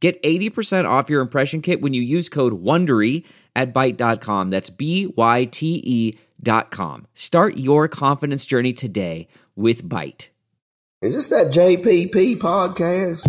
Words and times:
Get 0.00 0.22
80% 0.22 0.88
off 0.88 1.10
your 1.10 1.20
impression 1.20 1.60
kit 1.60 1.80
when 1.80 1.92
you 1.92 2.02
use 2.02 2.28
code 2.28 2.62
WONDERY 2.62 3.24
at 3.56 3.74
Byte.com. 3.74 4.50
That's 4.50 4.70
B-Y-T-E 4.70 6.18
dot 6.40 6.70
com. 6.70 7.06
Start 7.14 7.56
your 7.56 7.88
confidence 7.88 8.46
journey 8.46 8.72
today 8.72 9.26
with 9.56 9.82
Byte. 9.82 10.28
Is 11.02 11.14
this 11.14 11.26
that 11.28 11.52
JPP 11.52 12.38
podcast? 12.38 13.26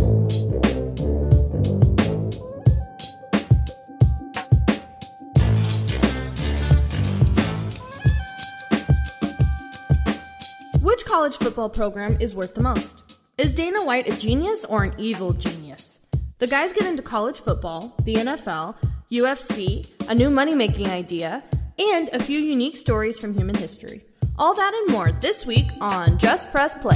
Which 10.83 11.05
college 11.05 11.37
football 11.37 11.69
program 11.69 12.17
is 12.19 12.35
worth 12.35 12.53
the 12.53 12.61
most? 12.61 13.21
Is 13.39 13.53
Dana 13.53 13.83
White 13.83 14.07
a 14.07 14.19
genius 14.19 14.65
or 14.65 14.83
an 14.83 14.93
evil 14.97 15.33
genius? 15.33 15.88
The 16.39 16.47
guys 16.47 16.71
get 16.71 16.87
into 16.87 17.03
college 17.03 17.41
football, 17.41 17.93
the 18.05 18.15
NFL, 18.15 18.75
UFC, 19.11 19.93
a 20.09 20.15
new 20.15 20.29
money 20.29 20.55
making 20.55 20.87
idea, 20.87 21.43
and 21.77 22.07
a 22.13 22.19
few 22.23 22.39
unique 22.39 22.77
stories 22.77 23.19
from 23.19 23.33
human 23.33 23.55
history. 23.55 24.05
All 24.37 24.55
that 24.55 24.73
and 24.73 24.89
more 24.89 25.11
this 25.11 25.45
week 25.45 25.67
on 25.81 26.17
Just 26.17 26.49
Press 26.53 26.73
Play. 26.75 26.95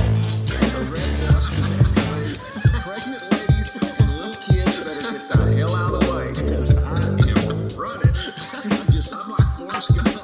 Pregnant 2.85 3.31
ladies 3.33 3.75
and 3.75 4.09
little 4.15 4.31
kids 4.31 4.77
better 4.77 5.11
get 5.11 5.29
the 5.29 5.53
hell 5.57 5.75
out 5.75 5.93
of 5.93 5.99
the 5.99 6.15
way 6.15 6.29
because 6.29 6.77
I 6.81 6.95
am 6.95 7.67
running. 7.77 8.07
I'm 8.07 8.93
just, 8.93 9.13
I'm 9.13 9.29
like 9.29 9.57
Forrest 9.57 9.93
Gump, 9.93 10.22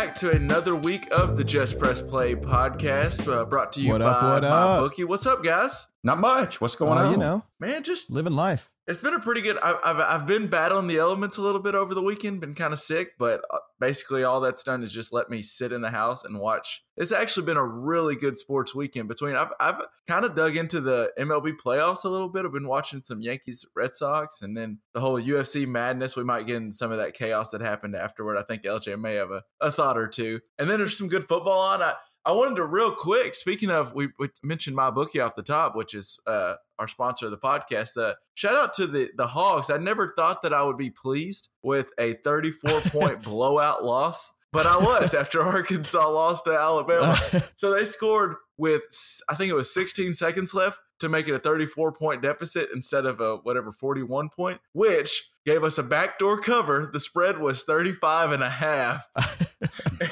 back 0.00 0.14
to 0.14 0.30
another 0.30 0.74
week 0.74 1.06
of 1.10 1.36
the 1.36 1.44
Just 1.44 1.78
Press 1.78 2.00
Play 2.00 2.34
podcast, 2.34 3.30
uh, 3.30 3.44
brought 3.44 3.70
to 3.74 3.82
you 3.82 3.90
What 3.92 4.00
by 4.00 4.06
up, 4.06 4.22
what 4.22 4.42
my 4.44 4.48
up? 4.48 4.80
bookie. 4.80 5.04
What's 5.04 5.26
up, 5.26 5.44
guys? 5.44 5.88
Not 6.02 6.18
much. 6.18 6.58
What's 6.58 6.74
going 6.74 6.96
Uh, 6.96 7.04
on? 7.04 7.10
you 7.12 7.18
know, 7.18 7.44
Man, 7.58 7.82
just 7.82 8.10
living 8.10 8.32
life. 8.32 8.70
It's 8.90 9.02
been 9.02 9.14
a 9.14 9.20
pretty 9.20 9.40
good. 9.40 9.56
I, 9.62 9.78
I've 9.84 10.00
I've 10.00 10.26
been 10.26 10.48
battling 10.48 10.88
the 10.88 10.98
elements 10.98 11.36
a 11.36 11.42
little 11.42 11.60
bit 11.60 11.76
over 11.76 11.94
the 11.94 12.02
weekend. 12.02 12.40
Been 12.40 12.54
kind 12.54 12.74
of 12.74 12.80
sick, 12.80 13.12
but 13.18 13.40
uh, 13.48 13.58
basically 13.78 14.24
all 14.24 14.40
that's 14.40 14.64
done 14.64 14.82
is 14.82 14.92
just 14.92 15.12
let 15.12 15.30
me 15.30 15.42
sit 15.42 15.70
in 15.70 15.80
the 15.80 15.90
house 15.90 16.24
and 16.24 16.40
watch. 16.40 16.82
It's 16.96 17.12
actually 17.12 17.46
been 17.46 17.56
a 17.56 17.64
really 17.64 18.16
good 18.16 18.36
sports 18.36 18.74
weekend. 18.74 19.06
Between 19.06 19.36
I've 19.36 19.52
I've 19.60 19.80
kind 20.08 20.24
of 20.24 20.34
dug 20.34 20.56
into 20.56 20.80
the 20.80 21.12
MLB 21.16 21.54
playoffs 21.64 22.04
a 22.04 22.08
little 22.08 22.28
bit. 22.28 22.44
I've 22.44 22.52
been 22.52 22.66
watching 22.66 23.00
some 23.02 23.20
Yankees 23.20 23.64
Red 23.76 23.94
Sox, 23.94 24.42
and 24.42 24.56
then 24.56 24.80
the 24.92 25.00
whole 25.00 25.20
UFC 25.20 25.68
madness. 25.68 26.16
We 26.16 26.24
might 26.24 26.48
get 26.48 26.56
into 26.56 26.76
some 26.76 26.90
of 26.90 26.98
that 26.98 27.14
chaos 27.14 27.52
that 27.52 27.60
happened 27.60 27.94
afterward. 27.94 28.38
I 28.38 28.42
think 28.42 28.64
LJ 28.64 29.00
may 29.00 29.14
have 29.14 29.30
a, 29.30 29.44
a 29.60 29.70
thought 29.70 29.96
or 29.96 30.08
two. 30.08 30.40
And 30.58 30.68
then 30.68 30.78
there's 30.78 30.98
some 30.98 31.08
good 31.08 31.28
football 31.28 31.60
on. 31.60 31.80
I 31.80 31.94
I 32.30 32.32
wanted 32.32 32.54
to 32.56 32.64
real 32.64 32.92
quick. 32.92 33.34
Speaking 33.34 33.70
of, 33.70 33.92
we, 33.92 34.10
we 34.16 34.28
mentioned 34.44 34.76
my 34.76 34.92
bookie 34.92 35.18
off 35.18 35.34
the 35.34 35.42
top, 35.42 35.74
which 35.74 35.94
is 35.94 36.20
uh, 36.28 36.54
our 36.78 36.86
sponsor 36.86 37.24
of 37.24 37.32
the 37.32 37.38
podcast. 37.38 37.96
Uh, 38.00 38.14
shout 38.34 38.54
out 38.54 38.72
to 38.74 38.86
the 38.86 39.10
the 39.16 39.26
Hogs. 39.26 39.68
I 39.68 39.78
never 39.78 40.14
thought 40.16 40.42
that 40.42 40.54
I 40.54 40.62
would 40.62 40.76
be 40.76 40.90
pleased 40.90 41.48
with 41.60 41.90
a 41.98 42.12
34 42.22 42.82
point 42.82 43.22
blowout 43.24 43.84
loss, 43.84 44.34
but 44.52 44.64
I 44.64 44.76
was 44.76 45.12
after 45.12 45.42
Arkansas 45.42 46.08
lost 46.08 46.44
to 46.44 46.52
Alabama. 46.52 47.18
So 47.56 47.74
they 47.74 47.84
scored 47.84 48.36
with 48.56 48.82
I 49.28 49.34
think 49.34 49.50
it 49.50 49.56
was 49.56 49.74
16 49.74 50.14
seconds 50.14 50.54
left 50.54 50.78
to 51.00 51.08
make 51.08 51.26
it 51.26 51.34
a 51.34 51.40
34 51.40 51.90
point 51.94 52.22
deficit 52.22 52.68
instead 52.72 53.06
of 53.06 53.20
a 53.20 53.38
whatever 53.38 53.72
41 53.72 54.28
point, 54.28 54.60
which 54.72 55.30
gave 55.46 55.64
us 55.64 55.78
a 55.78 55.82
backdoor 55.82 56.40
cover. 56.40 56.90
The 56.92 57.00
spread 57.00 57.38
was 57.38 57.64
35 57.64 58.32
and 58.32 58.42
a 58.42 58.50
half. 58.50 59.06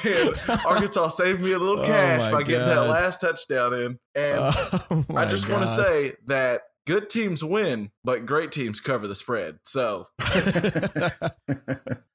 and 0.05 0.61
Arkansas 0.65 1.09
saved 1.09 1.41
me 1.41 1.51
a 1.53 1.59
little 1.59 1.79
Oh 1.83 1.85
cash 1.85 2.25
my 2.25 2.31
by 2.31 2.43
getting 2.43 2.67
that 2.67 2.87
last 2.87 3.21
touchdown 3.21 3.73
in. 3.73 3.99
And 4.15 4.39
Oh 4.39 5.05
I 5.09 5.13
my 5.13 5.25
just 5.25 5.49
want 5.49 5.63
to 5.63 5.69
say 5.69 6.13
that 6.25 6.61
good 6.87 7.09
teams 7.09 7.43
win, 7.43 7.91
but 8.03 8.25
great 8.25 8.51
teams 8.51 8.81
cover 8.81 9.07
the 9.07 9.15
spread. 9.15 9.59
So, 9.63 10.07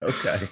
okay. 0.03 0.47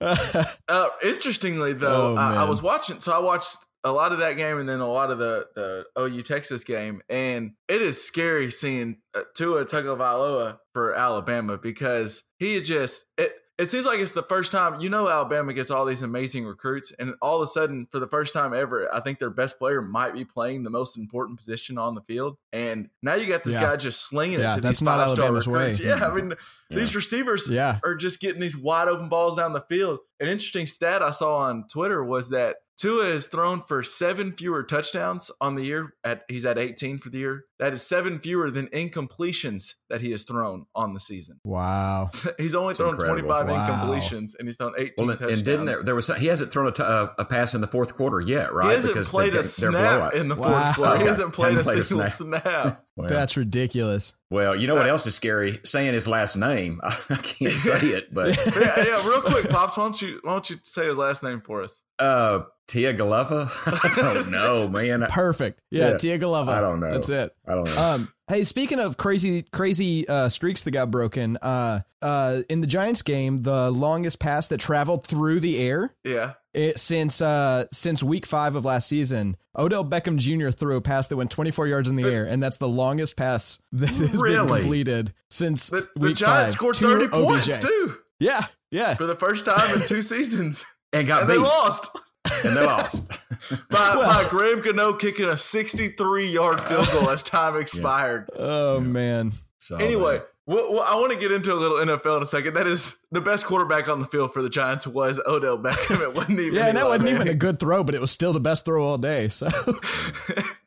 uh, 0.00 0.88
interestingly, 1.04 1.72
though, 1.72 2.12
Oh, 2.12 2.16
I, 2.16 2.44
I 2.44 2.48
was 2.48 2.62
watching. 2.62 3.00
So 3.00 3.12
I 3.12 3.18
watched 3.18 3.56
a 3.84 3.92
lot 3.92 4.12
of 4.12 4.18
that 4.18 4.34
game 4.34 4.58
and 4.58 4.68
then 4.68 4.80
a 4.80 4.90
lot 4.90 5.10
of 5.10 5.18
the 5.18 5.46
the 5.54 5.86
OU 5.98 6.22
Texas 6.22 6.64
game, 6.64 7.02
and 7.08 7.52
it 7.68 7.80
is 7.82 8.02
scary 8.02 8.50
seeing 8.50 8.98
uh, 9.14 9.20
Tua 9.34 9.64
Tagovailoa 9.64 10.58
for 10.72 10.94
Alabama 10.94 11.58
because 11.58 12.24
he 12.38 12.60
just 12.60 13.06
it. 13.18 13.32
It 13.58 13.70
seems 13.70 13.86
like 13.86 14.00
it's 14.00 14.12
the 14.12 14.22
first 14.22 14.52
time 14.52 14.82
you 14.82 14.90
know 14.90 15.08
Alabama 15.08 15.54
gets 15.54 15.70
all 15.70 15.86
these 15.86 16.02
amazing 16.02 16.44
recruits, 16.44 16.92
and 16.98 17.14
all 17.22 17.36
of 17.36 17.42
a 17.42 17.46
sudden, 17.46 17.86
for 17.90 17.98
the 17.98 18.06
first 18.06 18.34
time 18.34 18.52
ever, 18.52 18.86
I 18.94 19.00
think 19.00 19.18
their 19.18 19.30
best 19.30 19.58
player 19.58 19.80
might 19.80 20.12
be 20.12 20.26
playing 20.26 20.62
the 20.62 20.68
most 20.68 20.98
important 20.98 21.38
position 21.38 21.78
on 21.78 21.94
the 21.94 22.02
field. 22.02 22.36
And 22.52 22.90
now 23.02 23.14
you 23.14 23.26
got 23.26 23.44
this 23.44 23.54
Yeah. 23.54 23.62
guy 23.62 23.76
just 23.76 24.02
slinging 24.06 24.40
Yeah, 24.40 24.52
it 24.52 24.54
to 24.56 24.60
that's 24.60 24.80
these 24.80 24.82
not 24.84 24.98
five 24.98 25.10
star 25.12 25.24
Alabama's 25.24 25.48
way. 25.48 25.70
recruits. 25.70 25.80
Yeah, 25.80 26.06
I 26.06 26.12
mean, 26.14 26.34
these 26.68 26.94
receivers 26.94 27.48
Yeah. 27.48 27.78
are 27.82 27.94
just 27.94 28.20
getting 28.20 28.42
these 28.42 28.58
wide 28.58 28.88
open 28.88 29.08
balls 29.08 29.36
down 29.38 29.54
the 29.54 29.62
field. 29.70 30.00
An 30.20 30.28
interesting 30.28 30.66
stat 30.66 31.00
I 31.02 31.12
saw 31.12 31.38
on 31.38 31.64
Twitter 31.72 32.04
was 32.04 32.28
that 32.28 32.56
Tua 32.78 33.06
has 33.06 33.26
thrown 33.26 33.62
for 33.62 33.82
seven 33.82 34.32
fewer 34.32 34.62
touchdowns 34.62 35.30
on 35.40 35.54
the 35.54 35.64
year. 35.64 35.94
At 36.04 36.24
he's 36.28 36.44
at 36.44 36.58
18 36.58 36.98
for 36.98 37.08
the 37.08 37.18
year. 37.18 37.44
That 37.58 37.72
is 37.72 37.80
seven 37.80 38.18
fewer 38.18 38.50
than 38.50 38.68
incompletions 38.68 39.74
that 39.88 40.02
he 40.02 40.10
has 40.10 40.24
thrown 40.24 40.66
on 40.74 40.92
the 40.92 41.00
season. 41.00 41.40
Wow. 41.42 42.10
he's 42.38 42.54
only 42.54 42.74
thrown 42.74 42.94
incredible. 42.94 43.22
25 43.28 43.48
Wow. 43.48 43.66
incompletions 43.68 44.32
and 44.38 44.46
he's 44.46 44.56
thrown 44.58 44.74
18 44.76 44.92
Well, 44.98 45.10
and, 45.10 45.18
touchdowns. 45.18 45.38
and 45.38 45.44
didn't 45.46 45.64
there, 45.66 45.82
there 45.82 45.94
was 45.94 46.08
he 46.18 46.26
hasn't 46.26 46.52
thrown 46.52 46.66
a, 46.66 46.72
t- 46.72 46.82
a, 46.82 47.14
a 47.18 47.24
pass 47.24 47.54
in 47.54 47.62
the 47.62 47.66
fourth 47.66 47.94
quarter 47.94 48.20
yet, 48.20 48.52
right? 48.52 48.68
he 48.70 48.76
hasn't 48.76 48.92
Because 48.94 49.08
played 49.08 49.32
they're 49.32 49.40
a 49.40 49.44
snap 49.44 50.12
in 50.14 50.28
the 50.28 50.34
Wow. 50.36 50.72
fourth 50.74 50.76
quarter. 50.76 51.00
He 51.02 51.08
hasn't 51.08 51.32
played 51.32 51.54
a 51.54 51.56
Hadn't 51.56 51.64
played 51.64 51.78
a 51.78 51.84
single 51.84 52.10
snap. 52.10 52.42
snap. 52.44 52.82
Well, 52.98 53.08
That's 53.10 53.36
ridiculous. 53.36 54.14
well, 54.30 54.56
you 54.56 54.66
know 54.66 54.74
what 54.74 54.86
uh, 54.86 54.90
else 54.92 55.06
is 55.06 55.14
scary? 55.14 55.58
Saying 55.64 55.92
his 55.92 56.08
last 56.08 56.34
name. 56.34 56.80
I 56.84 56.94
can't 57.16 57.52
say 57.52 57.88
it, 57.88 58.14
but 58.14 58.28
yeah, 58.56 58.84
yeah, 58.86 59.06
real 59.06 59.20
quick, 59.20 59.50
pops. 59.50 59.76
Why 59.76 59.82
don't 59.84 60.00
you 60.00 60.18
why 60.22 60.32
don't 60.32 60.48
you 60.48 60.56
say 60.62 60.86
his 60.86 60.96
last 60.96 61.22
name 61.22 61.42
for 61.42 61.62
us? 61.62 61.82
Uh, 61.98 62.40
Tia 62.68 62.92
Galova. 62.92 63.50
I 63.66 63.92
don't 63.96 64.30
know, 64.30 64.68
man. 64.68 65.06
Perfect. 65.08 65.60
Yeah, 65.70 65.90
Yeah. 65.90 65.96
Tia 65.98 66.18
Galova. 66.18 66.48
I 66.48 66.60
don't 66.60 66.80
know. 66.80 66.92
That's 66.92 67.08
it. 67.08 67.32
I 67.46 67.54
don't 67.54 67.64
know. 67.64 67.80
Um, 67.80 68.12
hey, 68.28 68.42
speaking 68.44 68.80
of 68.80 68.96
crazy, 68.96 69.42
crazy 69.52 70.06
uh, 70.08 70.28
streaks 70.28 70.62
that 70.64 70.72
got 70.72 70.90
broken, 70.90 71.36
uh, 71.42 71.80
uh, 72.02 72.40
in 72.48 72.60
the 72.60 72.66
Giants 72.66 73.02
game, 73.02 73.36
the 73.38 73.70
longest 73.70 74.18
pass 74.20 74.48
that 74.48 74.58
traveled 74.58 75.06
through 75.06 75.40
the 75.40 75.58
air 75.58 75.94
Yeah, 76.04 76.34
it, 76.54 76.78
since 76.78 77.20
uh, 77.20 77.66
since 77.72 78.02
week 78.02 78.26
five 78.26 78.54
of 78.54 78.64
last 78.64 78.88
season, 78.88 79.36
Odell 79.58 79.84
Beckham 79.84 80.16
Jr. 80.18 80.50
threw 80.50 80.76
a 80.76 80.80
pass 80.80 81.08
that 81.08 81.16
went 81.16 81.30
24 81.30 81.66
yards 81.68 81.88
in 81.88 81.96
the 81.96 82.04
air, 82.04 82.24
and 82.24 82.42
that's 82.42 82.58
the 82.58 82.68
longest 82.68 83.16
pass 83.16 83.58
that 83.72 83.88
has 83.90 84.20
been 84.22 84.46
completed 84.46 85.14
since 85.30 85.68
the, 85.70 85.86
the 85.96 86.12
Giants 86.12 86.24
five 86.24 86.52
scored 86.52 86.74
to 86.76 86.86
30 86.86 87.04
OBJ. 87.06 87.12
points 87.26 87.58
too 87.58 87.96
Yeah, 88.20 88.42
yeah. 88.70 88.94
for 88.94 89.06
the 89.06 89.16
first 89.16 89.44
time 89.46 89.74
in 89.80 89.86
two 89.88 90.02
seasons, 90.02 90.64
and 90.92 91.06
got 91.06 91.22
and 91.22 91.30
they 91.30 91.38
lost. 91.38 91.96
And 92.44 92.56
they 92.56 92.64
lost. 92.64 93.02
by, 93.70 93.96
Well- 93.96 94.24
by 94.24 94.28
Graham 94.30 94.60
Gano 94.60 94.92
kicking 94.94 95.26
a 95.26 95.36
63 95.36 96.28
yard 96.28 96.60
field 96.60 96.88
goal 96.92 97.10
as 97.10 97.22
time 97.22 97.56
expired. 97.56 98.28
Oh 98.36 98.80
man. 98.80 99.32
So, 99.58 99.76
Anyway, 99.78 100.20
well, 100.46 100.72
well, 100.74 100.82
I 100.86 100.94
want 100.94 101.12
to 101.12 101.18
get 101.18 101.32
into 101.32 101.52
a 101.52 101.56
little 101.56 101.78
NFL 101.78 102.18
in 102.18 102.22
a 102.22 102.26
second. 102.26 102.54
That 102.54 102.68
is 102.68 102.96
the 103.10 103.20
best 103.20 103.46
quarterback 103.46 103.88
on 103.88 103.98
the 104.00 104.06
field 104.06 104.32
for 104.32 104.42
the 104.42 104.48
Giants 104.50 104.86
was 104.86 105.20
Odell 105.26 105.58
Beckham. 105.58 106.00
It 106.00 106.14
wasn't 106.14 106.38
even. 106.40 106.54
Yeah, 106.54 106.68
and 106.68 106.76
that 106.76 106.86
wasn't 106.86 107.08
even 107.08 107.26
a 107.26 107.34
good 107.34 107.58
throw, 107.58 107.82
but 107.82 107.94
it 107.96 108.00
was 108.00 108.12
still 108.12 108.32
the 108.32 108.38
best 108.40 108.64
throw 108.64 108.84
all 108.84 108.96
day. 108.98 109.28
So, 109.28 109.48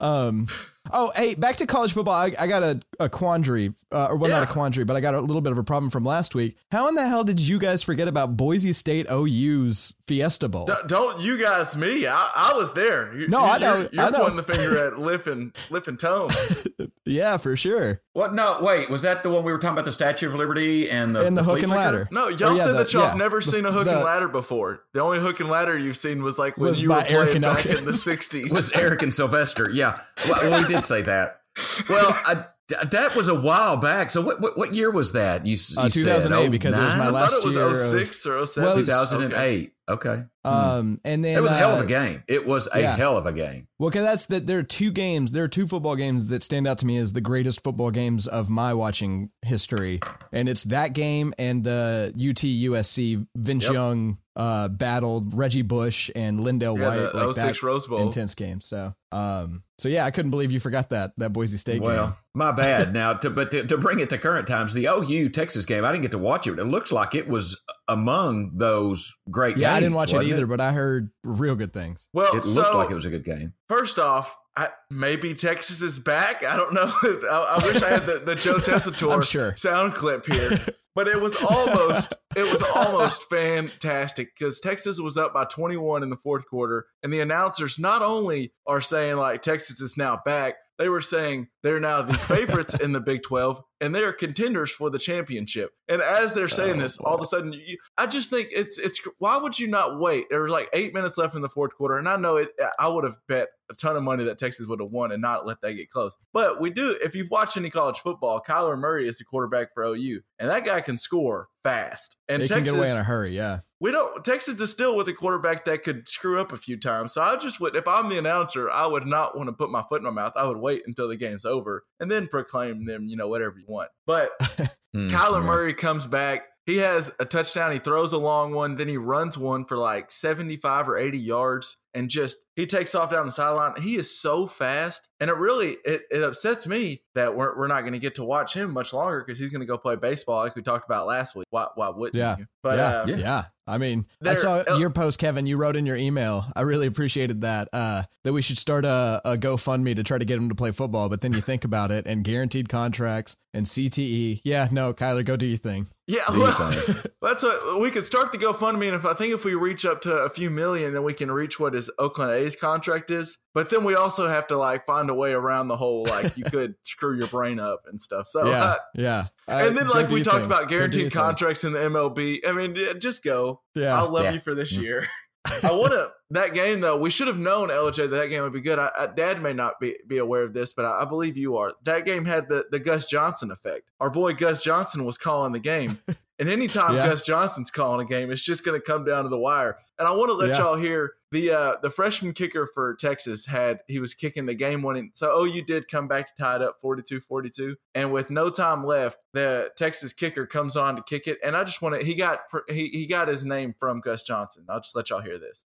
um, 0.01 0.47
oh, 0.91 1.11
hey, 1.15 1.33
back 1.35 1.57
to 1.57 1.65
college 1.67 1.93
football. 1.93 2.13
I, 2.15 2.33
I 2.39 2.47
got 2.47 2.63
a, 2.63 2.79
a 2.99 3.09
quandary, 3.09 3.73
uh, 3.91 4.07
or 4.09 4.17
well, 4.17 4.29
not 4.29 4.43
a 4.43 4.47
quandary, 4.47 4.85
but 4.85 4.95
I 4.95 5.01
got 5.01 5.13
a 5.13 5.21
little 5.21 5.41
bit 5.41 5.51
of 5.51 5.57
a 5.57 5.63
problem 5.63 5.89
from 5.89 6.03
last 6.03 6.35
week. 6.35 6.57
How 6.71 6.87
in 6.87 6.95
the 6.95 7.07
hell 7.07 7.23
did 7.23 7.39
you 7.39 7.59
guys 7.59 7.83
forget 7.83 8.07
about 8.07 8.35
Boise 8.37 8.73
State 8.73 9.07
OU's 9.11 9.93
Fiesta 10.07 10.49
Bowl? 10.49 10.65
D- 10.65 10.73
Don't 10.87 11.21
you 11.21 11.39
guys 11.39 11.75
me? 11.75 12.07
I, 12.07 12.31
I 12.35 12.53
was 12.55 12.73
there. 12.73 13.13
You, 13.15 13.27
No, 13.27 13.39
you, 13.39 13.51
I 13.51 13.57
know, 13.57 13.77
You're, 13.77 13.89
you're 13.91 14.03
I 14.05 14.09
know. 14.09 14.19
pointing 14.19 14.37
the 14.37 14.43
finger 14.43 14.87
at 14.87 14.99
Liff 14.99 15.27
and 15.27 15.55
Liff 15.69 15.87
and 15.87 15.99
Tone. 15.99 16.29
yeah, 17.05 17.37
for 17.37 17.55
sure. 17.55 18.01
What? 18.13 18.33
No, 18.33 18.57
wait. 18.61 18.89
Was 18.89 19.03
that 19.03 19.23
the 19.23 19.29
one 19.29 19.43
we 19.43 19.51
were 19.51 19.57
talking 19.59 19.73
about 19.75 19.85
the 19.85 19.91
Statue 19.91 20.27
of 20.27 20.35
Liberty 20.35 20.89
and 20.89 21.15
the 21.15 21.25
And 21.25 21.37
the 21.37 21.43
hook 21.43 21.57
and 21.59 21.67
flicker? 21.67 21.77
ladder. 21.79 22.07
No, 22.11 22.25
Or, 22.25 22.31
y'all 22.31 22.57
yeah, 22.57 22.63
said 22.63 22.71
the- 22.73 22.77
that 22.79 22.93
y'all 22.93 23.03
yeah, 23.03 23.09
have 23.09 23.17
never 23.17 23.37
the- 23.39 23.43
seen 23.51 23.65
a 23.65 23.71
hook 23.71 23.85
the- 23.85 23.95
and 23.95 24.03
ladder 24.03 24.27
before. 24.27 24.83
The 24.93 25.01
only 25.01 25.19
hook 25.19 25.39
and 25.39 25.49
ladder 25.49 25.77
you've 25.77 25.95
seen 25.95 26.21
was 26.23 26.37
like 26.37 26.57
when 26.57 26.69
Was 26.69 26.81
you 26.81 26.89
were 26.89 27.03
Eric 27.07 27.29
playing 27.29 27.41
back 27.41 27.65
in 27.65 27.85
the 27.85 27.91
'60s. 27.91 28.51
was 28.51 28.71
Eric 28.71 29.01
and 29.03 29.13
Sylvester. 29.13 29.69
Yeah, 29.71 29.99
well, 30.27 30.49
well, 30.51 30.63
he 30.63 30.78
did 30.79 30.85
say 30.85 31.01
that. 31.03 31.41
Well, 31.89 32.09
I, 32.25 32.45
that 32.91 33.15
was 33.15 33.27
a 33.27 33.35
while 33.35 33.77
back. 33.77 34.11
So 34.11 34.21
what 34.21 34.39
what, 34.39 34.57
what 34.57 34.73
year 34.75 34.91
was 34.91 35.11
that? 35.13 35.45
You, 35.45 35.55
s- 35.55 35.75
Uh, 35.77 35.89
2008 35.89 36.43
said 36.43 36.51
because 36.51 36.77
it 36.77 36.81
was 36.81 36.95
my 36.95 37.05
09? 37.05 37.07
I 37.07 37.09
last 37.09 37.31
thought 37.31 37.39
it 37.43 37.45
was 37.47 37.55
year 37.55 37.65
of- 37.65 37.77
06 38.07 38.25
or 38.27 38.45
07. 38.45 38.63
Well, 38.65 38.75
two 38.75 38.83
it's- 38.83 38.97
thousand 38.97 39.21
and 39.23 39.33
eight. 39.33 39.73
Okay, 39.89 40.21
Um, 40.45 41.01
and 41.03 41.25
then 41.25 41.35
it 41.35 41.41
was 41.41 41.51
a 41.51 41.55
hell 41.57 41.73
of 41.73 41.79
uh, 41.79 41.83
a 41.85 41.87
game. 41.87 42.21
It 42.27 42.45
was 42.45 42.69
a 42.71 42.79
yeah. 42.79 42.95
hell 42.95 43.17
of 43.17 43.25
a 43.25 43.33
game. 43.33 43.67
Well, 43.79 43.89
because 43.89 44.03
that's 44.05 44.25
that. 44.27 44.45
There 44.45 44.59
are 44.59 44.63
two 44.63 44.91
games. 44.91 45.31
There 45.31 45.43
are 45.43 45.47
two 45.47 45.67
football 45.67 45.95
games 45.95 46.27
that 46.27 46.43
stand 46.43 46.67
out 46.67 46.77
to 46.77 46.85
me 46.85 46.97
as 46.97 47.13
the 47.13 47.21
greatest 47.21 47.63
football 47.63 47.89
games 47.89 48.27
of 48.27 48.51
my 48.51 48.71
watching 48.75 49.31
history, 49.41 49.99
and 50.31 50.47
it's 50.47 50.63
that 50.65 50.93
game 50.93 51.33
and 51.39 51.63
the 51.63 52.13
UT 52.15 52.43
USC 52.45 53.25
Vince 53.35 53.63
Yep. 53.63 53.73
Young 53.73 54.19
uh, 54.39 54.69
battled 54.69 55.33
Reggie 55.35 55.61
Bush 55.63 56.09
and 56.15 56.39
LenDale 56.39 56.79
Yeah, 56.79 56.87
White. 56.87 57.11
the 57.11 57.27
like 57.27 57.35
06 57.35 57.59
that 57.59 57.63
Rose 57.63 57.87
Bowl. 57.87 57.99
intense 57.99 58.33
game. 58.35 58.61
So, 58.61 58.95
um, 59.11 59.63
so 59.77 59.89
yeah, 59.89 60.05
I 60.05 60.11
couldn't 60.11 60.31
believe 60.31 60.49
you 60.51 60.61
forgot 60.61 60.91
that 60.91 61.11
that 61.17 61.33
Boise 61.33 61.57
State 61.57 61.81
Well, 61.81 62.05
game. 62.07 62.15
my 62.33 62.51
bad. 62.53 62.93
Now, 62.93 63.13
to, 63.15 63.29
but 63.29 63.51
to, 63.51 63.67
to 63.67 63.77
bring 63.77 63.99
it 63.99 64.09
to 64.11 64.17
current 64.17 64.47
times, 64.47 64.73
the 64.73 64.85
OU 64.87 65.29
Texas 65.29 65.65
game, 65.65 65.83
I 65.83 65.91
didn't 65.91 66.03
get 66.03 66.11
to 66.11 66.17
watch 66.17 66.47
it. 66.47 66.57
It 66.57 66.63
looks 66.63 66.91
like 66.93 67.15
it 67.15 67.27
was 67.27 67.59
among 67.89 68.51
those 68.57 69.13
great 69.29 69.57
Yeah, 69.57 69.67
games. 69.69 69.75
I 69.75 69.79
didn't 69.81 69.95
watch 69.95 70.13
it 70.13 70.15
wasn't 70.15 70.33
either, 70.33 70.47
but 70.47 70.61
I 70.61 70.71
heard 70.71 71.11
real 71.25 71.55
good 71.55 71.73
things. 71.73 72.07
Well, 72.13 72.35
It 72.37 72.45
so 72.45 72.61
looked 72.61 72.75
like 72.75 72.91
it 72.91 72.95
was 72.95 73.05
a 73.05 73.09
good 73.09 73.25
game. 73.25 73.53
first 73.67 73.99
off, 73.99 74.37
I, 74.55 74.69
maybe 74.89 75.33
Texas 75.33 75.81
is 75.81 75.99
back. 75.99 76.45
I 76.45 76.55
don't 76.57 76.73
know. 76.73 76.91
I, 77.03 77.57
I 77.61 77.65
wish 77.65 77.81
I 77.83 77.89
had 77.89 78.03
the, 78.05 78.19
the 78.19 78.35
Joe 78.35 78.55
Tessitore 78.57 79.23
sure. 79.29 79.55
sound 79.57 79.95
clip 79.95 80.25
here, 80.25 80.51
but 80.99 81.07
it 81.07 81.21
was 81.21 81.41
almost 81.41 82.13
it 82.35 82.41
was 82.41 82.61
almost 82.75 83.29
fantastic 83.29 84.35
because 84.37 84.59
Texas 84.59 84.99
was 84.99 85.17
up 85.17 85.33
by 85.33 85.45
21 85.45 86.03
in 86.03 86.09
the 86.09 86.17
fourth 86.17 86.45
quarter, 86.45 86.87
and 87.01 87.13
the 87.13 87.21
announcers 87.21 87.79
not 87.79 88.01
only 88.01 88.51
are 88.67 88.81
saying 88.81 89.15
like 89.15 89.41
Texas 89.41 89.79
is 89.79 89.95
now 89.95 90.19
back, 90.25 90.55
they 90.79 90.89
were 90.89 91.01
saying 91.01 91.49
they're 91.61 91.79
now 91.79 92.01
the 92.01 92.13
favorites 92.13 92.73
in 92.79 92.93
the 92.93 93.01
Big 93.01 93.21
12 93.21 93.61
and 93.81 93.93
they 93.93 94.03
are 94.03 94.11
contenders 94.13 94.71
for 94.71 94.89
the 94.89 94.97
championship. 94.97 95.71
And 95.87 96.01
as 96.01 96.33
they're 96.33 96.47
saying 96.47 96.77
Oh, 96.77 96.79
this, 96.79 96.97
all 96.97 97.15
of 97.15 97.21
a 97.21 97.25
sudden, 97.25 97.53
you, 97.53 97.77
I 97.97 98.07
just 98.07 98.29
think 98.29 98.49
it's 98.51 98.77
it's 98.79 98.99
why 99.19 99.37
would 99.37 99.59
you 99.59 99.67
not 99.67 99.99
wait? 99.99 100.25
There 100.29 100.41
was 100.41 100.51
like 100.51 100.69
eight 100.73 100.93
minutes 100.93 101.17
left 101.17 101.35
in 101.35 101.41
the 101.41 101.49
fourth 101.49 101.75
quarter, 101.75 101.97
and 101.97 102.07
I 102.07 102.15
know 102.15 102.37
it. 102.37 102.49
I 102.79 102.87
would 102.87 103.03
have 103.03 103.17
bet 103.27 103.49
a 103.69 103.75
ton 103.75 103.95
of 103.95 104.03
money 104.03 104.23
that 104.23 104.39
Texas 104.39 104.67
would 104.67 104.79
have 104.79 104.89
won 104.91 105.11
and 105.11 105.21
not 105.21 105.45
let 105.45 105.61
that 105.61 105.73
get 105.73 105.89
close. 105.89 106.17
But 106.33 106.59
we 106.59 106.69
do. 106.69 106.97
If 107.03 107.13
you've 107.15 107.29
watched 107.29 107.57
any 107.57 107.69
college 107.69 107.99
football, 107.99 108.41
Kyler 108.41 108.77
Murray 108.77 109.07
is 109.07 109.17
the 109.17 109.25
quarterback 109.25 109.73
for 109.73 109.83
OU, 109.83 110.21
and 110.39 110.49
that 110.49 110.65
guy 110.65 110.81
can 110.81 110.97
score 110.97 111.49
fast. 111.63 112.17
And 112.27 112.41
They 112.41 112.47
can 112.47 112.63
get 112.63 112.73
away 112.73 112.91
in 112.91 112.97
a 112.97 113.03
hurry. 113.03 113.35
Yeah. 113.35 113.59
We 113.79 113.91
don't. 113.91 114.23
Texas 114.25 114.59
is 114.59 114.71
still 114.71 114.95
with 114.95 115.07
a 115.07 115.13
quarterback 115.13 115.65
that 115.65 115.83
could 115.83 116.09
screw 116.09 116.39
up 116.39 116.51
a 116.51 116.57
few 116.57 116.77
times. 116.77 117.13
So 117.13 117.21
I 117.21 117.35
just 117.37 117.59
would, 117.59 117.75
if 117.75 117.87
I'm 117.87 118.09
the 118.09 118.17
announcer, 118.17 118.69
I 118.69 118.85
would 118.87 119.05
not 119.05 119.37
want 119.37 119.47
to 119.47 119.53
put 119.53 119.69
my 119.69 119.83
foot 119.87 119.99
in 119.99 120.05
my 120.05 120.09
mouth. 120.11 120.33
I 120.35 120.45
would 120.45 120.57
wait 120.57 120.83
until 120.85 121.07
the 121.07 121.15
game's 121.17 121.45
over 121.45 121.85
and 121.99 122.09
then 122.11 122.27
proclaim 122.27 122.85
them, 122.85 123.07
you 123.07 123.15
know, 123.15 123.27
whatever 123.27 123.57
you 123.57 123.65
want. 123.67 123.89
But 124.05 124.31
Hmm, 124.39 124.67
Kyler 125.07 125.41
yeah. 125.41 125.45
Murray 125.47 125.73
comes 125.73 126.07
back. 126.07 126.43
He 126.65 126.77
has 126.77 127.11
a 127.19 127.25
touchdown. 127.25 127.71
He 127.71 127.79
throws 127.79 128.13
a 128.13 128.17
long 128.17 128.53
one. 128.53 128.75
Then 128.75 128.87
he 128.87 128.97
runs 128.97 129.37
one 129.37 129.65
for 129.65 129.77
like 129.77 130.11
75 130.11 130.87
or 130.87 130.97
80 130.97 131.17
yards 131.17 131.77
and 131.93 132.09
just 132.09 132.37
he 132.55 132.65
takes 132.65 132.93
off 132.95 133.09
down 133.09 133.25
the 133.25 133.31
sideline. 133.31 133.73
He 133.81 133.95
is 133.95 134.19
so 134.19 134.47
fast. 134.47 135.09
And 135.21 135.29
it 135.29 135.35
really 135.35 135.77
it, 135.85 136.03
it 136.11 136.23
upsets 136.23 136.65
me 136.67 137.01
that 137.15 137.35
we're, 137.35 137.57
we're 137.57 137.67
not 137.67 137.81
going 137.81 137.93
to 137.93 137.99
get 137.99 138.15
to 138.15 138.23
watch 138.23 138.53
him 138.53 138.71
much 138.71 138.93
longer 138.93 139.23
because 139.25 139.39
he's 139.39 139.49
going 139.49 139.61
to 139.61 139.65
go 139.65 139.77
play 139.77 139.95
baseball 139.95 140.37
like 140.43 140.55
we 140.55 140.61
talked 140.61 140.85
about 140.85 141.07
last 141.07 141.35
week. 141.35 141.45
Why, 141.49 141.67
why 141.75 141.89
wouldn't 141.89 142.15
Yeah. 142.15 142.37
you? 142.37 142.45
But 142.63 142.77
yeah, 142.77 142.87
uh, 142.87 143.05
yeah, 143.07 143.15
yeah. 143.17 143.43
I 143.67 143.77
mean, 143.77 144.05
I 144.21 144.25
There- 144.25 144.35
saw 144.35 144.63
uh, 144.69 144.77
your 144.77 144.89
post, 144.89 145.19
Kevin. 145.19 145.45
You 145.45 145.57
wrote 145.57 145.75
in 145.75 145.85
your 145.85 145.95
email. 145.95 146.45
I 146.55 146.61
really 146.61 146.87
appreciated 146.87 147.41
that. 147.41 147.69
Uh, 147.71 148.03
that 148.23 148.33
we 148.33 148.41
should 148.41 148.57
start 148.57 148.83
a, 148.83 149.21
a 149.23 149.37
GoFundMe 149.37 149.95
to 149.95 150.03
try 150.03 150.17
to 150.17 150.25
get 150.25 150.37
him 150.37 150.49
to 150.49 150.55
play 150.55 150.71
football. 150.71 151.07
But 151.07 151.21
then 151.21 151.31
you 151.33 151.39
think 151.41 151.63
about 151.63 151.91
it, 151.91 152.05
and 152.07 152.23
guaranteed 152.23 152.67
contracts 152.67 153.37
and 153.53 153.65
CTE. 153.65 154.41
Yeah, 154.43 154.67
no, 154.71 154.93
Kyler, 154.93 155.23
go 155.25 155.37
do 155.37 155.45
your 155.45 155.57
thing. 155.57 155.87
Yeah, 156.07 156.23
Do 156.31 156.39
well, 156.41 156.73
that's 157.21 157.43
what 157.43 157.79
we 157.79 157.91
could 157.91 158.03
start 158.03 158.31
the 158.31 158.37
GoFundMe, 158.39 158.87
and 158.87 158.95
if 158.95 159.05
I 159.05 159.13
think 159.13 159.33
if 159.33 159.45
we 159.45 159.53
reach 159.55 159.85
up 159.85 160.01
to 160.01 160.13
a 160.13 160.29
few 160.29 160.49
million, 160.49 160.93
then 160.93 161.03
we 161.03 161.13
can 161.13 161.31
reach 161.31 161.59
what 161.59 161.75
his 161.79 161.91
Oakland 161.99 162.31
A's 162.31 162.55
contract 162.55 163.09
is. 163.11 163.37
But 163.53 163.69
then 163.69 163.83
we 163.83 163.95
also 163.95 164.27
have 164.27 164.47
to 164.47 164.57
like 164.57 164.85
find 164.85 165.09
a 165.09 165.13
way 165.13 165.31
around 165.33 165.67
the 165.67 165.77
whole 165.77 166.03
like 166.03 166.37
you 166.37 166.43
could 166.43 166.75
screw 166.83 167.17
your 167.17 167.27
brain 167.27 167.59
up 167.59 167.81
and 167.87 168.01
stuff. 168.01 168.27
So 168.27 168.45
yeah, 168.47 168.63
uh, 168.63 168.75
yeah. 168.95 169.27
and 169.47 169.77
then 169.77 169.87
like 169.87 170.09
we 170.09 170.21
talked 170.23 170.37
thing. 170.37 170.45
about 170.45 170.63
Go 170.63 170.67
do 170.69 170.73
your 170.75 170.79
guaranteed 170.81 171.01
thing. 171.13 171.21
contracts 171.21 171.63
in 171.63 171.73
the 171.73 171.79
MLB. 171.79 172.47
I 172.47 172.51
mean, 172.51 172.75
yeah, 172.75 172.93
just 172.93 173.23
go. 173.23 173.61
Yeah, 173.75 173.97
I'll 173.97 174.09
love 174.09 174.25
Yeah. 174.25 174.33
you 174.33 174.39
for 174.39 174.53
this 174.55 174.75
Mm. 174.77 174.81
year. 174.83 175.07
I 175.63 175.71
want 175.71 175.93
to 175.93 176.11
that 176.31 176.53
game 176.53 176.81
though. 176.81 176.97
We 176.97 177.09
should 177.09 177.27
have 177.27 177.39
known 177.39 177.69
LJ 177.69 177.95
that 177.95 178.07
that 178.09 178.27
game 178.27 178.43
would 178.43 178.53
be 178.53 178.61
good. 178.61 178.77
I, 178.77 178.91
I, 178.97 179.07
Dad 179.07 179.41
may 179.41 179.53
not 179.53 179.79
be, 179.79 179.95
be 180.05 180.17
aware 180.17 180.43
of 180.43 180.53
this, 180.53 180.73
but 180.73 180.83
I, 180.85 181.01
I 181.01 181.05
believe 181.05 181.37
you 181.37 181.55
are. 181.57 181.73
That 181.85 182.05
game 182.05 182.25
had 182.25 182.49
the 182.49 182.65
the 182.69 182.77
Gus 182.77 183.05
Johnson 183.07 183.49
effect. 183.49 183.89
Our 183.99 184.09
boy 184.09 184.33
Gus 184.33 184.61
Johnson 184.61 185.05
was 185.05 185.17
calling 185.17 185.53
the 185.53 185.59
game, 185.59 185.99
and 186.39 186.49
anytime 186.49 186.95
Yeah. 186.95 187.07
Gus 187.07 187.23
Johnson's 187.23 187.69
calling 187.69 188.05
a 188.05 188.09
game, 188.09 188.31
it's 188.31 188.41
just 188.41 188.63
going 188.65 188.79
to 188.79 188.83
come 188.85 189.03
down 189.05 189.23
to 189.23 189.29
the 189.29 189.37
wire. 189.37 189.77
And 189.97 190.07
I 190.07 190.11
want 190.11 190.29
to 190.29 190.33
let 190.33 190.49
Yeah. 190.49 190.57
y'all 190.59 190.75
hear 190.77 191.13
the 191.31 191.51
uh, 191.51 191.75
the 191.83 191.89
freshman 191.89 192.33
kicker 192.33 192.65
for 192.73 192.95
Texas 192.95 193.45
had 193.45 193.81
he 193.87 193.99
was 193.99 194.13
kicking 194.15 194.45
the 194.47 194.55
game 194.55 194.81
winning. 194.81 195.11
So 195.13 195.43
OU 195.45 195.61
did 195.63 195.87
come 195.87 196.07
back 196.07 196.25
to 196.27 196.33
tie 196.41 196.55
it 196.55 196.61
up 196.61 196.81
42-42, 196.81 197.75
and 197.93 198.11
with 198.11 198.29
no 198.31 198.49
time 198.49 198.83
left, 198.85 199.19
the 199.33 199.69
Texas 199.77 200.13
kicker 200.13 200.47
comes 200.47 200.75
on 200.75 200.95
to 200.95 201.03
kick 201.03 201.27
it. 201.27 201.37
And 201.43 201.55
I 201.55 201.63
just 201.63 201.81
want 201.81 201.99
to 201.99 202.03
he 202.05 202.15
got 202.15 202.39
he 202.67 202.87
he 202.87 203.05
got 203.05 203.27
his 203.27 203.45
name 203.45 203.75
from 203.77 203.99
Gus 203.99 204.23
Johnson. 204.23 204.65
I'll 204.69 204.79
just 204.81 204.95
let 204.95 205.09
y'all 205.11 205.21
hear 205.21 205.37
this. 205.37 205.65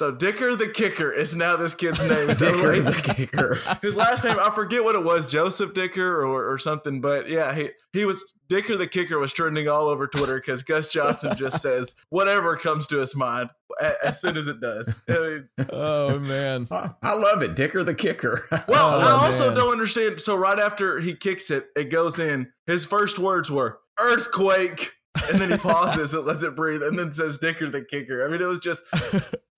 So 0.00 0.10
Dicker 0.10 0.56
the 0.56 0.66
kicker 0.68 1.12
is 1.12 1.36
now 1.36 1.56
this 1.58 1.74
kid's 1.74 2.02
name. 2.08 2.28
Dicker 2.28 2.82
like, 2.82 2.84
the 2.86 3.12
kicker. 3.14 3.58
his 3.82 3.98
last 3.98 4.24
name 4.24 4.38
I 4.40 4.48
forget 4.48 4.82
what 4.82 4.94
it 4.94 5.04
was, 5.04 5.26
Joseph 5.26 5.74
Dicker 5.74 6.22
or, 6.22 6.50
or 6.50 6.58
something. 6.58 7.02
But 7.02 7.28
yeah, 7.28 7.54
he 7.54 7.68
he 7.92 8.06
was 8.06 8.32
Dicker 8.48 8.78
the 8.78 8.86
kicker 8.86 9.18
was 9.18 9.34
trending 9.34 9.68
all 9.68 9.88
over 9.88 10.06
Twitter 10.06 10.36
because 10.36 10.62
Gus 10.62 10.88
Johnson 10.88 11.36
just 11.36 11.60
says 11.60 11.94
whatever 12.08 12.56
comes 12.56 12.86
to 12.86 12.96
his 12.96 13.14
mind 13.14 13.50
a- 13.78 14.06
as 14.06 14.18
soon 14.18 14.38
as 14.38 14.48
it 14.48 14.58
does. 14.62 14.88
I 15.06 15.18
mean, 15.58 15.66
Oh 15.70 16.18
man. 16.18 16.66
I 16.70 16.92
I 17.02 17.12
love 17.12 17.42
it. 17.42 17.54
Dicker 17.54 17.84
the 17.84 17.92
kicker. 17.94 18.46
well, 18.50 19.02
Oh, 19.02 19.18
I 19.18 19.26
also 19.26 19.48
man. 19.48 19.56
don't 19.58 19.72
understand. 19.72 20.22
So 20.22 20.34
right 20.34 20.58
after 20.58 21.00
he 21.00 21.14
kicks 21.14 21.50
it, 21.50 21.66
it 21.76 21.90
goes 21.90 22.18
in. 22.18 22.50
His 22.66 22.86
first 22.86 23.18
words 23.18 23.50
were 23.50 23.80
earthquake. 24.00 24.92
and 25.30 25.40
then 25.42 25.50
he 25.50 25.56
pauses, 25.58 26.14
and 26.14 26.24
lets 26.24 26.44
it 26.44 26.54
breathe, 26.54 26.84
and 26.84 26.96
then 26.96 27.12
says 27.12 27.36
Dicker 27.36 27.68
the 27.68 27.84
kicker. 27.84 28.24
I 28.24 28.28
mean, 28.30 28.40
it 28.40 28.46
was 28.46 28.60
just 28.60 28.84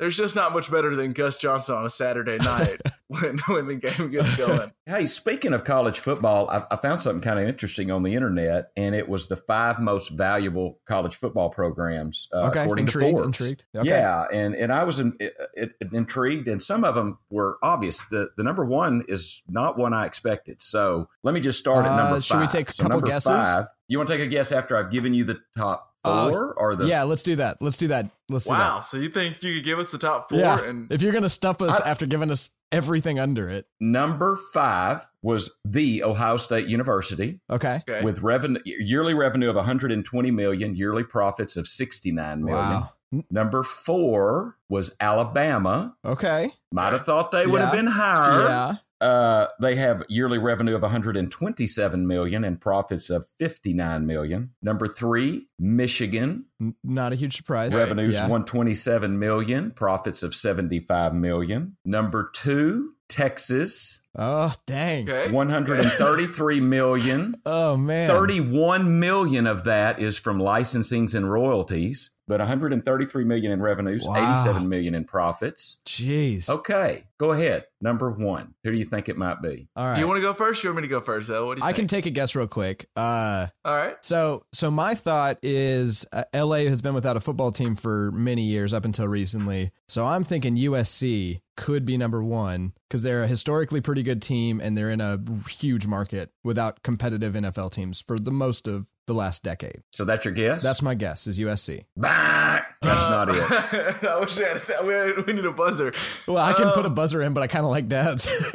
there's 0.02 0.16
just 0.16 0.34
not 0.34 0.52
much 0.52 0.68
better 0.68 0.96
than 0.96 1.12
Gus 1.12 1.36
Johnson 1.36 1.76
on 1.76 1.86
a 1.86 1.90
Saturday 1.90 2.36
night 2.38 2.80
when 3.06 3.38
when 3.46 3.66
the 3.68 3.76
game 3.76 4.10
gets 4.10 4.36
going. 4.36 4.72
Hey, 4.84 5.06
speaking 5.06 5.52
of 5.52 5.62
college 5.62 6.00
football, 6.00 6.50
I, 6.50 6.64
I 6.72 6.76
found 6.76 6.98
something 6.98 7.22
kind 7.22 7.38
of 7.38 7.46
interesting 7.48 7.92
on 7.92 8.02
the 8.02 8.16
internet, 8.16 8.72
and 8.76 8.96
it 8.96 9.08
was 9.08 9.28
the 9.28 9.36
five 9.36 9.78
most 9.78 10.08
valuable 10.08 10.80
college 10.86 11.14
football 11.14 11.50
programs 11.50 12.28
uh, 12.34 12.48
Okay, 12.48 12.62
according 12.62 12.86
intrigued, 12.86 13.16
to 13.16 13.22
Forbes. 13.22 13.40
intrigued. 13.40 13.64
Okay. 13.76 13.88
Yeah, 13.88 14.24
and 14.32 14.56
and 14.56 14.72
I 14.72 14.82
was 14.82 14.98
in, 14.98 15.16
it, 15.20 15.34
it, 15.54 15.72
intrigued, 15.92 16.48
and 16.48 16.60
some 16.60 16.82
of 16.82 16.96
them 16.96 17.18
were 17.30 17.58
obvious. 17.62 18.02
The 18.10 18.30
the 18.36 18.42
number 18.42 18.64
one 18.64 19.04
is 19.06 19.40
not 19.48 19.78
one 19.78 19.94
I 19.94 20.04
expected. 20.06 20.60
So 20.60 21.08
let 21.22 21.32
me 21.32 21.38
just 21.40 21.60
start 21.60 21.86
at 21.86 21.92
Uh, 21.92 21.96
number 21.96 22.14
five. 22.16 22.24
should 22.24 22.40
we 22.40 22.48
take 22.48 22.70
a 22.70 22.72
So 22.72 22.82
couple 22.82 22.98
number 22.98 23.06
guesses? 23.06 23.30
Five, 23.30 23.66
you 23.86 23.98
want 23.98 24.08
to 24.08 24.16
take 24.16 24.26
a 24.26 24.28
guess 24.28 24.50
after 24.50 24.76
I've 24.76 24.90
given 24.90 25.14
you 25.14 25.22
the 25.22 25.38
top 25.56 25.91
Uh, 26.04 26.30
four 26.30 26.52
or 26.54 26.74
the 26.74 26.86
yeah, 26.86 27.04
let's 27.04 27.22
do 27.22 27.36
that. 27.36 27.58
Let's 27.60 27.76
do 27.76 27.88
that. 27.88 28.10
Let's 28.28 28.44
do 28.46 28.50
Wow! 28.50 28.76
that. 28.78 28.86
So 28.86 28.96
you 28.96 29.08
think 29.08 29.42
you 29.42 29.54
could 29.54 29.64
give 29.64 29.78
us 29.78 29.92
the 29.92 29.98
top 29.98 30.28
four? 30.30 30.38
Yeah. 30.38 30.60
And 30.64 30.90
If 30.90 31.00
you're 31.02 31.12
gonna 31.12 31.28
stump 31.28 31.62
us 31.62 31.80
I- 31.80 31.88
after 31.88 32.06
giving 32.06 32.30
us 32.30 32.50
everything 32.72 33.18
under 33.20 33.48
it, 33.48 33.66
number 33.80 34.36
five 34.52 35.06
was 35.22 35.58
the 35.64 36.02
Ohio 36.02 36.38
State 36.38 36.66
University. 36.66 37.38
okay. 37.50 37.82
okay, 37.88 38.04
with 38.04 38.20
revenue 38.22 38.60
yearly 38.64 39.14
revenue 39.14 39.48
of 39.48 39.54
120 39.56 40.30
million, 40.32 40.74
yearly 40.74 41.04
profits 41.04 41.56
of 41.56 41.68
69 41.68 42.42
million. 42.44 42.58
Wow. 42.58 42.90
Number 43.30 43.62
four 43.62 44.56
was 44.70 44.96
Alabama. 44.98 45.94
Okay. 46.04 46.50
Might 46.72 46.94
have 46.94 47.04
thought 47.04 47.30
they 47.30 47.46
would 47.46 47.60
have 47.60 47.72
been 47.72 47.86
higher. 47.86 48.48
Yeah. 48.48 48.74
Uh, 49.02 49.48
they 49.60 49.74
have 49.76 50.02
yearly 50.08 50.38
revenue 50.38 50.76
of 50.76 50.82
127 50.82 52.06
million 52.06 52.44
and 52.44 52.60
profits 52.60 53.10
of 53.10 53.26
59 53.38 54.06
million. 54.06 54.50
Number 54.62 54.86
three, 54.86 55.48
Michigan. 55.58 56.46
Not 56.84 57.12
a 57.12 57.16
huge 57.16 57.36
surprise. 57.36 57.74
Revenues 57.74 58.14
Yeah. 58.14 58.22
127 58.28 59.18
million, 59.18 59.72
profits 59.72 60.22
of 60.22 60.34
75 60.34 61.14
million. 61.14 61.76
Number 61.84 62.30
two, 62.32 62.92
Texas, 63.08 63.98
Oh, 64.16 64.52
dang. 64.66 65.08
Okay. 65.08 65.30
133 65.32 66.60
million. 66.60 67.34
Oh, 67.46 67.76
man. 67.76 68.08
31 68.08 69.00
million 69.00 69.46
of 69.46 69.64
that 69.64 69.98
is 70.00 70.18
from 70.18 70.38
licensings 70.38 71.14
and 71.14 71.30
royalties, 71.30 72.10
but 72.32 72.40
133 72.40 73.24
million 73.24 73.52
in 73.52 73.60
revenues, 73.60 74.06
Wow. 74.06 74.32
87 74.32 74.66
million 74.66 74.94
in 74.94 75.04
profits. 75.04 75.76
Jeez. 75.84 76.48
Okay, 76.48 77.04
go 77.18 77.32
ahead. 77.32 77.66
Number 77.82 78.10
one. 78.10 78.54
Who 78.64 78.72
do 78.72 78.78
you 78.78 78.86
think 78.86 79.10
it 79.10 79.18
might 79.18 79.42
be? 79.42 79.68
All 79.76 79.84
right. 79.84 79.94
Do 79.96 80.00
you 80.00 80.08
want 80.08 80.16
to 80.16 80.22
go 80.22 80.32
first? 80.32 80.64
Or 80.64 80.68
you 80.68 80.72
want 80.72 80.82
me 80.84 80.88
to 80.88 80.94
go 80.94 81.00
first, 81.02 81.28
though? 81.28 81.44
What 81.46 81.58
do 81.58 81.62
you 81.62 81.68
I 81.68 81.74
can 81.74 81.86
take 81.86 82.06
a 82.06 82.10
guess 82.10 82.34
real 82.34 82.46
quick. 82.46 82.88
Uh, 82.96 83.48
All 83.66 83.74
right. 83.74 83.96
So, 84.00 84.46
so 84.52 84.70
my 84.70 84.94
thought 84.94 85.38
is 85.42 86.06
uh, 86.10 86.24
LA 86.34 86.64
has 86.68 86.80
been 86.80 86.94
without 86.94 87.18
a 87.18 87.20
football 87.20 87.52
team 87.52 87.74
for 87.76 88.10
many 88.12 88.42
years 88.44 88.72
up 88.72 88.86
until 88.86 89.08
recently. 89.08 89.72
So 89.88 90.06
I'm 90.06 90.24
thinking 90.24 90.56
USC 90.56 91.42
could 91.56 91.84
be 91.84 91.98
number 91.98 92.22
one 92.24 92.72
because 92.88 93.02
they're 93.02 93.24
a 93.24 93.26
historically 93.26 93.80
pretty 93.82 94.02
good 94.02 94.22
team 94.22 94.58
and 94.58 94.78
they're 94.78 94.88
in 94.90 95.00
a 95.02 95.20
huge 95.50 95.86
market 95.86 96.30
without 96.42 96.82
competitive 96.82 97.34
NFL 97.34 97.72
teams 97.72 98.00
for 98.00 98.18
the 98.18 98.30
most 98.30 98.66
of 98.66 98.86
the 99.06 99.14
last 99.14 99.42
decade. 99.42 99.82
So 99.92 100.04
that's 100.04 100.24
your 100.24 100.32
guess? 100.34 100.62
That's 100.62 100.80
my 100.82 100.94
guess 100.94 101.26
is 101.26 101.38
USC. 101.38 101.84
Bah! 101.96 102.60
That's 102.82 103.08
not 103.10 103.28
it. 103.30 103.36
it. 103.36 104.04
I 104.08 104.18
wish 104.20 104.38
I 104.40 104.48
had. 104.48 104.58
A, 104.80 104.84
we, 105.16 105.22
we 105.22 105.32
need 105.34 105.44
a 105.44 105.52
buzzer. 105.52 105.92
Well, 106.26 106.38
I 106.38 106.52
can 106.52 106.70
put 106.72 106.84
a 106.84 106.88
Um, 106.88 106.94
buzzer 106.94 107.22
in, 107.22 107.32
but 107.32 107.42
I 107.42 107.46
kind 107.46 107.64
of 107.64 107.70
like 107.70 107.86
dad's. 107.86 108.26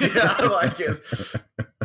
yeah, 0.00 0.34
I 0.38 0.46
like 0.46 0.80
it. 0.80 1.00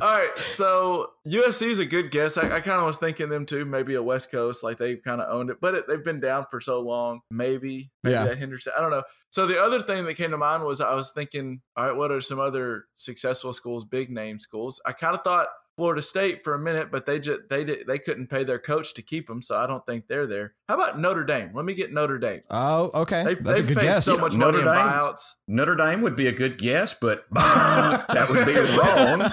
All 0.02 0.18
right, 0.18 0.36
so 0.38 1.12
USC 1.28 1.68
is 1.68 1.80
a 1.80 1.86
good 1.86 2.10
guess. 2.12 2.38
I, 2.38 2.44
I 2.58 2.60
kind 2.62 2.80
of 2.80 2.86
was 2.86 2.98
thinking 2.98 3.30
them 3.30 3.46
too. 3.46 3.66
Maybe 3.66 3.96
a 3.96 4.04
West 4.04 4.32
Coast, 4.32 4.64
like 4.64 4.78
they've 4.78 5.02
kind 5.04 5.20
of 5.22 5.32
owned 5.32 5.50
it, 5.50 5.58
but 5.60 5.76
it, 5.76 5.88
they've 5.88 6.04
been 6.04 6.20
down 6.22 6.46
for 6.50 6.62
so 6.62 6.80
long. 6.80 7.20
Maybe, 7.30 7.92
maybe 8.04 8.14
Yeah. 8.14 8.24
that 8.26 8.38
hinders. 8.38 8.66
it. 8.66 8.74
I 8.78 8.82
don't 8.82 8.92
know. 8.92 9.04
So 9.30 9.46
the 9.46 9.62
other 9.62 9.80
thing 9.80 10.06
that 10.06 10.14
came 10.16 10.32
to 10.32 10.38
mind 10.38 10.64
was 10.64 10.80
I 10.82 10.94
was 10.96 11.12
thinking, 11.12 11.62
all 11.76 11.86
right, 11.88 11.96
what 11.96 12.12
are 12.12 12.22
some 12.22 12.40
other 12.40 12.86
successful 12.96 13.52
schools, 13.54 13.84
big 13.86 14.10
name 14.10 14.40
schools? 14.40 14.80
I 14.86 14.94
kind 14.94 15.16
of 15.16 15.22
thought 15.24 15.48
Florida 15.80 16.02
State 16.02 16.44
for 16.44 16.54
a 16.54 16.60
minute, 16.60 16.92
but 16.92 17.06
they 17.06 17.20
just 17.20 17.40
they 17.50 17.64
did 17.64 17.88
they 17.88 17.98
couldn't 17.98 18.28
pay 18.28 18.44
their 18.44 18.60
coach 18.60 18.94
to 18.96 19.02
keep 19.02 19.28
them, 19.28 19.42
so 19.42 19.56
I 19.56 19.66
don't 19.66 19.86
think 19.86 20.08
they're 20.10 20.28
there. 20.28 20.54
How 20.68 20.76
about 20.76 21.00
Notre 21.00 21.24
Dame? 21.24 21.52
Let 21.54 21.64
me 21.64 21.74
get 21.74 21.94
Notre 21.94 22.20
Dame. 22.20 22.42
oh, 22.50 22.92
okay. 22.94 23.24
They've, 23.24 23.42
That's 23.44 23.62
a 23.62 23.64
good 23.64 23.80
guess. 23.80 24.04
so 24.04 24.18
much 24.18 24.34
Notre 24.36 24.58
money 24.58 24.70
in 24.70 24.76
Dame? 24.76 24.76
buyouts. 24.92 25.36
Notre 25.48 25.76
Dame 25.76 26.02
would 26.02 26.18
be 26.18 26.28
a 26.28 26.34
good 26.34 26.58
guess, 26.58 26.94
but 26.94 27.24
that 27.32 28.28
would 28.30 28.46
be 28.46 28.56
wrong. 28.56 29.32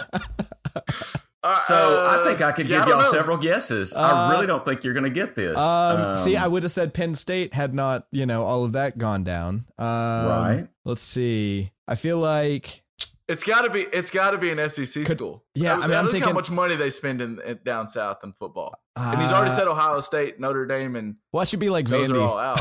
Uh, 1.43 1.57
So 1.67 2.07
I 2.09 2.25
think 2.25 2.41
I 2.41 2.53
could 2.53 2.69
yeah, 2.69 2.79
give 2.79 2.87
don't 2.89 3.01
y'all 3.01 3.03
know. 3.03 3.11
several 3.19 3.37
guesses. 3.37 3.95
Uh, 3.95 3.99
I 4.01 4.33
really 4.33 4.47
don't 4.47 4.65
think 4.65 4.83
you're 4.85 4.95
going 4.95 5.05
to 5.05 5.11
get 5.11 5.35
this. 5.35 5.57
Um, 5.59 6.15
see, 6.15 6.37
Um, 6.37 6.45
I 6.45 6.49
would 6.49 6.63
have 6.65 6.73
said 6.73 6.93
Penn 6.95 7.15
State 7.15 7.55
had 7.55 7.75
not, 7.75 8.07
you 8.11 8.27
know, 8.27 8.45
all 8.45 8.65
of 8.65 8.73
that 8.73 8.99
gone 8.99 9.23
down. 9.25 9.67
Um, 9.79 9.87
Right. 9.87 10.69
Let's 10.85 11.03
see. 11.03 11.71
I 11.89 11.95
feel 11.95 12.19
like 12.19 12.83
It's 13.29 13.43
got 13.43 13.63
to 13.63 13.71
be. 13.71 13.81
It's 13.93 14.11
got 14.11 14.31
to 14.31 14.39
be 14.39 14.51
an 14.51 14.69
SEC 14.71 15.05
Could- 15.05 15.17
school. 15.17 15.45
yeah, 15.55 15.75
I 15.75 15.87
mean, 15.89 15.97
I'm 15.97 16.05
look 16.05 16.13
thinking- 16.13 16.29
how 16.29 16.35
much 16.35 16.51
money 16.51 16.77
they 16.77 16.91
spend 16.91 17.21
in, 17.21 17.41
in 17.45 17.59
down 17.65 17.89
south 17.89 18.19
in 18.23 18.33
football. 18.33 18.73
and 18.95 19.21
he's 19.21 19.33
already 19.33 19.51
uh, 19.51 19.57
said 19.57 19.67
Ohio 19.69 19.99
State, 20.01 20.39
Notre 20.41 20.65
Dame, 20.65 20.95
and 20.97 21.17
Well, 21.33 21.43
it 21.43 21.49
should 21.49 21.59
be 21.61 21.69
like 21.69 21.87
those 21.89 22.09
Vandy. 22.09 22.15
are 22.17 22.21
all 22.21 22.39
out. 22.39 22.61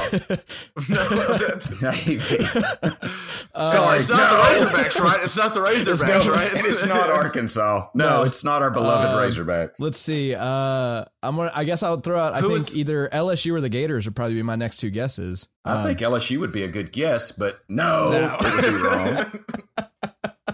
no, 0.89 1.37
that's, 1.37 1.81
Maybe. 1.81 2.99
Uh, 3.57 3.71
Sorry, 3.71 3.99
it's 3.99 4.09
not 4.09 4.31
no. 4.33 4.37
the 4.59 4.65
Razorbacks, 4.65 4.99
right? 4.99 5.23
It's 5.23 5.37
not 5.37 5.53
the 5.53 5.59
Razorbacks, 5.65 6.25
no, 6.25 6.31
right? 6.33 6.51
it's 6.65 6.85
not 6.85 7.09
Arkansas. 7.09 7.87
No, 7.93 8.09
No. 8.09 8.23
it's 8.23 8.43
not 8.43 8.61
our 8.61 8.69
beloved 8.69 9.07
Um, 9.07 9.15
Razorbacks. 9.47 9.75
Let's 9.79 9.97
see. 9.97 10.35
Uh, 10.35 11.05
I'm 11.23 11.37
gonna. 11.37 11.51
I 11.55 11.63
guess 11.63 11.81
I'll 11.81 12.01
throw 12.01 12.19
out. 12.19 12.33
I 12.33 12.41
Who 12.41 12.49
think 12.49 12.59
is- 12.59 12.75
either 12.77 13.07
LSU 13.13 13.53
or 13.53 13.61
the 13.61 13.69
Gators 13.69 14.03
would 14.05 14.13
probably 14.15 14.33
be 14.35 14.43
my 14.43 14.57
next 14.57 14.77
two 14.81 14.89
guesses. 14.89 15.47
I 15.63 15.77
Um, 15.77 15.85
think 15.85 15.99
LSU 15.99 16.37
would 16.41 16.51
be 16.51 16.63
a 16.63 16.67
good 16.67 16.91
guess, 16.91 17.31
but 17.31 17.59
no, 17.69 18.09
No. 18.11 18.37
it 18.41 18.55
would 18.55 18.73
be 18.73 18.83
wrong. 18.83 19.87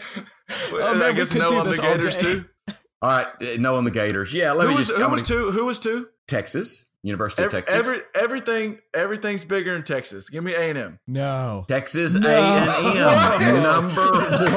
Oh, 0.74 0.96
man, 0.96 1.04
I 1.04 1.12
guess 1.14 1.34
no 1.34 1.50
do 1.50 1.58
on 1.60 1.66
the 1.66 1.72
this 1.72 1.80
all 1.80 1.94
Gators 1.96 2.18
too. 2.18 2.46
All 3.02 3.10
right, 3.10 3.60
no 3.60 3.78
on 3.78 3.84
the 3.84 3.90
Gators. 3.92 4.32
Yeah, 4.34 4.52
let 4.52 4.66
Who 4.66 4.70
me 4.72 4.76
was 4.78 4.88
just. 4.88 5.00
who 5.00 5.06
I'm 5.06 5.12
was 5.12 5.24
gonna- 5.24 5.42
two? 5.42 5.52
Who 5.52 5.66
was 5.66 5.80
two? 5.80 6.08
Texas, 6.28 6.86
University 7.02 7.44
of 7.44 7.52
Texas. 7.52 7.76
every 7.76 7.98
everything 8.14 8.80
everything's 8.94 9.44
bigger 9.44 9.76
in 9.76 9.82
Texas. 9.84 10.30
Give 10.30 10.44
me 10.44 10.54
A 10.54 10.70
and 10.70 10.78
M. 10.78 11.00
no. 11.08 11.66
Texas 11.68 12.16
No. 12.16 12.30
A&M, 12.30 13.64
number 13.64 14.12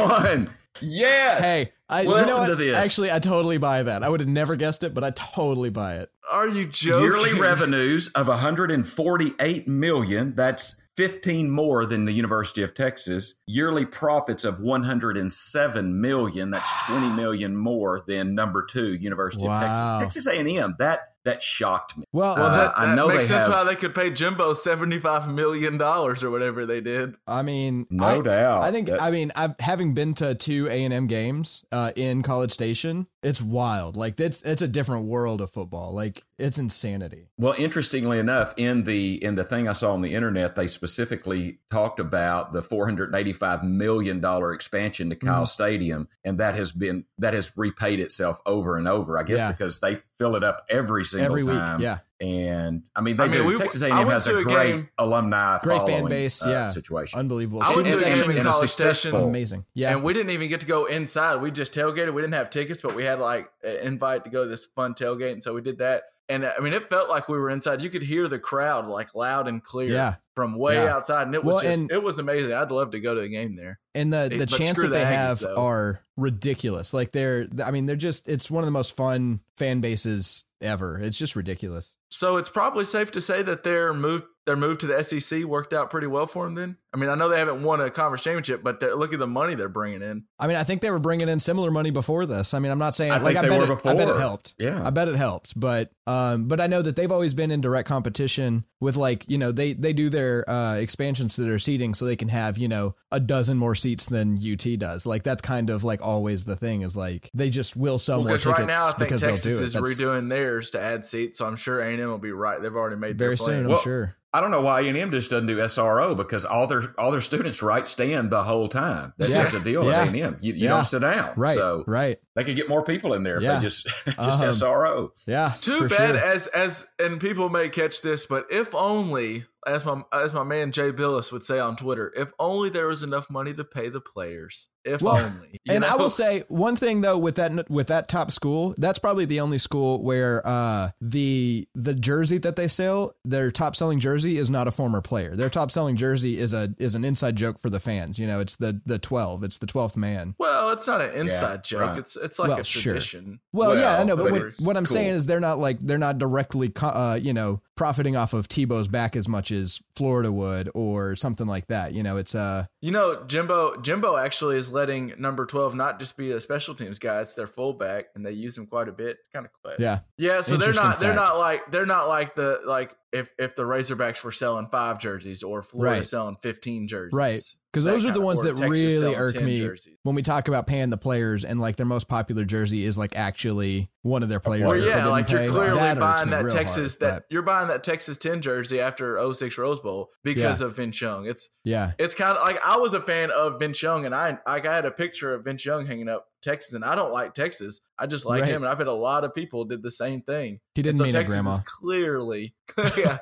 one. 0.08 0.50
Yes. 0.82 1.42
Hey, 1.42 1.72
I 1.88 2.02
you 2.02 2.10
Listen 2.10 2.42
know 2.42 2.48
to 2.50 2.56
this. 2.56 2.76
Actually, 2.76 3.12
I 3.12 3.18
totally 3.18 3.56
buy 3.58 3.82
that. 3.84 4.02
I 4.02 4.08
would 4.10 4.20
have 4.20 4.28
never 4.28 4.56
guessed 4.56 4.82
it, 4.82 4.92
but 4.92 5.04
I 5.04 5.10
totally 5.12 5.70
buy 5.70 5.96
it. 5.98 6.10
Are 6.30 6.48
you 6.48 6.66
joking? 6.66 7.02
yearly 7.04 7.40
revenues 7.40 8.08
of 8.08 8.28
148 8.28 9.68
million. 9.68 10.34
That's 10.34 10.74
15 10.96 11.50
more 11.50 11.84
than 11.86 12.04
the 12.04 12.12
University 12.12 12.62
of 12.62 12.74
Texas. 12.74 13.34
Yearly 13.46 13.84
profits 13.84 14.44
of 14.44 14.60
107 14.60 16.00
million. 16.00 16.50
That's 16.50 16.70
20 16.86 17.08
million 17.10 17.56
more 17.56 18.02
than 18.06 18.34
number 18.34 18.64
two, 18.64 18.94
University 18.94 19.44
Wow. 19.44 19.56
of 19.56 19.62
Texas. 19.62 20.22
Texas 20.22 20.26
A&M. 20.26 20.76
That 20.78 21.10
that 21.24 21.42
shocked 21.42 21.96
me. 21.96 22.04
Well, 22.12 22.36
Well, 22.36 22.44
Uh, 22.44 22.56
that, 22.58 22.72
I 22.78 22.84
that 22.86 22.96
know 22.96 23.08
makes 23.08 23.24
they 23.24 23.28
sense 23.34 23.46
have- 23.46 23.54
why 23.54 23.64
they 23.64 23.76
could 23.76 23.94
pay 23.94 24.10
Jimbo 24.10 24.52
seventy 24.52 24.98
five 25.00 25.26
million 25.32 25.78
dollars 25.78 26.22
or 26.22 26.30
whatever 26.30 26.66
they 26.66 26.82
did. 26.82 27.14
I 27.26 27.40
mean, 27.40 27.86
No 27.88 28.04
I, 28.04 28.20
doubt. 28.20 28.62
I 28.62 28.70
think 28.70 28.88
That- 28.88 29.00
I 29.00 29.10
mean 29.10 29.32
I've 29.34 29.54
having 29.60 29.94
been 29.94 30.12
to 30.14 30.34
two 30.34 30.68
A 30.68 30.84
and 30.84 30.92
M 30.92 31.06
games 31.06 31.64
uh, 31.72 31.92
in 31.96 32.22
College 32.22 32.52
Station. 32.52 33.06
It's 33.22 33.40
wild. 33.40 33.96
Like 33.96 34.20
it's 34.20 34.42
it's 34.42 34.60
a 34.60 34.68
different 34.68 35.06
world 35.06 35.40
of 35.40 35.50
football. 35.50 35.94
Like 35.94 36.22
it's 36.38 36.59
insanity. 36.59 37.29
Well, 37.38 37.55
interestingly 37.57 38.19
enough, 38.19 38.55
in 38.57 38.85
the 38.85 39.23
in 39.23 39.35
the 39.35 39.45
thing 39.45 39.69
I 39.69 39.73
saw 39.73 39.93
on 39.93 40.03
the 40.03 40.14
internet, 40.14 40.55
they 40.57 40.67
specifically 40.67 41.59
talked 41.71 42.00
about 42.00 42.53
the 42.53 42.62
485 42.62 43.62
million 43.64 44.21
dollar 44.21 44.53
expansion 44.53 45.11
to 45.11 45.17
Kyle 45.17 45.45
Mhm. 45.45 45.49
Stadium, 45.49 46.09
and 46.25 46.38
that 46.38 46.55
has 46.55 46.73
been 46.73 47.05
that 47.19 47.35
has 47.35 47.53
repaid 47.57 48.00
itself 48.00 48.41
over 48.47 48.76
and 48.76 48.88
over. 48.88 49.19
I 49.19 49.23
guess 49.23 49.38
Yeah. 49.38 49.53
because 49.53 49.81
they 49.81 49.97
fill 49.97 50.37
it 50.37 50.45
up 50.45 50.64
every 50.69 51.05
single 51.05 51.26
Every 51.26 51.43
week, 51.45 51.55
time. 51.55 51.81
yeah. 51.81 51.99
And 52.21 52.88
I 52.94 53.00
mean, 53.00 53.16
they 53.16 53.25
I 53.25 53.28
mean, 53.28 53.40
do. 53.40 53.47
we- 53.47 53.56
Texas 53.59 53.83
A&M 53.83 53.97
went 53.97 54.11
has 54.12 54.25
to 54.26 54.37
a 54.37 54.40
a 54.40 54.44
great 54.44 54.66
game- 54.68 54.88
alumni, 54.99 55.59
Great 55.59 55.78
fan 55.78 55.87
following, 55.87 56.09
base, 56.09 56.44
uh, 56.44 56.49
yeah. 56.49 56.68
situation. 56.68 57.18
Unbelievable. 57.18 57.61
I 57.62 57.73
went 57.75 57.88
to 57.88 57.97
a 57.99 58.00
game 58.02 58.30
in 58.30 58.37
is 58.37 58.47
College. 58.47 58.71
Station, 58.71 59.14
amazing. 59.16 59.64
Yeah. 59.75 59.92
and 59.92 60.02
we 60.04 60.12
didn't 60.12 60.30
even 60.30 60.49
get 60.49 60.61
to 60.61 60.66
go 60.66 60.85
inside. 60.87 61.37
We 61.42 61.50
just 61.50 61.75
tailgated. 61.75 62.14
We 62.14 62.23
didn't 62.23 62.35
have 62.35 62.50
tickets, 62.50 62.80
but 62.80 62.94
we 62.94 63.04
had 63.04 63.18
like 63.18 63.50
an 63.64 63.76
invite 63.87 64.25
to 64.25 64.30
go 64.30 64.44
to 64.44 64.49
this 64.49 64.64
fun 64.64 64.94
tailgate, 64.94 65.33
and 65.33 65.42
so 65.42 65.54
we 65.54 65.61
did 65.61 65.78
that. 65.78 66.04
And 66.28 66.47
I 66.47 66.61
mean, 66.61 66.73
it 66.73 66.88
felt 66.88 67.11
like 67.11 67.28
we 67.28 67.37
were 67.37 67.50
inside. 67.50 67.83
You 67.83 67.90
could 67.90 68.02
hear 68.04 68.28
the 68.28 68.38
crowd 68.38 68.87
like 68.87 69.14
loud 69.14 69.47
and 69.49 69.62
clear 69.62 69.90
Yeah. 69.90 70.14
From 70.35 70.57
way 70.57 70.75
Yeah. 70.75 70.95
outside, 70.97 71.26
and 71.26 71.35
it 71.35 71.45
was 71.45 71.55
Well, 71.57 71.62
just 71.64 71.91
it 71.91 72.03
was 72.03 72.19
amazing. 72.19 72.53
I'd 72.53 72.71
love 72.71 72.91
to 72.93 73.00
go 73.00 73.14
to 73.14 73.21
the 73.21 73.29
game 73.29 73.57
there. 73.57 73.79
and 73.95 74.12
the 74.12 74.35
the 74.37 74.47
chance 74.47 74.79
that 74.81 74.88
they 74.88 74.99
the 75.00 75.05
Aggies, 75.05 75.12
have 75.12 75.38
though. 75.41 75.55
are 75.57 76.00
ridiculous. 76.17 76.93
Like 76.95 77.12
they're 77.12 77.47
I 77.64 77.71
mean 77.71 77.87
they're 77.87 77.97
just 77.97 78.29
it's 78.29 78.50
one 78.50 78.62
of 78.62 78.67
the 78.67 78.73
most 78.73 78.97
fun 78.97 79.41
fan 79.57 79.81
bases 79.81 80.45
ever. 80.61 81.00
It's 81.00 81.19
just 81.19 81.37
ridiculous. 81.37 81.95
So 82.11 82.37
it's 82.37 82.49
probably 82.49 82.85
safe 82.85 83.11
to 83.12 83.21
say 83.21 83.43
that 83.43 83.64
their 83.64 83.93
move 83.95 84.23
their 84.46 84.56
move 84.56 84.78
to 84.78 84.86
the 84.86 85.02
SEC 85.02 85.44
worked 85.44 85.72
out 85.72 85.90
pretty 85.90 86.06
well 86.06 86.26
for 86.26 86.44
them. 86.44 86.54
Then 86.54 86.76
I 86.92 86.96
mean, 86.96 87.10
I 87.10 87.14
know 87.16 87.28
they 87.28 87.38
haven't 87.38 87.62
won 87.64 87.80
a 87.80 87.90
conference 87.90 88.22
championship, 88.22 88.62
but 88.62 88.78
they're- 88.78 88.94
look 88.94 89.12
at 89.12 89.18
the 89.18 89.26
money 89.26 89.56
they're 89.56 89.68
bringing 89.68 90.00
in. 90.02 90.24
I 90.38 90.46
mean, 90.46 90.56
I 90.56 90.62
think 90.62 90.80
they 90.80 90.90
were 90.90 91.00
bringing 91.00 91.28
in 91.28 91.40
similar 91.40 91.70
money 91.72 91.90
before 91.90 92.24
this. 92.24 92.54
I 92.54 92.60
mean, 92.60 92.70
I'm 92.70 92.78
not 92.78 92.94
saying 92.94 93.10
I 93.10 93.18
like 93.18 93.34
think 93.34 93.38
I 93.38 93.42
they 93.42 93.48
bet 93.48 93.68
were 93.68 93.74
it, 93.74 93.86
I 93.86 93.94
bet 93.94 94.08
it 94.08 94.16
helped. 94.16 94.54
Yeah. 94.58 94.80
I 94.86 94.90
bet 94.90 95.08
it 95.08 95.16
helped, 95.16 95.58
but 95.58 95.90
um, 96.06 96.46
but 96.46 96.60
I 96.60 96.66
know 96.68 96.82
that 96.82 96.94
they've 96.96 97.10
always 97.10 97.34
been 97.34 97.50
in 97.50 97.60
direct 97.62 97.88
competition 97.88 98.64
with 98.80 98.96
like 98.96 99.24
you 99.28 99.38
know 99.38 99.50
they 99.50 99.72
they 99.72 99.92
do 99.94 100.08
their 100.10 100.48
uh 100.48 100.74
expansions 100.76 101.34
to 101.36 101.42
their 101.42 101.58
seating 101.58 101.94
so 101.94 102.04
they 102.04 102.14
can 102.16 102.28
have 102.28 102.58
you 102.58 102.68
know 102.68 102.94
a 103.10 103.18
dozen 103.18 103.56
more 103.56 103.74
seats 103.74 104.06
than 104.06 104.36
UT 104.36 104.78
does. 104.78 105.04
Like 105.06 105.22
that's 105.24 105.42
kind 105.42 105.70
of 105.70 105.82
like 105.82 106.00
always 106.02 106.44
the 106.44 106.56
thing 106.56 106.82
is 106.82 106.94
like 106.94 107.30
they 107.34 107.50
just 107.50 107.76
will 107.76 107.98
sell 107.98 108.22
more 108.22 108.36
tickets 108.38 108.46
right 108.58 108.66
now, 108.68 108.84
I 108.88 108.92
think 108.92 108.98
because 108.98 109.20
they'll 109.22 109.30
Texas 109.30 109.56
do 109.58 109.62
it. 109.62 109.66
is 109.66 109.72
That's 109.72 109.98
redoing 109.98 110.28
theirs 110.28 110.70
to 110.70 110.80
add 110.80 111.06
seats, 111.06 111.38
so 111.38 111.46
I'm 111.46 111.56
sure 111.56 111.80
A 111.80 111.90
and 111.90 112.00
M 112.00 112.08
will 112.10 112.18
be 112.18 112.32
right. 112.32 112.60
They've 112.60 112.74
already 112.76 112.96
made 112.96 113.18
very 113.18 113.30
their 113.30 113.36
soon, 113.36 113.46
plan. 113.46 113.60
I'm 113.64 113.68
Well, 113.70 113.78
sure. 113.78 114.14
I 114.35 114.41
don't 114.41 114.50
know 114.50 114.61
why 114.62 114.81
A&M 114.81 115.12
just 115.12 115.31
doesn't 115.31 115.47
do 115.47 115.57
SRO 115.59 116.17
because 116.17 116.45
all 116.45 116.67
their 116.67 116.93
all 116.99 117.12
their 117.12 117.21
students 117.21 117.62
right 117.62 117.87
stand 117.87 118.31
the 118.31 118.43
whole 118.43 118.69
time. 118.69 119.12
That, 119.17 119.29
Yeah. 119.31 119.43
There's 119.43 119.55
a 119.55 119.61
deal 119.61 119.85
Yeah. 119.85 120.03
at 120.03 120.09
A&M. 120.14 120.38
You, 120.41 120.53
you 120.55 120.64
Yeah. 120.64 120.71
don't 120.71 120.85
sit 120.85 121.00
down. 121.03 121.35
Right, 121.37 121.55
So 121.55 121.85
right. 121.87 122.19
They 122.37 122.45
could 122.45 122.57
get 122.57 122.69
more 122.69 122.83
people 122.83 123.14
in 123.14 123.23
there 123.23 123.41
Yeah. 123.41 123.57
if 123.57 123.61
they 123.62 123.67
just 123.67 123.85
just 124.07 124.41
Um, 124.41 124.49
SRO. 124.49 125.09
Yeah. 125.26 125.53
Too 125.61 125.88
bad 125.88 126.17
sure. 126.17 126.25
as 126.25 126.47
as 126.49 126.87
and 126.99 127.21
people 127.21 127.49
may 127.49 127.69
catch 127.69 128.03
this, 128.03 128.26
but 128.26 128.47
if 128.50 128.75
only 128.75 129.45
as 129.67 129.87
my 129.87 130.03
as 130.12 130.35
my 130.35 130.43
man 130.43 130.73
Jay 130.73 130.93
Bilas 130.93 131.33
would 131.33 131.45
say 131.45 131.59
on 131.59 131.76
Twitter, 131.76 132.12
if 132.17 132.33
only 132.38 132.69
there 132.71 132.87
was 132.88 133.03
enough 133.03 133.31
money 133.31 133.55
to 133.55 133.64
pay 133.64 133.88
the 133.88 134.00
players. 134.00 134.69
If 134.85 135.00
Well, 135.00 135.17
only. 135.17 135.59
you 135.64 135.75
and 135.75 135.83
I 135.83 135.97
will 135.97 136.11
say 136.11 136.45
one 136.49 136.76
thing 136.76 137.00
though 137.00 137.17
with 137.17 137.37
that 137.37 137.71
with 137.71 137.87
that 137.87 138.07
top 138.07 138.31
school, 138.31 138.75
that's 138.76 138.99
probably 138.99 139.25
the 139.25 139.41
only 139.41 139.57
school 139.57 140.03
where 140.03 140.47
uh, 140.47 140.91
the 141.00 141.67
the 141.75 141.95
jersey 141.95 142.37
that 142.38 142.57
they 142.57 142.69
sell, 142.69 143.14
their 143.25 143.50
top 143.50 143.75
selling 143.76 143.99
jersey 144.00 144.37
is 144.37 144.50
not 144.50 144.69
a 144.69 144.71
former 144.71 145.00
player. 145.00 145.35
Their 145.35 145.49
top 145.49 145.71
selling 145.71 145.97
jersey 145.97 146.37
is 146.37 146.53
a 146.53 146.75
is 146.79 146.95
an 146.95 147.03
inside 147.03 147.37
joke 147.37 147.59
for 147.59 147.71
the 147.71 147.81
fans. 147.81 148.19
You 148.19 148.26
know, 148.26 148.41
it's 148.41 148.57
the 148.57 148.83
the 148.85 148.99
twelve, 148.99 149.43
it's 149.43 149.57
the 149.57 149.67
twelfth 149.67 149.97
man. 149.97 150.35
Well, 150.38 150.69
it's 150.73 150.87
not 150.87 151.00
an 151.00 151.14
inside 151.14 151.50
Yeah, 151.55 151.79
joke. 151.79 151.81
right. 151.81 151.99
It's 152.00 152.17
it's 152.25 152.38
like 152.38 152.49
Well, 152.49 152.59
a 152.61 152.64
sure. 152.64 152.95
tradition. 152.95 153.40
Well, 153.52 153.78
yeah, 153.78 153.99
I 154.00 154.04
know, 154.04 154.16
but 154.16 154.33
what, 154.33 154.43
what 154.61 154.76
I'm 154.76 154.85
cool. 154.85 154.95
saying 154.95 155.11
is 155.11 155.26
they're 155.26 155.40
not 155.40 155.59
like 155.59 155.78
they're 155.81 155.99
not 155.99 156.19
directly, 156.19 156.73
uh, 156.81 157.19
you 157.23 157.33
know, 157.33 157.61
profiting 157.76 158.16
off 158.16 158.33
of 158.33 158.49
Tebow's 158.49 158.88
back 158.88 159.16
as 159.16 159.28
much 159.28 159.50
as 159.50 159.81
Florida 159.97 160.31
would 160.33 160.71
or 160.75 161.16
something 161.16 161.47
like 161.47 161.66
that. 161.66 161.93
You 161.93 162.02
know, 162.02 162.16
it's 162.16 162.35
uh, 162.35 162.66
You 162.81 162.90
know, 162.90 163.25
Jimbo 163.26 163.81
Jimbo 163.83 164.16
actually 164.16 164.57
is 164.57 164.71
letting 164.71 165.12
number 165.19 165.47
twelve 165.47 165.75
not 165.75 165.99
just 165.99 166.16
be 166.16 166.31
a 166.33 166.40
special 166.40 166.75
teams 166.75 166.99
guy; 166.99 167.21
it's 167.21 167.35
their 167.35 167.47
fullback, 167.47 168.07
and 168.14 168.25
they 168.25 168.33
use 168.33 168.57
him 168.59 168.66
quite 168.66 168.88
a 168.88 168.93
bit. 168.93 169.19
Kind 169.33 169.47
of 169.47 169.52
quick. 169.62 169.78
yeah, 169.78 170.00
Yeah, 170.19 170.40
so 170.40 170.57
they're 170.57 170.73
not 170.73 171.00
they're 171.00 171.14
not 171.14 171.38
like 171.38 171.71
they're 171.71 171.87
not 171.87 172.09
like 172.09 172.35
the 172.35 172.61
like 172.64 172.97
if 173.14 173.30
if 173.38 173.56
the 173.56 173.62
Razorbacks 173.62 174.23
were 174.23 174.33
selling 174.33 174.66
five 174.66 174.99
jerseys 174.99 175.42
or 175.42 175.62
Florida 175.62 175.97
Right. 175.99 176.06
selling 176.06 176.37
fifteen 176.42 176.88
jerseys. 176.88 177.14
Right. 177.16 177.40
because 177.73 177.85
those 177.85 178.04
are 178.06 178.12
the 178.12 178.21
ones 178.21 178.40
that 178.42 178.56
Texas 178.56 178.71
really 178.71 179.14
irk 179.16 179.40
me 179.42 179.59
jerseys. 179.59 179.97
when 180.04 180.14
we 180.14 180.23
talk 180.23 180.47
about 180.49 180.66
paying 180.66 180.90
the 180.90 180.97
players 180.97 181.44
and 181.44 181.59
like 181.61 181.75
their 181.76 181.87
most 181.87 182.09
popular 182.09 182.44
jersey 182.44 182.85
is 182.85 182.97
like 182.99 183.16
actually 183.16 183.90
one 184.02 184.23
of 184.23 184.28
their 184.28 184.38
players. 184.40 184.71
Or 184.71 184.76
yeah, 184.76 185.06
like 185.09 185.28
you're 185.30 185.50
clearly 185.50 185.76
That 185.78 185.99
buying 185.99 186.28
that 186.30 186.52
Texas 186.52 186.97
hard, 186.99 187.11
that 187.12 187.16
but 187.16 187.25
you're 187.30 187.42
buying 187.42 187.68
that 187.68 187.83
Texas 187.83 188.16
10 188.18 188.42
jersey 188.42 188.80
after 188.80 189.18
06 189.33 189.56
Rose 189.59 189.80
Bowl 189.80 190.11
because 190.23 190.61
of 190.61 190.76
Vince 190.76 191.00
Young. 191.00 191.26
It's 191.26 191.50
yeah, 191.64 191.92
it's 191.99 192.14
kind 192.14 192.37
of 192.37 192.42
like 192.47 192.61
I 192.64 192.76
was 192.76 192.94
a 192.94 193.00
fan 193.00 193.30
of 193.30 193.59
Vince 193.59 193.83
Young 193.83 194.04
and 194.06 194.14
I 194.14 194.38
like 194.47 194.66
I 194.66 194.75
had 194.75 194.85
a 194.85 194.90
picture 194.92 195.35
of 195.35 195.44
Vince 195.44 195.64
Young 195.64 195.87
hanging 195.87 196.09
up 196.09 196.26
Texas 196.44 196.74
and 196.74 196.84
I 196.84 196.94
don't 196.94 197.12
like 197.12 197.34
Texas. 197.34 197.80
I 197.98 198.06
just 198.06 198.24
liked 198.26 198.42
Right. 198.42 198.50
him 198.50 198.62
and 198.62 198.70
I 198.70 198.74
bet 198.76 198.86
a 198.86 198.92
lot 198.92 199.24
of 199.24 199.34
people 199.34 199.64
did 199.64 199.82
the 199.82 199.90
same 199.90 200.20
thing. 200.20 200.60
he 200.74 200.82
didn't 200.82 200.98
so 200.98 201.04
mean 201.04 201.12
Texas 201.12 201.34
it, 201.34 201.38
Grandma. 201.42 201.56
is 201.56 201.64
clearly 201.64 202.54
yeah. 202.96 203.18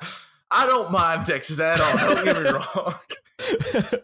I 0.51 0.67
don't 0.67 0.91
mind 0.91 1.25
Texas 1.25 1.59
at 1.59 1.79
all. 1.81 1.97
Don't 2.15 2.25
get 2.25 2.37
me 2.43 2.49
wrong. 2.75 2.93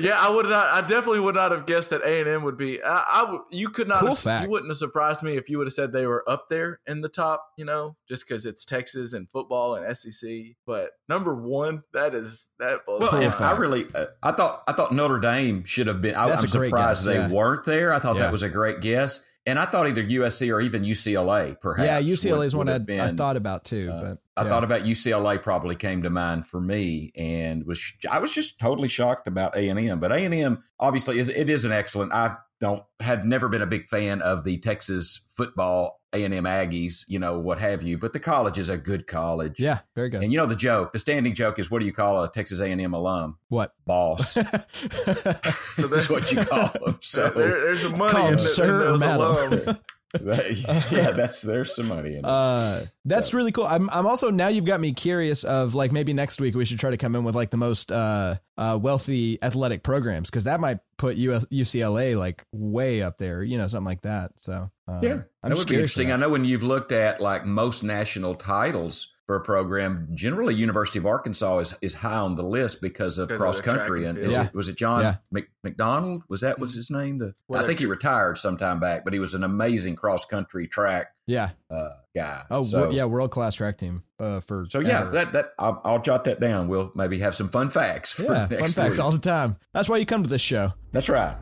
yeah, 0.00 0.18
I 0.20 0.30
would 0.30 0.46
not. 0.46 0.66
I 0.68 0.80
definitely 0.86 1.20
would 1.20 1.34
not 1.34 1.52
have 1.52 1.66
guessed 1.66 1.90
that 1.90 2.02
A 2.02 2.20
and 2.20 2.28
M 2.28 2.42
would 2.44 2.56
be. 2.56 2.82
I, 2.82 3.04
I 3.06 3.38
you 3.50 3.68
could 3.68 3.88
not. 3.88 4.00
Cool 4.00 4.08
have, 4.10 4.18
fact. 4.18 4.44
You 4.44 4.50
wouldn't 4.50 4.70
have 4.70 4.76
surprised 4.76 5.22
me 5.22 5.36
if 5.36 5.48
you 5.48 5.58
would 5.58 5.66
have 5.66 5.74
said 5.74 5.92
they 5.92 6.06
were 6.06 6.24
up 6.28 6.48
there 6.48 6.80
in 6.86 7.00
the 7.00 7.08
top. 7.08 7.46
You 7.56 7.64
know, 7.64 7.96
just 8.08 8.26
because 8.26 8.46
it's 8.46 8.64
Texas 8.64 9.12
and 9.12 9.28
football 9.28 9.74
and 9.74 9.96
SEC. 9.96 10.28
But 10.66 10.90
number 11.08 11.34
one, 11.34 11.82
that 11.92 12.14
is 12.14 12.48
that 12.58 12.86
blows. 12.86 13.00
Well, 13.00 13.12
my 13.12 13.22
and 13.22 13.32
fact. 13.32 13.40
mind. 13.40 13.56
I 13.56 13.60
really, 13.60 13.86
uh, 13.94 14.06
I 14.22 14.32
thought, 14.32 14.62
I 14.66 14.72
thought 14.72 14.92
Notre 14.92 15.18
Dame 15.20 15.64
should 15.64 15.86
have 15.86 16.00
been. 16.00 16.14
I, 16.14 16.28
I'm 16.30 16.38
surprised 16.40 16.72
guess, 16.72 17.04
they 17.04 17.14
yeah. 17.14 17.28
weren't 17.28 17.64
there. 17.64 17.92
I 17.92 17.98
thought 17.98 18.16
Yeah. 18.16 18.22
that 18.22 18.32
was 18.32 18.42
a 18.42 18.48
great 18.48 18.80
guess, 18.80 19.24
and 19.46 19.58
I 19.58 19.64
thought 19.66 19.86
either 19.88 20.02
USC 20.04 20.52
or 20.54 20.60
even 20.60 20.82
UCLA, 20.82 21.60
perhaps. 21.60 21.86
yeah, 21.86 22.00
UCLA 22.00 22.44
is 22.46 22.54
would- 22.54 22.66
one 22.66 22.80
would 22.86 22.90
I, 22.90 22.94
have 23.04 23.14
I 23.14 23.16
thought 23.16 23.36
about 23.36 23.64
too, 23.64 23.90
uh, 23.92 24.00
but 24.02 24.18
I 24.36 24.42
yeah. 24.42 24.48
thought 24.48 24.64
about 24.64 24.82
UCLA 24.82 25.42
probably 25.42 25.76
came 25.76 26.02
to 26.02 26.10
mind 26.10 26.46
for 26.46 26.60
me, 26.60 27.12
and 27.16 27.64
was 27.66 27.92
I 28.10 28.18
was 28.18 28.32
just 28.32 28.58
totally 28.58 28.88
shocked 28.88 29.26
about 29.26 29.56
A 29.56 29.68
and 29.68 29.78
M. 29.78 29.98
But 30.00 30.12
A 30.12 30.16
and 30.16 30.34
M 30.34 30.62
obviously 30.78 31.18
is 31.18 31.28
it 31.28 31.48
is 31.48 31.64
an 31.64 31.72
excellent. 31.72 32.12
I 32.12 32.36
don't 32.60 32.82
had 33.00 33.26
never 33.26 33.48
been 33.48 33.62
a 33.62 33.66
big 33.66 33.86
fan 33.86 34.22
of 34.22 34.44
the 34.44 34.58
Texas 34.58 35.26
football 35.36 36.00
A 36.12 36.24
and 36.24 36.32
M 36.32 36.44
Aggies, 36.44 37.04
you 37.08 37.18
know 37.18 37.38
what 37.38 37.58
have 37.60 37.82
you. 37.82 37.98
But 37.98 38.12
the 38.12 38.20
college 38.20 38.58
is 38.58 38.68
a 38.68 38.78
good 38.78 39.06
college. 39.06 39.60
yeah, 39.60 39.80
very 39.94 40.08
good. 40.08 40.22
And 40.22 40.32
you 40.32 40.38
know 40.38 40.46
the 40.46 40.56
joke, 40.56 40.92
the 40.92 40.98
standing 40.98 41.34
joke 41.34 41.58
is, 41.58 41.70
what 41.70 41.80
do 41.80 41.86
you 41.86 41.92
call 41.92 42.22
a 42.22 42.30
Texas 42.30 42.60
A 42.60 42.66
and 42.66 42.80
M 42.80 42.94
alum? 42.94 43.38
what? 43.48 43.72
Boss. 43.84 44.32
So 44.32 44.42
That's 45.88 46.08
what 46.08 46.32
you 46.32 46.44
call 46.44 46.70
them. 46.84 46.98
So 47.02 47.30
there, 47.30 47.48
there's 47.48 47.84
a 47.84 47.96
money 47.96 48.12
Call 48.12 48.26
in, 48.26 48.32
him 48.32 48.38
the, 48.38 48.42
sir 48.42 48.94
in 48.94 49.00
those 49.00 49.50
madam. 49.56 49.78
Alum. 50.20 50.40
yeah, 50.90 51.10
that's 51.12 51.42
there's 51.42 51.74
some 51.74 51.88
money 51.88 52.12
in 52.14 52.18
it. 52.18 52.24
Uh, 52.24 52.82
that's 53.04 53.30
So- 53.30 53.36
really 53.38 53.52
cool. 53.52 53.66
I'm, 53.66 53.88
I'm 53.90 54.06
also 54.06 54.30
now 54.30 54.48
you've 54.48 54.64
got 54.64 54.80
me 54.80 54.92
curious 54.92 55.44
of 55.44 55.74
like 55.74 55.92
maybe 55.92 56.12
next 56.12 56.40
week 56.40 56.54
we 56.54 56.64
should 56.64 56.78
try 56.78 56.90
to 56.90 56.96
come 56.96 57.14
in 57.16 57.24
with 57.24 57.34
like 57.34 57.50
the 57.50 57.56
most 57.56 57.90
uh, 57.92 58.36
uh, 58.56 58.78
wealthy 58.82 59.42
athletic 59.42 59.82
programs 59.82 60.30
because 60.30 60.44
that 60.44 60.60
might 60.60 60.78
put 60.98 61.16
US, 61.16 61.46
UCLA 61.46 62.18
like 62.18 62.44
way 62.52 63.02
up 63.02 63.18
there, 63.18 63.42
you 63.42 63.58
know, 63.58 63.66
something 63.66 63.86
like 63.86 64.02
that. 64.02 64.32
So 64.36 64.70
uh, 64.88 65.00
yeah, 65.02 65.12
I'm 65.42 65.50
that 65.50 65.58
would 65.58 65.68
be 65.68 65.74
interesting. 65.74 66.12
I 66.12 66.16
know 66.16 66.28
when 66.28 66.44
you've 66.44 66.62
looked 66.62 66.92
at 66.92 67.20
like 67.20 67.44
most 67.44 67.82
national 67.82 68.34
titles 68.34 69.12
for 69.26 69.36
a 69.36 69.40
program, 69.40 70.08
generally 70.14 70.54
University 70.54 70.98
of 71.00 71.06
Arkansas 71.06 71.58
is, 71.58 71.74
is 71.82 71.94
high 71.94 72.16
on 72.18 72.36
the 72.36 72.42
list 72.44 72.80
because 72.80 73.18
of 73.18 73.28
cross 73.28 73.60
country. 73.60 74.06
and 74.06 74.16
And 74.16 74.30
Yeah. 74.32 74.44
it, 74.46 74.54
was 74.54 74.68
it 74.68 74.76
John 74.76 75.02
Yeah. 75.02 75.16
Mc, 75.32 75.48
McDonald? 75.64 76.22
Was 76.28 76.42
that 76.42 76.58
was 76.60 76.74
his 76.74 76.90
name? 76.90 77.18
The 77.18 77.34
Well, 77.48 77.62
I 77.62 77.66
think 77.66 77.80
he 77.80 77.86
retired 77.86 78.38
sometime 78.38 78.78
back, 78.78 79.02
but 79.04 79.12
he 79.12 79.18
was 79.18 79.34
an 79.34 79.42
amazing 79.42 79.96
cross 79.96 80.24
country 80.24 80.68
track 80.68 81.08
Yeah. 81.26 81.50
uh, 81.70 81.90
guy. 82.14 82.44
Oh, 82.50 82.62
so, 82.62 82.90
yeah. 82.90 83.04
World 83.04 83.32
class 83.32 83.56
track 83.56 83.78
team 83.78 84.04
uh, 84.20 84.38
for 84.40 84.64
So 84.70 84.78
yeah, 84.78 85.00
ever. 85.00 85.10
that 85.10 85.32
that 85.32 85.52
I'll, 85.58 85.80
I'll 85.84 86.00
jot 86.02 86.22
that 86.24 86.38
down. 86.40 86.68
We'll 86.68 86.92
maybe 86.94 87.18
have 87.18 87.34
some 87.34 87.48
fun 87.48 87.68
facts. 87.70 88.12
For 88.12 88.22
yeah. 88.22 88.46
next 88.50 88.74
Fun 88.74 88.84
facts 88.84 88.96
week. 88.98 89.04
all 89.04 89.10
the 89.10 89.18
time. 89.18 89.56
That's 89.74 89.88
why 89.88 89.96
you 89.96 90.06
come 90.06 90.22
to 90.22 90.28
this 90.30 90.40
show. 90.40 90.72
That's 90.92 91.08
right. 91.08 91.36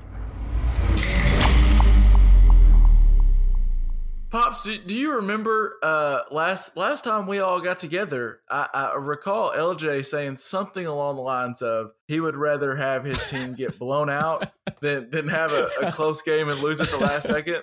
Pops, 4.34 4.64
do, 4.64 4.76
do 4.76 4.96
you 4.96 5.14
remember 5.14 5.76
uh, 5.80 6.22
last 6.32 6.76
last 6.76 7.04
time 7.04 7.28
we 7.28 7.38
all 7.38 7.60
got 7.60 7.78
together? 7.78 8.40
I, 8.50 8.68
I 8.74 8.96
recall 8.96 9.52
LJ 9.52 10.04
saying 10.04 10.38
something 10.38 10.84
along 10.84 11.14
the 11.14 11.22
lines 11.22 11.62
of 11.62 11.92
he 12.06 12.20
would 12.20 12.36
rather 12.36 12.76
have 12.76 13.04
his 13.04 13.24
team 13.30 13.54
get 13.54 13.78
blown 13.78 14.10
out 14.10 14.46
than 14.80 15.10
than 15.10 15.28
have 15.28 15.52
a, 15.52 15.68
a 15.82 15.92
close 15.92 16.20
game 16.22 16.48
and 16.48 16.60
lose 16.60 16.80
at 16.80 16.88
the 16.88 16.98
last 16.98 17.26
second. 17.26 17.62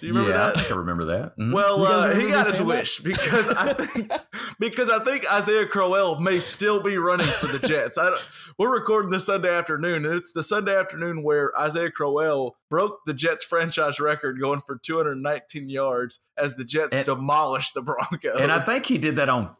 Do 0.00 0.06
you 0.06 0.12
remember 0.12 0.30
yeah, 0.30 0.46
I 0.46 0.52
that? 0.52 0.72
I 0.72 0.74
remember 0.76 1.04
that. 1.06 1.36
Mhm. 1.38 1.52
Well, 1.52 1.84
uh, 1.84 2.14
he 2.14 2.28
got 2.28 2.46
his 2.48 2.60
wish 2.62 3.00
because 3.00 3.48
I 3.50 3.72
think 3.72 4.10
because 4.58 4.90
I 4.90 4.98
think 5.04 5.30
Isaiah 5.32 5.66
Crowell 5.66 6.18
may 6.20 6.38
still 6.40 6.82
be 6.82 6.96
running 6.98 7.26
for 7.26 7.46
the 7.46 7.66
Jets. 7.66 7.96
I 7.98 8.10
don't, 8.10 8.28
we're 8.58 8.72
recording 8.72 9.10
this 9.10 9.26
Sunday 9.26 9.54
afternoon, 9.54 10.04
and 10.04 10.14
it's 10.14 10.32
the 10.32 10.42
Sunday 10.42 10.76
afternoon 10.76 11.22
where 11.22 11.58
Isaiah 11.58 11.90
Crowell 11.90 12.56
broke 12.68 13.00
the 13.06 13.14
Jets 13.14 13.44
franchise 13.44 14.00
record, 14.00 14.40
going 14.40 14.60
for 14.66 14.76
219 14.78 15.68
yards 15.68 16.20
as 16.36 16.56
the 16.56 16.64
Jets 16.64 16.94
And- 16.94 17.06
demolished 17.06 17.74
the 17.74 17.82
Broncos. 17.82 18.40
and 18.40 18.50
I 18.52 18.58
think 18.60 18.86
he 18.86 18.98
did 18.98 19.16
that 19.16 19.28
on 19.28 19.50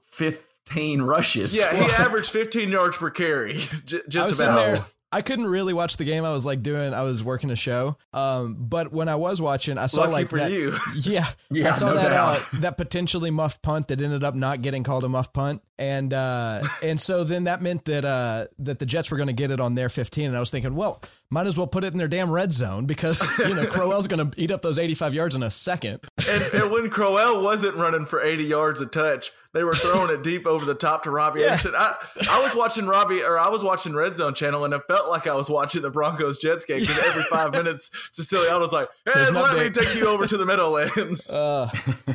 15 0.69 1.03
rushes. 1.03 1.57
yeah, 1.57 1.75
he 1.75 1.91
averaged 2.03 2.31
15 2.31 2.69
yards 2.71 2.97
per 2.97 3.11
carry, 3.11 3.55
j- 3.85 3.99
I 3.99 4.01
just 4.09 4.29
was 4.29 4.41
about. 4.41 4.57
there. 4.57 4.85
I 5.13 5.23
couldn't 5.23 5.47
really 5.47 5.73
watch 5.73 5.97
the 5.99 6.05
game. 6.05 6.25
I 6.25 6.33
was 6.33 6.45
like 6.45 6.63
doing. 6.65 6.93
I 6.93 7.03
was 7.03 7.23
working 7.23 7.51
a 7.51 7.57
show. 7.57 7.97
Um, 8.13 8.57
but 8.59 8.93
when 8.93 9.09
I 9.09 9.15
was 9.15 9.41
watching, 9.41 9.79
I 9.79 9.87
saw 9.87 10.01
Lucky 10.03 10.13
like 10.13 10.29
for 10.29 10.39
that. 10.39 10.51
you. 10.51 10.75
Yeah, 10.97 11.27
Yeah, 11.49 11.69
I 11.69 11.73
saw 11.73 11.91
no 11.91 11.95
that 11.95 12.13
uh, 12.13 12.39
that 12.55 12.77
potentially 12.77 13.31
muffed 13.31 13.63
punt 13.63 13.89
that 13.89 14.03
ended 14.03 14.25
up 14.25 14.35
not 14.35 14.63
getting 14.63 14.83
called 14.83 15.05
a 15.05 15.09
muffed 15.09 15.33
punt, 15.33 15.63
and 15.79 16.13
uh, 16.13 16.65
and 16.83 17.01
so 17.01 17.23
then 17.23 17.45
that 17.45 17.63
meant 17.63 17.85
that 17.85 18.05
uh, 18.05 18.47
that 18.59 18.81
the 18.81 18.85
Jets 18.85 19.11
were 19.13 19.17
going 19.17 19.29
to 19.29 19.33
get 19.33 19.53
it 19.53 19.61
on 19.61 19.77
their 19.77 19.89
15, 19.89 20.27
and 20.27 20.37
I 20.37 20.41
was 20.41 20.51
thinking, 20.51 20.75
well, 20.75 21.01
might 21.31 21.47
as 21.47 21.59
well 21.59 21.67
put 21.67 21.83
it 21.85 21.93
in 21.93 21.99
their 21.99 22.09
damn 22.09 22.31
red 22.31 22.53
zone 22.53 22.87
because 22.87 23.37
you 23.39 23.55
know 23.55 23.67
Crowell's 23.67 24.07
going 24.07 24.31
to 24.31 24.41
eat 24.41 24.51
up 24.51 24.63
those 24.63 24.79
85 24.79 25.15
yards 25.15 25.35
in 25.35 25.43
a 25.43 25.51
second. 25.51 26.01
and, 26.29 26.43
and 26.55 26.71
when 26.71 26.89
Crowell 26.91 27.43
wasn't 27.43 27.77
running 27.77 28.07
for 28.07 28.23
80 28.23 28.45
yards 28.45 28.81
a 28.81 28.87
touch, 28.87 29.33
they 29.53 29.65
were 29.65 29.75
throwing 29.75 30.11
it 30.11 30.23
deep 30.23 30.47
over 30.47 30.65
the 30.67 30.75
top 30.75 31.05
to 31.05 31.11
Robbie 31.11 31.41
Yeah. 31.41 31.47
Anderson. 31.53 31.73
I, 31.75 31.95
I 32.31 32.43
was 32.43 32.55
watching 32.55 32.87
Robbie, 32.87 33.23
or 33.23 33.39
I 33.39 33.49
was 33.49 33.65
watching 33.65 33.95
Red 33.95 34.17
Zone 34.17 34.35
Channel, 34.35 34.65
and 34.67 34.75
it 34.75 34.83
felt 34.87 35.09
like 35.09 35.27
I 35.27 35.35
was 35.35 35.49
watching 35.49 35.81
the 35.81 35.91
Broncos 35.91 36.39
Jets 36.39 36.65
game 36.67 36.81
because 36.81 36.99
every 37.05 37.23
five 37.25 37.53
minutes, 37.53 37.91
Cecilia 38.13 38.59
was 38.59 38.73
like, 38.75 38.89
"Hey, 39.07 39.13
an 39.29 39.35
let 39.35 39.55
me 39.55 39.61
update." 39.71 39.73
take 39.73 39.95
you 39.97 40.09
over 40.09 40.27
to 40.27 40.37
the 40.37 40.45
Meadowlands." 40.47 41.31
Uh, 41.37 41.71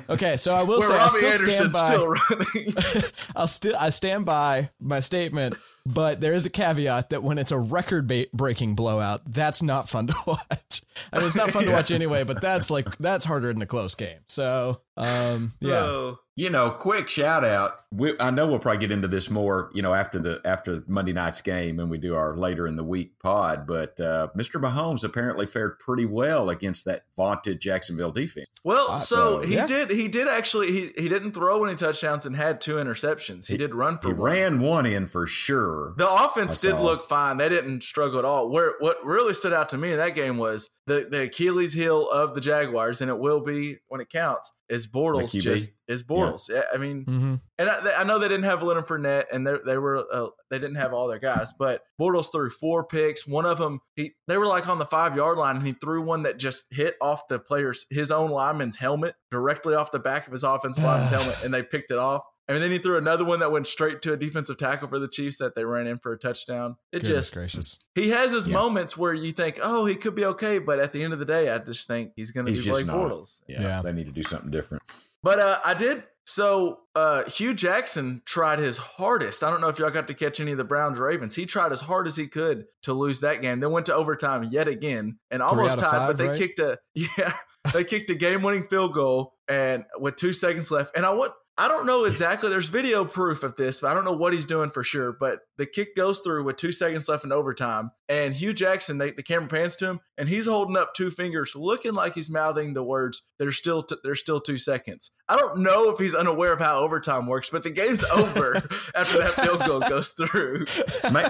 okay, 0.09 0.37
so 0.37 0.53
I 0.53 0.61
will 0.63 0.79
where 0.79 0.87
say 0.89 0.93
I 0.93 1.05
Robbie 1.07 1.31
still 1.31 1.51
stand 1.53 1.73
by. 1.73 1.85
still 1.87 2.07
running. 2.07 2.73
I'll 3.35 3.47
still 3.47 3.75
I 3.79 3.89
stand 3.89 4.25
by 4.25 4.69
my 4.79 4.99
statement, 4.99 5.57
but 5.85 6.21
there 6.21 6.33
is 6.33 6.45
a 6.45 6.49
caveat 6.49 7.09
that 7.09 7.23
when 7.23 7.37
it's 7.37 7.51
a 7.51 7.57
record 7.57 8.07
ba- 8.07 8.27
breaking 8.33 8.75
blowout, 8.75 9.21
that's 9.25 9.61
not 9.61 9.89
fun 9.89 10.07
to 10.07 10.15
watch. 10.27 10.81
I 11.11 11.17
mean, 11.17 11.27
it's 11.27 11.35
not 11.35 11.51
fun 11.51 11.63
to 11.65 11.71
watch 11.73 11.91
anyway, 11.91 12.23
but 12.23 12.41
that's 12.41 12.69
like 12.69 12.97
that's 12.97 13.25
harder 13.25 13.49
in 13.49 13.61
a 13.61 13.65
close 13.65 13.95
game. 13.95 14.19
So, 14.27 14.81
um, 14.97 15.53
yeah, 15.59 15.83
So, 15.85 16.19
You 16.41 16.49
know, 16.49 16.71
quick 16.71 17.07
shout 17.07 17.45
out. 17.45 17.81
We, 17.91 18.15
I 18.19 18.31
know 18.31 18.47
we'll 18.47 18.57
probably 18.57 18.79
get 18.79 18.91
into 18.91 19.07
this 19.07 19.29
more, 19.29 19.69
you 19.75 19.83
know, 19.83 19.93
after 19.93 20.17
the 20.17 20.41
after 20.43 20.83
Monday 20.87 21.13
night's 21.13 21.39
game 21.39 21.79
and 21.79 21.87
we 21.87 21.99
do 21.99 22.15
our 22.15 22.35
later 22.35 22.65
in 22.65 22.77
the 22.77 22.83
week 22.83 23.19
pod. 23.19 23.67
But 23.67 23.99
uh, 23.99 24.29
Mr. 24.35 24.59
Mahomes 24.59 25.03
apparently 25.03 25.45
fared 25.45 25.77
pretty 25.77 26.05
well 26.05 26.49
against 26.49 26.85
that 26.85 27.03
vaunted 27.15 27.61
Jacksonville 27.61 28.11
defense. 28.11 28.47
Well, 28.63 28.97
so 28.97 29.41
so, 29.41 29.47
he 29.47 29.53
yeah. 29.53 29.67
did. 29.67 29.91
He 29.91 30.07
did 30.07 30.27
actually. 30.27 30.71
He 30.71 30.91
he 30.97 31.09
didn't 31.09 31.33
throw 31.33 31.63
any 31.63 31.75
touchdowns 31.75 32.25
and 32.25 32.35
had 32.35 32.59
two 32.59 32.77
interceptions. 32.77 33.45
He, 33.45 33.57
did 33.57 33.75
run 33.75 33.99
for 33.99 34.07
He 34.07 34.13
one. 34.15 34.31
ran 34.31 34.59
one 34.61 34.87
in 34.87 35.05
for 35.05 35.27
sure. 35.27 35.93
The 35.95 36.09
offense 36.09 36.65
I 36.65 36.69
did 36.69 36.77
saw. 36.77 36.83
look 36.83 37.07
fine. 37.07 37.37
They 37.37 37.49
didn't 37.49 37.83
struggle 37.83 38.17
at 38.17 38.25
all. 38.25 38.49
Where 38.49 38.73
what 38.79 38.97
really 39.05 39.35
stood 39.35 39.53
out 39.53 39.69
to 39.69 39.77
me 39.77 39.91
in 39.91 39.99
that 39.99 40.15
game 40.15 40.39
was 40.39 40.71
the, 40.87 41.07
the 41.09 41.23
Achilles 41.23 41.73
heel 41.73 42.09
of 42.09 42.33
the 42.33 42.41
Jaguars, 42.41 42.99
and 42.99 43.11
it 43.11 43.19
will 43.19 43.41
be 43.41 43.77
when 43.89 44.01
it 44.01 44.09
counts. 44.09 44.51
Is 44.71 44.87
Bortles 44.87 45.33
just 45.41 45.71
is 45.89 46.01
Bortles? 46.01 46.49
Yeah, 46.49 46.61
I 46.73 46.77
mean, 46.77 47.03
hmm 47.03 47.35
and 47.59 47.69
I, 47.69 47.99
I 47.99 48.03
know 48.05 48.17
they 48.17 48.29
didn't 48.29 48.45
have 48.45 48.63
Leonard 48.63 48.85
Fournette, 48.85 49.25
and 49.31 49.45
they 49.45 49.55
they 49.65 49.77
were 49.77 50.05
uh, 50.11 50.29
they 50.49 50.57
didn't 50.57 50.77
have 50.77 50.93
all 50.93 51.07
their 51.07 51.19
guys, 51.19 51.51
but 51.51 51.83
Bortles 51.99 52.31
threw 52.31 52.49
four 52.49 52.85
picks. 52.85 53.27
One 53.27 53.45
of 53.45 53.57
them, 53.57 53.81
he 53.95 54.13
they 54.27 54.37
were 54.37 54.47
like 54.47 54.69
on 54.69 54.79
the 54.79 54.85
five 54.85 55.15
yard 55.17 55.37
line, 55.37 55.57
and 55.57 55.67
he 55.67 55.73
threw 55.73 56.01
one 56.01 56.23
that 56.23 56.37
just 56.37 56.65
hit 56.71 56.95
off 57.01 57.27
the 57.27 57.37
player's 57.37 57.85
his 57.89 58.11
own 58.11 58.31
lineman's 58.31 58.77
helmet 58.77 59.15
directly 59.29 59.75
off 59.75 59.91
the 59.91 59.99
back 59.99 60.25
of 60.25 60.31
his 60.31 60.43
offensive 60.43 60.83
lineman's 60.83 61.11
helmet, 61.11 61.43
and 61.43 61.53
they 61.53 61.63
picked 61.63 61.91
it 61.91 61.97
off. 61.97 62.25
And 62.47 62.61
then 62.61 62.71
he 62.71 62.79
threw 62.79 62.97
another 62.97 63.23
one 63.23 63.39
that 63.39 63.51
went 63.51 63.65
straight 63.67 64.01
to 64.01 64.13
a 64.13 64.17
defensive 64.17 64.57
tackle 64.57 64.89
for 64.89 64.99
the 64.99 65.07
Chiefs 65.07 65.37
that 65.37 65.55
they 65.55 65.63
ran 65.63 65.87
in 65.87 65.97
for 65.99 66.11
a 66.11 66.17
touchdown. 66.17 66.75
It 66.91 67.03
Goodness 67.03 67.27
just 67.27 67.33
gracious. 67.33 67.79
he 67.95 68.09
has 68.09 68.33
his 68.33 68.47
Yeah. 68.47 68.53
moments 68.53 68.97
where 68.97 69.13
you 69.13 69.31
think, 69.31 69.59
oh, 69.63 69.85
he 69.85 69.95
could 69.95 70.15
be 70.15 70.25
okay, 70.25 70.59
but 70.59 70.77
at 70.79 70.91
the 70.91 71.01
end 71.03 71.13
of 71.13 71.19
the 71.19 71.25
day, 71.25 71.49
I 71.49 71.59
just 71.59 71.87
think 71.87 72.11
he's 72.15 72.31
going 72.31 72.45
to 72.45 72.51
be 72.51 72.55
just 72.57 72.67
Blake 72.67 72.85
not. 72.87 72.97
Bortles. 72.97 73.41
Yeah, 73.47 73.61
Yeah. 73.61 73.81
they 73.81 73.93
need 73.93 74.07
to 74.07 74.11
do 74.11 74.23
something 74.23 74.51
different. 74.51 74.83
But 75.23 75.39
uh, 75.39 75.59
I 75.63 75.73
did. 75.75 76.03
So 76.25 76.79
uh, 76.95 77.23
Hue 77.29 77.53
Jackson 77.53 78.21
tried 78.25 78.59
his 78.59 78.77
hardest. 78.77 79.43
I 79.43 79.49
don't 79.49 79.59
know 79.61 79.69
if 79.69 79.79
y'all 79.79 79.89
got 79.89 80.07
to 80.07 80.13
catch 80.13 80.39
any 80.39 80.51
of 80.51 80.57
the 80.57 80.63
Browns 80.63 80.99
Ravens. 80.99 81.35
He 81.35 81.45
tried 81.45 81.71
as 81.71 81.81
hard 81.81 82.05
as 82.07 82.15
he 82.15 82.27
could 82.27 82.65
to 82.83 82.93
lose 82.93 83.19
that 83.21 83.41
game. 83.41 83.59
Then 83.59 83.71
went 83.71 83.85
to 83.87 83.95
overtime 83.95 84.43
yet 84.43 84.67
again 84.67 85.17
and 85.29 85.41
almost 85.41 85.77
out 85.77 85.83
tied. 85.83 85.91
five, 85.91 86.07
but 86.07 86.17
they 86.17 86.27
right? 86.29 86.37
kicked 86.37 86.59
a 86.59 86.77
yeah, 86.93 87.33
they 87.73 87.83
kicked 87.83 88.09
a 88.11 88.15
game 88.15 88.43
winning 88.43 88.63
field 88.67 88.93
goal 88.93 89.33
and 89.47 89.83
with 89.99 90.15
two 90.15 90.33
seconds 90.33 90.69
left. 90.71 90.95
And 90.97 91.05
I 91.05 91.11
want. 91.11 91.33
I 91.61 91.67
don't 91.67 91.85
know 91.85 92.05
exactly. 92.05 92.49
There's 92.49 92.69
video 92.69 93.05
proof 93.05 93.43
of 93.43 93.55
this, 93.55 93.81
but 93.81 93.91
I 93.91 93.93
don't 93.93 94.03
know 94.03 94.13
what 94.13 94.33
he's 94.33 94.47
doing 94.47 94.71
for 94.71 94.83
sure. 94.83 95.11
But 95.11 95.41
the 95.57 95.67
kick 95.67 95.95
goes 95.95 96.19
through 96.19 96.43
with 96.43 96.57
two 96.57 96.71
seconds 96.71 97.07
left 97.07 97.23
in 97.23 97.31
overtime, 97.31 97.91
and 98.09 98.33
Hue 98.33 98.51
Jackson, 98.51 98.97
they, 98.97 99.11
the 99.11 99.21
camera 99.21 99.47
pans 99.47 99.75
to 99.75 99.85
him, 99.85 99.99
and 100.17 100.27
he's 100.27 100.47
holding 100.47 100.75
up 100.75 100.95
two 100.95 101.11
fingers, 101.11 101.55
looking 101.55 101.93
like 101.93 102.15
he's 102.15 102.31
mouthing 102.31 102.73
the 102.73 102.83
words, 102.83 103.21
"There's 103.37 103.57
still, 103.57 103.83
t- 103.83 103.95
there's 104.03 104.19
still 104.19 104.39
two 104.41 104.57
seconds." 104.57 105.11
I 105.29 105.37
don't 105.37 105.59
know 105.61 105.91
if 105.91 105.99
he's 105.99 106.15
unaware 106.15 106.51
of 106.53 106.59
how 106.59 106.79
overtime 106.79 107.27
works, 107.27 107.51
but 107.51 107.61
the 107.61 107.69
game's 107.69 108.03
over 108.05 108.55
after 108.95 109.19
that 109.19 109.29
field 109.41 109.63
goal 109.65 109.79
goes 109.81 110.09
through. 110.09 110.65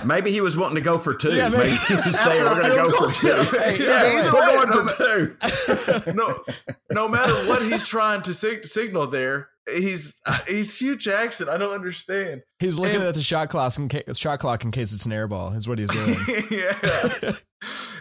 Maybe 0.06 0.32
he 0.32 0.40
was 0.40 0.56
wanting 0.58 0.76
to 0.76 0.82
go 0.82 0.98
for 0.98 1.14
two. 1.14 1.36
Yeah, 1.36 1.50
maybe- 1.50 1.66
maybe 1.72 1.76
he 1.88 1.96
was 1.96 2.20
saying 2.24 2.44
we're 2.46 2.62
going 2.62 2.84
to 2.86 2.90
go 2.90 3.10
for 3.10 3.22
two. 3.22 3.58
Hey, 3.60 3.78
yeah, 3.80 4.20
either 4.20 4.32
we're 4.34 4.64
going 4.64 4.70
no 4.70 4.88
for 4.88 6.06
two. 6.06 6.14
no, 6.14 6.44
no 6.90 7.08
matter 7.10 7.34
what 7.50 7.62
he's 7.62 7.86
trying 7.86 8.22
to 8.24 8.34
sig- 8.34 8.66
signal 8.66 9.08
there, 9.08 9.50
he's 9.70 10.16
he's 10.48 10.78
Hue 10.80 10.96
Jackson. 10.96 11.50
I 11.50 11.58
don't 11.58 11.74
understand. 11.74 12.44
He's 12.60 12.76
looking 12.78 12.98
And- 12.98 13.06
at 13.06 13.16
the 13.16 13.22
shot 13.22 13.50
clock 13.50 13.78
in 13.78 13.88
case, 13.90 14.18
shot 14.18 14.40
clock 14.40 14.64
in 14.64 14.72
case 14.72 14.94
it's 14.94 15.06
an 15.06 15.12
air 15.14 15.28
ball. 15.28 15.54
Is 15.54 15.68
what 15.68 15.80
he's 15.80 15.90
doing. 15.92 16.18
yeah. 16.50 16.78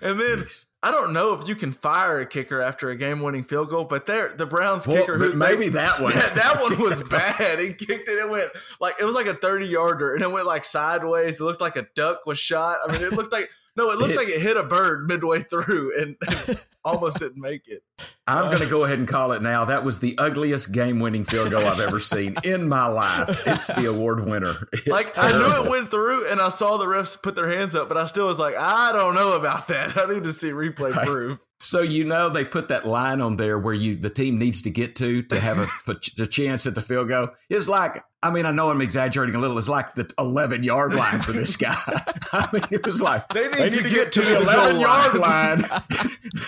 And 0.02 0.18
then 0.18 0.46
I 0.82 0.90
don't 0.90 1.12
know 1.12 1.34
if 1.34 1.46
you 1.46 1.54
can 1.54 1.72
fire 1.72 2.20
a 2.20 2.26
kicker 2.26 2.62
after 2.62 2.88
a 2.88 2.96
game-winning 2.96 3.44
field 3.44 3.68
goal, 3.68 3.84
but 3.84 4.06
there 4.06 4.32
the 4.34 4.46
Browns 4.46 4.88
Well, 4.88 4.96
kicker 4.96 5.18
who 5.18 5.28
but 5.30 5.36
maybe 5.36 5.68
that 5.70 6.00
one. 6.00 6.12
that, 6.14 6.34
that 6.36 6.62
one 6.62 6.78
was 6.80 7.02
bad. 7.10 7.58
He 7.58 7.74
kicked 7.74 8.08
it. 8.08 8.18
It 8.18 8.30
went 8.30 8.50
like 8.80 8.94
it 8.98 9.04
was 9.04 9.14
like 9.14 9.26
a 9.26 9.34
thirty-yarder, 9.34 10.14
and 10.14 10.22
it 10.22 10.30
went 10.30 10.46
like 10.46 10.64
sideways. 10.64 11.34
It 11.34 11.40
looked 11.42 11.60
like 11.60 11.76
a 11.76 11.86
duck 11.94 12.24
was 12.24 12.38
shot. 12.38 12.78
I 12.88 12.92
mean, 12.92 13.02
it 13.02 13.12
looked 13.12 13.32
like 13.32 13.50
no, 13.76 13.90
it 13.90 13.98
looked 13.98 14.12
It- 14.12 14.16
like 14.16 14.28
it 14.28 14.40
hit 14.40 14.56
a 14.56 14.64
bird 14.64 15.06
midway 15.08 15.42
through 15.42 15.92
and, 16.00 16.16
and 16.26 16.66
almost 16.84 17.18
didn't 17.18 17.40
make 17.40 17.68
it. 17.68 17.82
I'm 18.26 18.44
going 18.46 18.58
to 18.58 18.66
uh, 18.66 18.70
go 18.70 18.84
ahead 18.84 18.98
and 18.98 19.08
call 19.08 19.32
it 19.32 19.42
now. 19.42 19.64
That 19.64 19.84
was 19.84 19.98
the 19.98 20.16
ugliest 20.16 20.72
game-winning 20.72 21.24
field 21.24 21.50
goal 21.50 21.66
I've 21.66 21.80
ever 21.80 21.98
seen 21.98 22.36
in 22.44 22.68
my 22.68 22.86
life. 22.86 23.44
It's 23.46 23.66
the 23.74 23.86
award 23.86 24.24
winner. 24.24 24.54
It's 24.72 24.86
like 24.86 25.18
I 25.18 25.32
knew 25.32 25.64
it 25.64 25.70
went 25.70 25.90
through, 25.90 26.28
and 26.28 26.40
I 26.40 26.48
saw 26.50 26.76
the 26.76 26.84
refs 26.86 27.20
put 27.20 27.34
their 27.34 27.48
hands 27.48 27.74
up, 27.74 27.88
but 27.88 27.96
I 27.98 28.04
still 28.04 28.26
was 28.28 28.38
like, 28.38 28.54
I 28.56 28.92
don't 28.92 29.14
know 29.16 29.36
about 29.36 29.66
that. 29.68 29.96
I 29.96 30.12
need 30.12 30.22
to 30.22 30.32
see 30.32 30.50
replay 30.50 30.94
Right. 30.94 31.06
proof. 31.06 31.38
So 31.62 31.82
you 31.82 32.04
know 32.04 32.30
they 32.30 32.44
put 32.46 32.68
that 32.68 32.86
line 32.86 33.20
on 33.20 33.36
there 33.36 33.58
where 33.58 33.74
you 33.74 33.94
the 33.96 34.08
team 34.08 34.38
needs 34.38 34.62
to 34.62 34.70
get 34.70 34.96
to 34.96 35.22
to 35.24 35.38
have 35.38 35.58
a, 35.86 35.94
a 36.22 36.26
chance 36.26 36.66
at 36.66 36.74
the 36.74 36.80
field 36.82 37.08
goal. 37.08 37.28
It's 37.50 37.68
like 37.68 38.02
I 38.22 38.30
mean 38.30 38.44
I 38.46 38.50
know 38.50 38.70
I'm 38.70 38.80
exaggerating 38.82 39.34
a 39.34 39.38
little. 39.38 39.56
It's 39.58 39.68
like 39.68 39.94
the 39.94 40.10
11 40.18 40.62
yard 40.62 40.94
line 40.94 41.20
for 41.20 41.32
this 41.32 41.56
guy. 41.56 41.74
I 42.32 42.48
mean 42.52 42.62
it 42.70 42.84
was 42.84 43.00
like 43.00 43.28
They 43.28 43.48
need 43.48 43.72
to 43.72 43.88
get 43.88 44.12
to 44.12 44.20
the 44.20 44.26
the 44.34 44.40
11 44.42 44.80
yard 44.80 45.14
line. 45.14 45.60
line 45.62 45.80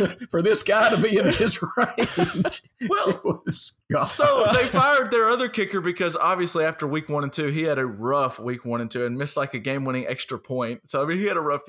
for 0.31 0.43
this 0.43 0.63
guy 0.63 0.91
to 0.95 1.01
be 1.01 1.17
in 1.19 1.25
his 1.27 1.59
range. 1.77 2.63
Well, 2.89 3.45
So 4.07 4.45
they 4.53 4.65
fired 4.65 5.11
their 5.13 5.29
other 5.29 5.49
kicker 5.49 5.81
because 5.81 6.17
obviously 6.17 6.65
after 6.65 6.87
week 6.87 7.09
one 7.09 7.23
and 7.23 7.33
two, 7.33 7.47
he 7.47 7.63
had 7.63 7.79
a 7.79 7.87
rough 7.87 8.39
week 8.41 8.65
one 8.65 8.81
and 8.81 8.91
two 8.91 9.07
and 9.07 9.17
missed 9.17 9.37
like 9.37 9.55
a 9.55 9.59
game 9.61 9.85
winning 9.85 10.07
extra 10.07 10.39
point. 10.39 10.91
So 10.91 11.03
I 11.03 11.07
mean, 11.07 11.19
he 11.19 11.27
had 11.27 11.37
a 11.37 11.41
rough 11.41 11.63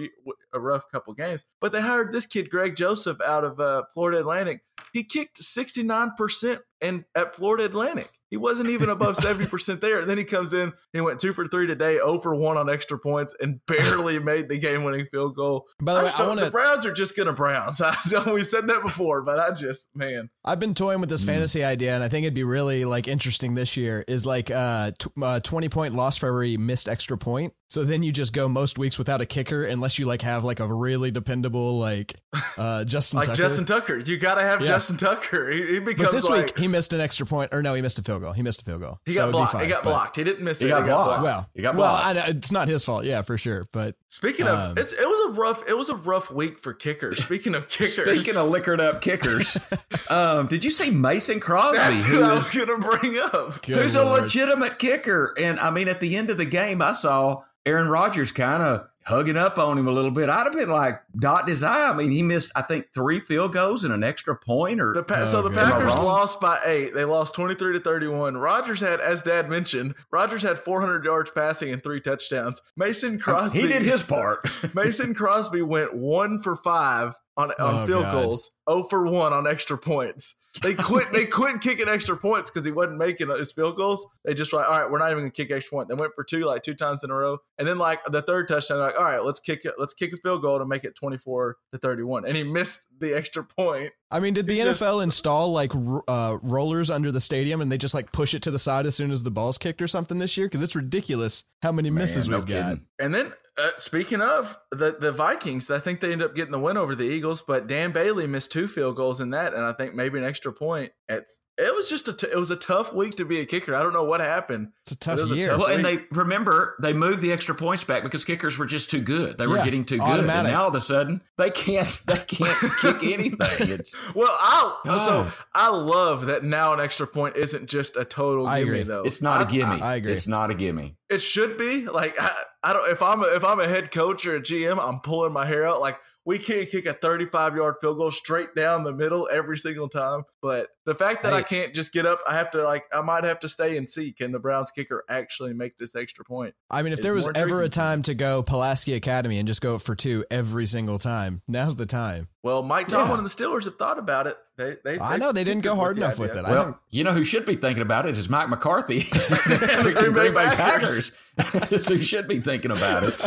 a 0.53 0.59
rough 0.59 0.89
couple 0.91 1.13
games. 1.13 1.45
But 1.61 1.71
they 1.71 1.81
hired 1.81 2.11
this 2.11 2.25
kid 2.25 2.49
Greg 2.49 2.75
Joseph 2.75 3.21
out 3.21 3.43
of 3.43 3.59
uh, 3.59 3.83
Florida 3.93 4.19
Atlantic. 4.19 4.63
He 4.91 5.03
kicked 5.03 5.43
sixty 5.43 5.83
nine 5.83 6.11
percent 6.17 6.61
in 6.83 7.05
at 7.15 7.35
Florida 7.35 7.65
Atlantic. 7.65 8.05
He 8.29 8.37
wasn't 8.37 8.69
even 8.69 8.89
above 8.89 9.15
seventy 9.17 9.47
percent 9.47 9.79
there. 9.81 9.99
And 9.99 10.09
then 10.09 10.17
he 10.17 10.23
comes 10.23 10.53
in. 10.53 10.73
He 10.91 11.01
went 11.01 11.19
two 11.19 11.33
for 11.33 11.45
three 11.47 11.67
today, 11.67 11.95
zero 11.95 12.17
for 12.17 12.33
one 12.35 12.57
on 12.57 12.69
extra 12.69 12.97
points, 12.97 13.35
and 13.39 13.63
barely 13.67 14.17
made 14.19 14.49
the 14.49 14.57
game 14.57 14.83
winning 14.83 15.05
field 15.11 15.35
goal. 15.35 15.67
By 15.79 15.93
the 15.93 15.99
way, 16.05 16.11
I 16.13 16.17
don't- 16.17 16.27
want 16.29 16.39
the 16.39 16.45
to. 16.47 16.51
Browns 16.51 16.85
are 16.85 16.93
just 16.93 17.15
gonna 17.15 17.33
Browns. 17.33 17.79
I 17.83 17.95
know 18.11 18.33
we 18.33 18.43
said 18.43 18.67
that 18.67 18.81
before, 18.81 19.21
but 19.21 19.39
I 19.39 19.53
just 19.53 19.87
man. 19.93 20.29
I've 20.43 20.59
been 20.59 20.73
toying 20.73 20.99
with 20.99 21.09
this 21.09 21.23
fantasy 21.23 21.63
idea, 21.63 21.93
and 21.95 22.03
I 22.03 22.09
think 22.09 22.23
it'd 22.23 22.33
be 22.33 22.43
really 22.43 22.85
like 22.85 23.07
interesting 23.07 23.53
this 23.55 23.77
year. 23.77 24.03
Is 24.07 24.25
like 24.25 24.49
uh, 24.49 24.91
t- 24.97 25.09
uh 25.21 25.39
twenty 25.41 25.69
point 25.69 25.93
loss 25.93 26.17
for 26.17 26.27
every 26.27 26.57
missed 26.57 26.89
extra 26.89 27.17
point. 27.17 27.53
So 27.73 27.83
then 27.83 28.03
you 28.03 28.11
just 28.11 28.33
go 28.33 28.47
most 28.47 28.77
weeks 28.77 28.99
without 28.99 29.19
a 29.19 29.25
kicker, 29.25 29.65
unless 29.65 29.97
you 29.97 30.05
like 30.05 30.21
have 30.21 30.43
like 30.43 30.59
a 30.59 30.67
really 30.71 31.09
dependable 31.09 31.79
like 31.79 32.13
uh 32.55 32.83
Justin 32.85 33.17
like 33.17 33.25
Tucker. 33.29 33.35
Justin 33.37 33.65
Tucker. 33.65 33.97
You 33.97 34.17
got 34.17 34.35
to 34.35 34.41
have 34.41 34.61
Yeah. 34.61 34.67
Justin 34.67 34.97
Tucker. 34.97 35.49
He, 35.49 35.65
he 35.73 35.79
becomes 35.79 36.03
but 36.09 36.11
this 36.11 36.29
like 36.29 36.45
week 36.45 36.59
he 36.59 36.67
missed 36.67 36.93
an 36.93 37.01
extra 37.01 37.25
point, 37.25 37.51
or 37.51 37.63
no, 37.63 37.73
he 37.73 37.81
missed 37.81 37.97
a 37.97 38.03
field 38.03 38.21
goal. 38.21 38.33
He 38.33 38.43
missed 38.43 38.61
a 38.61 38.65
field 38.65 38.81
goal. 38.81 38.99
he 39.07 39.13
So 39.13 39.21
got 39.21 39.23
it'd 39.23 39.31
blocked. 39.33 39.51
fine, 39.53 39.63
he 39.63 39.69
got 39.69 39.81
blocked. 39.81 40.15
He 40.17 40.23
didn't 40.23 40.43
miss 40.43 40.59
He 40.59 40.67
it. 40.67 40.69
got 40.69 40.83
he 40.83 40.87
got 40.89 41.03
blocked. 41.03 41.21
blocked. 41.21 41.23
Well, 41.23 41.49
He 41.55 41.61
got 41.63 41.75
well. 41.75 41.95
I 41.95 42.13
know, 42.13 42.25
it's 42.27 42.51
not 42.51 42.67
his 42.67 42.85
fault, 42.85 43.05
yeah, 43.05 43.23
for 43.23 43.39
sure. 43.39 43.63
But 43.71 43.95
Speaking 44.13 44.47
Um, 44.47 44.71
of, 44.73 44.77
it's, 44.77 44.93
it 44.93 45.07
was 45.09 45.29
a 45.35 45.39
rough. 45.39 45.67
It 45.67 45.75
was 45.75 45.89
a 45.89 45.95
rough 45.95 46.29
week 46.29 46.59
for 46.59 46.71
kickers. 46.71 47.23
Speaking 47.23 47.55
of 47.55 47.67
kickers, 47.67 48.21
Speaking 48.21 48.39
of 48.39 48.47
liquored 48.51 48.79
up 48.79 49.01
kickers, 49.01 49.67
um, 50.11 50.45
did 50.45 50.63
you 50.63 50.69
see 50.69 50.91
Mason 50.91 51.39
Crosby, 51.39 51.79
that's 51.79 52.05
who 52.05 52.17
who 52.17 52.23
I 52.23 52.35
is 52.35 52.53
was 52.53 52.65
gonna 52.67 52.77
bring 52.77 53.17
up. 53.17 53.63
good 53.63 53.79
who's 53.79 53.95
a 53.95 54.03
legitimate 54.03 54.77
kicker. 54.77 55.33
And 55.39 55.59
I 55.59 55.71
mean, 55.71 55.87
at 55.87 55.99
the 55.99 56.15
end 56.15 56.29
of 56.29 56.37
the 56.37 56.45
game, 56.45 56.79
I 56.79 56.93
saw 56.93 57.41
Aaron 57.65 57.87
Rodgers 57.87 58.31
kind 58.31 58.61
of 58.61 58.87
hugging 59.05 59.37
up 59.37 59.57
on 59.57 59.77
him 59.77 59.87
a 59.87 59.91
little 59.91 60.11
bit. 60.11 60.29
I'd 60.29 60.43
have 60.45 60.53
been 60.53 60.69
like 60.69 61.01
dot 61.19 61.47
his 61.47 61.63
eye. 61.63 61.89
I 61.89 61.93
mean, 61.93 62.09
he 62.09 62.21
missed, 62.23 62.51
I 62.55 62.61
think, 62.61 62.87
three 62.93 63.19
field 63.19 63.53
goals 63.53 63.83
and 63.83 63.93
an 63.93 64.03
extra 64.03 64.35
point. 64.35 64.79
Or 64.81 64.93
The 64.93 65.03
pa- 65.03 65.21
Oh, 65.23 65.25
so 65.25 65.41
the 65.41 65.49
good. 65.49 65.57
Packers 65.59 65.95
lost 65.95 66.39
by 66.41 66.59
eight. 66.65 66.93
They 66.93 67.05
lost 67.05 67.35
twenty 67.35 67.55
three 67.55 67.73
to 67.73 67.79
thirty 67.79 68.07
one. 68.07 68.37
Rodgers 68.37 68.79
had, 68.81 68.99
as 68.99 69.21
Dad 69.21 69.49
mentioned, 69.49 69.95
Rodgers 70.11 70.43
had 70.43 70.57
four 70.59 70.81
hundred 70.81 71.03
yards 71.05 71.31
passing 71.31 71.71
and 71.71 71.83
three 71.83 72.01
touchdowns. 72.01 72.61
Mason 72.77 73.19
Crosby, 73.19 73.61
he 73.61 73.67
did 73.67 73.81
his 73.83 74.03
part. 74.03 74.47
Mason 74.75 75.13
Crosby 75.13 75.61
went 75.61 75.93
one 75.95 76.39
for 76.39 76.55
five 76.55 77.15
on 77.37 77.51
on 77.51 77.83
Oh, 77.83 77.85
field 77.87 78.03
God. 78.03 78.11
goals, 78.23 78.51
zero 78.69 78.83
for 78.83 79.05
one 79.05 79.33
on 79.33 79.47
extra 79.47 79.77
points. 79.77 80.35
They 80.61 80.75
quit. 80.75 81.11
they 81.13 81.25
quit 81.25 81.61
kicking 81.61 81.89
extra 81.89 82.15
points 82.15 82.51
because 82.51 82.63
he 82.65 82.71
wasn't 82.71 82.97
making 82.97 83.29
his 83.29 83.51
field 83.51 83.75
goals. 83.75 84.05
They 84.23 84.33
just 84.35 84.53
like, 84.53 84.69
all 84.69 84.81
right, 84.81 84.91
we're 84.91 84.99
not 84.99 85.09
even 85.09 85.23
gonna 85.23 85.31
kick 85.31 85.49
extra 85.51 85.75
point. 85.77 85.89
They 85.89 85.95
went 85.95 86.13
for 86.15 86.23
two 86.23 86.41
like 86.41 86.61
two 86.61 86.75
times 86.75 87.03
in 87.03 87.09
a 87.09 87.15
row, 87.15 87.39
and 87.57 87.67
then 87.67 87.77
like 87.79 87.99
the 88.05 88.21
third 88.21 88.47
touchdown, 88.47 88.77
they're 88.77 88.87
like, 88.87 88.97
all 88.99 89.03
right, 89.05 89.23
let's 89.23 89.39
kick 89.39 89.65
it. 89.65 89.73
Let's 89.79 89.93
kick 89.93 90.13
a 90.13 90.17
field 90.17 90.41
goal 90.43 90.59
to 90.59 90.65
make 90.65 90.83
it 90.83 90.93
twenty 90.95 91.17
four 91.17 91.57
to 91.71 91.79
thirty 91.79 92.03
one, 92.03 92.25
and 92.25 92.37
he 92.37 92.43
missed 92.43 92.85
the 92.99 93.15
extra 93.17 93.43
point. 93.43 93.91
I 94.11 94.19
mean, 94.19 94.35
did 94.35 94.45
the 94.47 94.53
He 94.53 94.61
just- 94.61 94.81
NFL 94.81 95.01
install 95.03 95.51
like 95.51 95.71
uh, 96.07 96.37
rollers 96.43 96.91
under 96.91 97.11
the 97.11 97.19
stadium 97.19 97.59
and 97.61 97.71
they 97.71 97.79
just 97.79 97.95
like 97.95 98.11
push 98.11 98.35
it 98.35 98.43
to 98.43 98.51
the 98.51 98.59
side 98.59 98.85
as 98.85 98.95
soon 98.95 99.09
as 99.09 99.23
the 99.23 99.31
ball's 99.31 99.57
kicked 99.57 99.81
or 99.81 99.87
something 99.87 100.19
this 100.19 100.37
year? 100.37 100.45
Because 100.45 100.61
it's 100.61 100.75
ridiculous 100.75 101.45
how 101.63 101.71
many 101.71 101.89
misses 101.89 102.29
Man, 102.29 102.39
no 102.39 102.45
we've 102.45 102.55
got. 102.55 102.77
And 102.99 103.13
then, 103.15 103.33
uh, 103.57 103.69
speaking 103.77 104.21
of 104.21 104.57
the 104.71 104.95
the 104.99 105.11
Vikings, 105.11 105.69
I 105.69 105.79
think 105.79 105.99
they 105.99 106.11
end 106.11 106.23
up 106.23 106.35
getting 106.35 106.51
the 106.51 106.59
win 106.59 106.77
over 106.77 106.95
the 106.95 107.05
Eagles. 107.05 107.41
But 107.41 107.67
Dan 107.67 107.91
Bailey 107.91 108.25
missed 108.27 108.51
two 108.51 108.67
field 108.67 108.95
goals 108.95 109.21
in 109.21 109.29
that, 109.31 109.53
and 109.53 109.63
I 109.63 109.73
think 109.73 109.93
maybe 109.93 110.17
an 110.17 110.25
extra 110.25 110.51
point. 110.51 110.91
It's 111.07 111.39
it 111.57 111.75
was 111.75 111.87
just 111.89 112.07
a 112.07 112.13
t- 112.13 112.27
it 112.31 112.37
was 112.37 112.49
a 112.51 112.55
tough 112.55 112.93
week 112.93 113.15
to 113.17 113.25
be 113.25 113.39
a 113.39 113.45
kicker. 113.45 113.75
I 113.75 113.83
don't 113.83 113.93
know 113.93 114.03
what 114.03 114.21
happened. 114.21 114.69
It's 114.81 114.91
a 114.93 114.97
tough 114.97 115.19
It 115.19 115.21
was 115.23 115.31
a 115.31 115.35
year. 115.35 115.49
tough- 115.49 115.59
Well, 115.59 115.67
and 115.73 115.85
they 115.85 115.99
remember 116.11 116.75
they 116.81 116.93
moved 116.93 117.21
the 117.21 117.31
extra 117.31 117.53
points 117.53 117.83
back 117.83 118.01
because 118.03 118.25
kickers 118.25 118.57
were 118.57 118.65
just 118.65 118.89
too 118.89 119.01
good. 119.01 119.37
They 119.37 119.45
were 119.47 119.57
Yeah, 119.57 119.65
getting 119.65 119.85
too 119.85 119.99
good, 119.99 120.19
and 120.19 120.27
now 120.27 120.61
all 120.63 120.67
of 120.69 120.75
a 120.75 120.81
sudden 120.81 121.21
they 121.37 121.51
can't 121.51 121.87
they 122.07 122.17
can't 122.17 122.57
kick 122.81 123.03
anything. 123.03 123.37
It's 123.69 123.95
Well, 124.15 124.29
I 124.31 124.79
Oh. 124.85 125.05
so 125.05 125.31
I 125.53 125.69
love 125.69 126.25
that 126.25 126.43
now 126.43 126.73
an 126.73 126.79
extra 126.79 127.05
point 127.07 127.35
isn't 127.35 127.69
just 127.69 127.95
a 127.97 128.05
total 128.05 128.47
I 128.47 128.59
gimme 128.59 128.71
agree. 128.71 128.83
though. 128.83 129.03
it's 129.03 129.21
not 129.21 129.41
a 129.41 129.45
I- 129.45 129.49
gimme. 129.51 129.81
I 129.81 129.95
agree. 129.95 130.13
It's 130.13 130.27
not 130.27 130.49
a 130.49 130.53
gimme. 130.55 130.95
It 131.09 131.19
should 131.21 131.57
be 131.59 131.85
like 131.85 132.15
I, 132.19 132.31
I 132.63 132.73
don't 132.73 132.89
if 132.89 133.01
I'm 133.03 133.21
a, 133.21 133.27
if 133.35 133.43
I'm 133.43 133.59
a 133.59 133.67
head 133.67 133.91
coach 133.91 134.25
or 134.25 134.35
a 134.35 134.41
GM, 134.41 134.79
I'm 134.81 134.99
pulling 135.01 135.33
my 135.33 135.45
hair 135.45 135.67
out. 135.67 135.79
Like 135.81 135.99
we 136.25 136.39
can't 136.39 136.69
kick 136.69 136.85
a 136.85 136.93
35 136.93 137.55
yard 137.55 137.75
field 137.81 137.97
goal 137.97 138.11
straight 138.11 138.55
down 138.55 138.83
the 138.83 138.93
middle 138.93 139.27
every 139.31 139.57
single 139.57 139.89
time. 139.89 140.23
But 140.41 140.69
the 140.85 140.93
fact 140.95 141.23
that 141.23 141.33
I 141.33 141.41
can't 141.41 141.73
just 141.73 141.91
get 141.93 142.05
up, 142.05 142.19
I 142.27 142.35
have 142.35 142.51
to 142.51 142.63
like 142.63 142.85
I 142.93 143.01
might 143.01 143.23
have 143.23 143.39
to 143.41 143.49
stay 143.49 143.77
and 143.77 143.89
see 143.89 144.11
can 144.11 144.31
the 144.31 144.39
Browns 144.39 144.71
kicker 144.71 145.03
actually 145.09 145.53
make 145.53 145.77
this 145.77 145.95
extra 145.95 146.23
point. 146.25 146.55
I 146.69 146.81
mean, 146.81 146.93
if 146.93 146.99
It's 146.99 147.05
there 147.05 147.13
was 147.13 147.25
more 147.25 147.33
ever 147.37 147.61
a 147.61 147.69
time 147.69 148.01
to 148.03 148.13
go 148.13 148.43
Pulaski 148.43 148.93
Academy 148.93 149.37
and 149.39 149.47
just 149.47 149.61
go 149.61 149.77
for 149.79 149.95
two 149.95 150.25
every 150.31 150.65
single 150.65 150.99
time, 150.99 151.41
now's 151.47 151.75
the 151.75 151.85
time. 151.85 152.27
Well, 152.41 152.61
Mike 152.63 152.87
Tomlin 152.89 153.11
Yeah. 153.11 153.17
and 153.19 153.25
the 153.25 153.29
Steelers 153.29 153.63
have 153.65 153.77
thought 153.77 153.97
about 153.99 154.27
it. 154.27 154.37
They 154.57 154.77
they 154.83 154.99
I 154.99 155.17
know 155.17 155.31
they 155.31 155.43
didn't 155.45 155.63
go 155.63 155.75
hard 155.75 155.95
the 155.97 156.03
enough 156.03 156.19
with 156.19 156.31
idea. 156.31 156.43
it. 156.43 156.45
I 156.45 156.51
Well, 156.51 156.63
don't- 156.65 156.77
you 156.89 157.03
know 157.03 157.11
who 157.13 157.23
should 157.23 157.45
be 157.45 157.55
thinking 157.55 157.81
about 157.81 158.05
it 158.05 158.17
is 158.17 158.29
Mike 158.29 158.49
McCarthy, 158.49 158.99
The 159.09 159.81
the 159.83 159.91
Green 159.99 160.13
Bay 160.13 160.29
Green 160.31 160.33
Packers. 160.55 161.11
Packers. 161.37 161.87
who 161.87 161.97
should 161.99 162.27
be 162.27 162.39
thinking 162.39 162.71
about 162.71 163.03
it. 163.05 163.19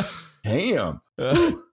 Damn. 0.44 1.00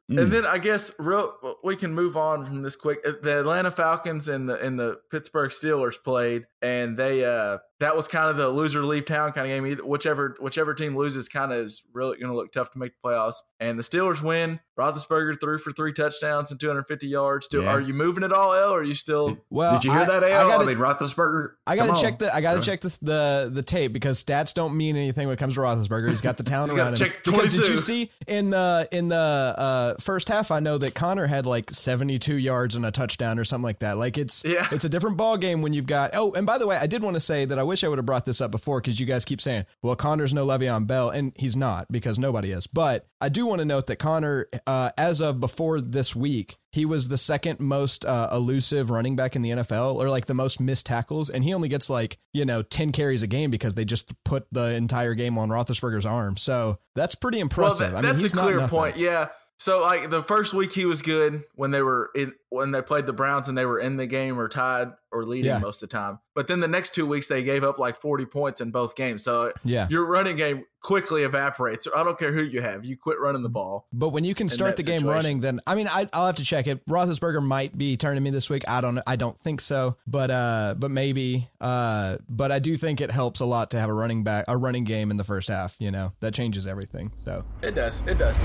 And 0.09 0.31
then 0.31 0.45
I 0.45 0.57
guess 0.57 0.91
real 0.99 1.33
we 1.63 1.75
can 1.75 1.93
move 1.93 2.17
on 2.17 2.45
from 2.45 2.61
this 2.61 2.75
quick. 2.75 2.99
Uh, 3.07 3.13
The 3.21 3.39
Atlanta 3.39 3.71
Falcons 3.71 4.27
and 4.27 4.49
the 4.49 4.59
and 4.59 4.79
the 4.79 4.99
Pittsburgh 5.09 5.51
Steelers 5.51 5.95
played, 6.03 6.45
and 6.61 6.97
they 6.97 7.25
uh 7.25 7.59
that 7.83 7.95
was 7.95 8.07
kind 8.07 8.29
of 8.29 8.37
the 8.37 8.49
loser 8.49 8.81
leave 8.83 9.05
town 9.05 9.31
kind 9.33 9.45
of 9.45 9.53
game. 9.53 9.65
Either 9.67 9.85
whichever 9.85 10.35
whichever 10.39 10.73
team 10.73 10.95
loses, 10.95 11.27
kind 11.29 11.51
of 11.51 11.59
is 11.59 11.83
really 11.93 12.17
going 12.17 12.31
to 12.31 12.35
look 12.35 12.51
tough 12.51 12.71
to 12.71 12.79
make 12.79 12.93
the 13.01 13.07
playoffs. 13.09 13.35
And 13.59 13.77
the 13.77 13.83
Steelers 13.83 14.21
win. 14.23 14.59
Roethlisberger 14.79 15.39
threw 15.39 15.59
for 15.59 15.71
three 15.71 15.93
touchdowns 15.93 16.49
and 16.49 16.59
250 16.59 17.05
yards. 17.07 17.47
Do, 17.47 17.61
Yeah. 17.61 17.67
Are 17.69 17.79
you 17.79 17.93
moving 17.93 18.23
at 18.23 18.33
all, 18.33 18.53
L? 18.55 18.71
Or 18.71 18.79
are 18.79 18.83
you 18.83 18.95
still? 18.95 19.37
well, 19.51 19.73
Did 19.73 19.85
you 19.85 19.91
hear 19.91 20.01
I- 20.01 20.05
that, 20.05 20.23
I 20.23 20.29
gotta- 20.31 20.65
mean, 20.65 20.77
Roethlisberger. 20.77 21.49
I 21.67 21.75
gotta 21.75 22.01
check 22.01 22.17
the 22.19 22.33
I 22.33 22.41
gotta 22.41 22.59
check 22.61 22.81
this 22.81 22.97
the 22.97 23.51
the 23.53 23.61
tape 23.61 23.93
because 23.93 24.23
stats 24.23 24.53
don't 24.53 24.75
mean 24.75 24.95
anything 24.95 25.27
when 25.27 25.35
it 25.35 25.39
comes 25.39 25.53
to 25.55 25.59
Roethlisberger. 25.59 26.09
He's 26.09 26.21
got 26.21 26.37
the 26.37 26.43
talent 26.53 26.71
You 26.73 26.79
around 26.79 26.93
him. 26.93 26.97
check 26.97 27.23
Because 27.23 27.51
did 27.51 27.67
you 27.67 27.77
see 27.77 28.09
in 28.27 28.49
the 28.49 28.87
in 28.91 29.09
the 29.09 29.15
uh, 29.15 29.93
first 29.99 30.27
half? 30.27 30.49
I 30.49 30.59
know 30.59 30.77
that 30.79 30.95
Conner 30.95 31.27
had 31.27 31.45
like 31.45 31.69
seventy 31.69 32.17
two 32.17 32.35
yards 32.37 32.75
and 32.75 32.83
a 32.85 32.91
touchdown 32.91 33.37
or 33.37 33.45
something 33.45 33.63
like 33.63 33.79
that. 33.79 33.97
Like 33.99 34.17
it's 34.17 34.43
Yeah. 34.43 34.67
it's 34.71 34.85
a 34.85 34.89
different 34.89 35.17
ball 35.17 35.37
game 35.37 35.61
when 35.61 35.73
you've 35.73 35.85
got. 35.87 36.11
Oh, 36.15 36.31
and 36.33 36.45
by 36.47 36.57
the 36.57 36.65
way, 36.65 36.77
I 36.77 36.87
did 36.87 37.03
want 37.03 37.15
to 37.15 37.19
say 37.21 37.45
that 37.45 37.59
I 37.59 37.63
wish 37.73 37.83
I 37.83 37.87
would 37.87 37.97
have 37.97 38.05
brought 38.05 38.25
this 38.25 38.39
up 38.39 38.51
before 38.51 38.79
because 38.81 38.99
you 38.99 39.07
guys 39.07 39.25
keep 39.25 39.41
saying, 39.41 39.65
well, 39.81 39.95
Conner's 39.95 40.31
no 40.31 40.45
Le'Veon 40.45 40.85
Bell, 40.85 41.09
and 41.09 41.31
he's 41.35 41.55
not 41.55 41.91
because 41.91 42.19
nobody 42.19 42.51
is. 42.51 42.67
But 42.67 43.07
I 43.19 43.29
do 43.29 43.47
want 43.47 43.61
to 43.61 43.65
note 43.65 43.87
that 43.87 43.95
Conner, 43.95 44.47
uh, 44.67 44.91
as 44.95 45.21
of 45.21 45.39
before 45.39 45.81
this 45.81 46.15
week, 46.15 46.57
he 46.71 46.85
was 46.85 47.07
the 47.07 47.17
second 47.17 47.59
most 47.59 48.05
uh, 48.05 48.29
elusive 48.31 48.91
running 48.91 49.15
back 49.15 49.35
in 49.35 49.41
the 49.41 49.49
NFL, 49.49 49.95
or 49.95 50.07
like 50.07 50.27
the 50.27 50.35
most 50.35 50.59
missed 50.59 50.85
tackles, 50.85 51.31
and 51.31 51.43
he 51.43 51.51
only 51.51 51.67
gets 51.67 51.89
like 51.89 52.19
you 52.31 52.45
know 52.45 52.61
ten 52.61 52.91
carries 52.91 53.23
a 53.23 53.27
game 53.27 53.49
because 53.49 53.73
they 53.73 53.85
just 53.85 54.13
put 54.23 54.45
the 54.51 54.75
entire 54.75 55.15
game 55.15 55.35
on 55.39 55.49
Roethlisberger's 55.49 56.05
arm. 56.05 56.37
So 56.37 56.77
that's 56.93 57.15
pretty 57.15 57.39
impressive. 57.39 57.91
Well, 57.91 57.97
I 57.97 58.01
that, 58.01 58.07
mean, 58.07 58.13
that's 58.13 58.23
he's 58.23 58.33
a 58.35 58.37
clear 58.37 58.67
point. 58.67 58.97
Yeah. 58.97 59.29
So 59.57 59.81
like 59.81 60.09
the 60.09 60.21
first 60.23 60.53
week 60.53 60.73
he 60.73 60.83
was 60.85 61.01
good 61.01 61.43
when 61.55 61.71
they 61.71 61.81
were 61.81 62.09
in 62.15 62.33
when 62.49 62.71
they 62.71 62.81
played 62.81 63.05
the 63.05 63.13
Browns 63.13 63.47
and 63.47 63.57
they 63.57 63.65
were 63.65 63.79
in 63.79 63.97
the 63.97 64.05
game 64.07 64.37
or 64.39 64.47
tied 64.47 64.89
or 65.11 65.25
leading 65.25 65.45
Yeah. 65.49 65.59
most 65.59 65.81
of 65.81 65.89
the 65.89 65.95
time. 65.95 66.19
But 66.35 66.47
then 66.47 66.59
the 66.59 66.67
next 66.67 66.93
two 66.93 67.05
weeks 67.05 67.27
they 67.27 67.43
gave 67.43 67.63
up 67.63 67.77
like 67.79 67.95
40 67.95 68.25
points 68.25 68.61
in 68.61 68.71
both 68.71 68.95
games. 68.95 69.23
So 69.23 69.53
Yeah. 69.63 69.87
your 69.89 70.05
running 70.05 70.35
game 70.35 70.65
quickly 70.81 71.23
evaporates. 71.23 71.87
I 71.95 72.03
don't 72.03 72.17
care 72.19 72.33
who 72.33 72.41
you 72.43 72.61
have. 72.61 72.83
You 72.83 72.97
quit 72.97 73.19
running 73.19 73.41
the 73.41 73.49
ball. 73.49 73.87
But 73.93 74.09
when 74.09 74.23
you 74.23 74.35
can 74.35 74.49
start 74.49 74.75
the 74.75 74.83
game 74.83 74.99
situation. 74.99 75.07
running, 75.15 75.39
then 75.39 75.59
I 75.65 75.75
mean, 75.75 75.87
I, 75.87 76.09
I'll 76.13 76.25
have 76.25 76.35
to 76.37 76.43
check 76.43 76.67
it. 76.67 76.85
Roethlisberger 76.87 77.41
might 77.43 77.77
be 77.77 77.95
turning 77.95 78.21
me 78.23 78.31
this 78.31 78.49
week. 78.49 78.67
I 78.67 78.81
don't. 78.81 78.99
I 79.07 79.15
don't 79.15 79.39
think 79.39 79.61
so. 79.61 79.95
But 80.05 80.29
uh, 80.29 80.75
but 80.77 80.91
maybe. 80.91 81.47
Uh, 81.61 82.17
but 82.27 82.51
I 82.51 82.59
do 82.59 82.75
think 82.75 82.99
it 83.01 83.11
helps 83.11 83.39
a 83.39 83.45
lot 83.45 83.71
to 83.71 83.79
have 83.79 83.89
a 83.89 83.93
running 83.93 84.23
back, 84.23 84.45
a 84.47 84.57
running 84.57 84.83
game 84.83 85.09
in 85.09 85.17
the 85.17 85.23
first 85.23 85.47
half. 85.47 85.75
You 85.79 85.91
know, 85.91 86.11
that 86.19 86.33
changes 86.33 86.67
everything. 86.67 87.11
So 87.15 87.45
It 87.61 87.75
does. 87.75 88.03
It 88.07 88.17
does. 88.17 88.39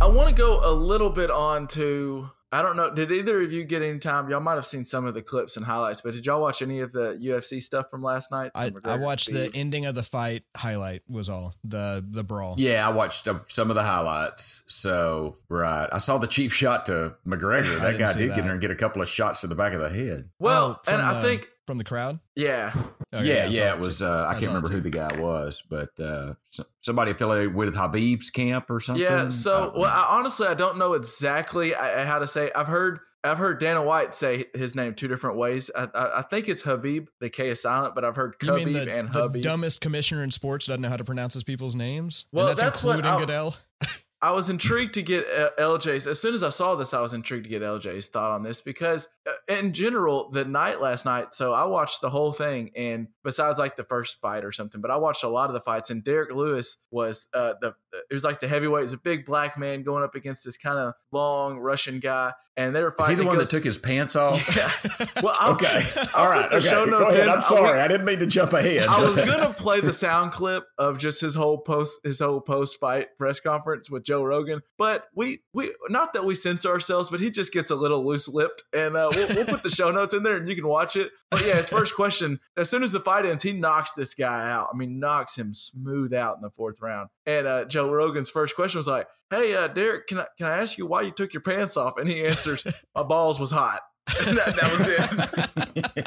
I 0.00 0.06
want 0.06 0.28
to 0.28 0.34
go 0.34 0.60
a 0.62 0.72
little 0.72 1.10
bit 1.10 1.30
on 1.30 1.66
to 1.68 2.30
I 2.52 2.62
don't 2.62 2.76
know. 2.76 2.88
Did 2.94 3.10
either 3.10 3.42
of 3.42 3.52
you 3.52 3.64
get 3.64 3.82
any 3.82 3.98
time? 3.98 4.28
Y'all 4.28 4.38
might 4.38 4.54
have 4.54 4.66
seen 4.66 4.84
some 4.84 5.06
of 5.06 5.14
the 5.14 5.22
clips 5.22 5.56
and 5.56 5.66
highlights, 5.66 6.02
but 6.02 6.14
did 6.14 6.24
y'all 6.24 6.40
watch 6.40 6.62
any 6.62 6.78
of 6.80 6.92
the 6.92 7.18
UFC 7.20 7.60
stuff 7.60 7.90
from 7.90 8.00
last 8.00 8.30
night? 8.30 8.52
I, 8.54 8.70
I 8.84 8.96
watched 8.96 9.32
the 9.32 9.50
ending 9.54 9.86
of 9.86 9.96
the 9.96 10.04
fight 10.04 10.44
highlight 10.56 11.02
was 11.08 11.28
all 11.28 11.54
the 11.64 12.04
the 12.08 12.22
brawl. 12.22 12.54
Yeah, 12.56 12.86
I 12.86 12.92
watched 12.92 13.26
some 13.48 13.70
of 13.70 13.74
the 13.74 13.82
highlights. 13.82 14.62
So, 14.68 15.38
right. 15.48 15.88
I 15.90 15.98
saw 15.98 16.18
the 16.18 16.28
cheap 16.28 16.52
shot 16.52 16.86
to 16.86 17.14
McGregor. 17.26 17.80
That 17.84 17.98
guy 17.98 18.12
did 18.12 18.30
that. 18.30 18.36
get 18.36 18.38
in 18.38 18.44
there 18.44 18.52
and 18.52 18.60
get 18.60 18.70
a 18.70 18.76
couple 18.76 19.02
of 19.02 19.08
shots 19.08 19.40
to 19.40 19.46
the 19.48 19.56
back 19.56 19.72
of 19.72 19.80
the 19.80 19.90
head. 19.90 20.30
Well, 20.38 20.80
Oh, 20.86 20.90
and 20.92 21.02
from 21.02 21.16
I 21.16 21.22
think 21.22 21.48
from 21.66 21.78
the 21.78 21.84
crowd. 21.84 22.20
yeah, 22.36 22.72
Okay, 23.14 23.26
yeah, 23.28 23.44
I 23.44 23.46
yeah, 23.46 23.72
it 23.74 23.78
was. 23.78 23.98
too. 24.00 24.06
Uh, 24.06 24.24
I 24.24 24.30
I 24.30 24.32
can't 24.34 24.46
remember 24.48 24.68
who 24.70 24.80
the 24.80 24.90
guy 24.90 25.18
was, 25.18 25.62
but 25.70 25.90
uh, 26.00 26.34
somebody 26.80 27.12
affiliated 27.12 27.54
with 27.54 27.74
Habib's 27.74 28.30
camp 28.30 28.66
or 28.70 28.80
something. 28.80 29.02
Yeah, 29.04 29.28
so 29.28 29.66
don't 29.66 29.76
well. 29.78 29.90
I, 29.90 30.16
honestly, 30.18 30.46
I 30.46 30.54
don't 30.54 30.78
know 30.78 30.94
exactly 30.94 31.72
how 31.72 32.18
to 32.18 32.26
say. 32.26 32.50
I've 32.54 32.66
heard 32.66 32.98
I've 33.22 33.38
heard 33.38 33.58
Dana 33.60 33.82
White 33.82 34.12
say 34.14 34.46
his 34.54 34.74
name 34.74 34.94
two 34.94 35.08
different 35.08 35.36
ways. 35.36 35.70
I, 35.74 35.88
I, 35.94 36.18
I 36.18 36.22
think 36.22 36.48
it's 36.48 36.62
Habib. 36.62 37.06
The 37.20 37.30
K 37.30 37.48
is 37.50 37.62
silent, 37.62 37.94
but 37.94 38.04
I've 38.04 38.16
heard 38.16 38.34
You 38.42 38.52
mean 38.54 38.72
the, 38.72 38.92
and 38.94 39.12
the 39.12 39.22
Habib. 39.22 39.42
dumbest 39.42 39.80
commissioner 39.80 40.22
in 40.22 40.30
sports 40.30 40.66
doesn't 40.66 40.82
know 40.82 40.88
how 40.90 40.96
to 40.96 41.04
pronounce 41.04 41.34
his 41.34 41.44
people's 41.44 41.74
names? 41.76 42.26
Well, 42.32 42.48
and 42.48 42.58
that's, 42.58 42.62
that's 42.62 42.82
what 42.82 42.96
including 42.96 43.10
I'll- 43.12 43.20
Goodell. 43.20 43.56
I 44.22 44.30
was 44.30 44.48
intrigued 44.48 44.94
to 44.94 45.02
get 45.02 45.26
uh, 45.30 45.50
LJ's. 45.58 46.06
As 46.06 46.18
soon 46.18 46.32
as 46.32 46.42
I 46.42 46.48
saw 46.48 46.76
this, 46.76 46.94
I 46.94 47.00
was 47.02 47.12
intrigued 47.12 47.44
to 47.44 47.50
get 47.50 47.60
LJ's 47.60 48.08
thought 48.08 48.30
on 48.30 48.42
this 48.42 48.62
because, 48.62 49.06
uh, 49.28 49.32
in 49.48 49.72
general, 49.72 50.30
the 50.30 50.44
night 50.44 50.80
last 50.80 51.04
night. 51.04 51.34
So 51.34 51.52
I 51.52 51.64
watched 51.64 52.00
the 52.00 52.10
whole 52.10 52.32
thing, 52.32 52.70
and 52.76 53.08
besides 53.22 53.58
like 53.58 53.76
the 53.76 53.84
first 53.84 54.20
fight 54.20 54.44
or 54.44 54.52
something, 54.52 54.80
but 54.80 54.90
I 54.90 54.96
watched 54.96 55.24
a 55.24 55.28
lot 55.28 55.48
of 55.50 55.54
the 55.54 55.60
fights. 55.60 55.90
And 55.90 56.02
Derrick 56.04 56.32
Lewis 56.34 56.78
was 56.90 57.28
uh, 57.34 57.54
the 57.60 57.74
it 58.10 58.12
was 58.14 58.24
like 58.24 58.40
the 58.40 58.48
heavyweight. 58.48 58.80
It 58.80 58.84
was 58.84 58.92
a 58.92 58.98
big 58.98 59.24
black 59.26 59.56
man 59.58 59.82
going 59.82 60.02
up 60.04 60.14
against 60.14 60.44
this 60.44 60.56
kind 60.56 60.78
of 60.78 60.94
long 61.12 61.58
Russian 61.58 62.00
guy, 62.00 62.32
and 62.56 62.74
they 62.74 62.82
were 62.82 62.94
Is 62.98 63.06
he 63.08 63.14
the 63.14 63.24
one 63.24 63.36
goes- 63.38 63.50
that 63.50 63.56
took 63.56 63.64
his 63.64 63.78
pants 63.78 64.16
off? 64.16 64.34
Yes. 64.56 64.86
Well, 65.22 65.34
I'll, 65.38 65.52
okay. 65.54 65.84
I'll 66.14 66.24
All 66.24 66.30
right. 66.30 66.46
Okay. 66.52 66.60
show 66.66 66.84
notes. 66.84 67.16
I'm 67.16 67.28
I 67.38 67.42
sorry. 67.42 67.78
wa- 67.78 67.84
I 67.84 67.88
didn't 67.88 68.06
mean 68.06 68.18
to 68.20 68.26
jump 68.26 68.52
ahead. 68.52 68.86
I 68.88 69.00
was 69.02 69.16
gonna 69.26 69.52
play 69.52 69.80
the 69.80 69.92
sound 69.92 70.32
clip 70.32 70.64
of 70.78 70.98
just 70.98 71.20
his 71.20 71.34
whole 71.34 71.58
post 71.58 72.00
his 72.04 72.20
whole 72.20 72.40
post 72.40 72.78
fight 72.80 73.08
press 73.18 73.40
conference 73.40 73.90
with 73.90 74.04
Joe 74.04 74.22
Rogan, 74.22 74.60
but 74.78 75.06
we 75.14 75.42
we 75.52 75.72
not 75.88 76.12
that 76.14 76.24
we 76.24 76.34
censor 76.34 76.68
ourselves, 76.70 77.10
but 77.10 77.20
he 77.20 77.30
just 77.30 77.52
gets 77.52 77.70
a 77.70 77.76
little 77.76 78.04
loose 78.04 78.28
lipped, 78.28 78.62
and 78.72 78.96
uh, 78.96 79.10
we'll, 79.12 79.28
we'll 79.28 79.43
put 79.46 79.62
the 79.62 79.70
show 79.70 79.90
notes 79.90 80.14
in 80.14 80.22
there 80.22 80.36
and 80.36 80.48
you 80.48 80.54
can 80.54 80.66
watch 80.66 80.96
it. 80.96 81.10
But 81.30 81.44
yeah, 81.46 81.56
his 81.56 81.68
first 81.68 81.94
question 81.94 82.40
as 82.56 82.68
soon 82.70 82.82
as 82.82 82.92
the 82.92 83.00
fight 83.00 83.26
ends, 83.26 83.42
he 83.42 83.52
knocks 83.52 83.92
this 83.92 84.14
guy 84.14 84.50
out. 84.50 84.68
I 84.72 84.76
mean, 84.76 84.98
knocks 84.98 85.36
him 85.36 85.54
smooth 85.54 86.12
out 86.12 86.36
in 86.36 86.42
the 86.42 86.50
fourth 86.50 86.80
round. 86.80 87.08
And 87.26 87.46
uh, 87.46 87.64
Joe 87.64 87.90
Rogan's 87.90 88.30
first 88.30 88.54
question 88.56 88.78
was 88.78 88.86
like, 88.88 89.06
"Hey, 89.30 89.54
uh, 89.54 89.68
Derrick, 89.68 90.06
can 90.06 90.18
I 90.20 90.26
can 90.36 90.46
I 90.46 90.58
ask 90.58 90.78
you 90.78 90.86
why 90.86 91.02
you 91.02 91.10
took 91.10 91.32
your 91.32 91.42
pants 91.42 91.76
off?" 91.76 91.96
And 91.98 92.08
he 92.08 92.24
answers, 92.24 92.84
"My 92.94 93.02
balls 93.02 93.38
was 93.40 93.50
hot." 93.50 93.80
That, 94.24 94.54
that 94.60 94.70
was 94.70 94.88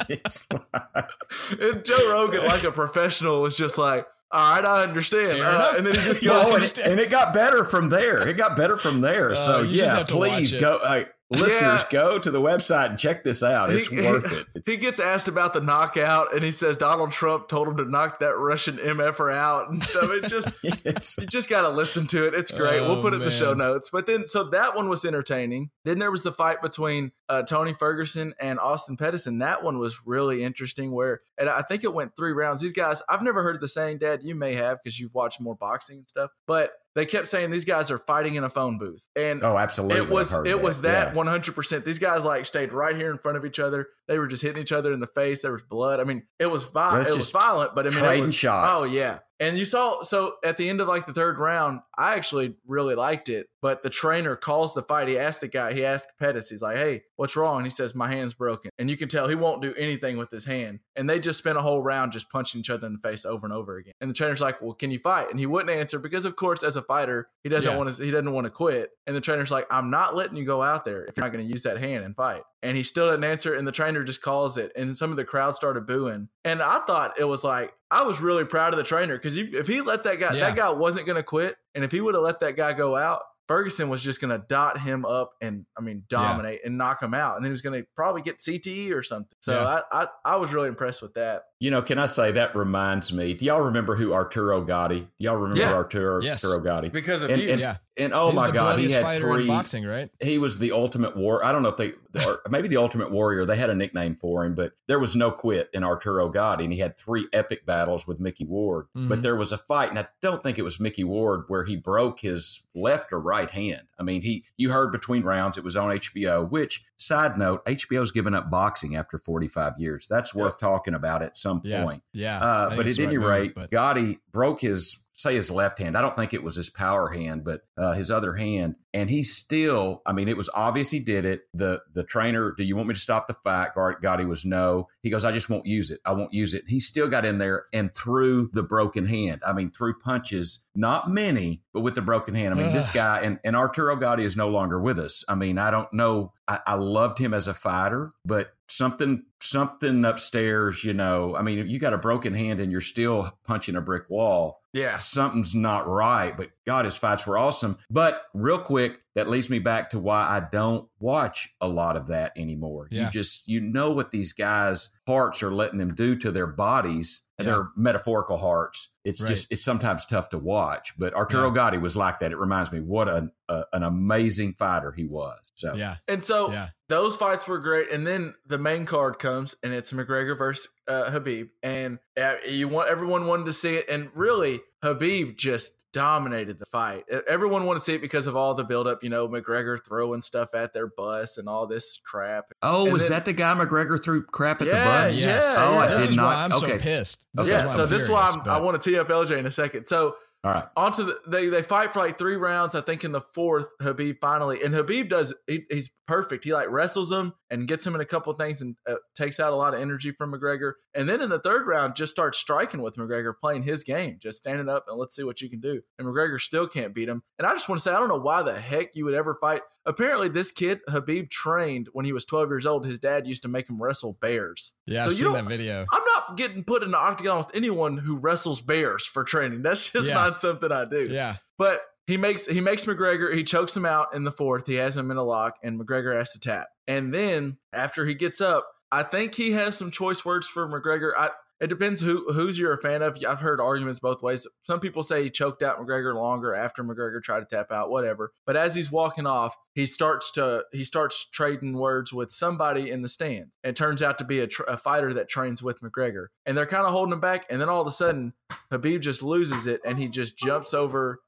it. 0.08 1.60
And 1.60 1.84
Joe 1.84 2.10
Rogan, 2.12 2.44
like 2.46 2.64
a 2.64 2.72
professional, 2.72 3.42
was 3.42 3.56
just 3.56 3.76
like, 3.78 4.06
"All 4.30 4.54
right, 4.54 4.64
I 4.64 4.82
understand." 4.84 5.40
Uh, 5.40 5.74
and 5.76 5.86
then 5.86 5.94
he 5.94 6.00
just 6.02 6.24
goes, 6.24 6.44
Oh, 6.46 6.54
and, 6.54 6.64
it, 6.64 6.78
and 6.78 7.00
it 7.00 7.10
got 7.10 7.34
better 7.34 7.64
from 7.64 7.88
there. 7.90 8.26
It 8.26 8.36
got 8.36 8.56
better 8.56 8.76
from 8.76 9.00
there. 9.00 9.32
Uh, 9.32 9.36
so 9.36 9.62
yeah, 9.62 9.96
have 9.96 10.06
to 10.08 10.16
watch 10.16 10.30
please 10.30 10.54
go, 10.54 10.78
uh, 10.78 11.04
listeners, 11.30 11.82
Yeah. 11.82 11.88
go 11.90 12.18
to 12.18 12.30
the 12.30 12.40
website 12.40 12.90
and 12.90 12.98
check 12.98 13.22
this 13.24 13.42
out. 13.42 13.70
It's 13.70 13.86
He- 13.86 13.96
worth 14.02 14.30
it. 14.32 14.46
It's, 14.54 14.70
he 14.70 14.76
gets 14.76 14.98
asked 15.00 15.28
about 15.28 15.52
the 15.52 15.60
knockout, 15.60 16.34
and 16.34 16.42
he 16.42 16.50
says 16.50 16.76
Donald 16.76 17.12
Trump 17.12 17.48
told 17.48 17.68
him 17.68 17.76
to 17.76 17.84
knock 17.84 18.20
that 18.20 18.36
Russian 18.36 18.76
mf'er 18.78 19.32
out 19.34 19.70
and 19.70 19.82
stuff. 19.84 20.10
It 20.10 20.28
just 20.28 20.64
it's- 20.64 21.16
you 21.18 21.26
just 21.26 21.48
got 21.48 21.62
to 21.62 21.70
listen 21.70 22.06
to 22.08 22.26
it. 22.26 22.34
It's 22.34 22.50
great. 22.50 22.80
we'll 22.80 22.92
Oh, 22.98 23.02
put 23.02 23.12
it 23.12 23.16
in 23.16 23.22
the 23.22 23.30
show 23.30 23.54
notes. 23.54 23.90
But 23.90 24.06
then, 24.06 24.26
so 24.26 24.44
that 24.50 24.74
one 24.74 24.88
was 24.88 25.04
entertaining. 25.04 25.70
Then 25.84 25.98
there 25.98 26.10
was 26.10 26.22
the 26.22 26.32
fight 26.32 26.62
between 26.62 27.12
uh, 27.28 27.42
Tony 27.42 27.74
Ferguson 27.74 28.34
and 28.40 28.58
Austin 28.58 28.96
Pettis, 28.96 29.26
and 29.26 29.42
that 29.42 29.62
one 29.62 29.78
was 29.78 30.00
really 30.06 30.42
interesting. 30.42 30.92
Where, 30.92 31.20
and 31.36 31.48
I 31.50 31.62
think 31.62 31.84
it 31.84 31.92
went 31.92 32.16
three 32.16 32.32
rounds. 32.32 32.62
These 32.62 32.72
guys, 32.72 33.02
I've 33.08 33.22
never 33.22 33.42
heard 33.42 33.60
the 33.60 33.68
saying, 33.68 33.98
Dad. 33.98 34.20
You 34.22 34.34
may 34.34 34.54
have 34.54 34.78
because 34.82 34.98
you've 34.98 35.14
watched 35.14 35.40
more 35.40 35.54
boxing 35.54 35.98
and 35.98 36.08
stuff, 36.08 36.30
but 36.46 36.72
they 36.98 37.06
kept 37.06 37.28
saying 37.28 37.50
these 37.50 37.64
guys 37.64 37.90
are 37.90 37.98
fighting 37.98 38.34
in 38.34 38.42
a 38.42 38.50
phone 38.50 38.76
booth, 38.76 39.06
and 39.14 39.44
oh, 39.44 39.56
absolutely. 39.56 39.98
it 39.98 40.10
was 40.10 40.34
it 40.46 40.60
was 40.60 40.80
that 40.80 41.14
one 41.14 41.26
hundred 41.26 41.54
percent. 41.54 41.84
These 41.84 42.00
guys 42.00 42.24
like 42.24 42.44
stayed 42.44 42.72
right 42.72 42.96
here 42.96 43.10
in 43.10 43.18
front 43.18 43.36
of 43.36 43.44
each 43.44 43.60
other. 43.60 43.88
They 44.08 44.18
were 44.18 44.26
just 44.26 44.42
hitting 44.42 44.60
each 44.60 44.72
other 44.72 44.92
in 44.92 45.00
the 45.00 45.06
face. 45.06 45.42
There 45.42 45.52
was 45.52 45.62
blood. 45.62 46.00
I 46.00 46.04
mean, 46.04 46.24
it 46.38 46.50
was 46.50 46.70
violent. 46.70 47.08
It 47.08 47.14
was 47.14 47.30
violent, 47.30 47.74
but 47.74 47.86
I 47.86 47.90
mean, 47.90 48.04
it 48.04 48.20
was, 48.20 48.30
oh, 48.30 48.32
shots. 48.32 48.82
Oh 48.82 48.84
yeah, 48.84 49.18
And 49.40 49.56
you 49.58 49.64
saw, 49.64 50.02
so 50.02 50.34
at 50.44 50.56
the 50.56 50.68
end 50.68 50.80
of 50.80 50.88
like 50.88 51.06
the 51.06 51.12
third 51.12 51.38
round, 51.38 51.80
I 51.96 52.14
actually 52.14 52.56
really 52.66 52.94
liked 52.94 53.28
it. 53.28 53.48
But 53.60 53.82
the 53.82 53.90
trainer 53.90 54.36
calls 54.36 54.74
the 54.74 54.82
fight. 54.82 55.08
He 55.08 55.18
asked 55.18 55.40
the 55.40 55.48
guy, 55.48 55.72
he 55.72 55.84
asked 55.84 56.10
Pettis, 56.18 56.48
he's 56.48 56.62
like, 56.62 56.76
hey, 56.76 57.02
what's 57.16 57.34
wrong? 57.36 57.56
And 57.58 57.66
he 57.66 57.70
says, 57.70 57.92
my 57.94 58.08
hand's 58.08 58.34
broken. 58.34 58.70
And 58.78 58.88
you 58.88 58.96
can 58.96 59.08
tell 59.08 59.26
he 59.28 59.34
won't 59.34 59.62
do 59.62 59.74
anything 59.76 60.16
with 60.16 60.30
his 60.30 60.44
hand. 60.44 60.78
And 60.94 61.10
they 61.10 61.18
just 61.18 61.38
spent 61.38 61.58
a 61.58 61.62
whole 61.62 61.82
round 61.82 62.12
just 62.12 62.30
punching 62.30 62.60
each 62.60 62.70
other 62.70 62.86
in 62.86 62.92
the 62.94 63.08
face 63.08 63.24
over 63.24 63.46
and 63.46 63.52
over 63.52 63.76
again. 63.76 63.94
And 64.00 64.08
the 64.10 64.14
trainer's 64.14 64.40
like, 64.40 64.62
well, 64.62 64.74
can 64.74 64.90
you 64.92 64.98
fight? 65.00 65.30
And 65.30 65.40
he 65.40 65.46
wouldn't 65.46 65.70
answer 65.76 65.98
because, 65.98 66.24
of 66.24 66.36
course, 66.36 66.62
as 66.62 66.76
a 66.76 66.82
fighter, 66.82 67.28
he 67.42 67.48
doesn't 67.48 67.70
Yeah. 67.70 67.76
want 67.78 67.94
to, 67.94 68.04
he 68.04 68.10
doesn't 68.12 68.32
want 68.32 68.44
to 68.44 68.50
quit. 68.50 68.90
And 69.06 69.16
the 69.16 69.20
trainer's 69.20 69.50
like, 69.50 69.66
I'm 69.72 69.90
not 69.90 70.14
letting 70.14 70.36
you 70.36 70.44
go 70.44 70.62
out 70.62 70.84
there 70.84 71.04
if 71.04 71.16
you're 71.16 71.24
not 71.26 71.32
going 71.32 71.44
to 71.44 71.50
use 71.50 71.64
that 71.64 71.78
hand 71.78 72.04
and 72.04 72.14
fight. 72.14 72.42
And 72.62 72.76
he 72.76 72.82
still 72.84 73.10
didn't 73.10 73.24
answer. 73.24 73.54
And 73.54 73.66
the 73.66 73.72
trainer 73.72 74.04
just 74.04 74.22
calls 74.22 74.56
it. 74.56 74.72
And 74.76 74.96
some 74.96 75.10
of 75.10 75.16
the 75.16 75.24
crowd 75.24 75.54
started 75.54 75.86
booing. 75.86 76.28
And 76.44 76.62
I 76.62 76.80
thought 76.80 77.18
it 77.18 77.24
was 77.24 77.42
like, 77.44 77.72
I 77.90 78.02
was 78.02 78.20
really 78.20 78.44
proud 78.44 78.72
of 78.74 78.78
the 78.78 78.84
trainer 78.84 79.16
because 79.16 79.36
if, 79.36 79.54
if 79.54 79.66
he 79.66 79.80
let 79.80 80.04
that 80.04 80.20
guy, 80.20 80.34
Yeah. 80.34 80.40
that 80.48 80.56
guy 80.56 80.70
wasn't 80.70 81.06
going 81.06 81.16
to 81.16 81.22
quit. 81.22 81.56
And 81.74 81.84
if 81.84 81.90
he 81.92 82.00
would 82.00 82.14
have 82.14 82.22
let 82.22 82.40
that 82.40 82.56
guy 82.56 82.72
go 82.74 82.96
out, 82.96 83.22
Ferguson 83.46 83.88
was 83.88 84.02
just 84.02 84.20
going 84.20 84.30
to 84.38 84.44
dot 84.46 84.78
him 84.78 85.06
up 85.06 85.30
and, 85.40 85.64
I 85.74 85.80
mean, 85.80 86.02
dominate 86.10 86.60
and 86.66 86.76
knock 86.76 87.02
him 87.02 87.14
out. 87.14 87.36
And 87.36 87.44
then 87.44 87.48
he 87.48 87.52
was 87.52 87.62
going 87.62 87.80
to 87.80 87.88
probably 87.96 88.20
get 88.20 88.40
CTE 88.40 88.92
or 88.92 89.02
something. 89.02 89.34
So 89.40 89.54
Yeah. 89.54 89.80
I, 89.90 90.02
I, 90.02 90.08
I 90.22 90.36
was 90.36 90.52
really 90.52 90.68
impressed 90.68 91.00
with 91.00 91.14
that. 91.14 91.44
You 91.58 91.70
know, 91.70 91.80
can 91.80 91.98
I 91.98 92.04
say 92.04 92.30
that 92.32 92.54
reminds 92.54 93.10
me? 93.10 93.32
Do 93.32 93.46
y'all 93.46 93.62
remember 93.62 93.96
who 93.96 94.12
Arturo 94.12 94.60
Gatti? 94.60 95.00
Do 95.00 95.06
y'all 95.18 95.36
remember 95.36 95.62
Yeah. 95.62 95.72
Arturo, 95.74 96.20
Yes. 96.20 96.44
Arturo 96.44 96.62
Gatti? 96.62 96.90
Because 96.90 97.22
of 97.22 97.30
And, 97.30 97.40
you. 97.40 97.48
and, 97.52 97.58
Yeah. 97.60 97.76
And 97.98 98.14
oh 98.14 98.26
He's 98.30 98.36
my 98.36 98.50
God, 98.50 98.78
he 98.78 98.90
had 98.92 99.18
three. 99.20 99.42
in 99.42 99.48
boxing, 99.48 99.84
right? 99.84 100.10
he 100.22 100.38
was 100.38 100.58
the 100.58 100.72
ultimate 100.72 101.16
war. 101.16 101.44
I 101.44 101.52
don't 101.52 101.62
know 101.62 101.70
if 101.70 101.76
they, 101.76 101.92
or 102.24 102.40
maybe 102.48 102.68
the 102.68 102.76
ultimate 102.76 103.10
warrior. 103.10 103.44
They 103.44 103.56
had 103.56 103.70
a 103.70 103.74
nickname 103.74 104.14
for 104.16 104.44
him, 104.44 104.54
but 104.54 104.72
there 104.86 104.98
was 104.98 105.16
no 105.16 105.30
quit 105.30 105.68
in 105.72 105.82
Arturo 105.84 106.28
Gatti, 106.28 106.64
and 106.64 106.72
he 106.72 106.78
had 106.78 106.96
three 106.96 107.26
epic 107.32 107.66
battles 107.66 108.06
with 108.06 108.20
Micky 108.20 108.44
Ward. 108.44 108.86
Mhm. 108.96 109.08
But 109.08 109.22
there 109.22 109.36
was 109.36 109.52
a 109.52 109.58
fight, 109.58 109.90
and 109.90 109.98
I 109.98 110.06
don't 110.22 110.42
think 110.42 110.58
it 110.58 110.62
was 110.62 110.78
Micky 110.80 111.04
Ward 111.04 111.44
where 111.48 111.64
he 111.64 111.76
broke 111.76 112.20
his 112.20 112.60
left 112.74 113.12
or 113.12 113.18
right 113.20 113.50
hand. 113.50 113.82
I 113.98 114.02
mean, 114.04 114.22
he 114.22 114.44
you 114.56 114.70
heard 114.70 114.92
between 114.92 115.24
rounds 115.24 115.58
it 115.58 115.64
was 115.64 115.76
on 115.76 115.90
HBO. 115.90 116.44
Which 116.48 116.84
side 116.96 117.36
note, 117.36 117.64
HBO's 117.66 118.10
given 118.12 118.34
up 118.34 118.50
boxing 118.50 118.94
after 118.96 119.18
forty 119.18 119.48
five 119.48 119.72
years. 119.78 120.06
That's 120.08 120.34
worth 120.34 120.58
talking 120.58 120.94
about 120.94 121.22
at 121.22 121.36
some 121.36 121.60
point. 121.60 122.02
Yeah. 122.12 122.38
I 122.38 122.48
Uh, 122.68 122.76
but 122.76 122.86
at 122.86 122.98
any 122.98 123.18
right 123.18 123.40
rate, 123.40 123.54
but- 123.54 123.70
Gatti 123.70 124.18
broke 124.32 124.60
his 124.60 124.98
say 125.18 125.34
his 125.34 125.50
left 125.50 125.80
hand. 125.80 125.98
I 125.98 126.00
don't 126.00 126.14
think 126.14 126.32
it 126.32 126.44
was 126.44 126.54
his 126.54 126.70
power 126.70 127.08
hand, 127.08 127.44
but 127.44 127.62
uh, 127.76 127.92
his 127.92 128.08
other 128.08 128.34
hand. 128.34 128.76
And 128.94 129.10
he 129.10 129.24
still, 129.24 130.00
I 130.06 130.12
mean, 130.12 130.28
it 130.28 130.36
was 130.36 130.48
obvious 130.54 130.92
he 130.92 131.00
did 131.00 131.24
it. 131.24 131.42
The 131.52 131.82
the 131.92 132.04
trainer, 132.04 132.54
do 132.56 132.62
you 132.62 132.76
want 132.76 132.88
me 132.88 132.94
to 132.94 133.00
stop 133.00 133.26
the 133.26 133.34
fight? 133.34 133.74
Gar- 133.74 133.98
Gatti 134.00 134.24
was 134.24 134.44
no. 134.44 134.88
He 135.08 135.10
goes, 135.10 135.24
I 135.24 135.32
just 135.32 135.48
won't 135.48 135.64
use 135.64 135.90
it. 135.90 136.00
I 136.04 136.12
won't 136.12 136.34
use 136.34 136.52
it. 136.52 136.64
He 136.68 136.80
still 136.80 137.08
got 137.08 137.24
in 137.24 137.38
there 137.38 137.64
and 137.72 137.94
threw 137.94 138.50
the 138.52 138.62
broken 138.62 139.06
hand. 139.06 139.40
I 139.46 139.54
mean, 139.54 139.70
threw 139.70 139.98
punches, 139.98 140.60
not 140.74 141.10
many, 141.10 141.62
but 141.72 141.80
with 141.80 141.94
the 141.94 142.02
broken 142.02 142.34
hand. 142.34 142.52
I 142.54 142.58
mean, 142.58 142.72
this 142.74 142.88
guy 142.88 143.20
and, 143.20 143.38
and 143.42 143.56
Arturo 143.56 143.96
Gatti 143.96 144.24
is 144.24 144.36
no 144.36 144.48
longer 144.48 144.78
with 144.78 144.98
us. 144.98 145.24
I 145.28 145.34
mean, 145.34 145.56
I 145.56 145.70
don't 145.70 145.90
know. 145.94 146.34
I, 146.46 146.60
I 146.66 146.74
loved 146.74 147.18
him 147.18 147.32
as 147.32 147.48
a 147.48 147.54
fighter, 147.54 148.12
but 148.26 148.52
something 148.68 149.24
something 149.40 150.04
upstairs, 150.04 150.84
you 150.84 150.92
know. 150.92 151.34
I 151.36 151.42
mean, 151.42 151.58
if 151.58 151.68
you 151.70 151.78
got 151.78 151.94
a 151.94 151.98
broken 151.98 152.34
hand 152.34 152.60
and 152.60 152.70
you're 152.72 152.80
still 152.80 153.32
punching 153.46 153.76
a 153.76 153.80
brick 153.80 154.10
wall, 154.10 154.60
Yeah. 154.72 154.96
something's 154.98 155.54
not 155.54 155.86
right. 155.88 156.36
But 156.36 156.50
God, 156.66 156.84
his 156.84 156.96
fights 156.96 157.26
were 157.26 157.38
awesome. 157.38 157.78
But 157.88 158.22
real 158.34 158.58
quick, 158.58 159.00
that 159.14 159.28
leads 159.28 159.50
me 159.50 159.58
back 159.58 159.90
to 159.90 159.98
why 159.98 160.22
I 160.28 160.40
don't 160.50 160.88
watch 161.00 161.50
a 161.60 161.68
lot 161.68 161.96
of 161.96 162.06
that 162.08 162.32
anymore. 162.36 162.88
Yeah. 162.90 163.06
You 163.06 163.10
just 163.10 163.48
you 163.48 163.60
know 163.60 163.90
what 163.92 164.10
these 164.12 164.32
guys' 164.32 164.90
hearts 165.06 165.42
are 165.42 165.52
letting 165.52 165.78
them 165.78 165.94
do 165.94 166.14
to 166.16 166.30
their 166.30 166.46
bodies, 166.46 167.22
Yeah. 167.38 167.44
their 167.46 167.68
metaphorical 167.76 168.36
hearts. 168.38 168.90
It's 169.04 169.20
Right. 169.20 169.28
just 169.28 169.50
it's 169.50 169.64
sometimes 169.64 170.04
tough 170.06 170.28
to 170.30 170.38
watch. 170.38 170.92
But 170.98 171.14
Arturo 171.14 171.50
Gatti 171.50 171.78
was 171.78 171.96
like 171.96 172.20
that. 172.20 172.30
It 172.32 172.38
reminds 172.38 172.70
me 172.70 172.80
what 172.80 173.08
an 173.08 173.32
a, 173.48 173.64
an 173.72 173.82
amazing 173.82 174.52
fighter 174.54 174.92
he 174.92 175.06
was. 175.06 175.38
So 175.54 175.74
Yeah. 175.74 175.96
And 176.06 176.22
so 176.22 176.52
Yeah. 176.52 176.68
those 176.88 177.16
fights 177.16 177.48
were 177.48 177.58
great. 177.58 177.90
And 177.90 178.06
then 178.06 178.34
the 178.46 178.58
main 178.58 178.84
card 178.84 179.18
comes, 179.18 179.56
and 179.62 179.72
it's 179.72 179.90
McGregor 179.92 180.36
versus 180.36 180.68
uh, 180.86 181.10
Habib, 181.10 181.48
and 181.62 181.98
uh, 182.20 182.34
you 182.48 182.68
want 182.68 182.88
everyone 182.88 183.26
wanted 183.26 183.46
to 183.46 183.52
see 183.52 183.76
it. 183.76 183.88
And 183.88 184.10
really, 184.14 184.60
Habib 184.82 185.36
just 185.36 185.74
dominated 185.92 186.58
the 186.58 186.66
fight. 186.66 187.04
Everyone 187.26 187.64
wanted 187.64 187.78
to 187.80 187.84
see 187.84 187.94
it 187.94 188.00
because 188.00 188.26
of 188.26 188.36
all 188.36 188.54
the 188.54 188.62
buildup. 188.62 189.02
You 189.02 189.08
know, 189.08 189.26
McGregor 189.26 189.78
throwing 189.84 190.20
stuff 190.20 190.54
at 190.54 190.72
their 190.74 190.86
bus 190.86 191.38
and 191.38 191.48
all 191.48 191.66
this 191.66 191.98
crap. 192.04 192.52
Oh, 192.62 192.84
And 192.84 192.92
was 192.92 193.02
then- 193.02 193.12
that 193.12 193.24
the 193.24 193.32
guy 193.32 193.54
McGregor 193.54 194.02
threw 194.02 194.22
crap 194.24 194.60
at 194.60 194.68
Yeah, 194.68 194.78
the 194.78 194.84
bus? 195.10 195.16
yeah, 195.20 195.26
Yes. 195.26 195.56
Oh, 195.58 195.78
I 195.78 195.86
this 195.88 196.02
did 196.02 196.10
is 196.10 196.16
not. 196.16 196.24
why 196.26 196.34
I'm 196.44 196.52
okay. 196.52 196.66
so 196.72 196.78
pissed. 196.78 197.26
Okay. 197.38 197.46
This 197.48 197.52
yeah, 197.54 197.66
so 197.68 197.84
I'm 197.84 197.90
this 197.90 198.02
is 198.02 198.10
why 198.10 198.26
furious, 198.26 198.46
I'm, 198.48 198.52
I 198.52 198.60
want 198.60 198.80
to 198.80 198.90
tee 198.90 198.98
up 198.98 199.08
LJ 199.08 199.38
in 199.38 199.46
a 199.46 199.50
second. 199.50 199.86
So 199.86 200.16
All 200.44 200.52
right. 200.52 200.64
onto 200.76 201.04
the 201.04 201.18
they 201.26 201.48
they 201.48 201.62
fight 201.62 201.92
for 201.92 202.00
like 202.00 202.18
three 202.18 202.36
rounds. 202.36 202.74
I 202.74 202.80
think 202.82 203.02
in 203.02 203.12
the 203.12 203.20
fourth, 203.22 203.68
Habib 203.80 204.18
finally 204.20 204.62
and 204.62 204.74
Habib 204.74 205.08
does 205.08 205.34
he, 205.46 205.64
he's 205.70 205.90
perfect. 206.08 206.42
He 206.42 206.52
like 206.52 206.68
wrestles 206.70 207.12
him 207.12 207.34
and 207.50 207.68
gets 207.68 207.86
him 207.86 207.94
in 207.94 208.00
a 208.00 208.04
couple 208.06 208.32
of 208.32 208.38
things 208.38 208.60
and 208.62 208.74
uh, 208.88 208.94
takes 209.14 209.38
out 209.38 209.52
a 209.52 209.56
lot 209.56 209.74
of 209.74 209.80
energy 209.80 210.10
from 210.10 210.32
McGregor. 210.32 210.72
And 210.94 211.08
then 211.08 211.20
in 211.20 211.28
the 211.28 211.38
third 211.38 211.66
round, 211.66 211.94
just 211.94 212.10
starts 212.10 212.38
striking 212.38 212.82
with 212.82 212.96
McGregor, 212.96 213.32
playing 213.38 213.62
his 213.62 213.84
game, 213.84 214.16
just 214.20 214.38
standing 214.38 214.68
up 214.68 214.86
and 214.88 214.98
let's 214.98 215.14
see 215.14 215.22
what 215.22 215.40
you 215.40 215.48
can 215.48 215.60
do. 215.60 215.82
And 215.98 216.08
McGregor 216.08 216.40
still 216.40 216.66
can't 216.66 216.94
beat 216.94 217.08
him. 217.08 217.22
And 217.38 217.46
I 217.46 217.52
just 217.52 217.68
want 217.68 217.78
to 217.78 217.82
say 217.82 217.92
I 217.92 217.98
don't 218.00 218.08
know 218.08 218.18
why 218.18 218.42
the 218.42 218.58
heck 218.58 218.96
you 218.96 219.04
would 219.04 219.14
ever 219.14 219.34
fight. 219.34 219.60
Apparently, 219.86 220.28
this 220.28 220.50
kid 220.50 220.80
Habib 220.88 221.30
trained 221.30 221.88
when 221.92 222.04
he 222.04 222.12
was 222.12 222.24
12 222.24 222.50
years 222.50 222.66
old. 222.66 222.84
His 222.84 222.98
dad 222.98 223.26
used 223.26 223.42
to 223.42 223.48
make 223.48 223.68
him 223.70 223.80
wrestle 223.80 224.18
bears. 224.20 224.74
Yeah, 224.86 225.02
So 225.04 225.06
I've 225.06 225.12
you 225.12 225.18
seen 225.18 225.32
that 225.32 225.44
video. 225.44 225.86
I'm 225.92 226.02
not 226.04 226.36
getting 226.36 226.64
put 226.64 226.82
in 226.82 226.90
the 226.90 226.98
octagon 226.98 227.38
with 227.38 227.50
anyone 227.54 227.96
who 227.98 228.16
wrestles 228.16 228.60
bears 228.60 229.06
for 229.06 229.24
training. 229.24 229.62
That's 229.62 229.88
just 229.90 230.08
Yeah. 230.08 230.14
not 230.14 230.40
something 230.40 230.70
I 230.72 230.84
do. 230.84 231.06
Yeah. 231.08 231.36
But 231.56 231.80
he 232.08 232.16
makes 232.16 232.46
he 232.46 232.62
makes 232.62 232.86
McGregor, 232.86 233.34
he 233.34 233.44
chokes 233.44 233.76
him 233.76 233.84
out 233.84 234.14
in 234.14 234.24
the 234.24 234.32
fourth. 234.32 234.66
He 234.66 234.76
has 234.76 234.96
him 234.96 235.10
in 235.10 235.18
a 235.18 235.22
lock, 235.22 235.56
and 235.62 235.78
McGregor 235.78 236.16
has 236.16 236.32
to 236.32 236.40
tap. 236.40 236.68
And 236.86 237.12
then 237.12 237.58
after 237.70 238.06
he 238.06 238.14
gets 238.14 238.40
up, 238.40 238.66
I 238.90 239.02
think 239.02 239.34
he 239.34 239.52
has 239.52 239.76
some 239.76 239.90
choice 239.90 240.24
words 240.24 240.46
for 240.46 240.66
McGregor. 240.66 241.12
I 241.16 241.30
it 241.60 241.66
depends 241.66 242.00
who 242.00 242.32
who's 242.32 242.58
you're 242.58 242.72
a 242.72 242.80
fan 242.80 243.02
of. 243.02 243.18
I've 243.28 243.40
heard 243.40 243.60
arguments 243.60 244.00
both 244.00 244.22
ways. 244.22 244.46
Some 244.62 244.80
people 244.80 245.02
say 245.02 245.22
he 245.22 245.28
choked 245.28 245.62
out 245.62 245.78
McGregor 245.78 246.14
longer 246.14 246.54
after 246.54 246.82
McGregor 246.82 247.22
tried 247.22 247.40
to 247.40 247.56
tap 247.56 247.70
out, 247.70 247.90
whatever. 247.90 248.32
But 248.46 248.56
as 248.56 248.74
he's 248.74 248.90
walking 248.90 249.26
off, 249.26 249.54
he 249.74 249.84
starts 249.84 250.30
to 250.32 250.64
he 250.72 250.84
starts 250.84 251.26
trading 251.30 251.76
words 251.76 252.10
with 252.10 252.30
somebody 252.30 252.90
in 252.90 253.02
the 253.02 253.08
stands. 253.10 253.58
It 253.62 253.76
turns 253.76 254.02
out 254.02 254.16
to 254.18 254.24
be 254.24 254.40
a, 254.40 254.46
tr- 254.46 254.62
a 254.62 254.78
fighter 254.78 255.12
that 255.12 255.28
trains 255.28 255.62
with 255.62 255.82
McGregor, 255.82 256.28
and 256.46 256.56
they're 256.56 256.64
kind 256.64 256.86
of 256.86 256.92
holding 256.92 257.12
him 257.12 257.20
back. 257.20 257.44
And 257.50 257.60
then 257.60 257.68
all 257.68 257.82
of 257.82 257.86
a 257.86 257.90
sudden, 257.90 258.32
Habib 258.70 259.02
just 259.02 259.22
loses 259.22 259.66
it, 259.66 259.82
and 259.84 259.98
he 259.98 260.08
just 260.08 260.38
jumps 260.38 260.72
over 260.72 261.20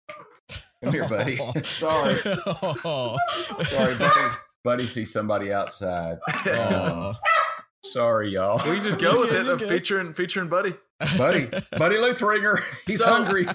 Come 0.83 0.93
here, 0.93 1.09
buddy. 1.09 1.37
Sorry. 1.65 2.19
oh, 2.27 3.17
Sorry, 3.65 3.97
buddy. 3.99 4.35
Buddy 4.65 4.87
sees 4.87 5.13
somebody 5.13 5.53
outside. 5.53 6.19
Sorry, 7.85 8.29
y'all. 8.31 8.61
We 8.71 8.79
just 8.81 9.01
go 9.01 9.21
with 9.21 9.33
it. 9.33 9.47
you're 9.47 9.55
uh. 9.57 9.59
Featuring 9.59 10.13
featuring 10.13 10.49
Buddy. 10.49 10.75
Buddy. 11.17 11.47
Buddy 11.79 11.97
Luthringer. 11.97 12.63
He's 12.87 12.99
So- 12.99 13.07
hungry. 13.09 13.47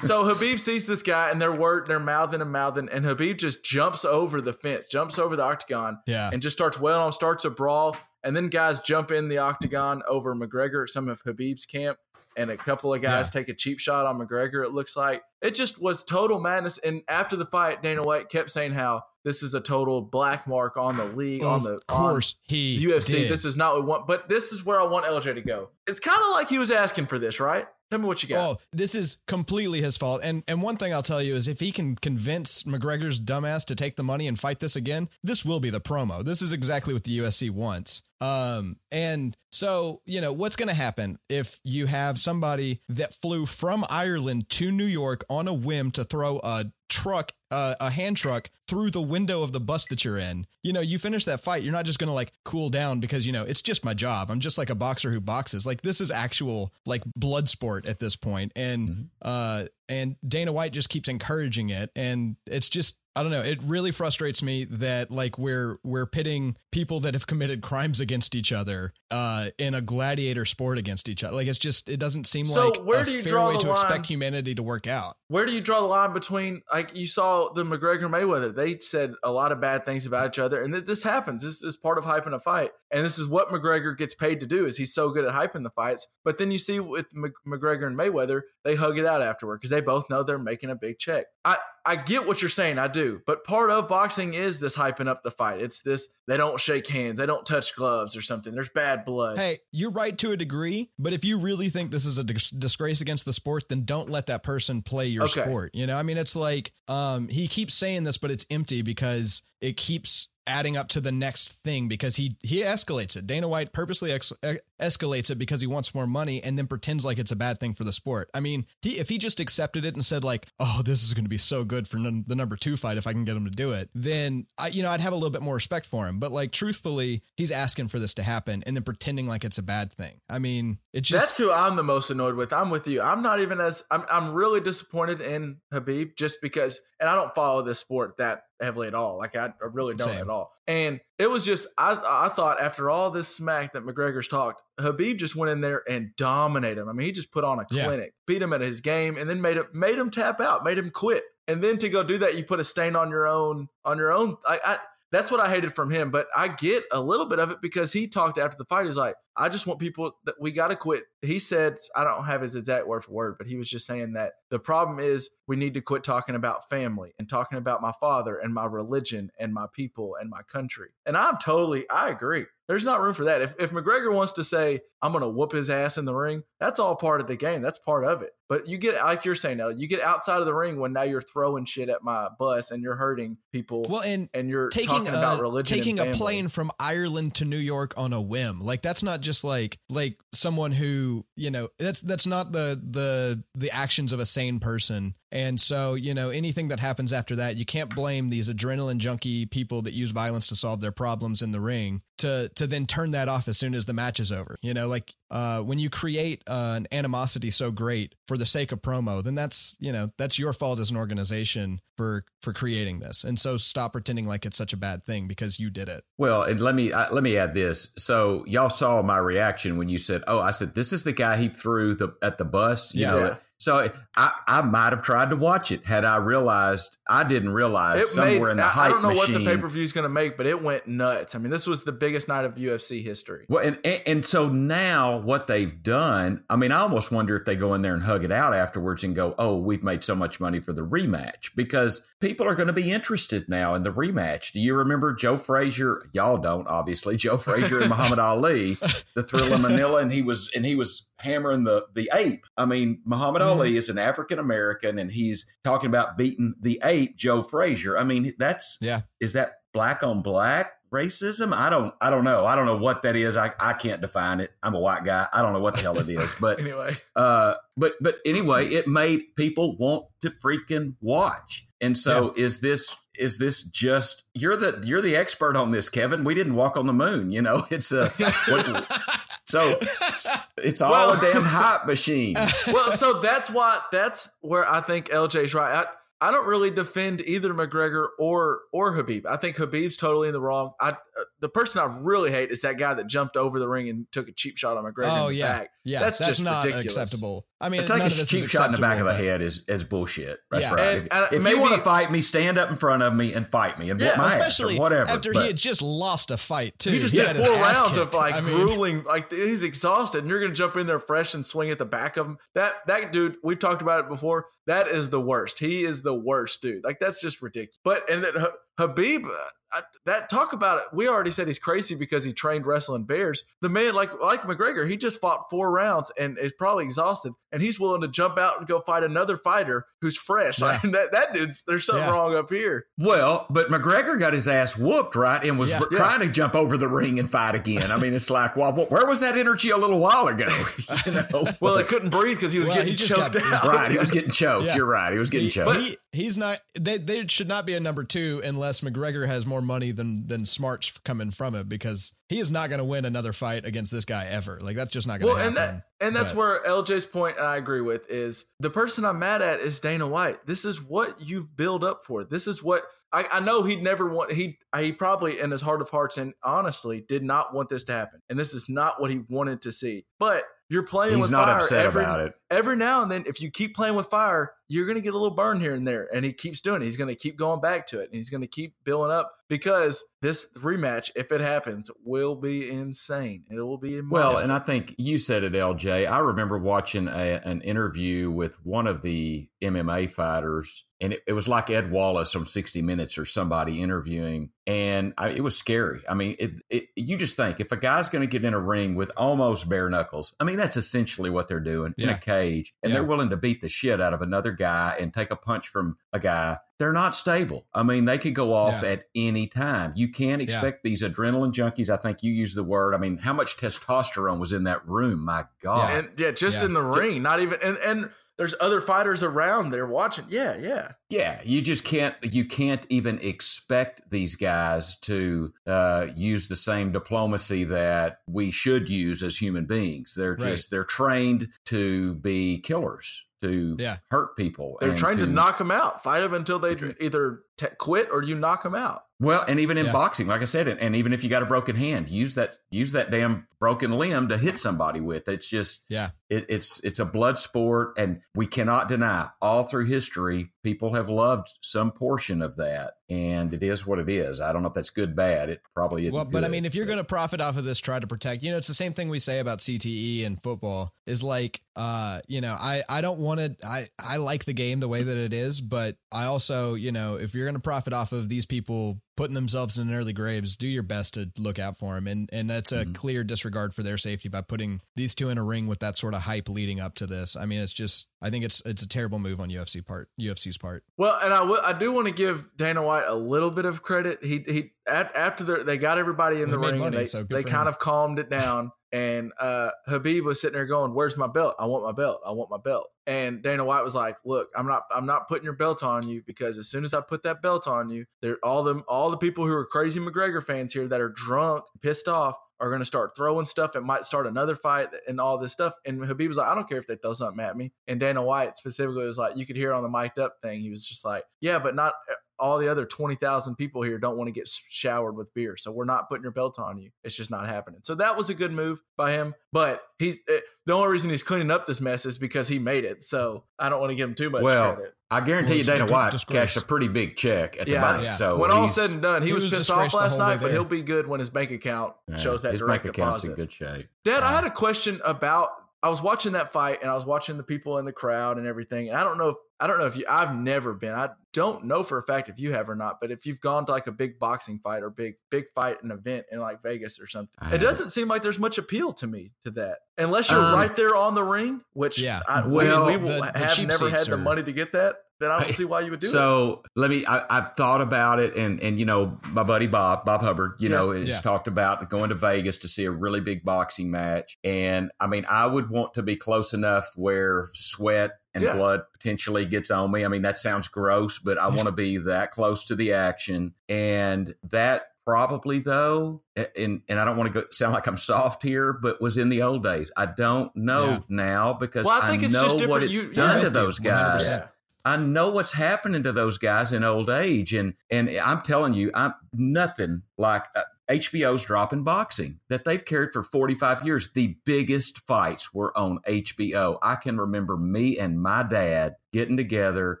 So 0.02 0.24
Habib 0.24 0.60
sees 0.60 0.86
this 0.86 1.02
guy 1.02 1.30
and 1.30 1.42
they're 1.42 1.52
word 1.52 1.86
they're 1.88 1.98
mouthing 1.98 2.40
and 2.40 2.52
mouthing, 2.52 2.88
and 2.92 3.04
Habib 3.04 3.38
just 3.38 3.64
jumps 3.64 4.04
over 4.04 4.40
the 4.40 4.52
fence, 4.52 4.86
jumps 4.88 5.18
over 5.18 5.34
the 5.34 5.42
octagon, 5.42 5.98
Yeah. 6.06 6.30
and 6.32 6.40
just 6.40 6.56
starts 6.56 6.78
wailing 6.78 7.00
on, 7.02 7.12
starts 7.12 7.44
a 7.44 7.50
brawl, 7.50 7.96
and 8.26 8.34
then 8.34 8.48
guys 8.48 8.80
jump 8.80 9.12
in 9.12 9.28
the 9.28 9.38
octagon 9.38 10.02
over 10.08 10.34
McGregor, 10.34 10.88
some 10.88 11.08
of 11.08 11.22
Habib's 11.22 11.64
camp, 11.64 11.98
and 12.36 12.50
a 12.50 12.56
couple 12.56 12.92
of 12.92 13.00
guys 13.00 13.30
take 13.30 13.48
a 13.48 13.54
cheap 13.54 13.78
shot 13.78 14.04
on 14.04 14.18
McGregor. 14.18 14.64
It 14.64 14.72
looks 14.72 14.96
like 14.96 15.22
it 15.40 15.54
just 15.54 15.80
was 15.80 16.02
total 16.02 16.40
madness. 16.40 16.76
And 16.78 17.02
after 17.08 17.36
the 17.36 17.46
fight, 17.46 17.84
Dana 17.84 18.02
White 18.02 18.28
kept 18.28 18.50
saying 18.50 18.72
how 18.72 19.04
this 19.24 19.44
is 19.44 19.54
a 19.54 19.60
total 19.60 20.02
black 20.02 20.48
mark 20.48 20.76
on 20.76 20.96
the 20.96 21.04
league, 21.04 21.44
on 21.44 21.62
the 21.62 21.74
of 21.74 21.86
course 21.86 22.34
he 22.42 22.84
UFC. 22.84 23.12
did. 23.12 23.30
This 23.30 23.44
is 23.44 23.56
not 23.56 23.74
what 23.74 23.82
we 23.84 23.88
want, 23.88 24.06
but 24.08 24.28
this 24.28 24.52
is 24.52 24.66
where 24.66 24.80
I 24.80 24.84
want 24.84 25.06
LJ 25.06 25.36
to 25.36 25.42
go. 25.42 25.70
It's 25.86 26.00
kind 26.00 26.20
of 26.20 26.32
like 26.32 26.48
he 26.48 26.58
was 26.58 26.72
asking 26.72 27.06
for 27.06 27.20
this, 27.20 27.38
right? 27.38 27.68
Tell 27.90 28.00
me 28.00 28.06
what 28.06 28.20
you 28.24 28.28
got. 28.28 28.50
Oh, 28.50 28.58
this 28.72 28.96
is 28.96 29.18
completely 29.28 29.80
his 29.80 29.96
fault. 29.96 30.20
And 30.24 30.42
and 30.48 30.60
one 30.60 30.76
thing 30.76 30.92
I'll 30.92 31.04
tell 31.04 31.22
you 31.22 31.34
is 31.34 31.46
if 31.46 31.60
he 31.60 31.70
can 31.70 31.94
convince 31.94 32.64
McGregor's 32.64 33.20
dumbass 33.20 33.64
to 33.66 33.76
take 33.76 33.94
the 33.94 34.02
money 34.02 34.26
and 34.26 34.38
fight 34.38 34.58
this 34.58 34.74
again, 34.74 35.08
this 35.22 35.44
will 35.44 35.60
be 35.60 35.70
the 35.70 35.80
promo. 35.80 36.24
This 36.24 36.42
is 36.42 36.52
exactly 36.52 36.92
what 36.92 37.04
the 37.04 37.16
UFC 37.16 37.50
wants. 37.50 38.02
Um, 38.20 38.76
and 38.90 39.36
so, 39.52 40.00
you 40.04 40.20
know, 40.20 40.32
what's 40.32 40.56
going 40.56 40.68
to 40.68 40.74
happen 40.74 41.18
if 41.28 41.58
you 41.64 41.86
have 41.86 42.18
somebody 42.18 42.80
that 42.88 43.14
flew 43.14 43.46
from 43.46 43.84
Ireland 43.88 44.48
to 44.50 44.70
New 44.70 44.84
York 44.84 45.24
on 45.28 45.48
a 45.48 45.54
whim 45.54 45.90
to 45.92 46.04
throw 46.04 46.40
a 46.42 46.66
truck, 46.88 47.32
uh, 47.50 47.74
a 47.80 47.90
hand 47.90 48.16
truck 48.16 48.50
through 48.68 48.90
the 48.90 49.02
window 49.02 49.42
of 49.42 49.52
the 49.52 49.60
bus 49.60 49.86
that 49.86 50.04
you're 50.04 50.18
in. 50.18 50.46
You 50.62 50.72
know, 50.72 50.80
you 50.80 50.98
finish 50.98 51.24
that 51.24 51.40
fight, 51.40 51.62
you're 51.62 51.72
not 51.72 51.84
just 51.84 51.98
going 51.98 52.08
to 52.08 52.14
like 52.14 52.32
cool 52.44 52.70
down 52.70 53.00
because, 53.00 53.26
you 53.26 53.32
know, 53.32 53.44
it's 53.44 53.62
just 53.62 53.84
my 53.84 53.94
job. 53.94 54.30
I'm 54.30 54.40
just 54.40 54.58
like 54.58 54.70
a 54.70 54.74
boxer 54.74 55.10
who 55.10 55.20
boxes. 55.20 55.66
Like 55.66 55.82
this 55.82 56.00
is 56.00 56.10
actual 56.10 56.72
like 56.84 57.02
blood 57.14 57.48
sport 57.48 57.86
at 57.86 58.00
this 58.00 58.16
point. 58.16 58.52
And, 58.56 59.10
uh, 59.22 59.64
and 59.88 60.16
Dana 60.26 60.52
White 60.52 60.72
just 60.72 60.88
keeps 60.88 61.08
encouraging 61.08 61.70
it. 61.70 61.90
And 61.96 62.36
it's 62.46 62.68
just, 62.68 62.98
I 63.14 63.22
don't 63.22 63.32
know. 63.32 63.40
It 63.42 63.58
really 63.62 63.92
frustrates 63.92 64.42
me 64.42 64.64
that 64.64 65.10
like 65.10 65.38
we're 65.38 65.78
we're 65.82 66.06
pitting 66.06 66.56
people 66.70 67.00
that 67.00 67.14
have 67.14 67.26
committed 67.26 67.62
crimes 67.62 67.98
against 68.00 68.34
each 68.34 68.52
other 68.52 68.92
uh, 69.10 69.48
in 69.58 69.72
a 69.74 69.80
gladiator 69.80 70.44
sport 70.44 70.76
against 70.76 71.08
each 71.08 71.24
other. 71.24 71.34
Like 71.34 71.46
it's 71.46 71.58
just 71.58 71.88
it 71.88 71.98
doesn't 71.98 72.26
seem 72.26 72.44
So 72.44 72.68
like 72.68 72.84
where 72.84 73.02
a 73.02 73.04
do 73.06 73.12
you 73.12 73.22
fair 73.22 73.32
draw 73.32 73.48
way 73.48 73.54
the 73.54 73.60
to 73.60 73.66
line? 73.68 73.74
expect 73.74 74.06
humanity 74.06 74.54
to 74.54 74.62
work 74.62 74.86
out. 74.86 75.16
Where 75.28 75.46
do 75.46 75.52
you 75.52 75.62
draw 75.62 75.80
the 75.80 75.86
line 75.86 76.12
between 76.12 76.60
like 76.70 76.94
you 76.96 77.06
saw 77.06 77.52
the 77.54 77.64
McGregor 77.64 78.02
Mayweather? 78.10 78.54
They 78.54 78.78
said 78.80 79.14
a 79.22 79.32
lot 79.32 79.50
of 79.50 79.60
bad 79.62 79.86
things 79.86 80.04
about 80.04 80.28
each 80.34 80.38
other, 80.38 80.62
and 80.62 80.74
th- 80.74 80.84
this 80.84 81.02
happens. 81.02 81.42
This 81.42 81.62
is 81.62 81.76
part 81.76 81.96
of 81.96 82.04
hyping 82.04 82.34
a 82.34 82.38
fight, 82.38 82.72
and 82.90 83.02
this 83.04 83.18
is 83.18 83.26
what 83.28 83.48
McGregor 83.48 83.96
gets 83.96 84.14
paid 84.14 84.40
to 84.40 84.46
do. 84.46 84.66
Is 84.66 84.76
he's 84.76 84.92
so 84.94 85.08
good 85.08 85.24
at 85.24 85.32
hyping 85.32 85.62
the 85.62 85.70
fights? 85.70 86.06
But 86.22 86.36
then 86.36 86.50
you 86.50 86.58
see 86.58 86.78
with 86.80 87.06
Mc- 87.14 87.32
McGregor 87.46 87.86
and 87.86 87.98
Mayweather, 87.98 88.42
they 88.62 88.74
hug 88.74 88.98
it 88.98 89.06
out 89.06 89.22
afterward 89.22 89.56
because 89.56 89.70
they 89.76 89.82
both 89.82 90.08
know 90.08 90.22
they're 90.22 90.38
making 90.38 90.70
a 90.70 90.74
big 90.74 90.98
check. 90.98 91.26
I 91.44 91.58
I 91.84 91.96
get 91.96 92.26
what 92.26 92.42
you're 92.42 92.48
saying, 92.48 92.78
I 92.78 92.88
do, 92.88 93.20
but 93.26 93.44
part 93.44 93.70
of 93.70 93.86
boxing 93.88 94.34
is 94.34 94.58
this 94.58 94.74
hyping 94.76 95.06
up 95.06 95.22
the 95.22 95.30
fight. 95.30 95.60
It's 95.60 95.82
this 95.82 96.08
they 96.26 96.36
don't 96.36 96.58
shake 96.58 96.88
hands, 96.88 97.18
they 97.18 97.26
don't 97.26 97.44
touch 97.46 97.76
gloves 97.76 98.16
or 98.16 98.22
something. 98.22 98.54
There's 98.54 98.68
bad 98.70 99.04
blood. 99.04 99.38
Hey, 99.38 99.58
you're 99.70 99.92
right 99.92 100.16
to 100.18 100.32
a 100.32 100.36
degree, 100.36 100.90
but 100.98 101.12
if 101.12 101.24
you 101.24 101.38
really 101.38 101.68
think 101.68 101.90
this 101.90 102.06
is 102.06 102.18
a 102.18 102.24
dis- 102.24 102.50
disgrace 102.50 103.00
against 103.00 103.24
the 103.26 103.32
sport, 103.32 103.68
then 103.68 103.84
don't 103.84 104.08
let 104.10 104.26
that 104.26 104.42
person 104.42 104.82
play 104.82 105.06
your 105.06 105.24
Okay. 105.24 105.42
sport. 105.42 105.70
You 105.74 105.86
know, 105.86 105.96
I 105.96 106.02
mean, 106.02 106.16
it's 106.16 106.34
like 106.34 106.72
um, 106.88 107.28
he 107.28 107.46
keeps 107.48 107.74
saying 107.74 108.04
this, 108.04 108.18
but 108.18 108.30
it's 108.30 108.46
empty 108.50 108.82
because 108.82 109.42
it 109.60 109.76
keeps 109.76 110.28
adding 110.48 110.76
up 110.76 110.86
to 110.86 111.00
the 111.00 111.10
next 111.10 111.54
thing 111.64 111.88
because 111.88 112.14
he 112.16 112.36
he 112.42 112.62
escalates 112.62 113.16
it. 113.16 113.26
Dana 113.26 113.48
White 113.48 113.72
purposely 113.72 114.12
ex- 114.12 114.32
escalates 114.80 115.30
it 115.30 115.38
because 115.38 115.60
he 115.60 115.66
wants 115.66 115.94
more 115.94 116.06
money 116.06 116.42
and 116.42 116.58
then 116.58 116.66
pretends 116.66 117.04
like 117.04 117.18
it's 117.18 117.32
a 117.32 117.36
bad 117.36 117.60
thing 117.60 117.74
for 117.74 117.84
the 117.84 117.92
sport. 117.92 118.30
I 118.34 118.40
mean, 118.40 118.66
he 118.82 118.98
if 118.98 119.08
he 119.08 119.18
just 119.18 119.40
accepted 119.40 119.84
it 119.84 119.94
and 119.94 120.04
said 120.04 120.24
like, 120.24 120.46
"Oh, 120.58 120.82
this 120.84 121.02
is 121.02 121.14
going 121.14 121.24
to 121.24 121.30
be 121.30 121.38
so 121.38 121.64
good 121.64 121.88
for 121.88 121.98
num- 121.98 122.24
the 122.26 122.34
number 122.34 122.56
2 122.56 122.76
fight 122.76 122.96
if 122.96 123.06
I 123.06 123.12
can 123.12 123.24
get 123.24 123.36
him 123.36 123.44
to 123.44 123.50
do 123.50 123.72
it." 123.72 123.90
Then 123.94 124.46
I 124.58 124.68
you 124.68 124.82
know, 124.82 124.90
I'd 124.90 125.00
have 125.00 125.12
a 125.12 125.16
little 125.16 125.30
bit 125.30 125.42
more 125.42 125.54
respect 125.54 125.86
for 125.86 126.06
him. 126.06 126.18
But 126.18 126.32
like 126.32 126.52
truthfully, 126.52 127.22
he's 127.36 127.50
asking 127.50 127.88
for 127.88 127.98
this 127.98 128.14
to 128.14 128.22
happen 128.22 128.62
and 128.66 128.76
then 128.76 128.82
pretending 128.82 129.26
like 129.26 129.44
it's 129.44 129.58
a 129.58 129.62
bad 129.62 129.92
thing. 129.92 130.20
I 130.28 130.38
mean, 130.38 130.78
it 130.92 131.02
just 131.02 131.36
That's 131.36 131.38
who 131.38 131.52
I'm 131.52 131.76
the 131.76 131.82
most 131.82 132.10
annoyed 132.10 132.34
with. 132.34 132.52
I'm 132.52 132.70
with 132.70 132.86
you. 132.86 133.02
I'm 133.02 133.22
not 133.22 133.40
even 133.40 133.60
as 133.60 133.84
I'm. 133.90 134.04
I'm 134.10 134.32
really 134.32 134.60
disappointed 134.60 135.20
in 135.20 135.58
Habib 135.72 136.10
just 136.16 136.40
because, 136.42 136.80
and 137.00 137.08
I 137.08 137.14
don't 137.14 137.34
follow 137.34 137.62
this 137.62 137.78
sport 137.78 138.16
that 138.18 138.42
heavily 138.60 138.88
at 138.88 138.94
all. 138.94 139.18
Like 139.18 139.36
I, 139.36 139.46
I 139.46 139.66
really 139.72 139.94
don't 139.94 140.08
Same. 140.08 140.20
at 140.20 140.28
all. 140.28 140.52
And 140.66 141.00
it 141.18 141.30
was 141.30 141.44
just 141.44 141.66
I. 141.78 141.98
I 142.26 142.28
thought 142.28 142.60
after 142.60 142.90
all 142.90 143.10
this 143.10 143.28
smack 143.28 143.72
that 143.72 143.84
McGregor's 143.84 144.28
talked, 144.28 144.62
Habib 144.78 145.18
just 145.18 145.34
went 145.36 145.50
in 145.50 145.60
there 145.60 145.82
and 145.88 146.14
dominated 146.16 146.80
him. 146.82 146.88
I 146.88 146.92
mean, 146.92 147.06
he 147.06 147.12
just 147.12 147.32
put 147.32 147.44
on 147.44 147.58
a 147.58 147.66
Yeah. 147.70 147.86
clinic, 147.86 148.12
beat 148.26 148.42
him 148.42 148.52
at 148.52 148.60
his 148.60 148.80
game, 148.80 149.16
and 149.16 149.28
then 149.28 149.40
made 149.40 149.56
him 149.56 149.66
made 149.72 149.96
him 149.96 150.10
tap 150.10 150.40
out, 150.40 150.64
made 150.64 150.78
him 150.78 150.90
quit. 150.90 151.24
And 151.48 151.62
then 151.62 151.78
to 151.78 151.88
go 151.88 152.02
do 152.02 152.18
that, 152.18 152.36
you 152.36 152.44
put 152.44 152.60
a 152.60 152.64
stain 152.64 152.96
on 152.96 153.08
your 153.10 153.26
own 153.26 153.68
on 153.84 153.98
your 153.98 154.12
own. 154.12 154.36
I, 154.46 154.60
I 154.64 154.78
that's 155.12 155.30
what 155.30 155.40
I 155.40 155.48
hated 155.48 155.72
from 155.74 155.90
him. 155.90 156.10
But 156.10 156.26
I 156.36 156.48
get 156.48 156.84
a 156.92 157.00
little 157.00 157.26
bit 157.26 157.38
of 157.38 157.50
it 157.50 157.58
because 157.62 157.92
he 157.92 158.08
talked 158.08 158.36
after 158.38 158.56
the 158.58 158.64
fight. 158.64 158.86
He's 158.86 158.96
like, 158.96 159.14
I 159.36 159.48
just 159.48 159.66
want 159.66 159.80
people 159.80 160.16
that 160.24 160.36
we 160.40 160.50
got 160.50 160.68
to 160.68 160.76
quit. 160.76 161.04
He 161.22 161.38
said, 161.38 161.76
I 161.94 162.04
don't 162.04 162.24
have 162.24 162.42
his 162.42 162.56
exact 162.56 162.86
word 162.86 163.04
for 163.04 163.12
word, 163.12 163.36
but 163.38 163.46
he 163.46 163.56
was 163.56 163.68
just 163.68 163.86
saying 163.86 164.14
that 164.14 164.32
the 164.50 164.58
problem 164.58 164.98
is 164.98 165.30
we 165.46 165.56
need 165.56 165.74
to 165.74 165.80
quit 165.80 166.04
talking 166.04 166.34
about 166.34 166.68
family 166.68 167.12
and 167.18 167.28
talking 167.28 167.58
about 167.58 167.82
my 167.82 167.92
father 167.92 168.38
and 168.38 168.54
my 168.54 168.64
religion 168.64 169.30
and 169.38 169.52
my 169.52 169.66
people 169.72 170.16
and 170.20 170.30
my 170.30 170.42
country. 170.42 170.90
And 171.04 171.16
I'm 171.16 171.36
totally, 171.38 171.88
I 171.90 172.08
agree. 172.08 172.46
There's 172.68 172.84
not 172.84 173.00
room 173.00 173.14
for 173.14 173.24
that. 173.24 173.42
If, 173.42 173.54
if 173.60 173.70
McGregor 173.70 174.12
wants 174.12 174.32
to 174.34 174.44
say, 174.44 174.80
I'm 175.00 175.12
going 175.12 175.22
to 175.22 175.28
whoop 175.28 175.52
his 175.52 175.70
ass 175.70 175.98
in 175.98 176.04
the 176.04 176.14
ring, 176.14 176.42
that's 176.58 176.80
all 176.80 176.96
part 176.96 177.20
of 177.20 177.28
the 177.28 177.36
game. 177.36 177.62
That's 177.62 177.78
part 177.78 178.04
of 178.04 178.22
it. 178.22 178.30
But 178.48 178.66
you 178.66 178.78
get, 178.78 178.94
like 179.04 179.24
you're 179.24 179.34
saying, 179.34 179.58
now 179.58 179.68
you 179.68 179.86
get 179.86 180.00
outside 180.00 180.38
of 180.38 180.46
the 180.46 180.54
ring 180.54 180.80
when 180.80 180.92
now 180.92 181.02
you're 181.02 181.20
throwing 181.20 181.64
shit 181.64 181.88
at 181.88 182.02
my 182.02 182.28
bus 182.38 182.70
and 182.70 182.82
you're 182.82 182.96
hurting 182.96 183.38
people 183.52 183.86
well, 183.88 184.02
and 184.02 184.28
and 184.32 184.48
you're 184.48 184.68
taking 184.68 184.88
talking 184.88 185.08
about 185.08 185.40
a, 185.40 185.42
religion 185.42 185.76
taking 185.76 185.98
a 185.98 186.12
plane 186.12 186.46
from 186.46 186.70
Ireland 186.78 187.34
to 187.36 187.44
New 187.44 187.56
York 187.56 187.94
on 187.96 188.12
a 188.12 188.20
whim. 188.20 188.60
Like 188.60 188.82
that's 188.82 189.02
not 189.02 189.20
just 189.26 189.44
like 189.44 189.78
like 189.90 190.18
someone 190.32 190.72
who, 190.72 191.26
you 191.36 191.50
know, 191.50 191.68
that's 191.78 192.00
that's 192.00 192.26
not 192.26 192.52
the 192.52 192.80
the 192.82 193.42
the 193.54 193.70
actions 193.70 194.12
of 194.12 194.20
a 194.20 194.26
sane 194.26 194.60
person. 194.60 195.14
And 195.30 195.60
so, 195.60 195.94
you 195.94 196.14
know, 196.14 196.30
anything 196.30 196.68
that 196.68 196.80
happens 196.80 197.12
after 197.12 197.36
that, 197.36 197.56
you 197.56 197.66
can't 197.66 197.94
blame 197.94 198.30
these 198.30 198.48
adrenaline 198.48 198.98
junkie 198.98 199.44
people 199.44 199.82
that 199.82 199.92
use 199.92 200.12
violence 200.12 200.46
to 200.48 200.56
solve 200.56 200.80
their 200.80 200.92
problems 200.92 201.42
in 201.42 201.52
the 201.52 201.60
ring 201.60 202.00
to 202.18 202.50
to 202.54 202.66
then 202.66 202.86
turn 202.86 203.10
that 203.12 203.28
off 203.28 203.48
as 203.48 203.58
soon 203.58 203.74
as 203.74 203.86
the 203.86 203.92
match 203.92 204.20
is 204.20 204.32
over. 204.32 204.56
You 204.62 204.74
know, 204.74 204.88
like 204.88 205.14
uh, 205.30 205.60
when 205.60 205.78
you 205.78 205.90
create 205.90 206.42
uh, 206.48 206.74
an 206.76 206.86
animosity 206.92 207.50
so 207.50 207.70
great 207.70 208.14
for 208.28 208.38
the 208.38 208.46
sake 208.46 208.72
of 208.72 208.80
promo, 208.82 209.22
then 209.22 209.34
that's 209.34 209.76
you 209.78 209.92
know 209.92 210.10
that's 210.18 210.38
your 210.38 210.52
fault 210.52 210.78
as 210.80 210.90
an 210.90 210.96
organization 210.96 211.80
for 211.96 212.24
for 212.42 212.52
creating 212.52 213.00
this. 213.00 213.24
And 213.24 213.38
so 213.38 213.56
stop 213.56 213.92
pretending 213.92 214.26
like 214.26 214.46
it's 214.46 214.56
such 214.56 214.72
a 214.72 214.76
bad 214.76 215.04
thing 215.04 215.26
because 215.28 215.58
you 215.58 215.70
did 215.70 215.88
it. 215.88 216.04
Well, 216.18 216.42
and 216.42 216.60
let 216.60 216.74
me 216.74 216.92
uh, 216.92 217.12
let 217.12 217.22
me 217.22 217.36
add 217.36 217.54
this. 217.54 217.92
So 217.98 218.44
y'all 218.46 218.70
saw 218.70 219.02
my 219.02 219.18
reaction 219.18 219.76
when 219.76 219.88
you 219.88 219.98
said, 219.98 220.22
"Oh, 220.26 220.40
I 220.40 220.50
said 220.52 220.74
this 220.74 220.92
is 220.92 221.04
the 221.04 221.12
guy 221.12 221.36
he 221.36 221.48
threw 221.48 221.94
the 221.94 222.14
at 222.22 222.38
the 222.38 222.44
bus." 222.44 222.94
You 222.94 223.02
Yeah. 223.02 223.10
know, 223.10 223.36
so 223.58 223.88
I 224.16 224.32
I 224.46 224.62
might 224.62 224.92
have 224.92 225.02
tried 225.02 225.30
to 225.30 225.36
watch 225.36 225.72
it 225.72 225.86
had 225.86 226.04
I 226.04 226.16
realized 226.16 226.98
I 227.08 227.24
didn't 227.24 227.50
realize 227.50 228.02
It 228.02 228.08
somewhere 228.08 228.40
made, 228.40 228.50
in 228.52 228.56
the 228.58 228.64
I, 228.64 228.68
hype 228.68 228.86
I 228.86 228.88
don't 228.88 229.02
know 229.02 229.10
what 229.10 229.32
the 229.32 229.44
pay 229.44 229.56
per 229.56 229.68
view 229.68 229.82
is 229.82 229.92
going 229.92 230.02
to 230.02 230.10
make, 230.10 230.36
but 230.36 230.46
it 230.46 230.62
went 230.62 230.86
nuts. 230.86 231.34
I 231.34 231.38
mean, 231.38 231.50
this 231.50 231.66
was 231.66 231.84
the 231.84 231.92
biggest 231.92 232.28
night 232.28 232.44
of 232.44 232.56
UFC 232.56 233.02
history. 233.02 233.46
Well, 233.48 233.66
and, 233.66 233.78
and 233.84 234.02
and 234.06 234.26
so 234.26 234.48
now 234.48 235.18
what 235.18 235.46
they've 235.46 235.82
done, 235.82 236.44
I 236.50 236.56
mean, 236.56 236.72
I 236.72 236.80
almost 236.80 237.10
wonder 237.10 237.36
if 237.36 237.44
they 237.44 237.56
go 237.56 237.74
in 237.74 237.82
there 237.82 237.94
and 237.94 238.02
hug 238.02 238.24
it 238.24 238.32
out 238.32 238.54
afterwards 238.54 239.04
and 239.04 239.16
go, 239.16 239.34
"Oh, 239.38 239.56
we've 239.56 239.82
made 239.82 240.04
so 240.04 240.14
much 240.14 240.38
money 240.38 240.60
for 240.60 240.72
the 240.72 240.86
rematch," 240.86 241.50
because 241.54 242.06
people 242.20 242.46
are 242.46 242.54
going 242.54 242.66
to 242.66 242.72
be 242.72 242.92
interested 242.92 243.48
now 243.48 243.74
in 243.74 243.82
the 243.82 243.92
rematch. 243.92 244.52
Do 244.52 244.60
you 244.60 244.74
remember 244.74 245.14
Joe 245.14 245.36
Frazier? 245.36 246.02
Y'all 246.12 246.38
don't, 246.38 246.66
obviously. 246.66 247.16
Joe 247.16 247.36
Frazier 247.36 247.80
and 247.80 247.88
Muhammad 247.90 248.18
Ali, 248.18 248.74
the 249.14 249.22
Thrilla 249.22 249.56
in 249.56 249.62
Manila, 249.62 250.00
and 250.00 250.12
he 250.12 250.22
was 250.22 250.50
and 250.54 250.64
he 250.64 250.74
was 250.74 251.06
hammering 251.18 251.64
the 251.64 251.86
the 251.94 252.10
ape. 252.14 252.46
I 252.56 252.66
mean, 252.66 253.00
Muhammad 253.04 253.42
Ali 253.42 253.76
is 253.76 253.88
an 253.88 253.98
African 253.98 254.38
American, 254.38 254.98
and 254.98 255.10
he's 255.10 255.46
talking 255.64 255.88
about 255.88 256.16
beating 256.16 256.54
the 256.60 256.80
ape, 256.84 257.16
Joe 257.16 257.42
Frazier. 257.42 257.98
I 257.98 258.04
mean, 258.04 258.34
that's 258.38 258.78
Yeah. 258.80 259.02
is 259.20 259.32
that 259.34 259.54
black 259.72 260.02
on 260.02 260.22
black 260.22 260.72
racism? 260.92 261.52
I 261.54 261.68
don't 261.68 261.92
i 262.00 262.10
don't 262.10 262.24
know. 262.24 262.46
I 262.46 262.54
don't 262.54 262.66
know 262.66 262.76
what 262.76 263.02
that 263.02 263.16
is. 263.16 263.36
I, 263.36 263.52
I 263.58 263.72
can't 263.72 264.00
define 264.00 264.40
it. 264.40 264.52
I'm 264.62 264.74
a 264.74 264.78
white 264.78 265.04
guy. 265.04 265.26
I 265.32 265.42
don't 265.42 265.52
know 265.52 265.60
what 265.60 265.74
the 265.74 265.80
hell 265.82 265.98
it 265.98 266.08
is 266.08 266.34
but 266.40 266.60
Anyway, 266.60 266.96
uh 267.16 267.54
but 267.76 267.94
but 268.00 268.16
anyway 268.24 268.68
it 268.68 268.86
made 268.86 269.34
people 269.36 269.76
want 269.76 270.06
to 270.22 270.30
freaking 270.30 270.94
watch. 271.00 271.66
And 271.80 271.98
so 271.98 272.32
is 272.36 272.60
this 272.60 272.96
is 273.18 273.36
this 273.38 273.62
just 273.64 274.24
you're 274.34 274.56
the 274.56 274.80
you're 274.84 275.02
the 275.02 275.16
expert 275.16 275.56
on 275.56 275.72
this 275.72 275.88
kevin. 275.88 276.22
We 276.24 276.34
didn't 276.34 276.54
walk 276.54 276.76
on 276.76 276.86
the 276.86 276.92
moon 276.94 277.32
you 277.32 277.42
know? 277.42 277.66
It's 277.70 277.92
a 277.92 278.08
what, 278.48 278.88
so 279.46 279.78
it's 280.58 280.80
all 280.80 280.90
Well- 280.92 281.12
a 281.12 281.32
damn 281.32 281.42
hype 281.42 281.86
machine 281.86 282.34
well, 282.66 282.92
so 282.92 283.20
that's 283.20 283.48
why 283.50 283.80
that's 283.92 284.30
where 284.40 284.68
I 284.70 284.80
think 284.80 285.08
LJ's 285.08 285.54
right. 285.54 285.86
I, 285.86 286.28
I 286.28 286.30
don't 286.30 286.46
really 286.46 286.70
defend 286.70 287.20
either 287.26 287.52
McGregor 287.52 288.06
or 288.18 288.60
or 288.72 288.92
Habib. 288.92 289.26
I 289.26 289.36
think 289.36 289.56
Habib's 289.56 289.96
totally 289.98 290.28
in 290.28 290.32
the 290.32 290.40
wrong. 290.40 290.72
I 290.80 290.96
uh, 291.18 291.24
the 291.40 291.48
person 291.48 291.80
I 291.80 291.96
really 292.00 292.30
hate 292.30 292.50
is 292.50 292.60
that 292.62 292.78
guy 292.78 292.94
that 292.94 293.06
jumped 293.06 293.36
over 293.36 293.58
the 293.58 293.68
ring 293.68 293.88
and 293.88 294.06
took 294.12 294.28
a 294.28 294.32
cheap 294.32 294.56
shot 294.58 294.76
on 294.76 294.84
McGregor 294.84 295.08
oh 295.08 295.26
in 295.28 295.32
the 295.32 295.38
yeah, 295.38 295.58
back. 295.60 295.70
yeah. 295.84 296.00
that's, 296.00 296.18
just 296.18 296.42
not 296.42 296.64
ridiculous. 296.64 296.96
acceptable. 296.96 297.46
I 297.60 297.70
mean, 297.70 297.80
I 297.82 297.86
take 297.86 298.12
a 298.12 298.14
this 298.14 298.28
cheap 298.28 298.48
shot 298.48 298.66
in 298.66 298.72
the 298.72 298.78
back 298.80 298.98
of 299.00 299.06
the 299.06 299.14
head 299.14 299.40
is, 299.40 299.64
is 299.66 299.82
bullshit. 299.82 300.40
That's 300.50 300.64
Yeah. 300.66 300.74
right. 300.74 300.96
And- 300.98 301.06
if 301.06 301.32
if 301.32 301.42
maybe- 301.42 301.56
you 301.56 301.62
want 301.62 301.74
to 301.74 301.80
fight 301.80 302.10
me, 302.12 302.20
stand 302.20 302.58
up 302.58 302.68
in 302.70 302.76
front 302.76 303.02
of 303.02 303.14
me 303.14 303.32
and 303.32 303.48
fight 303.48 303.78
me 303.78 303.88
and 303.90 303.98
Yeah, 304.00 304.08
my 304.10 304.16
but 304.16 304.24
ass 304.26 304.32
Especially 304.34 304.76
or 304.76 304.80
whatever. 304.80 305.10
after 305.10 305.32
but- 305.32 305.40
he 305.42 305.46
had 305.48 305.56
just 305.56 305.80
lost 305.82 306.30
a 306.30 306.36
fight 306.36 306.78
too. 306.78 306.90
He 306.90 306.98
just 307.00 307.14
got 307.16 307.34
did 307.34 307.44
four 307.44 307.54
rounds 307.54 307.80
kicked. 307.80 307.96
of 307.96 308.12
like 308.14 308.34
I 308.34 308.40
mean, 308.42 308.54
grueling, 308.54 309.04
like 309.04 309.32
he's 309.32 309.62
exhausted, 309.62 310.18
and 310.18 310.28
you're 310.28 310.40
going 310.40 310.52
to 310.52 310.56
jump 310.56 310.76
in 310.76 310.86
there 310.86 311.00
fresh 311.00 311.32
and 311.34 311.46
swing 311.46 311.70
at 311.70 311.78
the 311.78 311.86
back 311.86 312.16
of 312.18 312.26
him. 312.26 312.38
That 312.54 312.74
that 312.88 313.10
dude, 313.12 313.36
we've 313.42 313.58
talked 313.58 313.80
about 313.80 314.00
it 314.00 314.08
before. 314.08 314.46
That 314.66 314.88
is 314.88 315.10
the 315.10 315.20
worst. 315.20 315.60
He 315.60 315.84
is 315.84 316.02
the 316.02 316.14
worst 316.14 316.60
dude. 316.60 316.84
Like 316.84 316.98
that's 316.98 317.20
just 317.22 317.40
ridiculous. 317.40 317.78
But 317.84 318.08
and 318.10 318.22
then 318.22 318.34
Habib, 318.78 319.24
uh, 319.26 319.30
I, 319.72 319.80
that 320.04 320.30
talk 320.30 320.52
about 320.52 320.78
it. 320.78 320.84
We 320.92 321.08
already 321.08 321.32
said 321.32 321.48
he's 321.48 321.58
crazy 321.58 321.96
because 321.96 322.22
he 322.24 322.32
trained 322.32 322.66
wrestling 322.66 323.02
bears. 323.02 323.42
The 323.62 323.68
man, 323.68 323.94
like 323.94 324.10
like 324.22 324.42
McGregor, 324.42 324.88
he 324.88 324.96
just 324.96 325.20
fought 325.20 325.46
four 325.50 325.72
rounds 325.72 326.12
and 326.16 326.38
is 326.38 326.52
probably 326.52 326.84
exhausted, 326.84 327.32
and 327.50 327.60
he's 327.60 327.80
willing 327.80 328.00
to 328.02 328.08
jump 328.08 328.38
out 328.38 328.58
and 328.58 328.68
go 328.68 328.78
fight 328.78 329.02
another 329.02 329.36
fighter 329.36 329.86
who's 330.00 330.16
fresh. 330.16 330.60
Yeah. 330.60 330.78
I 330.82 330.86
mean, 330.86 330.92
that 330.92 331.10
that 331.12 331.34
dude's 331.34 331.64
there's 331.66 331.84
something 331.84 332.04
Yeah. 332.04 332.12
wrong 332.14 332.36
up 332.36 332.48
here. 332.48 332.86
Well, 332.96 333.46
but 333.50 333.68
McGregor 333.68 334.18
got 334.20 334.34
his 334.34 334.46
ass 334.46 334.76
whooped, 334.78 335.16
right? 335.16 335.42
And 335.42 335.58
was 335.58 335.70
Yeah. 335.70 335.80
r- 335.80 335.88
trying 335.88 336.20
to 336.20 336.28
jump 336.28 336.54
over 336.54 336.76
the 336.78 336.88
ring 336.88 337.18
and 337.18 337.28
fight 337.28 337.56
again. 337.56 337.90
I 337.90 337.96
mean, 337.98 338.14
it's 338.14 338.30
like, 338.30 338.56
well, 338.56 338.72
where 338.72 339.04
was 339.06 339.18
that 339.20 339.36
energy 339.36 339.70
a 339.70 339.76
little 339.76 339.98
while 339.98 340.28
ago? 340.28 340.46
you 341.06 341.12
know? 341.12 341.26
Well, 341.60 341.76
he 341.78 341.84
couldn't 341.84 342.10
breathe 342.10 342.36
because 342.36 342.52
he 342.52 342.60
was 342.60 342.68
Well, 342.68 342.78
getting 342.78 342.92
he 342.92 342.96
choked 343.04 343.32
got- 343.34 343.64
out. 343.64 343.64
right. 343.66 343.90
He 343.90 343.98
was 343.98 344.12
getting 344.12 344.30
choked. 344.30 344.66
Yeah. 344.66 344.76
You're 344.76 344.86
right. 344.86 345.12
He 345.12 345.18
was 345.18 345.30
getting 345.30 345.46
He, 345.46 345.50
choked. 345.50 345.76
he, 345.80 345.96
he's 346.12 346.38
not. 346.38 346.60
They, 346.78 346.98
they 346.98 347.26
should 347.26 347.48
not 347.48 347.66
be 347.66 347.74
a 347.74 347.80
number 347.80 348.04
two 348.04 348.40
unless 348.44 348.65
McGregor 348.82 349.26
has 349.26 349.46
more 349.46 349.62
money 349.62 349.90
than 349.92 350.26
than 350.26 350.44
Smart's 350.46 350.92
coming 351.04 351.30
from 351.30 351.54
it 351.54 351.68
because 351.68 352.12
he 352.28 352.38
is 352.40 352.50
not 352.50 352.68
going 352.68 352.78
to 352.78 352.84
win 352.84 353.04
another 353.04 353.32
fight 353.32 353.64
against 353.64 353.90
this 353.92 354.04
guy 354.04 354.26
ever. 354.26 354.58
Like 354.60 354.76
that's 354.76 354.90
just 354.90 355.06
not 355.06 355.20
going 355.20 355.28
to 355.30 355.34
Well, 355.34 355.36
happen. 355.36 355.48
and 355.48 355.56
that 355.78 355.86
and 356.00 356.14
that's 356.16 356.32
But- 356.32 356.38
where 356.38 356.62
LJ's 356.66 357.06
point, 357.06 357.38
and 357.38 357.46
I 357.46 357.56
agree 357.56 357.80
with, 357.80 358.10
is 358.10 358.44
the 358.60 358.70
person 358.70 359.04
I'm 359.04 359.18
mad 359.18 359.40
at 359.42 359.60
is 359.60 359.80
Dana 359.80 360.06
White. 360.06 360.46
This 360.46 360.64
is 360.64 360.80
what 360.82 361.20
you've 361.22 361.56
built 361.56 361.82
up 361.82 362.04
for. 362.04 362.24
This 362.24 362.46
is 362.46 362.62
what 362.62 362.82
I, 363.12 363.26
I 363.32 363.40
know 363.40 363.62
he'd 363.62 363.82
never 363.82 364.08
want. 364.08 364.32
He 364.32 364.58
he 364.78 364.92
probably 364.92 365.38
in 365.40 365.50
his 365.52 365.62
heart 365.62 365.80
of 365.80 365.90
hearts 365.90 366.18
and 366.18 366.34
honestly 366.42 367.00
did 367.00 367.22
not 367.22 367.54
want 367.54 367.68
this 367.68 367.84
to 367.84 367.92
happen, 367.92 368.20
and 368.28 368.38
this 368.38 368.52
is 368.52 368.68
not 368.68 369.00
what 369.00 369.10
he 369.10 369.20
wanted 369.28 369.62
to 369.62 369.72
see. 369.72 370.04
But 370.18 370.44
you're 370.68 370.82
playing 370.82 371.14
He's 371.16 371.22
with 371.22 371.30
not 371.30 371.44
fire 371.46 371.56
upset 371.58 371.86
every, 371.86 372.02
about 372.02 372.20
it. 372.20 372.32
every 372.50 372.76
now 372.76 373.02
and 373.02 373.10
then. 373.10 373.24
If 373.26 373.40
you 373.40 373.50
keep 373.50 373.74
playing 373.74 373.94
with 373.94 374.08
fire, 374.08 374.52
you're 374.68 374.86
going 374.86 374.96
to 374.96 375.02
get 375.02 375.14
a 375.14 375.18
little 375.18 375.34
burn 375.34 375.60
here 375.60 375.74
and 375.74 375.86
there. 375.86 376.08
And 376.12 376.24
he 376.24 376.32
keeps 376.32 376.60
doing 376.60 376.82
it. 376.82 376.86
He's 376.86 376.96
going 376.96 377.08
to 377.08 377.14
keep 377.14 377.36
going 377.36 377.60
back 377.60 377.86
to 377.88 378.00
it, 378.00 378.06
and 378.10 378.14
he's 378.14 378.30
going 378.30 378.40
to 378.40 378.48
keep 378.48 378.74
building 378.84 379.12
up 379.12 379.32
because 379.48 380.04
this 380.22 380.48
rematch, 380.56 381.10
if 381.14 381.30
it 381.30 381.40
happens, 381.40 381.90
will 382.04 382.34
be 382.34 382.68
insane. 382.68 383.44
It 383.50 383.60
will 383.60 383.78
be 383.78 384.00
Well, 384.00 384.38
and 384.38 384.52
I 384.52 384.58
think 384.58 384.94
you 384.98 385.18
said 385.18 385.44
it, 385.44 385.52
LJ. 385.52 386.10
I 386.10 386.18
remember 386.18 386.58
watching 386.58 387.06
a, 387.06 387.40
an 387.44 387.60
interview 387.62 388.30
with 388.30 388.56
one 388.64 388.86
of 388.86 389.02
the 389.02 389.48
MMA 389.62 390.10
fighters, 390.10 390.84
and 391.00 391.12
it, 391.12 391.22
it 391.26 391.32
was 391.34 391.46
like 391.48 391.68
Ed 391.70 391.90
Wallace 391.90 392.32
from 392.32 392.44
60 392.44 392.80
Minutes 392.82 393.18
or 393.18 393.24
somebody 393.24 393.80
interviewing, 393.82 394.50
and 394.66 395.12
I, 395.18 395.30
it 395.30 395.42
was 395.42 395.56
scary. 395.56 396.02
I 396.08 396.14
mean, 396.14 396.36
it, 396.38 396.52
it, 396.70 396.88
you 396.96 397.16
just 397.16 397.36
think 397.36 397.60
if 397.60 397.70
a 397.72 397.76
guy's 397.76 398.08
going 398.08 398.22
to 398.22 398.26
get 398.30 398.44
in 398.44 398.54
a 398.54 398.58
ring 398.60 398.94
with 398.94 399.10
almost 399.16 399.68
bare 399.68 399.88
knuckles, 399.90 400.32
I 400.40 400.44
mean, 400.44 400.56
that's 400.56 400.76
essentially 400.76 401.30
what 401.30 401.48
they're 401.48 401.60
doing 401.60 401.94
in 401.98 402.08
a 402.08 402.16
cage, 402.18 402.74
and 402.82 402.90
Yeah. 402.92 402.98
they're 402.98 403.08
willing 403.08 403.30
to 403.30 403.36
beat 403.36 403.60
the 403.60 403.68
shit 403.68 404.00
out 404.00 404.14
of 404.14 404.22
another 404.22 404.52
guy 404.52 404.96
and 404.98 405.12
take 405.12 405.30
a 405.30 405.36
punch 405.36 405.68
from 405.68 405.96
a 406.12 406.18
guy. 406.18 406.58
They're 406.78 406.92
not 406.92 407.14
stable. 407.14 407.64
I 407.72 407.82
mean, 407.82 408.04
they 408.04 408.18
could 408.18 408.34
go 408.34 408.52
off 408.52 408.82
Yeah. 408.82 408.90
at 408.90 409.04
any 409.14 409.46
time. 409.46 409.94
You 409.96 410.08
can't 410.08 410.42
expect 410.42 410.84
these 410.84 411.02
adrenaline 411.02 411.54
junkies. 411.54 411.88
I 411.88 411.96
think 411.96 412.22
you 412.22 412.30
used 412.32 412.54
the 412.54 412.62
word. 412.64 412.94
I 412.94 412.98
mean, 412.98 413.16
how 413.18 413.32
much 413.32 413.56
testosterone 413.56 414.38
was 414.38 414.52
in 414.52 414.64
that 414.64 414.86
room? 414.86 415.24
My 415.24 415.46
God. 415.62 415.90
and 415.96 416.10
yeah, 416.20 416.32
just 416.32 416.58
Yeah. 416.60 416.66
in 416.66 416.72
the 416.74 416.82
ring, 416.82 417.22
not 417.22 417.40
even 417.40 417.58
and 417.62 417.78
and 417.78 418.10
there's 418.38 418.54
other 418.60 418.80
fighters 418.80 419.22
around 419.22 419.70
there 419.70 419.86
watching. 419.86 420.26
Yeah, 420.28 420.56
yeah. 420.58 420.92
Yeah, 421.08 421.40
you 421.44 421.62
just 421.62 421.84
can't. 421.84 422.14
You 422.22 422.44
can't 422.44 422.84
even 422.88 423.18
expect 423.22 424.02
these 424.10 424.34
guys 424.34 424.96
to 425.00 425.52
uh, 425.66 426.08
use 426.14 426.48
the 426.48 426.56
same 426.56 426.92
diplomacy 426.92 427.64
that 427.64 428.18
we 428.26 428.50
should 428.50 428.88
use 428.88 429.22
as 429.22 429.38
human 429.38 429.64
beings. 429.66 430.14
They're 430.14 430.34
Right. 430.34 430.50
just 430.50 430.70
they're 430.70 430.84
trained 430.84 431.48
to 431.66 432.14
be 432.14 432.58
killers, 432.60 433.24
to 433.42 433.76
Yeah. 433.78 433.98
hurt 434.10 434.36
people. 434.36 434.76
They're 434.80 434.90
and 434.90 434.98
trying 434.98 435.18
to, 435.18 435.26
knock 435.26 435.58
them 435.58 435.70
out, 435.70 436.02
fight 436.02 436.20
them 436.20 436.34
until 436.34 436.58
they 436.58 436.76
either 437.00 437.42
t- 437.56 437.66
quit 437.78 438.08
or 438.10 438.22
you 438.22 438.34
knock 438.34 438.62
them 438.64 438.74
out. 438.74 439.02
Well, 439.18 439.44
and 439.48 439.58
even 439.60 439.78
in 439.78 439.86
Yeah. 439.86 439.92
boxing, 439.92 440.26
like 440.26 440.42
I 440.42 440.44
said, 440.44 440.68
and, 440.68 440.78
and 440.78 440.94
even 440.94 441.14
if 441.14 441.24
you 441.24 441.30
got 441.30 441.42
a 441.42 441.46
broken 441.46 441.74
hand, 441.76 442.08
use 442.10 442.34
that 442.34 442.56
use 442.70 442.92
that 442.92 443.10
damn 443.10 443.46
broken 443.58 443.92
limb 443.96 444.28
to 444.28 444.36
hit 444.36 444.58
somebody 444.58 445.00
with. 445.00 445.26
It's 445.28 445.48
just 445.48 445.80
yeah, 445.88 446.10
it, 446.28 446.46
it's 446.48 446.80
it's 446.80 446.98
a 446.98 447.04
blood 447.04 447.38
sport, 447.38 447.92
and 447.96 448.20
we 448.34 448.46
cannot 448.46 448.88
deny 448.88 449.28
all 449.40 449.62
through 449.64 449.86
history, 449.86 450.50
people 450.64 450.94
have 450.94 451.08
loved 451.08 451.48
some 451.60 451.92
portion 451.92 452.42
of 452.42 452.56
that, 452.56 452.94
and 453.08 453.54
it 453.54 453.62
is 453.62 453.86
what 453.86 453.98
it 453.98 454.08
is. 454.08 454.40
I 454.40 454.52
don't 454.52 454.62
know 454.62 454.68
if 454.68 454.74
that's 454.74 454.90
good, 454.90 455.14
bad. 455.14 455.48
It 455.50 455.60
probably 455.74 456.02
isn't. 456.02 456.14
Well, 456.14 456.24
but 456.24 456.44
I 456.44 456.48
mean, 456.48 456.64
if 456.64 456.74
you're 456.74 456.86
going 456.86 456.98
to 456.98 457.04
profit 457.04 457.40
off 457.40 457.56
of 457.56 457.64
this, 457.64 457.78
try 457.78 457.98
to 458.00 458.06
protect. 458.06 458.42
You 458.42 458.50
know, 458.50 458.56
it's 458.58 458.68
the 458.68 458.74
same 458.74 458.92
thing 458.92 459.08
we 459.08 459.18
say 459.20 459.38
about 459.38 459.58
CTE 459.60 460.26
and 460.26 460.42
football. 460.42 460.92
Is 461.06 461.22
like, 461.22 461.60
uh, 461.76 462.20
you 462.26 462.40
know, 462.40 462.56
I 462.58 462.82
I 462.88 463.00
don't 463.00 463.20
want 463.20 463.38
to. 463.40 463.54
I 463.64 463.86
I 463.98 464.16
like 464.16 464.44
the 464.44 464.52
game 464.52 464.80
the 464.80 464.88
way 464.88 465.04
that 465.04 465.16
it 465.16 465.32
is, 465.32 465.60
but 465.60 465.96
I 466.10 466.24
also, 466.24 466.74
you 466.74 466.90
know, 466.90 467.16
if 467.16 467.34
you're 467.34 467.46
going 467.46 467.54
to 467.54 467.60
profit 467.60 467.92
off 467.92 468.10
of 468.10 468.28
these 468.28 468.44
people 468.46 469.00
putting 469.16 469.34
themselves 469.34 469.78
in 469.78 469.94
early 469.94 470.12
graves, 470.12 470.56
do 470.56 470.66
your 470.66 470.82
best 470.82 471.14
to 471.14 471.30
look 471.38 471.60
out 471.60 471.78
for 471.78 471.94
them, 471.94 472.08
and 472.08 472.28
and 472.32 472.50
that's 472.50 472.72
a 472.72 472.84
Mhm. 472.84 472.94
clear 472.94 473.22
disregard 473.22 473.72
for 473.72 473.84
their 473.84 473.96
safety 473.96 474.28
by 474.28 474.40
putting 474.40 474.80
these 474.96 475.14
two 475.14 475.28
in 475.30 475.38
a 475.38 475.44
ring 475.44 475.68
with 475.68 475.78
that 475.78 475.96
sort 475.96 476.12
of 476.12 476.15
hype 476.18 476.48
leading 476.48 476.80
up 476.80 476.94
to 476.96 477.06
this. 477.06 477.36
I 477.36 477.46
mean, 477.46 477.60
it's 477.60 477.72
just, 477.72 478.08
I 478.22 478.30
think 478.30 478.44
it's 478.44 478.60
it's 478.66 478.82
a 478.82 478.88
terrible 478.88 479.18
move 479.18 479.40
on 479.40 479.48
UFC 479.50 479.84
part, 479.84 480.08
UFC's 480.20 480.58
part. 480.58 480.84
Well, 480.96 481.18
and 481.22 481.32
I 481.32 481.42
will- 481.42 481.62
I 481.64 481.72
do 481.72 481.92
want 481.92 482.08
to 482.08 482.14
give 482.14 482.48
Dana 482.56 482.82
White 482.82 483.04
a 483.06 483.14
little 483.14 483.50
bit 483.50 483.64
of 483.64 483.82
credit. 483.82 484.24
He 484.24 484.44
he 484.46 484.72
at, 484.88 485.14
after 485.16 485.44
the, 485.44 485.64
they 485.64 485.78
got 485.78 485.98
everybody 485.98 486.42
in 486.42 486.48
He 486.48 486.52
the 486.52 486.58
ring 486.58 486.78
money, 486.78 486.96
they 486.98 487.04
so 487.06 487.22
they 487.22 487.42
kind 487.42 487.62
him. 487.62 487.68
of 487.68 487.78
calmed 487.78 488.18
it 488.18 488.30
down. 488.30 488.72
And 488.92 489.32
uh, 489.40 489.70
Habib 489.86 490.24
was 490.24 490.40
sitting 490.40 490.54
there 490.54 490.64
going, 490.64 490.94
"Where's 490.94 491.16
my 491.16 491.26
belt? 491.26 491.56
I 491.58 491.66
want 491.66 491.84
my 491.84 491.92
belt. 491.92 492.20
I 492.24 492.30
want 492.30 492.50
my 492.50 492.56
belt." 492.56 492.88
And 493.06 493.42
Dana 493.42 493.64
White 493.64 493.82
was 493.82 493.94
like, 493.96 494.16
"Look, 494.24 494.48
I'm 494.56 494.66
not 494.66 494.84
I'm 494.94 495.04
not 495.06 495.28
putting 495.28 495.44
your 495.44 495.54
belt 495.54 495.82
on 495.82 496.06
you 496.08 496.22
because 496.24 496.56
as 496.56 496.68
soon 496.68 496.84
as 496.84 496.94
I 496.94 497.00
put 497.00 497.24
that 497.24 497.42
belt 497.42 497.66
on 497.66 497.90
you, 497.90 498.06
there 498.22 498.38
all 498.44 498.62
the 498.62 498.76
all 498.88 499.10
the 499.10 499.16
people 499.18 499.44
who 499.44 499.52
are 499.52 499.66
crazy 499.66 499.98
McGregor 500.00 500.42
fans 500.42 500.72
here 500.72 500.86
that 500.88 501.00
are 501.00 501.10
drunk, 501.10 501.64
pissed 501.82 502.06
off." 502.08 502.36
Are 502.58 502.70
going 502.70 502.80
to 502.80 502.86
start 502.86 503.14
throwing 503.14 503.44
stuff. 503.44 503.76
It 503.76 503.82
might 503.82 504.06
start 504.06 504.26
another 504.26 504.56
fight 504.56 504.88
and 505.06 505.20
all 505.20 505.36
this 505.36 505.52
stuff. 505.52 505.74
And 505.84 506.02
Habib 506.02 506.28
was 506.28 506.38
like, 506.38 506.48
I 506.48 506.54
don't 506.54 506.66
care 506.66 506.78
if 506.78 506.86
they 506.86 506.96
throw 506.96 507.12
something 507.12 507.44
at 507.44 507.54
me. 507.54 507.72
And 507.86 508.00
Dana 508.00 508.22
White 508.22 508.56
specifically 508.56 509.06
was 509.06 509.18
like, 509.18 509.36
you 509.36 509.44
could 509.44 509.56
hear 509.56 509.74
on 509.74 509.82
the 509.82 509.90
mic'd 509.90 510.18
up 510.18 510.36
thing. 510.40 510.60
He 510.60 510.70
was 510.70 510.86
just 510.86 511.04
like, 511.04 511.24
yeah, 511.42 511.58
but 511.58 511.74
not 511.74 511.92
all 512.38 512.58
the 512.58 512.68
other 512.68 512.84
20,000 512.84 513.56
people 513.56 513.82
here 513.82 513.98
don't 513.98 514.16
want 514.16 514.28
to 514.28 514.32
get 514.32 514.48
showered 514.48 515.16
with 515.16 515.32
beer. 515.34 515.56
So 515.56 515.70
we're 515.72 515.84
not 515.84 516.08
putting 516.08 516.22
your 516.22 516.32
belt 516.32 516.58
on 516.58 516.78
you. 516.78 516.90
It's 517.04 517.14
just 517.16 517.30
not 517.30 517.46
happening. 517.48 517.80
So 517.82 517.94
that 517.96 518.16
was 518.16 518.28
a 518.30 518.34
good 518.34 518.52
move 518.52 518.82
by 518.96 519.12
him. 519.12 519.34
But 519.52 519.82
he's 519.98 520.18
eh, 520.28 520.40
the 520.66 520.72
only 520.74 520.88
reason 520.88 521.10
he's 521.10 521.22
cleaning 521.22 521.50
up 521.50 521.66
this 521.66 521.80
mess 521.80 522.04
is 522.06 522.18
because 522.18 522.48
he 522.48 522.58
made 522.58 522.84
it. 522.84 523.04
So 523.04 523.44
I 523.58 523.68
don't 523.68 523.80
want 523.80 523.90
to 523.90 523.96
give 523.96 524.08
him 524.08 524.14
too 524.14 524.30
much 524.30 524.42
Well, 524.42 524.74
credit. 524.74 524.94
I 525.10 525.20
guarantee 525.20 525.50
Well, 525.50 525.58
you, 525.58 525.64
Dana 525.64 525.86
White 525.86 526.10
disgrace. 526.10 526.54
cashed 526.54 526.56
a 526.56 526.66
pretty 526.66 526.88
big 526.88 527.16
check 527.16 527.56
at 527.60 527.68
Yeah, 527.68 527.74
the 527.74 527.80
bank. 527.92 528.04
yeah. 528.04 528.10
So 528.10 528.36
when 528.38 528.50
all 528.50 528.62
he's- 528.62 528.74
said 528.74 528.90
and 528.90 529.00
done, 529.00 529.22
he, 529.22 529.28
he 529.28 529.34
was, 529.34 529.44
was 529.44 529.52
pissed 529.52 529.70
off 529.70 529.94
last 529.94 530.18
night, 530.18 530.40
but 530.40 530.50
he'll 530.50 530.64
be 530.64 530.82
good 530.82 531.06
when 531.06 531.20
his 531.20 531.30
bank 531.30 531.50
account 531.52 531.94
yeah, 532.08 532.16
shows 532.16 532.42
that 532.42 532.52
his 532.52 532.60
direct 532.60 532.84
bank 532.84 532.96
account's 532.98 533.22
deposit. 533.22 533.30
in 533.30 533.36
good 533.46 533.52
shape. 533.52 533.86
Dad, 534.04 534.22
I 534.22 534.32
had 534.34 534.44
a 534.44 534.50
question 534.50 535.00
about. 535.04 535.50
I 535.82 535.88
was 535.88 536.02
watching 536.02 536.32
that 536.32 536.52
fight 536.52 536.80
and 536.82 536.90
I 536.90 536.94
was 536.94 537.06
watching 537.06 537.36
the 537.36 537.42
people 537.42 537.78
in 537.78 537.84
the 537.84 537.92
crowd 537.92 538.38
and 538.38 538.46
everything. 538.46 538.88
And 538.88 538.96
I 538.96 539.04
don't 539.04 539.18
know 539.18 539.28
if 539.28 539.36
I 539.60 539.66
don't 539.66 539.78
know 539.78 539.86
if 539.86 539.96
you. 539.96 540.04
I've 540.08 540.34
never 540.34 540.74
been. 540.74 540.94
I 540.94 541.10
don't 541.32 541.64
know 541.64 541.82
for 541.82 541.98
a 541.98 542.02
fact 542.02 542.28
if 542.28 542.38
you 542.38 542.52
have 542.52 542.68
or 542.68 542.74
not. 542.74 542.98
But 543.00 543.10
if 543.10 543.24
you've 543.24 543.40
gone 543.40 543.64
to 543.66 543.72
like 543.72 543.86
a 543.86 543.92
big 543.92 544.18
boxing 544.18 544.58
fight 544.58 544.82
or 544.82 544.90
big 544.90 545.14
big 545.30 545.44
fight 545.54 545.82
an 545.82 545.90
event 545.90 546.26
in 546.32 546.40
like 546.40 546.62
Vegas 546.62 546.98
or 546.98 547.06
something, 547.06 547.30
I 547.38 547.54
it 547.54 547.58
doesn't 547.58 547.90
seem 547.90 548.08
like 548.08 548.22
there's 548.22 548.38
much 548.38 548.58
appeal 548.58 548.92
to 548.94 549.06
me 549.06 549.32
to 549.44 549.50
that 549.52 549.78
unless 549.98 550.30
you're 550.30 550.40
Um, 550.42 550.54
right 550.54 550.74
there 550.74 550.96
on 550.96 551.14
the 551.14 551.22
ring. 551.24 551.60
Which 551.74 551.98
Yeah. 552.00 552.20
I, 552.26 552.46
Well, 552.46 552.86
mean, 552.88 553.02
we 553.02 553.08
the- 553.10 553.22
have 553.34 553.58
never 553.58 553.88
had 553.88 554.00
seats 554.00 554.06
the 554.08 554.16
money 554.16 554.42
to 554.42 554.52
get 554.52 554.72
that. 554.72 554.96
Then 555.18 555.30
I 555.30 555.40
don't 555.40 555.52
see 555.52 555.64
why 555.64 555.80
you 555.80 555.90
would 555.92 556.00
do 556.00 556.06
it. 556.08 556.10
so 556.10 556.62
let 556.74 556.90
me. 556.90 557.06
I, 557.06 557.24
I've 557.30 557.56
thought 557.56 557.80
about 557.80 558.18
it, 558.20 558.36
and 558.36 558.60
and 558.62 558.78
you 558.78 558.84
know, 558.84 559.18
my 559.30 559.42
buddy 559.44 559.66
Bob, 559.66 560.04
Bob 560.04 560.20
Hubbard, 560.20 560.52
you 560.58 560.68
Yeah. 560.68 560.76
know, 560.76 560.90
has 560.90 561.08
Yeah. 561.08 561.20
talked 561.20 561.48
about 561.48 561.88
going 561.88 562.10
to 562.10 562.14
Vegas 562.14 562.58
to 562.58 562.68
see 562.68 562.84
a 562.84 562.90
really 562.90 563.20
big 563.20 563.44
boxing 563.44 563.90
match, 563.90 564.36
and 564.44 564.90
I 565.00 565.06
mean, 565.06 565.24
I 565.28 565.46
would 565.46 565.70
want 565.70 565.94
to 565.94 566.02
be 566.02 566.16
close 566.16 566.52
enough 566.52 566.92
where 566.96 567.48
sweat 567.54 568.12
and 568.34 568.44
Yeah. 568.44 568.54
blood 568.56 568.82
potentially 568.92 569.46
gets 569.46 569.70
on 569.70 569.90
me. 569.90 570.04
I 570.04 570.08
mean, 570.08 570.22
that 570.22 570.36
sounds 570.36 570.68
gross, 570.68 571.18
but 571.18 571.38
I 571.38 571.48
want 571.48 571.66
to 571.66 571.72
be 571.72 571.96
that 571.96 572.32
close 572.32 572.64
to 572.66 572.74
the 572.74 572.92
action, 572.92 573.54
and 573.70 574.34
that 574.50 574.88
probably 575.06 575.60
though 575.60 576.20
and 576.56 576.82
and 576.88 576.98
I 576.98 577.04
don't 577.04 577.16
want 577.16 577.32
to 577.32 577.40
go, 577.42 577.46
sound 577.52 577.72
like 577.74 577.86
I'm 577.86 577.96
soft 577.96 578.42
here 578.42 578.72
but 578.72 579.00
was 579.00 579.16
in 579.16 579.28
the 579.28 579.40
old 579.42 579.62
days 579.62 579.92
I 579.96 580.06
don't 580.06 580.50
know 580.56 580.84
Yeah. 580.84 580.98
now 581.08 581.52
because 581.52 581.86
Well, 581.86 582.02
I 582.02 582.08
think 582.10 582.24
it's 582.24 582.34
know 582.34 582.42
just 582.42 582.66
what 582.66 582.82
it's 582.82 582.92
You- 582.92 583.12
done 583.12 583.36
yeah. 583.38 583.44
to 583.44 583.50
those 583.50 583.78
guys 583.78 584.26
Yeah. 584.26 584.46
I 584.86 584.96
know 584.96 585.30
what's 585.30 585.54
happening 585.54 586.04
to 586.04 586.12
those 586.12 586.38
guys 586.38 586.72
in 586.72 586.84
old 586.84 587.10
age, 587.10 587.52
and 587.52 587.74
and 587.90 588.08
I'm 588.08 588.40
telling 588.42 588.72
you, 588.72 588.92
I'm 588.94 589.14
nothing 589.32 590.02
like 590.16 590.44
uh, 590.54 590.62
HBO's 590.88 591.44
dropping 591.44 591.82
boxing 591.82 592.38
that 592.50 592.64
they've 592.64 592.84
carried 592.84 593.12
for 593.12 593.24
45 593.24 593.84
years. 593.84 594.12
The 594.12 594.36
biggest 594.44 595.00
fights 595.00 595.52
were 595.52 595.76
on 595.76 595.98
HBO. 596.06 596.78
I 596.82 596.94
can 596.94 597.18
remember 597.18 597.56
me 597.56 597.98
and 597.98 598.22
my 598.22 598.44
dad 598.44 598.94
getting 599.16 599.36
together 599.38 600.00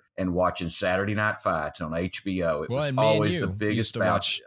and 0.18 0.34
watching 0.34 0.68
Saturday 0.68 1.14
Night 1.14 1.42
Fights 1.42 1.80
on 1.80 1.92
HBO. 1.92 2.64
It 2.64 2.70
Well, 2.70 2.78
was 2.80 2.86
and 2.88 2.96
me 2.96 3.02
and 3.02 3.14
always 3.14 3.38
the 3.40 3.46
biggest 3.46 3.96
watch 3.96 4.40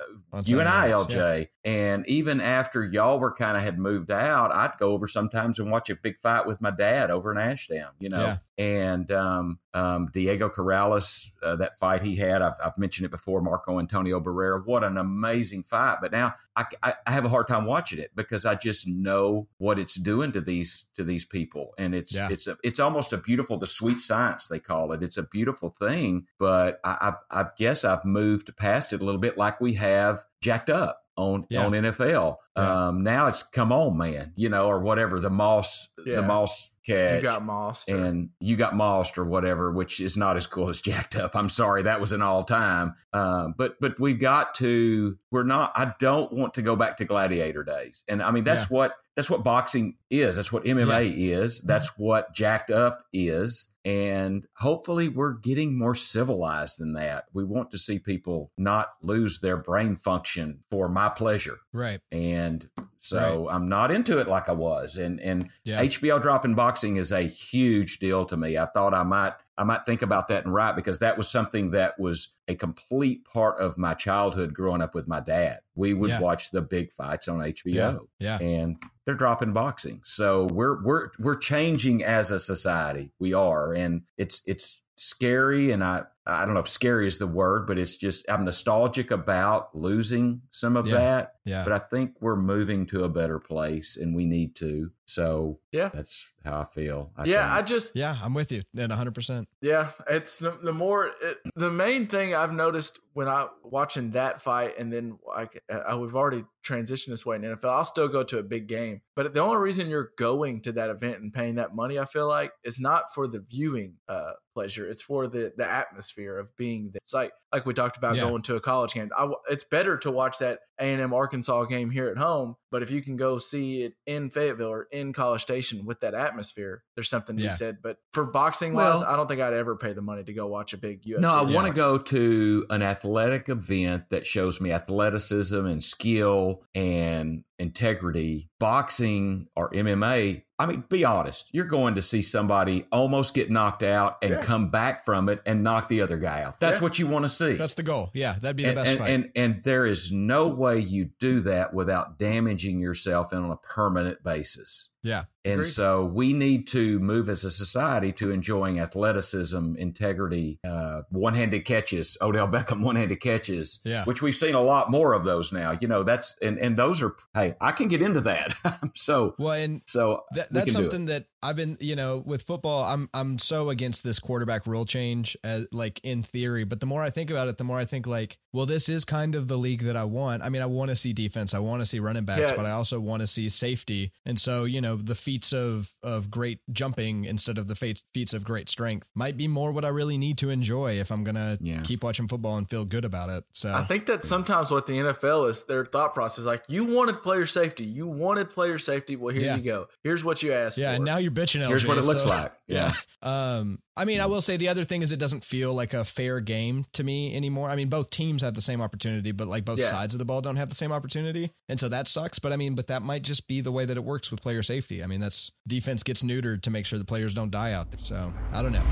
You 0.46 0.60
and 0.60 0.70
I, 0.70 0.90
nights, 0.90 1.08
LJ, 1.14 1.48
and 1.66 2.08
even 2.08 2.40
after 2.40 2.84
y'all 2.84 3.20
were 3.20 3.32
kind 3.32 3.58
of 3.58 3.64
had 3.64 3.80
moved 3.80 4.12
out, 4.12 4.52
I'd 4.54 4.78
go 4.80 4.92
over 4.94 5.08
sometimes 5.08 5.58
and 5.58 5.72
watch 5.72 5.90
a 5.90 5.96
big 5.96 6.20
fight 6.20 6.46
with 6.46 6.62
my 6.62 6.70
dad 6.72 7.10
over 7.10 7.32
in 7.32 7.38
Ashdown. 7.40 7.92
You 8.00 8.10
know, 8.10 8.20
Yeah. 8.20 8.38
and 8.58 9.12
um, 9.12 9.60
um, 9.74 10.10
Diego 10.14 10.50
Corrales, 10.50 11.30
uh, 11.44 11.56
that 11.58 11.78
fight 11.78 12.02
he 12.04 12.16
had, 12.16 12.42
I've, 12.42 12.54
I've 12.64 12.78
mentioned 12.78 13.06
it 13.06 13.12
before. 13.12 13.42
Marco 13.42 13.80
Antonio 13.80 14.20
Barrera, 14.20 14.64
what 14.66 14.84
an 14.84 14.98
amazing 14.98 15.64
fight! 15.64 15.98
But 16.02 16.12
now 16.12 16.36
I, 16.56 16.66
I, 16.84 16.94
I 17.08 17.12
have 17.12 17.26
a 17.26 17.30
hard 17.30 17.48
time 17.48 17.66
watching 17.66 18.00
it 18.00 18.12
because 18.16 18.46
I 18.46 18.56
just 18.56 18.88
know 18.88 19.48
what 19.58 19.78
it's 19.80 19.96
doing 19.96 20.32
to 20.34 20.42
these 20.42 20.86
to 20.96 21.04
these 21.04 21.26
people, 21.26 21.74
and 21.78 21.94
it's 21.96 22.14
Yeah. 22.16 22.30
it's 22.32 22.48
a, 22.48 22.58
it's 22.64 22.80
almost 22.80 23.14
a 23.14 23.18
beautiful, 23.18 23.58
the 23.58 23.68
sweet 23.68 24.00
science 24.00 24.48
they 24.48 24.59
call 24.60 24.92
it. 24.92 25.04
It's 25.04 25.18
a 25.18 25.24
beautiful 25.24 25.76
thing, 25.80 26.28
but 26.38 26.80
I, 26.84 26.98
I've 27.32 27.46
I 27.46 27.50
guess 27.58 27.84
I've 27.84 28.06
moved 28.06 28.56
past 28.58 28.94
it 28.94 29.02
a 29.02 29.06
little 29.06 29.22
bit, 29.22 29.38
like 29.38 29.60
we 29.62 29.74
have 29.74 30.24
jacked 30.42 30.70
up 30.70 31.04
on 31.20 31.46
Yeah. 31.50 31.66
on 31.66 31.72
NFL. 31.74 32.38
Yeah. 32.58 32.88
Um, 32.88 33.04
now 33.04 33.28
it's 33.28 33.44
come 33.44 33.72
on, 33.72 33.98
man, 33.98 34.34
you 34.36 34.50
know, 34.50 34.68
or 34.68 34.80
whatever 34.80 35.20
the 35.20 35.30
Moss 35.30 35.90
Yeah. 36.06 36.16
the 36.18 36.22
Moss 36.24 36.72
catch 36.86 37.22
You 37.24 37.30
got 37.30 37.46
Moss 37.46 37.88
and 37.88 38.30
you 38.40 38.56
got 38.56 38.76
Moss 38.76 39.18
or 39.18 39.26
whatever, 39.26 39.72
which 39.72 40.00
is 40.00 40.18
not 40.18 40.38
as 40.38 40.48
cool 40.48 40.70
as 40.70 40.82
jacked 40.90 41.16
up. 41.16 41.36
I'm 41.36 41.50
sorry, 41.50 41.84
that 41.84 42.02
was 42.02 42.12
an 42.12 42.22
all 42.22 42.44
time. 42.44 42.96
Um, 43.14 43.54
but 43.58 43.76
but 43.80 44.00
we've 44.00 44.20
got 44.20 44.56
to. 44.56 45.18
We're 45.32 45.44
not. 45.44 45.72
I 45.76 45.94
don't 46.00 46.32
want 46.34 46.54
to 46.56 46.62
go 46.62 46.76
back 46.76 46.98
to 46.98 47.06
gladiator 47.06 47.64
days. 47.64 48.04
And 48.08 48.22
I 48.24 48.32
mean 48.32 48.44
that's 48.44 48.70
what 48.70 48.94
that's 49.16 49.30
what 49.30 49.44
boxing 49.44 49.96
is. 50.10 50.38
That's 50.38 50.52
what 50.54 50.64
MMA 50.64 51.12
is. 51.16 51.62
That's 51.62 51.98
what 51.98 52.34
jacked 52.34 52.72
up 52.72 53.04
is. 53.12 53.68
And 53.84 54.46
hopefully 54.58 55.10
we're 55.10 55.34
getting 55.34 55.78
more 55.78 55.96
civilized 55.96 56.80
than 56.80 56.94
that. 56.94 57.26
We 57.34 57.44
want 57.44 57.72
to 57.72 57.78
see 57.78 57.98
people 58.00 58.52
not 58.58 58.90
lose 59.02 59.40
their 59.40 59.58
brain 59.58 59.96
function 59.96 60.60
for 60.70 60.88
my 60.90 61.09
pleasure. 61.10 61.58
Right. 61.74 62.00
And 62.12 62.68
so 63.00 63.48
I'm 63.50 63.68
not 63.70 63.92
into 63.92 64.18
it 64.20 64.28
like 64.28 64.50
I 64.50 64.54
was. 64.54 64.98
And 64.98 65.20
and 65.22 65.50
Yeah. 65.64 65.82
HBO 65.84 66.22
dropping 66.22 66.56
boxing 66.56 66.98
is 66.98 67.12
a 67.12 67.22
huge 67.22 68.00
deal 68.00 68.26
to 68.26 68.38
me. 68.38 68.58
I 68.58 68.66
thought 68.66 68.94
I 68.94 69.04
might 69.04 69.34
I 69.58 69.64
might 69.66 69.86
think 69.86 70.02
about 70.02 70.30
that 70.30 70.46
and 70.46 70.54
write 70.54 70.76
because 70.78 71.00
that 71.00 71.18
was 71.18 71.30
something 71.30 71.72
that 71.72 72.00
was 72.00 72.30
a 72.48 72.56
complete 72.56 73.26
part 73.26 73.60
of 73.60 73.78
my 73.78 73.94
childhood 73.94 74.54
growing 74.54 74.82
up 74.82 74.96
with 74.96 75.06
my 75.08 75.20
dad. 75.20 75.60
We 75.76 75.94
would 75.94 76.10
Yeah. 76.12 76.22
watch 76.22 76.52
the 76.52 76.62
big 76.62 76.94
fights 76.94 77.28
on 77.28 77.40
HBO. 77.40 78.08
Yeah. 78.20 78.38
Yeah. 78.40 78.48
And 78.48 78.78
they're 79.06 79.16
dropping 79.16 79.52
boxing. 79.54 80.02
So 80.06 80.46
we're 80.46 80.82
we're 80.84 81.10
we're 81.20 81.36
changing 81.38 82.04
as 82.04 82.32
a 82.32 82.40
society. 82.40 83.12
We 83.20 83.34
are. 83.34 83.74
And 83.74 84.04
it's 84.18 84.42
it's 84.46 84.82
scary 84.96 85.72
and 85.72 85.82
I 85.84 86.04
I 86.30 86.46
don't 86.46 86.54
know 86.54 86.60
if 86.62 86.70
scary 86.70 87.08
is 87.08 87.18
the 87.18 87.28
word, 87.28 87.68
but 87.68 87.78
it's 87.78 87.96
just 87.96 88.30
I'm 88.30 88.46
nostalgic 88.46 89.12
about 89.12 89.76
losing 89.76 90.42
some 90.50 90.76
of 90.78 90.88
Yeah. 90.88 90.96
that 90.96 91.34
Yeah. 91.46 91.64
but 91.64 91.74
I 91.74 91.80
think 91.80 92.14
we're 92.22 92.36
moving 92.36 92.86
to 92.88 93.04
a 93.04 93.10
better 93.10 93.40
place 93.40 93.98
and 93.98 94.16
we 94.16 94.26
need 94.26 94.56
to. 94.58 94.92
So 95.06 95.60
Yeah. 95.72 95.90
that's 95.90 96.28
how 96.46 96.62
I 96.62 96.66
feel. 96.66 97.12
I 97.18 97.26
yeah, 97.26 97.52
I 97.54 97.62
just 97.64 97.96
Yeah. 97.96 98.16
I'm 98.24 98.34
with 98.34 98.52
you. 98.52 98.62
And 98.78 98.92
100%. 98.92 99.48
Yeah, 99.62 99.92
it's 100.08 100.38
the, 100.40 100.52
the 100.64 100.74
more 100.74 101.08
it, 101.22 101.38
the 101.56 101.72
main 101.72 102.06
thing 102.08 102.36
I've 102.36 102.54
noticed 102.54 103.00
when 103.14 103.28
I 103.28 103.48
watching 103.64 104.12
that 104.12 104.42
fight, 104.42 104.78
and 104.78 104.94
then 104.94 105.18
like 105.28 105.62
I, 105.70 105.96
we've 105.96 106.16
already 106.16 106.46
transitioned 106.66 107.08
this 107.08 107.26
way 107.26 107.36
in 107.38 107.42
NFL. 107.42 107.66
I'll 107.70 107.84
still 107.86 108.08
go 108.08 108.24
to 108.24 108.38
a 108.38 108.44
big 108.44 108.68
game, 108.68 109.02
but 109.16 109.34
the 109.34 109.42
only 109.42 109.58
reason 109.58 109.90
you're 109.90 110.12
going 110.18 110.62
to 110.62 110.72
that 110.74 110.90
event 110.90 111.20
and 111.22 111.34
paying 111.34 111.56
that 111.56 111.76
money, 111.76 111.98
I 112.00 112.06
feel 112.06 112.28
like, 112.28 112.52
is 112.64 112.80
not 112.80 113.14
for 113.14 113.28
the 113.28 113.40
viewing 113.40 113.96
uh, 114.08 114.34
pleasure. 114.54 114.88
It's 114.88 115.02
for 115.02 115.28
the 115.28 115.52
the 115.58 115.70
atmosphere 115.70 116.19
of 116.28 116.56
being 116.58 116.90
there. 116.92 117.00
It's 117.04 117.14
like 117.14 117.32
like 117.54 117.66
we 117.66 117.74
talked 117.74 117.98
about 117.98 118.16
Yeah. 118.16 118.24
going 118.24 118.42
to 118.44 118.56
a 118.56 118.60
college 118.60 118.94
game. 118.94 119.10
I, 119.18 119.30
it's 119.50 119.64
better 119.64 119.98
to 119.98 120.12
watch 120.12 120.40
that 120.40 120.60
A 120.80 120.84
and 120.84 121.02
M 121.02 121.14
Arkansas 121.14 121.66
game 121.66 121.90
here 121.90 122.08
at 122.08 122.18
home, 122.18 122.56
but 122.72 122.82
if 122.84 122.90
you 122.92 123.02
can 123.02 123.16
go 123.16 123.38
see 123.38 123.84
it 123.84 123.94
in 124.06 124.30
Fayetteville 124.30 124.70
or 124.70 124.88
in 124.92 125.14
College 125.14 125.42
Station 125.42 125.86
with 125.86 126.00
that 126.02 126.14
atmosphere, 126.14 126.84
there's 126.96 127.10
something 127.10 127.36
to 127.38 127.44
Yeah. 127.44 127.50
be 127.50 127.56
said. 127.56 127.78
But 127.82 127.98
for 128.14 128.26
boxing 128.26 128.74
wise, 128.74 129.02
Well- 129.02 129.10
I 129.10 129.16
don't 129.16 129.28
think 129.28 129.42
I'd 129.42 129.54
ever 129.54 129.76
pay 129.76 129.94
the 129.94 130.02
money 130.02 130.24
to 130.24 130.34
go 130.34 130.48
watch 130.48 130.74
a 130.74 130.78
big 130.78 131.04
UFC. 131.06 131.22
No, 131.22 131.34
I 131.34 131.42
want 131.42 131.68
to 131.68 131.74
go 131.74 131.98
to 131.98 132.66
an 132.70 132.82
athletic 132.82 133.50
event 133.50 134.10
that 134.10 134.26
shows 134.28 134.62
me 134.62 134.72
athleticism 134.72 135.66
and 135.66 135.84
skill 135.84 136.64
and 136.76 137.44
integrity. 137.58 138.50
Boxing 138.60 139.48
or 139.56 139.70
MMA, 139.74 140.44
I 140.58 140.66
mean, 140.66 140.84
be 140.90 141.04
honest, 141.06 141.48
you're 141.52 141.66
going 141.66 141.96
to 141.96 142.02
see 142.02 142.22
somebody 142.22 142.86
almost 142.92 143.34
get 143.34 143.50
knocked 143.50 143.84
out 143.84 144.18
and 144.22 144.32
Yeah. 144.32 144.42
come 144.42 144.70
back 144.70 145.04
from 145.06 145.28
it 145.30 145.42
and 145.46 145.64
knock 145.64 145.88
the 145.90 146.02
other 146.02 146.18
guy 146.18 146.44
out. 146.44 146.60
That's 146.60 146.78
Yeah. 146.78 146.84
what 146.84 147.00
you 147.00 147.08
want 147.08 147.26
to 147.26 147.30
see. 147.30 147.54
That's 147.56 147.74
the 147.74 147.84
goal. 147.84 148.12
Yeah. 148.14 148.36
That'd 148.40 148.58
be 148.58 148.64
the 148.64 148.70
and, 148.70 148.76
best 148.76 148.90
and, 148.92 149.00
fight. 149.00 149.10
and 149.10 149.30
and 149.36 149.64
there 149.64 149.86
is 149.86 150.12
no 150.12 150.48
way 150.50 150.69
you 150.78 151.10
do 151.20 151.40
that 151.42 151.74
without 151.74 152.18
damaging 152.18 152.80
yourself 152.80 153.32
and 153.32 153.44
on 153.44 153.52
a 153.52 153.58
permanent 153.58 154.24
basis. 154.24 154.90
Yeah. 155.04 155.24
And 155.46 155.62
Agreed. 155.62 155.72
so 155.72 156.04
we 156.06 156.34
need 156.34 156.68
to 156.68 157.00
move 157.00 157.30
as 157.30 157.46
a 157.46 157.50
society 157.50 158.12
to 158.14 158.30
enjoying 158.32 158.82
athleticism, 158.82 159.76
integrity, 159.78 160.60
uh, 160.68 161.04
one-handed 161.12 161.64
catches, 161.64 162.18
Odell 162.22 162.48
Beckham 162.50 162.82
one-handed 162.84 163.22
catches, 163.22 163.80
Yeah. 163.86 164.04
which 164.04 164.22
we've 164.22 164.36
seen 164.36 164.54
a 164.54 164.62
lot 164.62 164.92
more 164.92 165.14
of 165.14 165.24
those 165.24 165.54
now. 165.54 165.72
You 165.80 165.88
know, 165.88 166.04
that's 166.04 166.36
and 166.42 166.58
and 166.60 166.76
those 166.78 167.02
are 167.02 167.16
hey, 167.34 167.56
I 167.62 167.72
can 167.72 167.88
get 167.88 168.02
into 168.02 168.20
that. 168.22 168.54
so 168.96 169.36
Well, 169.40 169.54
and 169.54 169.82
so 169.86 170.24
That, 170.34 170.50
we 170.52 170.60
that's 170.60 170.74
can 170.74 170.82
do 170.82 170.88
it. 170.88 170.92
something 170.92 171.06
that 171.06 171.26
I've 171.42 171.56
been, 171.56 171.78
you 171.80 171.96
know, 171.96 172.22
with 172.26 172.42
football, 172.42 172.84
I'm 172.84 173.10
I'm 173.14 173.40
so 173.40 173.70
against 173.70 174.04
this 174.04 174.20
quarterback 174.20 174.68
rule 174.68 174.86
change, 174.86 175.38
as, 175.46 175.68
like 175.72 176.02
in 176.04 176.22
theory. 176.22 176.66
But 176.66 176.82
the 176.82 176.86
more 176.86 177.02
I 177.02 177.10
think 177.12 177.30
about 177.32 177.48
it, 177.48 177.58
the 177.58 177.64
more 177.64 177.78
I 177.80 177.86
think 177.86 178.06
like, 178.06 178.38
well, 178.52 178.66
this 178.66 178.90
is 178.90 179.06
kind 179.06 179.36
of 179.36 179.48
the 179.48 179.58
league 179.58 179.84
that 179.84 179.96
I 179.96 180.04
want. 180.04 180.44
I 180.44 180.50
mean, 180.50 180.62
I 180.62 180.66
want 180.66 180.90
to 180.90 180.96
see 180.98 181.14
defense, 181.14 181.54
I 181.54 181.60
want 181.60 181.82
to 181.82 181.86
see 181.86 182.00
running 182.00 182.26
backs, 182.26 182.42
Yeah. 182.52 182.56
but 182.58 182.66
I 182.66 182.72
also 182.72 183.00
want 183.00 183.22
to 183.22 183.28
see 183.28 183.48
safety. 183.48 184.12
And 184.26 184.38
so, 184.40 184.66
you 184.66 184.82
know, 184.82 184.89
the 184.96 185.16
feats 185.16 185.54
of 185.54 185.92
of 186.04 186.30
great 186.32 186.60
jumping 186.72 187.26
instead 187.26 187.58
of 187.58 187.68
the 187.68 187.76
feats 187.76 188.04
feats 188.14 188.34
of 188.34 188.44
great 188.44 188.70
strength 188.70 189.08
might 189.16 189.38
be 189.38 189.48
more 189.48 189.72
what 189.72 189.86
I 189.86 189.90
really 189.90 190.18
need 190.18 190.38
to 190.40 190.50
enjoy 190.50 190.94
if 191.00 191.12
I'm 191.12 191.24
gonna 191.24 191.58
Yeah. 191.62 191.82
keep 191.82 192.04
watching 192.04 192.28
football 192.28 192.58
and 192.58 192.70
feel 192.70 192.86
good 192.86 193.06
about 193.06 193.30
it. 193.30 193.44
So 193.54 193.74
I 193.74 193.84
think 193.84 194.06
that's 194.06 194.28
sometimes 194.28 194.72
what 194.72 194.88
the 194.88 194.94
NFL 195.00 195.50
is 195.50 195.64
their 195.64 195.86
thought 195.86 196.14
process. 196.14 196.46
Like 196.46 196.64
you 196.68 196.86
wanted 196.86 197.22
player 197.24 197.46
safety, 197.46 197.84
you 197.86 198.08
wanted 198.08 198.50
player 198.50 198.78
safety. 198.78 199.16
Well, 199.16 199.34
here 199.34 199.44
Yeah. 199.44 199.56
you 199.58 199.64
go. 199.64 199.88
Here's 200.04 200.24
what 200.24 200.42
you 200.44 200.54
asked 200.54 200.78
yeah, 200.78 200.92
for. 200.92 200.96
and 200.98 201.06
now 201.06 201.18
you're 201.18 201.32
bitching. 201.32 201.66
Here's 201.68 201.86
what 201.88 201.98
it 201.98 202.06
looks 202.06 202.24
so- 202.24 202.30
like. 202.30 202.54
Yeah. 202.70 202.94
Um, 203.24 203.80
I 203.98 204.06
mean, 204.06 204.22
I 204.22 204.28
will 204.28 204.42
say 204.44 204.56
the 204.56 204.70
other 204.70 204.86
thing 204.86 205.02
is 205.02 205.12
it 205.12 205.18
doesn't 205.18 205.44
feel 205.44 205.74
like 205.74 205.94
a 205.94 206.06
fair 206.06 206.40
game 206.40 206.86
to 206.94 207.04
me 207.04 207.36
anymore. 207.36 207.68
I 207.70 207.76
mean, 207.76 207.90
both 207.90 208.12
teams 208.12 208.44
have 208.44 208.54
the 208.54 208.62
same 208.62 208.80
opportunity, 208.80 209.32
but 209.32 209.48
like 209.48 209.66
both 209.66 209.80
Yeah. 209.80 209.90
sides 209.90 210.14
of 210.14 210.20
the 210.20 210.26
ball 210.26 210.42
don't 210.42 210.56
have 210.56 210.70
the 210.70 210.76
same 210.76 210.92
opportunity. 210.92 211.50
And 211.68 211.80
so 211.80 211.90
that 211.90 212.08
sucks. 212.08 212.38
But 212.40 212.54
I 212.54 212.58
mean, 212.58 212.76
but 212.76 212.86
that 212.88 213.02
might 213.02 213.24
just 213.24 213.48
be 213.48 213.60
the 213.60 213.72
way 213.72 213.86
that 213.86 213.98
it 213.98 214.04
works 214.04 214.30
with 214.32 214.40
player 214.42 214.62
safety. 214.64 214.79
I 215.04 215.08
mean, 215.08 215.20
that's 215.20 215.52
defense 215.68 216.04
gets 216.04 216.24
neutered 216.24 216.62
to 216.64 216.72
make 216.72 216.86
sure 216.86 217.00
the 217.00 217.06
players 217.06 217.34
don't 217.34 217.52
die 217.52 217.74
out 217.74 217.92
there. 217.92 218.00
So 218.02 218.34
I 218.52 218.62
don't 218.62 218.72
know. 218.72 218.84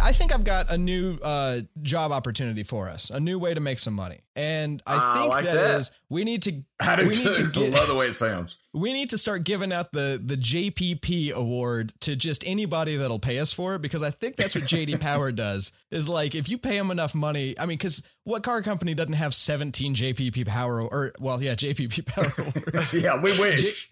I 0.00 0.12
think 0.12 0.34
I've 0.34 0.44
got 0.44 0.70
a 0.70 0.76
new 0.76 1.18
uh, 1.22 1.60
job 1.80 2.12
opportunity 2.12 2.62
for 2.62 2.90
us, 2.90 3.08
a 3.10 3.18
new 3.18 3.38
way 3.38 3.54
to 3.54 3.60
make 3.60 3.78
some 3.78 3.94
money, 3.94 4.20
and 4.36 4.82
I 4.86 4.96
I 5.14 5.18
think 5.18 5.30
like 5.30 5.44
that 5.44 5.54
that. 5.54 5.80
is 5.80 5.90
we 6.08 6.24
need 6.24 6.42
to 6.42 6.62
I 6.80 6.96
do 6.96 7.04
we 7.08 7.10
need 7.16 7.34
to 7.36 7.46
get 7.50 7.72
love 7.72 7.88
the 7.88 7.94
way 7.94 8.08
it 8.08 8.14
sounds. 8.14 8.56
we 8.74 8.92
need 8.92 9.10
to 9.10 9.18
start 9.18 9.44
giving 9.44 9.72
out 9.72 9.92
the 9.92 10.20
the 10.22 10.36
JPP 10.36 11.32
award 11.32 11.92
to 12.00 12.16
just 12.16 12.44
anybody 12.46 12.96
that'll 12.96 13.20
pay 13.20 13.38
us 13.38 13.52
for 13.52 13.76
it 13.76 13.82
because 13.82 14.02
I 14.02 14.10
think 14.10 14.34
that's 14.36 14.54
what 14.56 14.64
JD 14.64 14.98
Power 15.00 15.30
does 15.46 15.72
is 15.92 16.08
like 16.08 16.34
if 16.34 16.48
you 16.48 16.58
pay 16.58 16.76
him 16.76 16.90
enough 16.90 17.14
money 17.14 17.54
I 17.58 17.66
mean 17.66 17.78
cuz 17.78 18.02
what 18.24 18.42
car 18.42 18.62
company 18.62 18.94
doesn't 18.94 19.12
have 19.12 19.34
17 19.34 19.94
JPP 19.94 20.46
Power 20.46 20.80
or 20.82 21.12
well 21.20 21.40
yeah 21.42 21.54
JPP 21.54 22.04
Power 22.06 22.32
awards 22.38 22.92
yeah, 22.94 23.20
we 23.20 23.38
wish. 23.38 23.88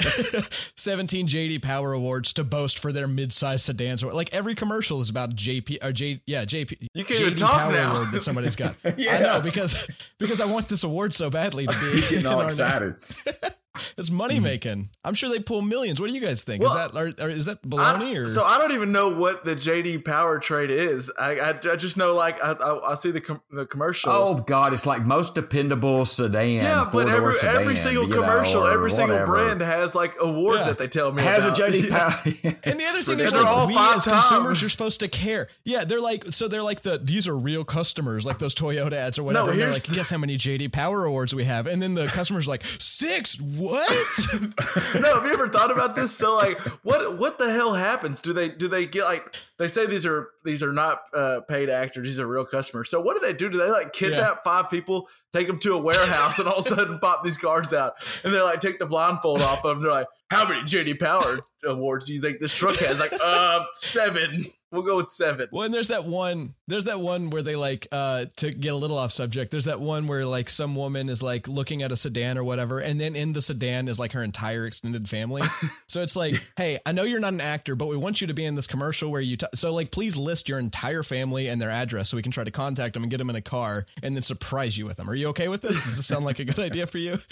17 0.77 1.29
JD 1.29 1.63
Power 1.63 1.93
awards 1.93 2.33
to 2.35 2.45
boast 2.45 2.79
for 2.79 2.93
their 2.93 3.07
mid-size 3.09 3.63
sedans 3.63 4.03
or 4.03 4.13
like 4.13 4.33
every 4.35 4.55
commercial 4.55 5.01
is 5.01 5.09
about 5.11 5.37
JP 5.37 5.79
or 5.85 5.93
J 5.93 6.21
yeah 6.27 6.45
JP 6.45 6.89
You 6.95 7.05
can't 7.05 7.21
even 7.21 7.37
talk 7.37 7.53
Power 7.61 7.73
now. 7.73 7.97
award 7.97 8.13
that 8.13 8.23
somebody's 8.23 8.57
got 8.57 8.75
Yeah. 8.97 9.17
I 9.17 9.19
know 9.21 9.41
because 9.41 9.75
because 10.19 10.32
I 10.41 10.47
want 10.47 10.69
this 10.69 10.85
award 10.85 11.15
so 11.15 11.31
badly 11.31 11.67
to 11.67 11.73
be 11.73 12.01
Getting 12.01 12.19
in 12.21 12.27
all 12.27 12.41
excited. 12.43 12.97
It's 13.97 14.11
money 14.11 14.35
mm-hmm. 14.35 14.45
making. 14.45 14.91
I'm 15.05 15.15
sure 15.15 15.31
they 15.31 15.39
pull 15.39 15.63
millions. 15.63 16.01
What 16.01 16.09
do 16.11 16.15
you 16.15 16.21
guys 16.21 16.43
think? 16.43 16.63
Well, 16.63 16.73
is 16.77 16.93
that 16.93 16.99
or, 17.21 17.25
or 17.27 17.31
is 17.31 17.47
that 17.47 17.61
I- 17.65 17.67
baloney 17.69 18.17
or 18.23 18.29
so 18.29 18.45
I 18.45 18.59
don't 18.59 18.73
even 18.73 18.93
know 18.93 19.09
what 19.09 19.45
the 19.45 19.55
JD 19.55 20.05
Power 20.05 20.39
trade 20.39 20.71
is. 20.71 21.11
I, 21.19 21.39
I, 21.39 21.49
I 21.73 21.77
just 21.77 21.97
know 21.97 22.15
like 22.15 22.43
I, 22.45 22.53
I, 22.53 22.93
I 22.93 22.95
see 22.97 23.11
the 23.11 23.21
com- 23.23 23.41
the 23.51 23.65
commercial. 23.65 24.13
Oh 24.13 24.35
God, 24.35 24.75
it's 24.75 24.85
like 24.85 25.05
most 25.05 25.35
dependable 25.35 26.05
sedan. 26.05 26.57
yeah, 26.63 26.85
but 26.85 26.93
four-door 27.09 27.35
every 27.37 27.49
every 27.49 27.77
single 27.77 28.05
you 28.05 28.11
know, 28.11 28.17
commercial, 28.21 28.63
or 28.67 28.71
every 28.73 28.91
single 28.91 29.15
whatever. 29.17 29.33
brand 29.35 29.61
has 29.63 29.95
like 29.95 30.15
awards 30.21 30.61
Yeah. 30.67 30.73
that 30.73 30.79
they 30.79 30.89
tell 30.89 31.11
me 31.13 31.23
has 31.23 31.45
about. 31.47 31.59
a 31.59 31.63
JD 31.63 31.91
Power. 31.91 32.21
And 32.65 32.79
the 32.81 32.85
other 32.85 33.03
thing 33.03 33.21
is, 33.21 33.31
they're 33.31 33.41
like, 33.43 33.47
all 33.47 33.67
we 33.67 33.75
five 33.75 33.97
as 33.97 34.05
times. 34.05 34.27
consumers 34.29 34.63
are 34.63 34.69
supposed 34.69 35.01
to 35.01 35.09
care. 35.09 35.49
Yeah, 35.65 35.85
they're 35.85 36.01
like, 36.01 36.27
so 36.33 36.47
they're 36.49 36.63
like 36.63 36.83
the 36.83 36.99
these 37.03 37.27
are 37.27 37.37
real 37.39 37.65
customers, 37.65 38.27
like 38.27 38.39
those 38.39 38.55
Toyota 38.55 38.93
ads 38.93 39.19
or 39.19 39.23
whatever. 39.23 39.51
and 39.51 39.59
they're 39.59 39.67
here's 39.69 39.81
like, 39.83 39.89
the- 39.89 39.95
guess 39.97 40.11
how 40.11 40.19
many 40.19 40.37
JD 40.37 40.73
Power 40.73 41.05
awards 41.05 41.35
we 41.35 41.45
have? 41.45 41.67
And 41.67 41.81
then 41.81 41.95
the 41.95 42.07
customers 42.09 42.47
are 42.47 42.51
like, 42.51 42.65
six. 42.79 43.41
What? 43.63 44.19
no, 45.01 45.15
have 45.15 45.25
you 45.25 45.33
ever 45.33 45.49
thought 45.49 45.71
about 45.71 45.95
this? 45.95 46.11
So 46.17 46.35
like, 46.35 46.59
what 46.83 47.17
what 47.17 47.39
the 47.39 47.53
hell 47.53 47.75
happens? 47.75 48.21
Do 48.21 48.33
they 48.33 48.49
do 48.49 48.67
they 48.67 48.87
get 48.87 49.05
like 49.05 49.37
they 49.57 49.69
say 49.69 49.87
these 49.87 50.05
are 50.05 50.31
these 50.45 50.65
are 50.65 50.73
not 50.73 51.03
uh, 51.15 51.43
paid 51.43 51.71
actors, 51.71 52.05
these 52.05 52.19
are 52.19 52.27
real 52.27 52.45
customers. 52.45 52.91
So 52.91 53.01
what 53.01 53.15
do 53.15 53.25
they 53.25 53.33
do? 53.33 53.49
Do 53.49 53.59
they 53.59 53.71
like 53.71 53.93
kidnap 53.93 54.43
five 54.43 54.69
people, 54.69 55.09
take 55.33 55.47
them 55.47 55.61
to 55.61 55.75
a 55.75 55.79
warehouse, 55.79 56.41
and 56.41 56.49
all 56.49 56.59
of 56.59 56.67
a 56.67 56.69
sudden 56.69 56.99
pop 56.99 57.23
these 57.23 57.37
cards 57.37 57.73
out, 57.73 57.93
and 58.25 58.35
they're 58.35 58.43
like 58.43 58.61
take 58.61 58.81
the 58.81 58.87
blindfold 58.87 59.41
off 59.41 59.65
of 59.65 59.77
them? 59.77 59.83
They're 59.85 59.93
like, 59.93 60.09
how 60.29 60.49
many 60.49 60.63
JD 60.63 60.99
Power 60.99 61.39
awards 61.65 62.09
do 62.09 62.15
you 62.15 62.21
think 62.21 62.41
this 62.41 62.55
truck 62.55 62.77
has? 62.77 62.99
Like, 62.99 63.13
uh, 63.23 63.65
seven. 63.75 64.47
We'll 64.73 64.83
go 64.83 64.97
with 64.97 65.11
seven. 65.11 65.49
Well, 65.53 65.65
and 65.65 65.75
there's 65.75 65.89
that 65.89 66.07
one. 66.07 66.55
There's 66.67 66.87
that 66.87 66.99
one 66.99 67.29
where 67.29 67.43
they 67.43 67.57
like 67.57 67.87
uh 67.93 68.25
to 68.37 68.51
get 68.51 68.73
a 68.73 68.77
little 68.77 68.97
off 68.97 69.13
subject. 69.13 69.51
There's 69.51 69.67
that 69.67 69.81
one 69.81 70.07
where 70.07 70.25
like 70.25 70.49
some 70.49 70.75
woman 70.75 71.11
is 71.11 71.23
like 71.23 71.47
looking 71.47 71.83
at 71.83 71.93
a 71.93 71.97
sedan 71.97 72.39
or 72.39 72.45
whatever, 72.45 72.79
and 72.79 72.99
then 72.99 73.15
in 73.15 73.35
the 73.35 73.43
sedan 73.43 73.87
is 73.87 73.99
like 73.99 74.13
her 74.13 74.23
entire 74.23 74.65
extended 74.65 75.11
family. 75.11 75.43
so 75.87 76.01
it's 76.01 76.17
like, 76.17 76.43
hey, 76.57 76.79
I 76.87 76.93
know 76.93 77.03
you're 77.03 77.21
not 77.21 77.35
an 77.35 77.43
actor, 77.43 77.77
but 77.77 77.89
we 77.89 77.99
want 77.99 78.23
you 78.23 78.27
to 78.29 78.35
be 78.35 78.47
in 78.47 78.55
this 78.55 78.67
commercial 78.67 79.11
where 79.11 79.21
you. 79.21 79.37
T- 79.37 79.47
so 79.55 79.75
like, 79.75 79.91
please 79.91 80.17
list 80.17 80.49
your 80.49 80.59
entire 80.59 81.03
family 81.03 81.49
and 81.49 81.61
their 81.61 81.71
address 81.71 82.09
so 82.09 82.17
we 82.17 82.23
can 82.23 82.33
try 82.33 82.45
to 82.45 82.51
contact 82.51 82.95
them 82.95 83.03
and 83.03 83.11
get 83.11 83.19
them 83.19 83.29
in 83.29 83.37
a 83.37 83.43
car 83.43 83.85
and 84.03 84.17
then 84.17 84.23
surprise 84.23 84.79
you 84.79 84.87
with 84.87 84.97
them. 84.97 85.11
Are 85.11 85.15
you 85.15 85.29
okay 85.29 85.49
with 85.49 85.61
this? 85.61 85.83
Does 85.83 85.99
this 85.99 86.07
sound 86.07 86.25
like 86.25 86.39
a 86.39 86.47
good 86.47 86.59
idea 86.59 86.87
for 86.87 86.99
you? 86.99 87.19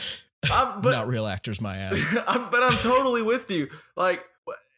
I'm, 0.51 0.81
but 0.81 0.93
not 0.93 1.07
real 1.07 1.27
actors, 1.27 1.61
my 1.61 1.77
ass. 1.77 2.17
I'm, 2.29 2.51
but 2.51 2.63
I'm 2.63 2.77
totally 2.79 3.23
with 3.23 3.51
you. 3.51 3.69
Like, 3.97 4.25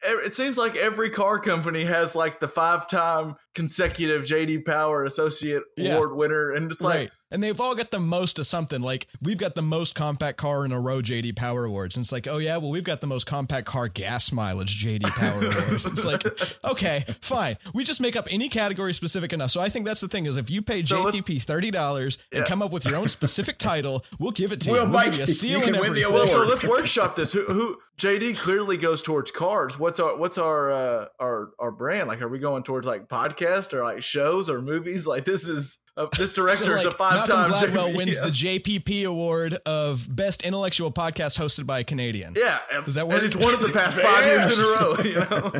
it 0.04 0.34
seems 0.34 0.56
like 0.58 0.76
every 0.76 1.10
car 1.10 1.38
company 1.38 1.84
has 1.84 2.14
like 2.14 2.40
the 2.40 2.48
five 2.48 2.88
time 2.88 3.36
consecutive 3.54 4.22
JD 4.24 4.64
Power 4.64 5.04
Associate 5.04 5.62
Yeah. 5.76 5.94
Award 5.94 6.14
winner. 6.16 6.50
And 6.52 6.70
it's 6.72 6.80
like, 6.80 6.94
right. 6.96 7.10
And 7.30 7.42
they've 7.42 7.58
all 7.60 7.74
got 7.74 7.90
the 7.90 7.98
most 7.98 8.38
of 8.38 8.46
something. 8.46 8.82
Like 8.82 9.06
we've 9.22 9.38
got 9.38 9.54
the 9.54 9.62
most 9.62 9.94
compact 9.94 10.36
car 10.36 10.64
in 10.66 10.72
a 10.72 10.80
row 10.80 11.00
JD 11.00 11.34
Power 11.36 11.64
Awards. 11.64 11.96
And 11.96 12.04
it's 12.04 12.12
like, 12.12 12.26
oh 12.26 12.36
yeah, 12.38 12.56
well 12.58 12.70
we've 12.70 12.84
got 12.84 13.00
the 13.00 13.06
most 13.06 13.24
compact 13.24 13.66
car 13.66 13.88
gas 13.88 14.32
mileage 14.32 14.82
JD 14.84 15.04
Power 15.04 15.38
Awards. 15.66 15.86
It's 15.86 16.04
like, 16.04 16.24
okay, 16.64 17.04
fine. 17.20 17.56
We 17.74 17.84
just 17.84 18.00
make 18.02 18.16
up 18.16 18.26
any 18.30 18.48
category 18.48 18.92
specific 18.94 19.32
enough. 19.32 19.50
So 19.50 19.60
I 19.62 19.68
think 19.70 19.86
that's 19.86 20.00
the 20.02 20.08
thing 20.08 20.26
is 20.26 20.36
if 20.36 20.50
you 20.50 20.60
pay 20.62 20.82
So 20.84 21.02
let's- 21.02 21.16
JPP 21.16 21.42
thirty 21.42 21.70
dollars 21.70 22.18
and 22.32 22.44
come 22.44 22.60
up 22.62 22.70
with 22.70 22.84
your 22.84 22.96
own 22.96 23.08
specific 23.08 23.58
title, 23.58 24.04
we'll 24.18 24.32
give 24.32 24.52
it 24.52 24.60
to 24.62 24.70
We'll 24.70 24.84
you. 24.86 24.90
We'll 24.90 25.04
make 25.06 25.16
you 25.16 25.24
a 25.24 25.26
seal 25.26 25.58
You 25.60 25.64
can 25.72 25.80
win 25.80 25.94
the 25.94 26.06
well, 26.10 26.26
so 26.26 26.42
let's 26.44 26.64
workshop 26.64 27.16
this. 27.16 27.32
Who, 27.32 27.44
who 27.44 27.78
JD 28.02 28.36
clearly 28.36 28.76
goes 28.76 29.00
towards 29.00 29.30
cars. 29.30 29.78
What's 29.78 30.00
our 30.00 30.16
what's 30.16 30.36
our 30.36 30.72
uh, 30.72 31.06
our 31.20 31.50
our 31.60 31.70
brand? 31.70 32.08
Like, 32.08 32.20
are 32.20 32.26
we 32.28 32.40
going 32.40 32.64
towards 32.64 32.84
like 32.84 33.06
podcast 33.06 33.72
or 33.72 33.84
like 33.84 34.02
shows 34.02 34.50
or 34.50 34.60
movies? 34.60 35.06
Like, 35.06 35.24
this 35.24 35.46
is 35.46 35.78
uh, 35.96 36.08
this 36.18 36.32
director 36.34 36.64
So, 36.64 36.74
is 36.78 36.84
a 36.86 36.90
five 36.90 37.28
time. 37.28 37.52
Malcolm 37.52 37.70
Gladwell 37.70 37.96
wins 37.96 38.20
the 38.20 38.30
JPP 38.30 39.04
award 39.06 39.54
of 39.66 40.08
best 40.10 40.42
intellectual 40.42 40.90
podcast 40.90 41.38
hosted 41.38 41.64
by 41.64 41.78
a 41.78 41.84
Canadian. 41.84 42.34
Yeah, 42.36 42.58
Does 42.84 42.96
that 42.96 43.02
And 43.04 43.12
work? 43.12 43.22
it's 43.22 43.36
one 43.36 43.54
of 43.54 43.60
the 43.60 43.68
past 43.72 44.00
five 44.02 44.24
years 44.26 44.58
in 44.58 44.64
a 44.64 44.68
row. 44.68 44.96
You 45.04 45.20
know. 45.30 45.52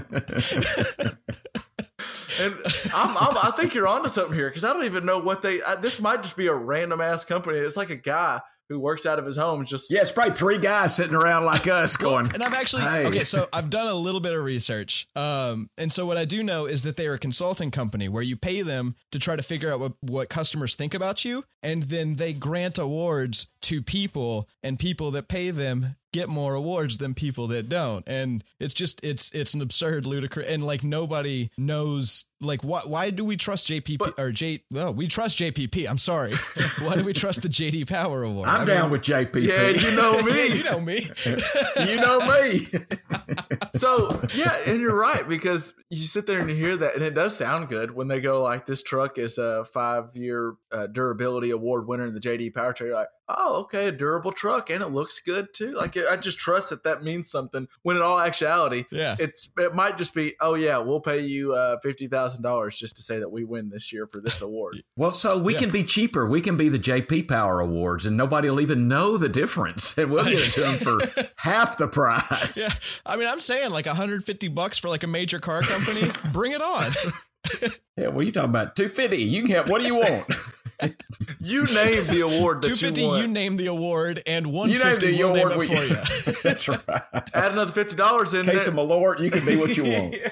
and 2.40 2.56
I'm, 2.92 3.16
I'm, 3.18 3.36
I 3.40 3.52
think 3.56 3.72
you're 3.72 3.86
onto 3.86 4.08
something 4.08 4.34
here 4.36 4.48
because 4.50 4.64
I 4.64 4.72
don't 4.72 4.84
even 4.84 5.06
know 5.06 5.20
what 5.20 5.42
they. 5.42 5.62
I, 5.62 5.76
this 5.76 6.00
might 6.00 6.24
just 6.24 6.36
be 6.36 6.48
a 6.48 6.54
random 6.54 7.00
ass 7.00 7.24
company. 7.24 7.58
It's 7.58 7.76
like 7.76 7.90
a 7.90 7.96
guy 7.96 8.40
who 8.72 8.80
works 8.80 9.04
out 9.04 9.18
of 9.18 9.26
his 9.26 9.36
home. 9.36 9.64
Just 9.66 9.90
Yeah, 9.90 10.00
it's 10.00 10.10
probably 10.10 10.34
three 10.34 10.58
guys 10.58 10.96
sitting 10.96 11.14
around 11.14 11.44
like 11.44 11.68
us 11.68 11.96
going. 11.96 12.30
And 12.32 12.42
I've 12.42 12.54
actually 12.54 12.82
Hey. 12.82 13.04
okay, 13.04 13.24
so 13.24 13.46
I've 13.52 13.68
done 13.68 13.86
a 13.86 13.94
little 13.94 14.20
bit 14.20 14.32
of 14.32 14.42
research. 14.42 15.06
Um, 15.14 15.68
and 15.76 15.92
so 15.92 16.06
what 16.06 16.16
I 16.16 16.24
do 16.24 16.42
know 16.42 16.64
is 16.64 16.82
that 16.84 16.96
they're 16.96 17.14
a 17.14 17.18
consulting 17.18 17.70
company 17.70 18.08
where 18.08 18.22
you 18.22 18.36
pay 18.36 18.62
them 18.62 18.96
to 19.10 19.18
try 19.18 19.36
to 19.36 19.42
figure 19.42 19.70
out 19.70 19.78
what, 19.78 19.92
what 20.00 20.28
customers 20.30 20.74
think 20.74 20.94
about 20.94 21.24
you, 21.24 21.44
and 21.62 21.84
then 21.84 22.16
they 22.16 22.32
grant 22.32 22.78
awards 22.78 23.48
to 23.62 23.82
people, 23.82 24.48
and 24.62 24.78
people 24.78 25.10
that 25.10 25.28
pay 25.28 25.50
them 25.50 25.96
get 26.12 26.28
more 26.28 26.54
awards 26.54 26.98
than 26.98 27.14
people 27.14 27.46
that 27.48 27.68
don't. 27.68 28.06
And 28.06 28.44
it's 28.58 28.74
just 28.74 29.02
it's 29.04 29.32
it's 29.32 29.54
an 29.54 29.60
absurd, 29.62 30.06
ludicrous, 30.06 30.48
and 30.48 30.64
like 30.64 30.84
nobody 30.84 31.50
knows 31.56 32.26
like 32.42 32.62
why 32.62 32.80
why 32.84 33.10
do 33.10 33.24
we 33.24 33.36
trust 33.36 33.68
JPP 33.68 33.98
But- 33.98 34.18
or 34.18 34.32
J? 34.32 34.64
No, 34.70 34.90
we 34.90 35.06
trust 35.06 35.38
JPP. 35.38 35.88
I'm 35.88 35.98
sorry. 35.98 36.34
why 36.80 36.96
do 36.96 37.04
we 37.04 37.12
trust 37.12 37.42
the 37.42 37.48
JD 37.48 37.88
Power 37.88 38.22
Award? 38.24 38.48
I'm 38.48 38.62
I 38.62 38.64
down 38.64 38.82
mean, 38.84 38.90
with 38.92 39.02
JPP. 39.02 39.42
yeah, 39.42 39.68
you 39.68 39.96
know 39.96 40.22
me. 40.22 40.46
you 40.56 40.64
know 40.64 40.80
me. 40.80 41.10
you 41.88 41.96
know 41.96 42.20
me. 42.40 42.66
so 43.74 44.20
yeah, 44.34 44.56
and 44.66 44.80
you're 44.80 44.94
right 44.96 45.28
because 45.28 45.74
you 45.90 45.98
sit 46.04 46.26
there 46.26 46.38
and 46.38 46.48
you 46.48 46.56
hear 46.56 46.76
that, 46.76 46.94
and 46.94 47.02
it 47.04 47.14
does 47.14 47.36
sound 47.36 47.68
good 47.68 47.90
when 47.94 48.08
they 48.08 48.20
go 48.20 48.42
like, 48.42 48.66
"This 48.66 48.82
truck 48.82 49.18
is 49.18 49.38
a 49.38 49.64
five 49.66 50.14
year 50.14 50.54
uh, 50.70 50.86
durability 50.86 51.50
award 51.50 51.86
winner 51.86 52.06
in 52.06 52.14
the 52.14 52.20
JD 52.20 52.54
Power 52.54 52.72
Trade." 52.72 52.88
You're 52.88 52.96
like, 52.96 53.08
oh, 53.28 53.60
okay, 53.62 53.88
a 53.88 53.92
durable 53.92 54.32
truck, 54.32 54.70
and 54.70 54.82
it 54.82 54.88
looks 54.88 55.20
good 55.20 55.48
too. 55.54 55.74
Like 55.74 55.96
I 55.96 56.16
just 56.16 56.38
trust 56.38 56.70
that 56.70 56.84
that 56.84 57.02
means 57.02 57.30
something. 57.30 57.68
When 57.82 57.96
in 57.96 58.02
all 58.02 58.18
actuality, 58.18 58.84
Yeah. 58.90 59.16
it's 59.18 59.50
it 59.58 59.74
might 59.74 59.96
just 59.98 60.14
be, 60.14 60.34
oh 60.40 60.54
yeah, 60.54 60.78
we'll 60.78 61.00
pay 61.00 61.20
you 61.20 61.52
uh, 61.52 61.78
fifty 61.82 62.06
thousand 62.06 62.31
dollars 62.40 62.76
just 62.76 62.96
to 62.96 63.02
say 63.02 63.18
that 63.18 63.30
we 63.30 63.44
win 63.44 63.68
this 63.68 63.92
year 63.92 64.06
for 64.06 64.20
this 64.20 64.40
award. 64.40 64.82
Well, 64.96 65.10
so 65.10 65.36
we 65.38 65.54
Yeah. 65.54 65.58
can 65.60 65.70
be 65.70 65.84
cheaper. 65.84 66.26
We 66.28 66.40
can 66.40 66.56
be 66.56 66.68
the 66.68 66.78
JP 66.78 67.26
Power 67.28 67.60
Awards, 67.60 68.06
and 68.06 68.16
nobody 68.16 68.48
will 68.48 68.60
even 68.60 68.88
know 68.88 69.16
the 69.16 69.28
difference, 69.28 69.96
and 69.98 70.10
we'll 70.12 70.24
get 70.24 70.34
it 70.34 70.52
to 70.52 70.60
them 70.60 70.76
for 70.76 71.00
half 71.36 71.76
the 71.78 71.88
price. 71.88 72.56
Yeah, 72.58 72.72
I 73.04 73.16
mean, 73.16 73.26
I'm 73.28 73.40
saying 73.40 73.70
like 73.70 73.86
150 73.86 74.48
bucks 74.48 74.78
for 74.78 74.88
like 74.88 75.02
a 75.02 75.06
major 75.08 75.38
car 75.40 75.62
company. 75.62 76.10
Bring 76.32 76.52
it 76.52 76.62
on. 76.62 76.90
Yeah, 77.96 78.08
what 78.08 78.20
are 78.20 78.22
you 78.22 78.32
talking 78.32 78.50
about? 78.50 78.76
Two 78.76 78.88
fifty. 78.88 79.18
You 79.18 79.42
can 79.42 79.50
have. 79.56 79.68
What 79.68 79.80
do 79.80 79.86
you 79.86 79.96
want? 79.96 80.24
You 81.40 81.64
name 81.64 82.06
the 82.06 82.20
award 82.22 82.62
that 82.62 82.68
250, 82.76 83.00
you 83.02 83.16
you, 83.16 83.26
name 83.28 83.56
the 83.56 83.66
award, 83.66 84.22
and 84.26 84.46
You 84.46 84.52
named 84.52 85.02
150 85.02 85.06
it 85.06 85.10
we'll 85.10 85.18
your 85.18 85.34
name 85.36 85.50
award. 85.52 85.68
it 85.70 86.24
for 86.24 86.30
you. 86.30 86.36
That's 86.42 86.68
right. 86.68 86.80
Add 87.34 87.52
another 87.52 87.72
fifty 87.72 87.94
dollars 87.96 88.34
in. 88.34 88.44
Case 88.46 88.64
there. 88.66 88.74
of 88.74 88.78
Malort, 88.78 89.20
you 89.20 89.30
can 89.30 89.44
be 89.46 89.56
what 89.56 89.76
you 89.76 89.84
want. 89.84 90.16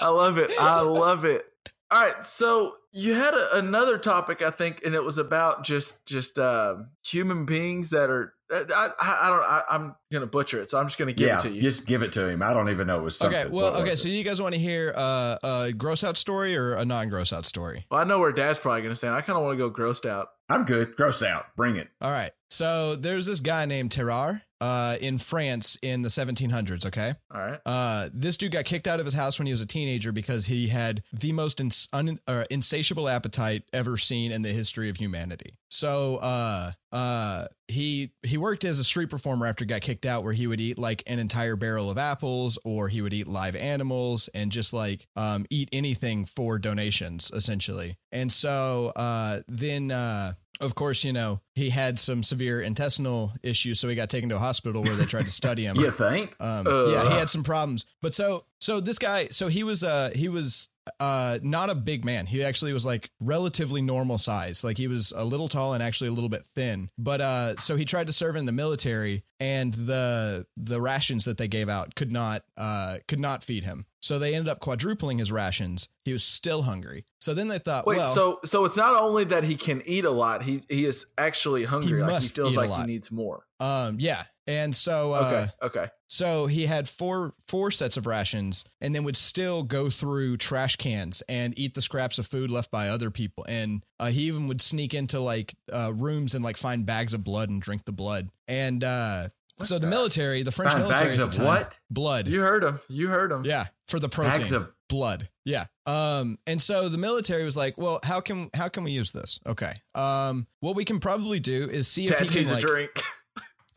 I 0.00 0.08
love 0.08 0.38
it. 0.38 0.52
I 0.60 0.80
love 0.80 1.24
it. 1.24 1.44
All 1.90 2.02
right, 2.04 2.26
so 2.26 2.74
you 2.92 3.14
had 3.14 3.34
a, 3.34 3.56
another 3.58 3.98
topic, 3.98 4.42
I 4.42 4.50
think, 4.50 4.82
and 4.84 4.94
it 4.94 5.04
was 5.04 5.18
about 5.18 5.64
just 5.64 6.04
just 6.06 6.38
um 6.38 6.90
human 7.04 7.44
beings 7.46 7.90
that 7.90 8.10
are. 8.10 8.33
I, 8.52 8.56
I, 9.00 9.18
I 9.22 9.30
don't. 9.30 9.44
I, 9.44 9.62
I'm 9.70 9.94
gonna 10.12 10.26
butcher 10.26 10.60
it, 10.60 10.70
so 10.70 10.78
I'm 10.78 10.86
just 10.86 10.98
gonna 10.98 11.12
give 11.12 11.28
yeah, 11.28 11.38
it 11.38 11.42
to 11.42 11.50
you. 11.50 11.60
just 11.62 11.86
give 11.86 12.02
it 12.02 12.12
to 12.12 12.28
him. 12.28 12.42
I 12.42 12.52
don't 12.52 12.68
even 12.68 12.86
know 12.86 12.98
it 12.98 13.02
was 13.02 13.16
something. 13.16 13.38
Okay, 13.38 13.48
well, 13.50 13.64
What 13.64 13.72
was 13.72 13.82
okay, 13.82 13.92
it? 13.92 13.96
so 13.96 14.08
you 14.08 14.22
guys 14.24 14.40
want 14.42 14.54
to 14.54 14.60
hear 14.60 14.92
uh, 14.96 15.36
a 15.42 15.72
gross 15.72 16.04
out 16.04 16.16
story 16.18 16.56
or 16.56 16.74
a 16.74 16.84
non 16.84 17.08
gross 17.08 17.32
out 17.32 17.46
story? 17.46 17.86
well, 17.90 18.00
I 18.00 18.04
know 18.04 18.18
where 18.18 18.32
Dad's 18.32 18.58
probably 18.58 18.82
gonna 18.82 18.94
stand. 18.94 19.14
I 19.14 19.22
kind 19.22 19.36
of 19.38 19.44
want 19.44 19.58
to 19.58 19.68
go 19.68 19.70
grossed 19.70 20.08
out. 20.08 20.28
I'm 20.48 20.64
good. 20.64 20.94
Gross 20.96 21.22
out. 21.22 21.46
Bring 21.56 21.76
it. 21.76 21.88
All 22.02 22.10
right, 22.10 22.32
so 22.50 22.96
there's 22.96 23.24
this 23.26 23.40
guy 23.40 23.64
named 23.64 23.92
Tarrare 23.92 24.42
uh, 24.60 24.96
in 25.00 25.16
France 25.18 25.78
in 25.82 26.02
the 26.02 26.08
1700s, 26.10 26.84
okay? 26.86 27.14
All 27.34 27.40
right. 27.40 27.60
Uh, 27.66 28.08
this 28.12 28.36
dude 28.36 28.52
got 28.52 28.64
kicked 28.66 28.86
out 28.86 29.00
of 29.00 29.06
his 29.06 29.14
house 29.14 29.38
when 29.38 29.46
he 29.46 29.52
was 29.52 29.60
a 29.62 29.66
teenager 29.66 30.12
because 30.12 30.46
he 30.46 30.68
had 30.68 31.02
the 31.12 31.32
most 31.32 31.60
ins- 31.60 31.88
un- 31.94 32.18
uh, 32.28 32.44
insatiable 32.50 33.08
appetite 33.08 33.62
ever 33.72 33.96
seen 33.98 34.32
in 34.32 34.42
the 34.42 34.50
history 34.50 34.88
of 34.90 34.96
humanity. 34.98 35.56
So, 35.74 36.16
uh, 36.16 36.70
uh, 36.92 37.46
he 37.66 38.12
he 38.22 38.38
worked 38.38 38.62
as 38.62 38.78
a 38.78 38.84
street 38.84 39.10
performer 39.10 39.46
after 39.48 39.64
he 39.64 39.66
got 39.66 39.80
kicked 39.80 40.06
out, 40.06 40.22
where 40.22 40.32
he 40.32 40.46
would 40.46 40.60
eat 40.60 40.78
like 40.78 41.02
an 41.08 41.18
entire 41.18 41.56
barrel 41.56 41.90
of 41.90 41.98
apples, 41.98 42.58
or 42.64 42.88
he 42.88 43.02
would 43.02 43.12
eat 43.12 43.26
live 43.26 43.56
animals, 43.56 44.28
and 44.34 44.52
just 44.52 44.72
like 44.72 45.08
um, 45.16 45.46
eat 45.50 45.68
anything 45.72 46.26
for 46.26 46.60
donations, 46.60 47.32
essentially. 47.34 47.96
And 48.12 48.32
so, 48.32 48.92
uh, 48.94 49.40
then. 49.48 49.90
Uh, 49.90 50.34
of 50.60 50.76
course, 50.76 51.02
you 51.02 51.12
know, 51.12 51.40
he 51.56 51.68
had 51.68 51.98
some 51.98 52.22
severe 52.22 52.62
intestinal 52.62 53.32
issues, 53.42 53.80
so 53.80 53.88
he 53.88 53.96
got 53.96 54.08
taken 54.08 54.28
to 54.28 54.36
a 54.36 54.38
hospital 54.38 54.84
where 54.84 54.94
they 54.94 55.04
tried 55.04 55.24
to 55.24 55.32
study 55.32 55.64
him. 55.64 55.76
You 55.80 55.90
think? 55.90 56.36
Um, 56.38 56.68
Uh. 56.68 56.86
yeah, 56.92 57.08
he 57.10 57.18
had 57.18 57.28
some 57.28 57.42
problems. 57.42 57.84
But 58.00 58.14
so 58.14 58.44
so 58.60 58.78
this 58.78 59.00
guy, 59.00 59.28
so 59.30 59.48
he 59.48 59.64
was 59.64 59.82
uh 59.82 60.12
he 60.14 60.28
was 60.28 60.68
uh 61.00 61.38
not 61.42 61.70
a 61.70 61.74
big 61.74 62.04
man. 62.04 62.26
He 62.26 62.44
actually 62.44 62.72
was 62.72 62.84
like 62.84 63.10
relatively 63.20 63.80
normal 63.82 64.18
size. 64.18 64.62
Like 64.64 64.76
he 64.78 64.88
was 64.88 65.12
a 65.16 65.24
little 65.24 65.48
tall 65.48 65.72
and 65.74 65.82
actually 65.82 66.08
a 66.08 66.12
little 66.12 66.28
bit 66.28 66.44
thin. 66.54 66.90
But 66.98 67.20
uh 67.20 67.56
so 67.56 67.76
he 67.76 67.84
tried 67.84 68.06
to 68.08 68.12
serve 68.12 68.36
in 68.36 68.44
the 68.44 68.52
military 68.52 69.24
and 69.40 69.72
the 69.74 70.46
the 70.56 70.80
rations 70.80 71.24
that 71.24 71.38
they 71.38 71.48
gave 71.48 71.68
out 71.68 71.94
could 71.94 72.12
not 72.12 72.42
uh 72.56 72.98
could 73.08 73.20
not 73.20 73.42
feed 73.42 73.64
him. 73.64 73.86
So 74.02 74.18
they 74.18 74.34
ended 74.34 74.50
up 74.50 74.60
quadrupling 74.60 75.16
his 75.16 75.32
rations. 75.32 75.88
He 76.04 76.12
was 76.12 76.22
still 76.22 76.62
hungry. 76.62 77.06
So 77.20 77.32
then 77.32 77.48
they 77.48 77.58
thought, 77.58 77.86
Wait, 77.86 77.96
well, 77.96 78.12
so 78.14 78.40
so 78.44 78.66
it's 78.66 78.76
not 78.76 78.94
only 79.00 79.24
that 79.24 79.44
he 79.44 79.56
can 79.56 79.82
eat 79.86 80.04
a 80.04 80.10
lot; 80.10 80.42
he 80.42 80.62
he 80.68 80.84
is 80.84 81.06
actually 81.16 81.64
hungry. 81.64 82.02
like 82.02 82.22
he 82.22 82.28
feels 82.28 82.54
like 82.56 82.70
he 82.70 82.82
needs 82.84 83.10
more. 83.10 83.46
um 83.60 83.96
yeah. 83.98 84.24
And 84.46 84.74
so 84.76 85.12
uh 85.12 85.46
Okay, 85.62 85.66
okay. 85.66 85.90
So 86.08 86.46
he 86.46 86.66
had 86.66 86.88
four 86.88 87.34
four 87.48 87.70
sets 87.70 87.96
of 87.96 88.06
rations, 88.06 88.64
and 88.80 88.94
then 88.94 89.04
would 89.04 89.16
still 89.16 89.62
go 89.62 89.90
through 89.90 90.36
trash 90.36 90.76
cans 90.76 91.22
and 91.28 91.58
eat 91.58 91.74
the 91.74 91.82
scraps 91.82 92.18
of 92.18 92.26
food 92.26 92.50
left 92.50 92.70
by 92.70 92.88
other 92.88 93.10
people. 93.10 93.44
And 93.48 93.82
uh, 93.98 94.06
he 94.10 94.22
even 94.22 94.46
would 94.46 94.60
sneak 94.60 94.94
into 94.94 95.18
like 95.20 95.54
uh, 95.72 95.92
rooms 95.94 96.34
and 96.34 96.44
like 96.44 96.56
find 96.56 96.86
bags 96.86 97.14
of 97.14 97.24
blood 97.24 97.48
and 97.48 97.60
drink 97.60 97.84
the 97.84 97.92
blood. 97.92 98.28
And 98.46 98.84
uh, 98.84 99.28
so 99.62 99.78
the 99.78 99.86
military, 99.86 100.42
the 100.42 100.52
French 100.52 100.76
military, 100.76 101.06
bags 101.06 101.18
of 101.18 101.32
time- 101.32 101.46
what? 101.46 101.78
Blood. 101.90 102.28
You 102.28 102.42
heard 102.42 102.62
him. 102.62 102.80
You 102.88 103.08
heard 103.08 103.32
him. 103.32 103.44
yeah, 103.44 103.66
for 103.88 103.98
the 103.98 104.08
protein. 104.08 104.34
Bags 104.34 104.52
of 104.52 104.70
blood. 104.88 105.28
Yeah. 105.44 105.66
Um, 105.86 106.38
and 106.46 106.60
so 106.60 106.88
the 106.88 106.98
military 106.98 107.44
was 107.44 107.56
like, 107.56 107.76
well, 107.76 107.98
how 108.02 108.20
can 108.20 108.50
how 108.54 108.68
can 108.68 108.84
we 108.84 108.92
use 108.92 109.10
this? 109.10 109.40
Okay. 109.46 109.72
Um, 109.94 110.46
what 110.60 110.76
we 110.76 110.84
can 110.84 111.00
probably 111.00 111.40
do 111.40 111.68
is 111.68 111.88
see 111.88 112.06
if 112.06 112.18
he 112.18 112.26
Tattoos 112.26 112.46
can 112.46 112.50
a 112.52 112.54
like, 112.54 112.62
drink. 112.64 113.02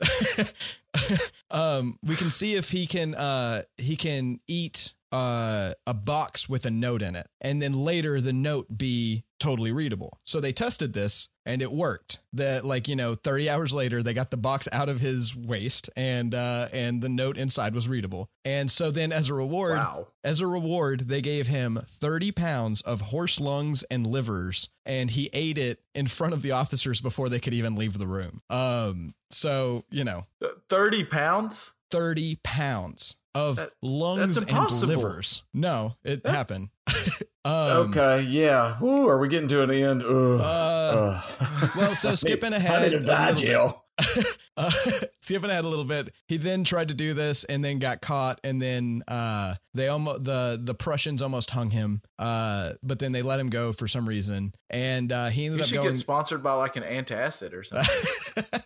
um, 1.52 1.98
we 2.04 2.16
can 2.16 2.32
see 2.32 2.56
if 2.56 2.72
he 2.72 2.88
can 2.88 3.16
uh 3.16 3.64
he 3.78 3.96
can 3.96 4.40
eat 4.48 4.94
uh 5.12 5.74
a 5.86 5.94
box 5.94 6.50
with 6.50 6.66
a 6.66 6.72
note 6.72 7.02
in 7.02 7.16
it, 7.16 7.28
and 7.42 7.62
then 7.62 7.74
later 7.74 8.22
the 8.22 8.34
note 8.34 8.78
be 8.78 9.24
totally 9.40 9.72
readable. 9.72 10.20
So 10.24 10.40
they 10.40 10.52
tested 10.52 10.94
this 10.94 11.30
and 11.48 11.62
it 11.62 11.72
worked. 11.72 12.20
That 12.34 12.64
like 12.66 12.88
you 12.88 12.96
know, 12.96 13.16
thirty 13.16 13.50
hours 13.50 13.74
later 13.74 14.04
they 14.04 14.14
got 14.14 14.30
the 14.30 14.38
box 14.38 14.68
out 14.72 14.90
of 14.90 15.00
his 15.02 15.36
waist 15.36 15.90
and 15.96 16.36
uh 16.36 16.68
and 16.72 17.02
the 17.02 17.10
note 17.10 17.38
inside 17.38 17.74
was 17.74 17.88
readable. 17.90 18.30
And 18.46 18.70
so 18.70 18.92
then 18.92 19.12
as 19.12 19.30
a 19.30 19.34
reward, 19.34 19.78
Wow. 19.78 20.08
as 20.24 20.40
a 20.42 20.48
reward, 20.48 21.08
they 21.08 21.22
gave 21.22 21.48
him 21.48 21.80
30 21.84 22.32
pounds 22.32 22.82
of 22.82 23.02
horse 23.02 23.40
lungs 23.40 23.84
and 23.84 24.06
livers, 24.06 24.70
and 24.86 25.10
he 25.12 25.30
ate 25.34 25.58
it 25.58 25.80
in 25.96 26.08
front 26.08 26.34
of 26.34 26.42
the 26.44 26.52
officers 26.52 27.02
before 27.02 27.28
they 27.30 27.40
could 27.40 27.54
even 27.54 27.76
leave 27.76 27.98
the 27.98 28.08
room. 28.08 28.40
Um, 28.50 29.16
so, 29.30 29.84
you 29.90 30.04
know, 30.04 30.26
Thirty 30.70 31.04
pounds. 31.04 31.74
30 31.92 32.36
pounds 32.44 33.16
of 33.38 33.56
That- 33.58 33.72
lungs 33.82 34.38
and 34.38 34.50
livers. 34.88 35.44
No, 35.54 35.96
it 36.04 36.24
That- 36.24 36.32
happened. 36.34 36.70
um, 37.46 37.92
okay, 37.92 38.22
yeah. 38.22 38.76
Whew, 38.80 39.08
are 39.08 39.18
we 39.20 39.28
getting 39.28 39.50
to 39.50 39.62
an 39.64 39.72
end? 39.72 40.02
Ugh. 40.04 40.42
Uh, 40.42 41.22
Ugh. 41.40 41.70
well, 41.76 41.96
so 41.96 42.16
skipping 42.16 42.54
ahead. 42.54 43.04
die, 43.04 43.08
a 43.28 43.32
little 43.32 43.36
bit. 43.36 43.38
Jill. 43.48 43.84
uh, 44.58 44.72
skipping 45.20 45.50
ahead 45.50 45.66
a 45.66 45.68
little 45.68 45.86
bit, 45.86 46.14
he 46.28 46.38
then 46.38 46.64
tried 46.64 46.90
to 46.90 46.94
do 46.94 47.14
this 47.14 47.44
and 47.46 47.64
then 47.64 47.80
got 47.80 48.02
caught, 48.02 48.40
and 48.44 48.62
then 48.62 49.04
uh, 49.08 49.56
they 49.74 49.88
almost 49.88 50.24
the 50.24 50.60
the 50.62 50.74
Prussians 50.74 51.22
almost 51.22 51.50
hung 51.52 51.70
him, 51.72 52.02
uh, 52.20 52.74
but 52.84 53.00
then 53.00 53.12
they 53.12 53.22
let 53.22 53.40
him 53.40 53.50
go 53.50 53.74
for 53.74 53.88
some 53.88 54.08
reason, 54.08 54.54
and 54.70 55.12
uh, 55.12 55.28
he 55.28 55.46
ended 55.46 55.60
You 55.60 55.64
up 55.64 55.70
should 55.70 55.76
going. 55.76 55.88
get 55.90 55.98
sponsored 55.98 56.44
by 56.44 56.54
like 56.54 56.76
an 56.76 56.84
antacid 56.84 57.54
or 57.54 57.64
something. 57.64 58.62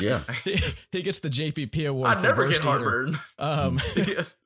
yeah. 0.00 0.20
he, 0.44 0.58
he 0.92 1.02
gets 1.02 1.20
the 1.20 1.28
JPP 1.28 1.88
award. 1.88 2.08
I'd 2.10 2.16
for 2.18 2.22
never 2.22 2.48
get 2.48 2.62
heartburn. 2.62 3.18
Um, 3.38 3.80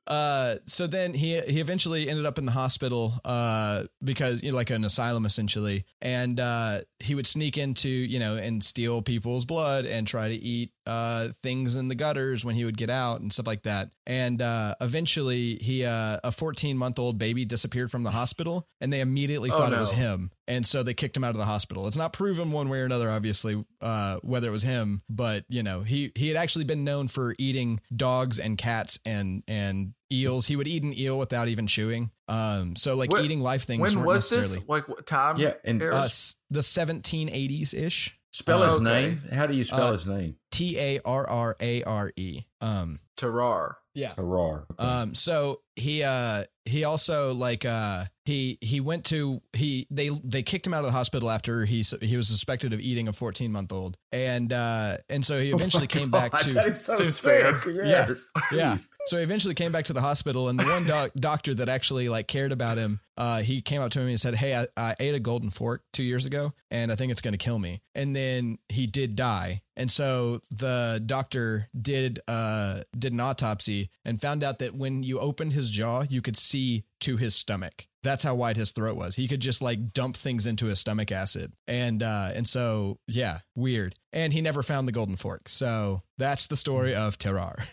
uh, 0.07 0.55
so 0.65 0.87
then 0.87 1.13
he 1.13 1.39
he 1.41 1.59
eventually 1.59 2.09
ended 2.09 2.25
up 2.25 2.37
in 2.37 2.45
the 2.45 2.51
hospital 2.51 3.19
uh, 3.25 3.83
because 4.03 4.41
you 4.41 4.51
know 4.51 4.55
like 4.55 4.69
an 4.69 4.83
asylum 4.83 5.25
essentially, 5.25 5.85
and 6.01 6.39
uh, 6.39 6.79
he 6.99 7.13
would 7.13 7.27
sneak 7.27 7.57
into 7.57 7.89
you 7.89 8.19
know 8.19 8.37
and 8.37 8.63
steal 8.63 9.01
people's 9.01 9.45
blood 9.45 9.85
and 9.85 10.07
try 10.07 10.29
to 10.29 10.35
eat 10.35 10.71
uh, 10.87 11.27
things 11.43 11.75
in 11.75 11.89
the 11.89 11.95
gutters 11.95 12.43
when 12.45 12.55
he 12.55 12.65
would 12.65 12.77
get 12.77 12.89
out 12.89 13.21
and 13.21 13.31
stuff 13.31 13.45
like 13.45 13.63
that. 13.63 13.91
And 14.07 14.41
uh, 14.41 14.73
eventually 14.81 15.55
he 15.55 15.85
uh, 15.85 16.17
a 16.23 16.31
14 16.31 16.77
month 16.77 16.97
old 16.97 17.17
baby 17.19 17.45
disappeared 17.45 17.91
from 17.91 18.03
the 18.03 18.11
hospital, 18.11 18.67
and 18.81 18.91
they 18.91 19.01
immediately 19.01 19.51
Oh, 19.51 19.57
thought 19.57 19.73
it 19.73 19.79
was 19.79 19.91
him, 19.91 20.31
and 20.47 20.65
so 20.65 20.81
they 20.83 20.93
kicked 20.93 21.15
him 21.17 21.23
out 21.23 21.31
of 21.31 21.37
the 21.37 21.45
hospital. 21.45 21.87
It's 21.87 21.97
not 21.97 22.13
proven 22.13 22.49
one 22.49 22.69
way 22.69 22.79
or 22.79 22.85
another, 22.85 23.09
obviously, 23.11 23.63
uh, 23.81 24.17
whether 24.23 24.47
it 24.47 24.51
was 24.51 24.63
him, 24.63 25.01
but 25.09 25.43
you 25.49 25.61
know 25.63 25.81
he 25.81 26.11
he 26.15 26.29
had 26.29 26.37
actually 26.37 26.65
been 26.65 26.83
known 26.83 27.07
for 27.07 27.35
eating 27.37 27.79
dogs 27.95 28.39
and 28.39 28.57
cats 28.57 28.99
and 29.05 29.43
and 29.47 29.93
eels. 30.11 30.47
He 30.47 30.55
would 30.55 30.67
eat 30.69 30.83
an 30.83 30.97
eel 30.97 31.19
without 31.19 31.49
even 31.49 31.67
chewing. 31.67 32.11
Um, 32.29 32.75
so 32.77 32.95
like 32.95 33.11
What- 33.11 33.25
eating 33.25 33.41
live 33.41 33.63
things. 33.63 33.81
when 33.95 34.05
was 34.05 34.31
necessarily, 34.31 34.59
this? 34.61 34.69
Like 34.69 34.87
what 34.87 35.05
time? 35.05 35.37
Yeah, 35.37 35.53
and- 35.65 35.81
era? 35.81 35.95
Uh, 35.95 36.05
s- 36.05 36.37
the 36.49 36.61
1780s 36.61 37.73
ish. 37.73 38.16
Spell 38.37 38.61
his 38.61 38.75
Okay. 38.75 38.83
name. 38.83 39.17
How 39.33 39.47
do 39.47 39.55
you 39.55 39.63
spell 39.63 39.87
Uh, 39.87 39.91
his 39.93 40.05
name? 40.05 40.35
T 40.51 40.77
A 40.77 40.99
R 41.03 41.27
R 41.27 41.55
A 41.59 41.81
R 41.83 42.11
E. 42.15 42.43
Um, 42.61 42.99
Tarrare. 43.15 43.77
yeah. 43.95 44.13
Harar. 44.15 44.67
Um, 44.77 45.15
so 45.15 45.61
he 45.77 46.03
uh 46.03 46.43
he 46.65 46.83
also 46.83 47.33
like 47.33 47.63
uh 47.63 48.03
he 48.25 48.57
he 48.59 48.81
went 48.81 49.05
to 49.05 49.41
he 49.53 49.87
they 49.89 50.09
they 50.23 50.43
kicked 50.43 50.67
him 50.67 50.73
out 50.73 50.79
of 50.79 50.85
the 50.87 50.91
hospital 50.91 51.29
after 51.29 51.63
he 51.65 51.83
he 52.01 52.17
was 52.17 52.27
suspected 52.27 52.73
of 52.73 52.81
eating 52.81 53.07
a 53.07 53.13
14 53.13 53.51
month 53.51 53.71
old 53.71 53.95
and 54.11 54.51
uh 54.51 54.97
and 55.09 55.25
so 55.25 55.39
he 55.39 55.51
eventually 55.51 55.87
came 55.87 56.09
back 56.09 56.37
to 56.39 56.73
so 56.73 57.09
sick. 57.09 57.63
fair. 57.63 57.85
Yes. 57.85 58.29
yeah. 58.51 58.77
So 59.05 59.17
he 59.17 59.23
eventually 59.23 59.53
came 59.53 59.71
back 59.71 59.85
to 59.85 59.93
the 59.93 60.01
hospital, 60.01 60.49
and 60.49 60.59
the 60.59 60.65
one 60.65 60.85
doc- 60.85 61.11
doctor 61.15 61.53
that 61.55 61.69
actually 61.69 62.09
like 62.09 62.27
cared 62.27 62.51
about 62.51 62.77
him, 62.77 62.99
uh, 63.15 63.39
he 63.41 63.61
came 63.61 63.81
up 63.81 63.91
to 63.91 64.01
him 64.01 64.07
and 64.09 64.19
said, 64.19 64.35
"Hey, 64.35 64.53
I, 64.53 64.67
I 64.75 64.95
ate 64.99 65.15
a 65.15 65.19
golden 65.19 65.49
fork 65.49 65.83
two 65.93 66.03
years 66.03 66.25
ago, 66.25 66.53
and 66.71 66.91
I 66.91 66.95
think 66.95 67.13
it's 67.13 67.21
going 67.21 67.33
to 67.33 67.37
kill 67.37 67.57
me." 67.57 67.81
And 67.95 68.13
then 68.13 68.57
he 68.67 68.85
did 68.85 69.15
die, 69.15 69.61
and 69.77 69.89
so 69.89 70.41
the 70.51 71.01
doctor 71.05 71.69
did 71.79 72.19
uh 72.27 72.81
did 72.97 73.13
an 73.13 73.21
autopsy 73.21 73.91
and 74.03 74.21
found 74.21 74.43
out 74.43 74.59
that 74.59 74.75
when 74.75 75.03
you 75.03 75.19
opened 75.19 75.53
his 75.53 75.66
jaw, 75.69 76.03
you 76.09 76.21
could 76.21 76.37
see 76.37 76.83
to 77.01 77.17
his 77.17 77.35
stomach. 77.35 77.87
That's 78.03 78.23
how 78.23 78.35
wide 78.35 78.55
his 78.57 78.71
throat 78.71 78.95
was. 78.95 79.15
He 79.15 79.27
could 79.27 79.41
just 79.41 79.61
like 79.61 79.91
dump 79.93 80.15
things 80.15 80.45
into 80.47 80.65
his 80.67 80.79
stomach 80.79 81.11
acid, 81.11 81.53
and 81.67 82.01
uh, 82.01 82.31
and 82.33 82.47
so 82.47 82.99
yeah, 83.07 83.39
weird. 83.55 83.95
And 84.13 84.31
he 84.33 84.41
never 84.41 84.63
found 84.63 84.87
the 84.87 84.91
golden 84.93 85.15
fork. 85.17 85.49
So 85.49 86.03
that's 86.17 86.47
the 86.47 86.55
story 86.57 86.95
of 86.95 87.17
Tarrare. 87.17 87.65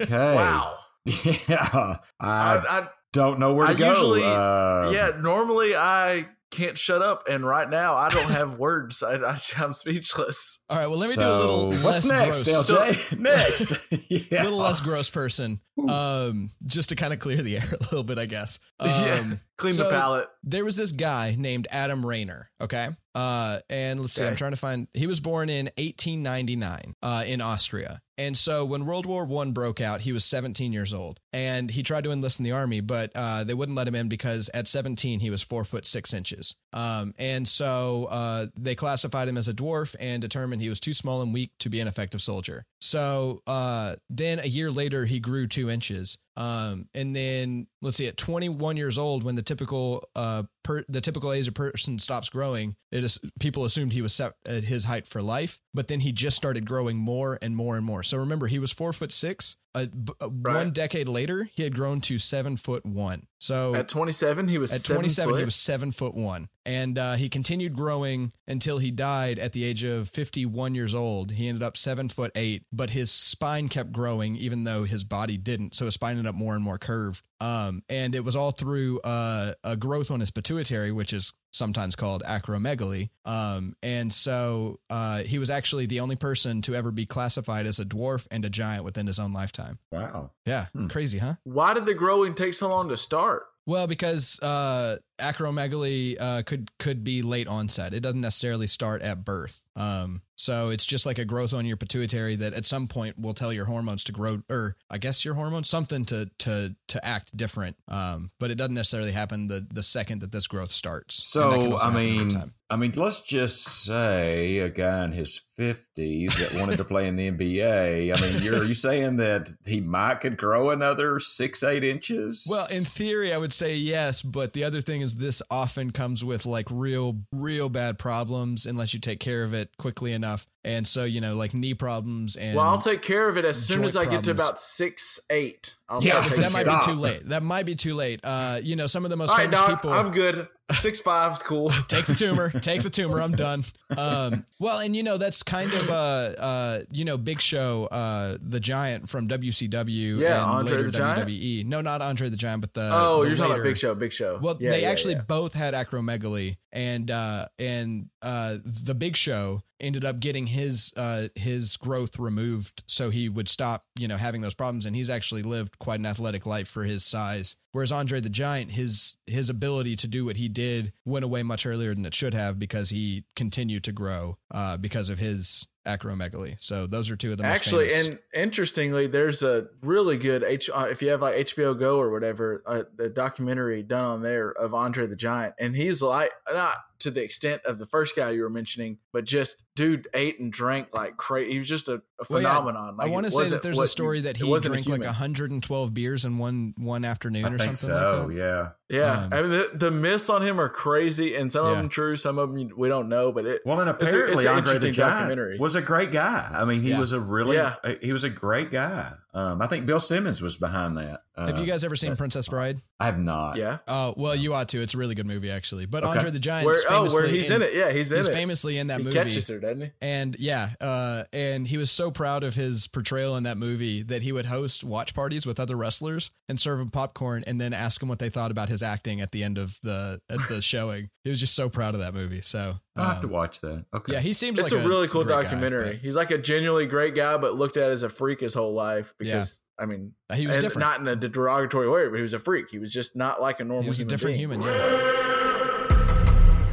Okay. 0.00 0.34
Wow. 0.36 0.78
Yeah. 1.04 1.68
I, 1.72 1.98
I, 2.20 2.62
I, 2.68 2.88
don't 3.12 3.38
know 3.38 3.54
where 3.54 3.66
to 3.66 3.72
I 3.72 3.76
go. 3.76 3.90
usually- 3.92 4.22
Uh, 4.24 4.90
yeah. 4.90 5.12
Normally 5.20 5.74
I 5.76 6.26
can't 6.50 6.78
shut 6.78 7.02
up, 7.02 7.28
and 7.28 7.44
right 7.44 7.68
now 7.68 7.94
I 7.94 8.08
don't 8.08 8.30
have 8.30 8.54
words. 8.58 9.02
I, 9.02 9.16
I, 9.16 9.38
I'm 9.58 9.72
speechless. 9.72 10.60
All 10.68 10.76
right, 10.76 10.86
well, 10.86 10.98
let 10.98 11.10
me 11.10 11.16
do 11.16 11.22
a 11.22 11.38
little 11.38 11.68
what's 11.70 12.08
less 12.08 12.08
next, 12.08 12.44
gross, 12.44 12.70
LJ? 12.70 13.18
next. 13.18 13.72
yeah. 14.08 14.42
a 14.42 14.44
little 14.44 14.58
less 14.58 14.80
gross 14.80 15.10
person, 15.10 15.60
um, 15.88 16.50
just 16.64 16.88
to 16.90 16.96
kind 16.96 17.12
of 17.12 17.18
clear 17.18 17.42
the 17.42 17.56
air 17.56 17.68
a 17.72 17.84
little 17.84 18.04
bit, 18.04 18.18
I 18.18 18.26
guess. 18.26 18.58
Um, 18.78 18.90
yeah. 18.90 19.34
Clean 19.58 19.72
so 19.72 19.84
the 19.84 19.90
palate. 19.90 20.28
There 20.42 20.64
was 20.64 20.76
this 20.76 20.92
guy 20.92 21.36
named 21.38 21.66
Adam 21.70 22.04
Rainer. 22.04 22.50
Okay, 22.60 22.88
uh, 23.14 23.58
and 23.68 24.00
let's 24.00 24.12
see, 24.12 24.24
I'm 24.24 24.36
trying 24.36 24.52
to 24.52 24.56
find. 24.56 24.88
He 24.94 25.06
was 25.06 25.20
born 25.20 25.48
in 25.48 25.66
1899 25.76 26.94
uh, 27.02 27.24
in 27.26 27.40
Austria, 27.40 28.00
and 28.18 28.36
so 28.36 28.64
when 28.64 28.86
World 28.86 29.06
War 29.06 29.24
One 29.24 29.52
broke 29.52 29.80
out, 29.80 30.00
he 30.00 30.12
was 30.12 30.24
17 30.24 30.72
years 30.72 30.92
old, 30.92 31.20
and 31.32 31.70
he 31.70 31.82
tried 31.82 32.04
to 32.04 32.12
enlist 32.12 32.40
in 32.40 32.44
the 32.44 32.52
army, 32.52 32.80
but 32.80 33.12
uh, 33.14 33.44
they 33.44 33.54
wouldn't 33.54 33.76
let 33.76 33.88
him 33.88 33.94
in 33.94 34.08
because 34.08 34.48
at 34.54 34.68
17 34.68 35.20
he 35.20 35.30
was 35.30 35.42
four 35.42 35.64
foot 35.64 35.84
six 35.84 36.14
inches. 36.14 36.56
Um, 36.72 37.14
and 37.18 37.46
so 37.48 38.06
uh, 38.10 38.46
they 38.56 38.74
classified 38.74 39.28
him 39.28 39.36
as 39.36 39.48
a 39.48 39.54
dwarf 39.54 39.94
and 39.98 40.20
determined 40.20 40.62
he 40.62 40.68
was 40.68 40.80
too 40.80 40.92
small 40.92 41.22
and 41.22 41.32
weak 41.32 41.52
to 41.60 41.70
be 41.70 41.80
an 41.80 41.88
effective 41.88 42.20
soldier. 42.20 42.64
So 42.80 43.42
uh, 43.46 43.96
then 44.10 44.38
a 44.40 44.46
year 44.46 44.70
later, 44.70 45.06
he 45.06 45.18
grew 45.18 45.46
two 45.46 45.70
inches. 45.70 46.18
Um, 46.36 46.88
and 46.94 47.16
then 47.16 47.66
let's 47.80 47.96
see, 47.96 48.08
at 48.08 48.18
21 48.18 48.76
years 48.76 48.98
old, 48.98 49.24
when 49.24 49.36
the 49.36 49.42
typical 49.42 50.08
uh, 50.14 50.42
per, 50.62 50.84
the 50.88 51.00
typical 51.00 51.32
age 51.32 51.48
a 51.48 51.52
person 51.52 51.98
stops 51.98 52.28
growing, 52.28 52.76
it 52.92 53.04
is 53.04 53.18
people 53.40 53.64
assumed 53.64 53.92
he 53.92 54.02
was 54.02 54.14
set 54.14 54.34
at 54.44 54.64
his 54.64 54.84
height 54.84 55.06
for 55.06 55.22
life. 55.22 55.58
But 55.72 55.88
then 55.88 56.00
he 56.00 56.12
just 56.12 56.36
started 56.36 56.66
growing 56.66 56.98
more 56.98 57.38
and 57.40 57.56
more 57.56 57.76
and 57.76 57.86
more. 57.86 58.02
So 58.06 58.18
remember, 58.18 58.46
he 58.46 58.58
was 58.58 58.72
four 58.72 58.92
foot 58.92 59.12
six. 59.12 59.56
Uh, 59.76 59.86
b- 59.86 60.12
uh, 60.20 60.28
One 60.28 60.72
decade 60.72 61.06
later, 61.06 61.50
he 61.52 61.62
had 61.62 61.74
grown 61.74 62.00
to 62.02 62.18
seven 62.18 62.56
foot 62.56 62.86
one. 62.86 63.26
So 63.38 63.74
At 63.74 63.88
27, 63.88 64.48
he 64.48 64.56
was 64.56 64.72
at 64.72 64.80
seven 64.80 65.02
27 65.02 65.32
foot. 65.34 65.38
he 65.38 65.44
was 65.44 65.54
seven 65.54 65.92
foot 65.92 66.14
one. 66.14 66.48
And 66.64 66.98
uh, 66.98 67.14
he 67.14 67.28
continued 67.28 67.76
growing 67.76 68.32
until 68.48 68.78
he 68.78 68.90
died 68.90 69.38
at 69.38 69.52
the 69.52 69.62
age 69.64 69.84
of 69.84 70.08
51 70.08 70.74
years 70.74 70.94
old. 70.94 71.32
He 71.32 71.46
ended 71.46 71.62
up 71.62 71.76
seven 71.76 72.08
foot 72.08 72.32
eight 72.34 72.64
but 72.72 72.90
his 72.90 73.12
spine 73.12 73.68
kept 73.68 73.92
growing 73.92 74.34
even 74.36 74.64
though 74.64 74.84
his 74.84 75.04
body 75.04 75.36
didn't. 75.36 75.74
So 75.74 75.84
his 75.84 75.94
spine 75.94 76.12
ended 76.12 76.26
up 76.26 76.34
more 76.34 76.54
and 76.54 76.64
more 76.64 76.78
curved. 76.78 77.22
Um, 77.38 77.82
and 77.90 78.14
it 78.14 78.24
was 78.24 78.34
all 78.34 78.50
through 78.52 79.00
uh, 79.00 79.52
a 79.62 79.76
growth 79.76 80.10
on 80.10 80.20
his 80.20 80.30
pituitary 80.30 80.90
which 80.90 81.12
is 81.12 81.34
sometimes 81.52 81.94
called 81.94 82.22
acromegaly. 82.24 83.10
Um, 83.26 83.76
and 83.82 84.12
so 84.12 84.78
uh, 84.88 85.18
he 85.22 85.38
was 85.38 85.50
actually 85.50 85.86
the 85.86 86.00
only 86.00 86.16
person 86.16 86.62
to 86.62 86.74
ever 86.74 86.90
be 86.90 87.04
classified 87.06 87.66
as 87.66 87.78
a 87.78 87.84
dwarf 87.84 88.26
and 88.30 88.44
a 88.44 88.50
giant 88.50 88.84
within 88.84 89.06
his 89.06 89.18
own 89.18 89.32
lifetime 89.32 89.65
Wow. 89.90 90.32
yeah 90.44 90.66
Hmm. 90.72 90.88
crazy 90.88 91.18
huh 91.18 91.34
Why 91.44 91.74
did 91.74 91.86
the 91.86 91.94
growing 91.94 92.34
take 92.34 92.54
so 92.54 92.68
long 92.68 92.88
to 92.90 92.96
start? 92.96 93.44
Well, 93.66 93.86
because 93.88 94.38
uh, 94.42 94.98
acromegaly 95.18 96.16
uh, 96.20 96.42
could 96.42 96.70
could 96.78 97.04
be 97.04 97.22
late 97.22 97.48
onset. 97.48 97.94
It 97.94 98.00
doesn't 98.00 98.20
necessarily 98.20 98.66
start 98.66 99.02
at 99.02 99.24
birth. 99.24 99.62
Um, 99.76 100.22
so 100.36 100.70
it's 100.70 100.86
just 100.86 101.04
like 101.04 101.18
a 101.18 101.24
growth 101.24 101.52
on 101.52 101.66
your 101.66 101.76
pituitary 101.76 102.34
that 102.36 102.54
at 102.54 102.64
some 102.64 102.88
point 102.88 103.18
will 103.18 103.34
tell 103.34 103.52
your 103.52 103.66
hormones 103.66 104.04
to 104.04 104.12
grow, 104.12 104.42
or 104.48 104.76
I 104.90 104.98
guess 104.98 105.24
your 105.24 105.34
hormones 105.34 105.68
something 105.68 106.04
to 106.06 106.30
to 106.38 106.74
to 106.88 107.04
act 107.04 107.36
different. 107.36 107.76
Um, 107.88 108.30
but 108.38 108.50
it 108.50 108.56
doesn't 108.56 108.74
necessarily 108.74 109.12
happen 109.12 109.48
the 109.48 109.66
the 109.70 109.82
second 109.82 110.20
that 110.22 110.32
this 110.32 110.46
growth 110.46 110.72
starts. 110.72 111.34
And 111.34 111.52
that 111.52 111.60
can 111.60 111.78
So 111.78 111.86
I 111.86 111.94
mean. 111.94 112.52
I 112.68 112.74
mean, 112.74 112.92
let's 112.96 113.22
just 113.22 113.62
say 113.62 114.58
a 114.58 114.68
guy 114.68 115.04
in 115.04 115.12
his 115.12 115.40
fifties 115.54 116.36
that 116.36 116.58
wanted 116.60 116.78
to 116.78 116.84
play 116.84 117.06
in 117.06 117.14
the 117.14 117.30
NBA. 117.30 118.12
I 118.12 118.20
mean, 118.20 118.42
you're 118.42 118.56
are 118.56 118.64
you 118.64 118.74
saying 118.74 119.18
that 119.18 119.48
he 119.64 119.80
might 119.80 120.20
could 120.20 120.36
grow 120.36 120.70
another 120.70 121.20
six 121.20 121.62
eight 121.62 121.84
inches? 121.84 122.44
Well, 122.50 122.66
in 122.74 122.82
theory, 122.82 123.32
I 123.32 123.38
would 123.38 123.52
say 123.52 123.74
yes, 123.74 124.20
but 124.20 124.52
the 124.52 124.64
other 124.64 124.80
thing 124.80 125.00
is 125.00 125.05
this 125.14 125.40
often 125.50 125.92
comes 125.92 126.24
with 126.24 126.44
like 126.44 126.66
real, 126.70 127.20
real 127.32 127.68
bad 127.68 127.98
problems 127.98 128.66
unless 128.66 128.92
you 128.92 129.00
take 129.00 129.20
care 129.20 129.44
of 129.44 129.54
it 129.54 129.76
quickly 129.78 130.12
enough. 130.12 130.46
And 130.66 130.86
so, 130.86 131.04
you 131.04 131.20
know, 131.20 131.36
like 131.36 131.54
knee 131.54 131.74
problems 131.74 132.34
and 132.36 132.56
well, 132.56 132.66
I'll 132.66 132.78
take 132.78 133.00
care 133.00 133.28
of 133.28 133.38
it 133.38 133.44
as 133.44 133.64
soon 133.64 133.84
as 133.84 133.96
I 133.96 134.04
get 134.04 134.24
to 134.24 134.32
about 134.32 134.58
six 134.60 135.20
eight. 135.30 135.76
I'll 135.88 136.02
Yeah, 136.02 136.20
that 136.20 136.52
might 136.52 136.62
Stop. 136.64 136.84
be 136.84 136.92
too 136.92 136.98
late. 136.98 137.28
That 137.28 137.44
might 137.44 137.64
be 137.66 137.76
too 137.76 137.94
late. 137.94 138.18
Uh, 138.24 138.58
you 138.60 138.74
know, 138.74 138.88
some 138.88 139.04
of 139.04 139.10
the 139.10 139.16
most. 139.16 139.30
All 139.30 139.36
right, 139.36 139.44
famous 139.44 139.60
Doc, 139.60 139.70
people. 139.82 139.92
I'm 139.92 140.10
good. 140.10 140.48
Six 140.74 141.00
five's 141.00 141.44
cool. 141.44 141.70
take 141.88 142.06
the 142.06 142.14
tumor 142.16 142.50
take 142.50 142.82
the 142.82 142.90
tumor 142.90 143.22
i'm 143.22 143.30
done 143.36 143.62
um 143.96 144.44
well 144.58 144.80
and 144.80 144.96
you 144.96 145.04
know 145.04 145.16
that's 145.16 145.44
kind 145.44 145.72
of 145.72 145.88
uh 145.88 145.92
uh 145.92 146.80
you 146.90 147.04
know 147.04 147.16
big 147.16 147.40
show 147.40 147.84
uh 147.92 148.36
the 148.42 148.58
giant 148.58 149.08
from 149.08 149.28
wcw 149.28 150.18
Yeah, 150.18 150.42
and 150.42 150.50
Andre 150.50 150.70
later 150.72 150.90
the 150.90 150.98
Giant? 150.98 151.28
wwe 151.28 151.64
no 151.66 151.82
not 151.82 152.02
andre 152.02 152.28
the 152.30 152.36
giant 152.36 152.62
but 152.62 152.74
the 152.74 152.90
oh, 152.92 153.22
the 153.22 153.28
you're 153.28 153.36
talking 153.36 153.52
about 153.52 153.62
Big 153.62 153.78
Show, 153.78 153.94
Big 153.94 154.12
Show. 154.12 154.40
well 154.42 154.56
Yeah, 154.58 154.70
they 154.70 154.82
yeah, 154.82 154.90
actually 154.90 155.14
yeah. 155.14 155.22
both 155.22 155.52
had 155.52 155.72
acromegaly 155.72 156.56
and 156.72 157.12
uh 157.12 157.46
and 157.60 158.08
uh 158.22 158.56
the 158.64 158.96
big 158.96 159.16
show 159.16 159.62
ended 159.80 160.04
up 160.04 160.20
getting 160.20 160.46
his 160.48 160.92
uh 160.96 161.28
his 161.34 161.76
growth 161.76 162.18
removed. 162.18 162.82
So 162.86 163.10
he 163.10 163.28
would 163.28 163.48
stop 163.48 163.84
you 163.98 164.08
know 164.08 164.16
having 164.16 164.40
those 164.40 164.54
problems 164.54 164.86
and 164.86 164.96
he's 164.96 165.10
actually 165.10 165.42
lived 165.42 165.78
quite 165.78 166.00
an 166.00 166.06
athletic 166.06 166.46
life 166.46 166.68
for 166.68 166.84
his 166.84 167.04
size. 167.04 167.56
Whereas 167.72 167.92
andre 167.92 168.20
the 168.20 168.30
giant 168.30 168.72
his 168.72 169.16
his 169.26 169.50
ability 169.50 169.96
to 169.96 170.08
do 170.08 170.24
what 170.24 170.36
he 170.36 170.48
did 170.48 170.92
went 171.04 171.24
away 171.24 171.42
much 171.42 171.66
earlier 171.66 171.94
than 171.94 172.06
it 172.06 172.14
should 172.14 172.34
have 172.34 172.58
because 172.58 172.90
he 172.90 173.24
continued 173.34 173.84
to 173.84 173.92
grow 173.92 174.38
uh 174.50 174.76
because 174.76 175.08
of 175.08 175.18
his 175.18 175.66
acromegaly. 175.86 176.56
So 176.58 176.86
those 176.86 177.10
are 177.10 177.16
two 177.16 177.30
of 177.30 177.38
the 177.38 177.44
most 177.44 177.54
Actually, 177.56 177.88
famous- 177.88 178.06
and 178.08 178.18
interestingly, 178.34 179.06
there's 179.06 179.42
a 179.42 179.68
really 179.82 180.16
good 180.18 180.42
H. 180.42 180.68
Uh, 180.68 180.88
if 180.90 181.00
you 181.00 181.10
have 181.10 181.22
like 181.22 181.36
HBO 181.36 181.78
Go 181.78 181.98
or 181.98 182.10
whatever, 182.10 182.62
uh, 182.66 182.82
the 182.96 183.08
documentary 183.08 183.82
done 183.84 184.04
on 184.04 184.22
there 184.22 184.50
of 184.50 184.74
Andre 184.74 185.06
the 185.06 185.14
Giant, 185.16 185.54
and 185.60 185.76
he's 185.76 186.02
like 186.02 186.32
not 186.52 186.76
to 187.00 187.10
the 187.10 187.22
extent 187.22 187.62
of 187.66 187.78
the 187.78 187.86
first 187.86 188.16
guy 188.16 188.30
you 188.30 188.42
were 188.42 188.50
mentioning, 188.50 188.98
but 189.12 189.24
just 189.24 189.62
dude 189.74 190.08
ate 190.14 190.40
and 190.40 190.52
drank 190.52 190.88
like 190.94 191.16
crazy. 191.16 191.52
He 191.52 191.58
was 191.58 191.68
just 191.68 191.88
a, 191.88 191.94
a 191.94 192.24
Well, 192.30 192.40
yeah, 192.42 192.48
phenomenon. 192.48 192.96
Like, 192.96 193.08
I 193.08 193.10
want 193.10 193.26
to 193.26 193.30
say 193.30 193.36
that 193.36 193.42
wasn't 193.44 193.62
there's 193.62 193.78
a 193.78 193.86
story 193.86 194.20
that 194.22 194.36
he 194.38 194.44
wasn't 194.44 194.74
drank 194.74 194.88
like 194.88 195.04
112 195.04 195.92
beers 195.94 196.24
in 196.24 196.38
one 196.38 196.74
one 196.78 197.04
afternoon 197.04 197.44
I 197.44 197.48
or 197.52 197.58
think 197.58 197.76
something 197.76 197.96
so. 197.98 198.24
like 198.28 198.28
that. 198.28 198.34
yeah. 198.36 198.68
Yeah, 198.88 199.24
Um, 199.24 199.32
I 199.32 199.42
mean 199.42 199.50
the, 199.50 199.70
the 199.74 199.90
myths 199.90 200.30
on 200.30 200.42
him 200.42 200.60
are 200.60 200.68
crazy, 200.68 201.34
and 201.34 201.50
some 201.50 201.66
of 201.66 201.76
them 201.76 201.88
true, 201.88 202.14
some 202.14 202.38
of 202.38 202.52
them 202.54 202.70
we 202.76 202.88
don't 202.88 203.08
know. 203.08 203.32
But 203.32 203.44
it 203.46 203.62
Well, 203.66 203.80
and 203.80 203.90
It's 203.90 204.02
a- 204.04 204.06
apparently 204.06 204.44
it's 204.44 204.46
Andre 204.46 204.78
the 204.78 204.90
Giant 204.92 205.58
was 205.60 205.74
a 205.74 205.82
great 205.82 206.12
guy. 206.12 206.48
I 206.52 206.64
mean, 206.64 206.82
he 206.82 206.90
Yeah. 206.90 207.00
was 207.00 207.10
a 207.12 207.18
really 207.20 207.56
Yeah. 207.56 207.74
uh, 207.82 207.94
he 208.00 208.12
was 208.12 208.22
a 208.22 208.30
great 208.30 208.70
guy. 208.70 209.12
Um, 209.34 209.60
I 209.60 209.66
think 209.66 209.86
Bill 209.86 209.98
Simmons 210.00 210.40
was 210.40 210.56
behind 210.56 210.96
that. 210.98 211.22
Uh, 211.36 211.46
Have 211.48 211.58
you 211.58 211.66
guys 211.66 211.84
ever 211.84 211.96
seen 211.96 212.08
that's- 212.10 212.18
Princess 212.18 212.48
Bride? 212.48 212.80
I 212.98 213.04
have 213.04 213.18
not. 213.18 213.56
yeah, 213.58 213.78
Oh, 213.86 214.14
well, 214.16 214.34
you 214.34 214.54
ought 214.54 214.70
to. 214.70 214.80
It's 214.80 214.94
a 214.94 214.96
really 214.96 215.14
good 215.14 215.26
movie, 215.26 215.50
actually. 215.50 215.84
But 215.84 216.02
Okay. 216.02 216.12
Andre 216.12 216.30
the 216.30 216.38
Giant 216.38 216.64
where 216.64 216.76
is 216.76 216.86
oh 216.88 217.04
where 217.12 217.26
he's 217.26 217.50
in, 217.50 217.60
it, 217.60 217.74
yeah, 217.74 217.92
he's 217.92 218.10
in 218.10 218.16
it. 218.16 218.20
He's 218.20 218.28
it. 218.28 218.32
famously 218.32 218.78
in 218.78 218.86
that 218.86 218.98
he 219.00 219.04
movie. 219.04 219.16
catches 219.16 219.46
her, 219.48 219.58
doesn't 219.58 219.82
he? 219.82 219.90
And 220.00 220.34
yeah, 220.38 220.70
uh, 220.80 221.24
and 221.30 221.66
he 221.66 221.76
was 221.76 221.90
so 221.90 222.10
proud 222.10 222.42
of 222.42 222.54
his 222.54 222.88
portrayal 222.88 223.36
in 223.36 223.42
that 223.42 223.58
movie 223.58 224.02
that 224.04 224.22
he 224.22 224.32
would 224.32 224.46
host 224.46 224.82
watch 224.82 225.12
parties 225.14 225.44
with 225.44 225.60
other 225.60 225.76
wrestlers 225.76 226.30
and 226.48 226.58
serve 226.58 226.78
them 226.78 226.88
popcorn 226.90 227.44
and 227.46 227.60
then 227.60 227.74
ask 227.74 228.00
them 228.00 228.08
what 228.08 228.18
they 228.18 228.30
thought 228.30 228.50
about 228.50 228.70
his 228.70 228.82
acting 228.82 229.20
at 229.20 229.30
the 229.32 229.44
end 229.44 229.58
of 229.58 229.78
the 229.82 230.18
at 230.30 230.38
the 230.48 230.62
showing. 230.62 231.10
He 231.22 231.28
was 231.28 231.38
just 231.40 231.54
so 231.54 231.68
proud 231.68 231.92
of 231.94 232.00
that 232.00 232.14
movie. 232.14 232.40
So 232.40 232.76
I'll 232.96 233.08
have 233.10 233.20
to 233.20 233.26
um, 233.26 233.32
watch 233.34 233.60
that. 233.60 233.84
Okay. 233.92 234.14
yeah, 234.14 234.20
he 234.20 234.32
seems 234.32 234.58
It's 234.58 234.72
like 234.72 234.82
a 234.82 234.88
really 234.88 235.06
cool 235.06 235.22
great 235.24 235.34
guy, 235.34 235.42
documentary. 235.42 235.98
He's 235.98 236.16
like 236.16 236.30
a 236.30 236.38
genuinely 236.38 236.86
great 236.86 237.14
guy, 237.14 237.36
but 237.36 237.56
looked 237.56 237.76
at 237.76 237.90
as 237.90 238.02
a 238.02 238.08
freak 238.08 238.40
his 238.40 238.54
whole 238.54 238.72
life 238.72 239.12
because 239.18 239.60
I 239.78 239.86
mean, 239.86 240.12
he 240.34 240.46
was 240.46 240.56
different. 240.56 240.80
not 240.80 241.00
in 241.00 241.08
a 241.08 241.16
derogatory 241.16 241.88
way, 241.88 242.08
but 242.08 242.16
he 242.16 242.22
was 242.22 242.32
a 242.32 242.38
freak. 242.38 242.70
He 242.70 242.78
was 242.78 242.92
just 242.92 243.14
not 243.14 243.40
like 243.42 243.60
a 243.60 243.64
normal. 243.64 243.82
he 243.82 243.88
was 243.88 244.00
a 244.00 244.04
human 244.04 244.10
different 244.10 244.36
being. 244.38 244.50
human. 244.50 244.62
Yeah. 244.62 245.12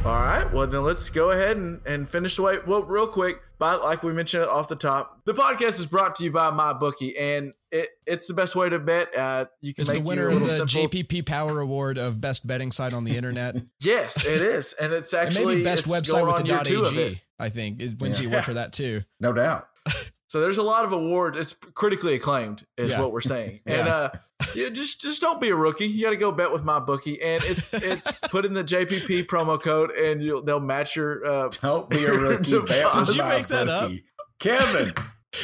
All 0.06 0.12
right, 0.12 0.52
well 0.52 0.66
then 0.66 0.84
let's 0.84 1.08
go 1.08 1.30
ahead 1.30 1.56
and, 1.56 1.80
and 1.86 2.06
finish 2.06 2.36
the 2.36 2.42
way. 2.42 2.58
Well, 2.66 2.82
real 2.82 3.06
quick, 3.06 3.40
but 3.58 3.82
like 3.82 4.02
we 4.02 4.12
mentioned 4.12 4.44
off 4.44 4.68
the 4.68 4.76
top, 4.76 5.22
the 5.24 5.32
podcast 5.32 5.80
is 5.80 5.86
brought 5.86 6.14
to 6.16 6.24
you 6.24 6.30
by 6.30 6.50
my 6.50 6.74
bookie, 6.74 7.16
and 7.16 7.54
it, 7.72 7.88
it's 8.06 8.26
the 8.26 8.34
best 8.34 8.54
way 8.54 8.68
to 8.68 8.78
bet. 8.78 9.16
Uh, 9.16 9.46
you 9.62 9.72
can 9.72 9.82
It's 9.82 9.92
the 9.92 10.00
winner 10.00 10.28
of 10.28 10.40
the 10.40 10.50
simple. 10.50 10.88
JPP 10.88 11.24
Power 11.24 11.58
Award 11.58 11.96
of 11.96 12.20
best 12.20 12.46
betting 12.46 12.70
site 12.70 12.92
on 12.92 13.04
the 13.04 13.16
internet. 13.16 13.56
Yes, 13.80 14.22
it 14.22 14.42
is, 14.42 14.74
and 14.74 14.92
it's 14.92 15.14
and 15.14 15.26
actually 15.26 15.46
maybe 15.46 15.64
best 15.64 15.86
website 15.86 16.26
with 16.26 16.36
the 16.36 16.46
year 16.48 16.56
dot 16.56 16.66
two 16.66 16.82
of 16.82 16.98
it. 16.98 17.12
.ag. 17.12 17.20
I 17.38 17.48
think 17.48 17.80
it 17.80 17.98
wins 17.98 18.18
the 18.18 18.26
award 18.26 18.44
for 18.44 18.54
that 18.54 18.74
too. 18.74 19.04
no 19.20 19.32
doubt. 19.32 19.68
So 20.34 20.40
there's 20.40 20.58
a 20.58 20.64
lot 20.64 20.84
of 20.84 20.90
awards. 20.90 21.38
It's 21.38 21.52
critically 21.74 22.14
acclaimed, 22.16 22.66
is 22.76 22.90
Yeah. 22.90 23.00
what 23.02 23.12
we're 23.12 23.20
saying. 23.20 23.60
And 23.66 23.86
Yeah. 23.86 23.94
uh, 23.94 24.10
you 24.56 24.68
just 24.68 25.00
just 25.00 25.20
don't 25.20 25.40
be 25.40 25.50
a 25.50 25.54
rookie. 25.54 25.86
You 25.86 26.02
got 26.06 26.10
to 26.10 26.16
go 26.16 26.32
bet 26.32 26.50
with 26.50 26.64
my 26.64 26.80
bookie, 26.80 27.22
and 27.22 27.40
it's 27.44 27.72
it's 27.72 28.18
put 28.32 28.44
in 28.44 28.52
the 28.52 28.64
JPP 28.64 29.26
promo 29.28 29.62
code, 29.62 29.92
and 29.92 30.20
you'll 30.20 30.42
they'll 30.42 30.58
match 30.58 30.96
your. 30.96 31.24
Uh, 31.24 31.48
Don't 31.62 31.88
be 31.88 32.04
a 32.04 32.10
rookie. 32.12 32.50
Did 32.50 32.66
Bet 32.66 32.96
with 32.96 33.14
you 33.14 33.22
make 33.22 33.46
that 33.46 33.68
up? 33.68 33.92
Kevin? 34.40 34.88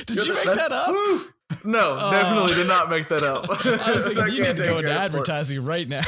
Did 0.06 0.26
you're 0.26 0.34
the- 0.34 0.44
make 0.44 0.56
that 0.56 0.72
up? 0.72 0.88
Woo! 0.88 1.20
no, 1.64 1.96
Oh. 2.00 2.10
definitely 2.10 2.54
did 2.54 2.66
not 2.66 2.90
make 2.90 3.06
that 3.10 3.22
up. 3.22 3.44
I 3.48 3.92
was 3.94 4.04
thinking 4.06 4.26
you 4.34 4.42
need 4.42 4.56
to 4.56 4.62
go 4.64 4.78
into 4.78 4.88
credit 4.88 4.90
it. 4.90 4.90
advertising 4.90 5.64
right 5.64 5.88
now. 5.88 6.02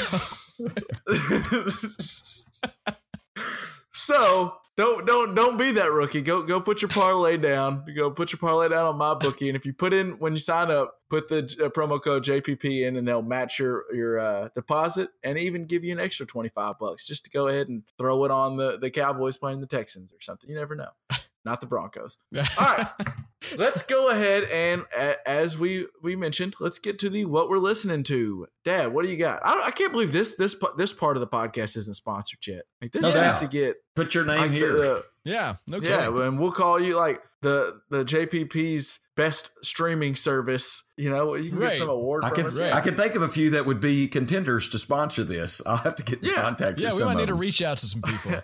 so 3.93 4.55
don't 4.77 5.07
don't 5.07 5.35
don't 5.35 5.59
be 5.59 5.73
that 5.73 5.93
rookie. 5.93 6.23
Go 6.23 6.43
go 6.43 6.61
put 6.61 6.81
your 6.81 6.89
parlay 6.89 7.37
down. 7.37 7.85
Go 7.95 8.11
put 8.11 8.33
your 8.33 8.39
parlay 8.39 8.71
down 8.71 8.87
on 8.87 8.97
my 8.97 9.15
bookie, 9.15 9.49
and 9.49 9.57
if 9.57 9.67
you 9.67 9.75
put 9.75 9.93
in 9.93 10.13
when 10.13 10.33
you 10.33 10.39
sign 10.39 10.71
up, 10.71 11.01
put 11.11 11.29
the 11.29 11.41
uh, 11.63 11.69
promo 11.69 12.03
code 12.03 12.25
JPP 12.25 12.87
in, 12.87 12.97
and 12.97 13.07
they'll 13.07 13.23
match 13.23 13.59
your 13.59 13.85
your 13.95 14.19
uh, 14.19 14.49
deposit 14.55 15.11
and 15.23 15.39
even 15.39 15.67
give 15.67 15.85
you 15.85 15.93
an 15.93 16.01
extra 16.01 16.25
twenty 16.25 16.49
five 16.49 16.79
bucks 16.79 17.07
just 17.07 17.25
to 17.27 17.31
go 17.31 17.49
ahead 17.49 17.69
and 17.69 17.83
throw 17.99 18.25
it 18.25 18.31
on 18.31 18.57
the 18.57 18.79
the 18.79 18.91
Cowboys 18.91 19.37
playing 19.37 19.61
the 19.61 19.67
Texans 19.67 20.11
or 20.11 20.21
something. 20.21 20.49
You 20.49 20.57
never 20.57 20.75
know. 20.75 20.91
Not 21.45 21.61
the 21.61 21.67
Broncos. 21.67 22.19
All 22.37 22.43
right, 22.59 22.87
let's 23.57 23.83
go 23.83 24.09
ahead 24.09 24.45
and 24.53 24.85
a- 24.97 25.29
as 25.29 25.59
we 25.59 25.87
we 26.03 26.17
mentioned, 26.17 26.55
let's 26.61 26.79
get 26.79 26.99
to 27.01 27.11
the 27.11 27.25
what 27.25 27.49
we're 27.49 27.59
listening 27.59 28.03
to. 28.05 28.47
Dad, 28.65 28.93
what 28.93 29.05
do 29.05 29.11
you 29.11 29.17
got? 29.17 29.41
I, 29.45 29.65
I 29.67 29.71
can't 29.71 29.93
believe 29.93 30.13
this 30.13 30.35
this 30.37 30.57
this 30.77 30.93
part 30.93 31.17
of 31.17 31.21
the 31.21 31.27
podcast 31.27 31.77
isn't 31.77 31.95
sponsored 31.95 32.47
yet. 32.47 32.63
Like 32.81 32.93
this 32.93 33.03
No 33.03 33.09
is 33.09 33.15
doubt. 33.15 33.39
to 33.41 33.49
get 33.49 33.77
Put 33.95 34.15
your 34.15 34.25
name 34.25 34.41
like 34.41 34.51
here. 34.53 34.77
the, 34.79 35.03
Yeah, 35.25 35.57
no 35.67 35.81
kidding. 35.81 35.97
yeah, 36.17 36.27
and 36.27 36.39
we'll 36.41 36.53
call 36.53 36.81
you 36.81 36.97
like 36.97 37.21
the 37.43 37.81
the 37.91 38.05
JPP's 38.05 39.01
best 39.17 39.51
streaming 39.63 40.15
service. 40.15 40.85
You 40.97 41.11
know, 41.11 41.35
you 41.35 41.51
can 41.51 41.59
Right. 41.59 41.71
get 41.71 41.79
some 41.79 41.89
award 41.91 42.25
I 42.25 42.29
from 42.29 42.37
can 42.37 42.47
us. 42.47 42.59
right. 42.59 42.73
I 42.73 42.81
can 42.81 42.95
think 42.97 43.15
of 43.15 43.23
a 43.23 43.29
few 43.29 43.51
that 43.51 43.67
would 43.67 43.81
be 43.81 44.09
contenders 44.09 44.69
to 44.71 44.79
sponsor 44.79 45.25
this. 45.25 45.61
I'll 45.67 45.77
have 45.79 45.97
to 45.97 46.03
get 46.03 46.23
in 46.23 46.31
Yeah. 46.31 46.37
contact 46.43 46.79
yeah, 46.79 46.87
with 46.87 46.95
we 46.95 46.99
some 47.01 47.07
might 47.09 47.13
of 47.15 47.19
need 47.21 47.27
to 47.27 47.35
reach 47.35 47.61
out 47.63 47.79
to 47.79 47.87
some 47.87 48.03
people. 48.03 48.33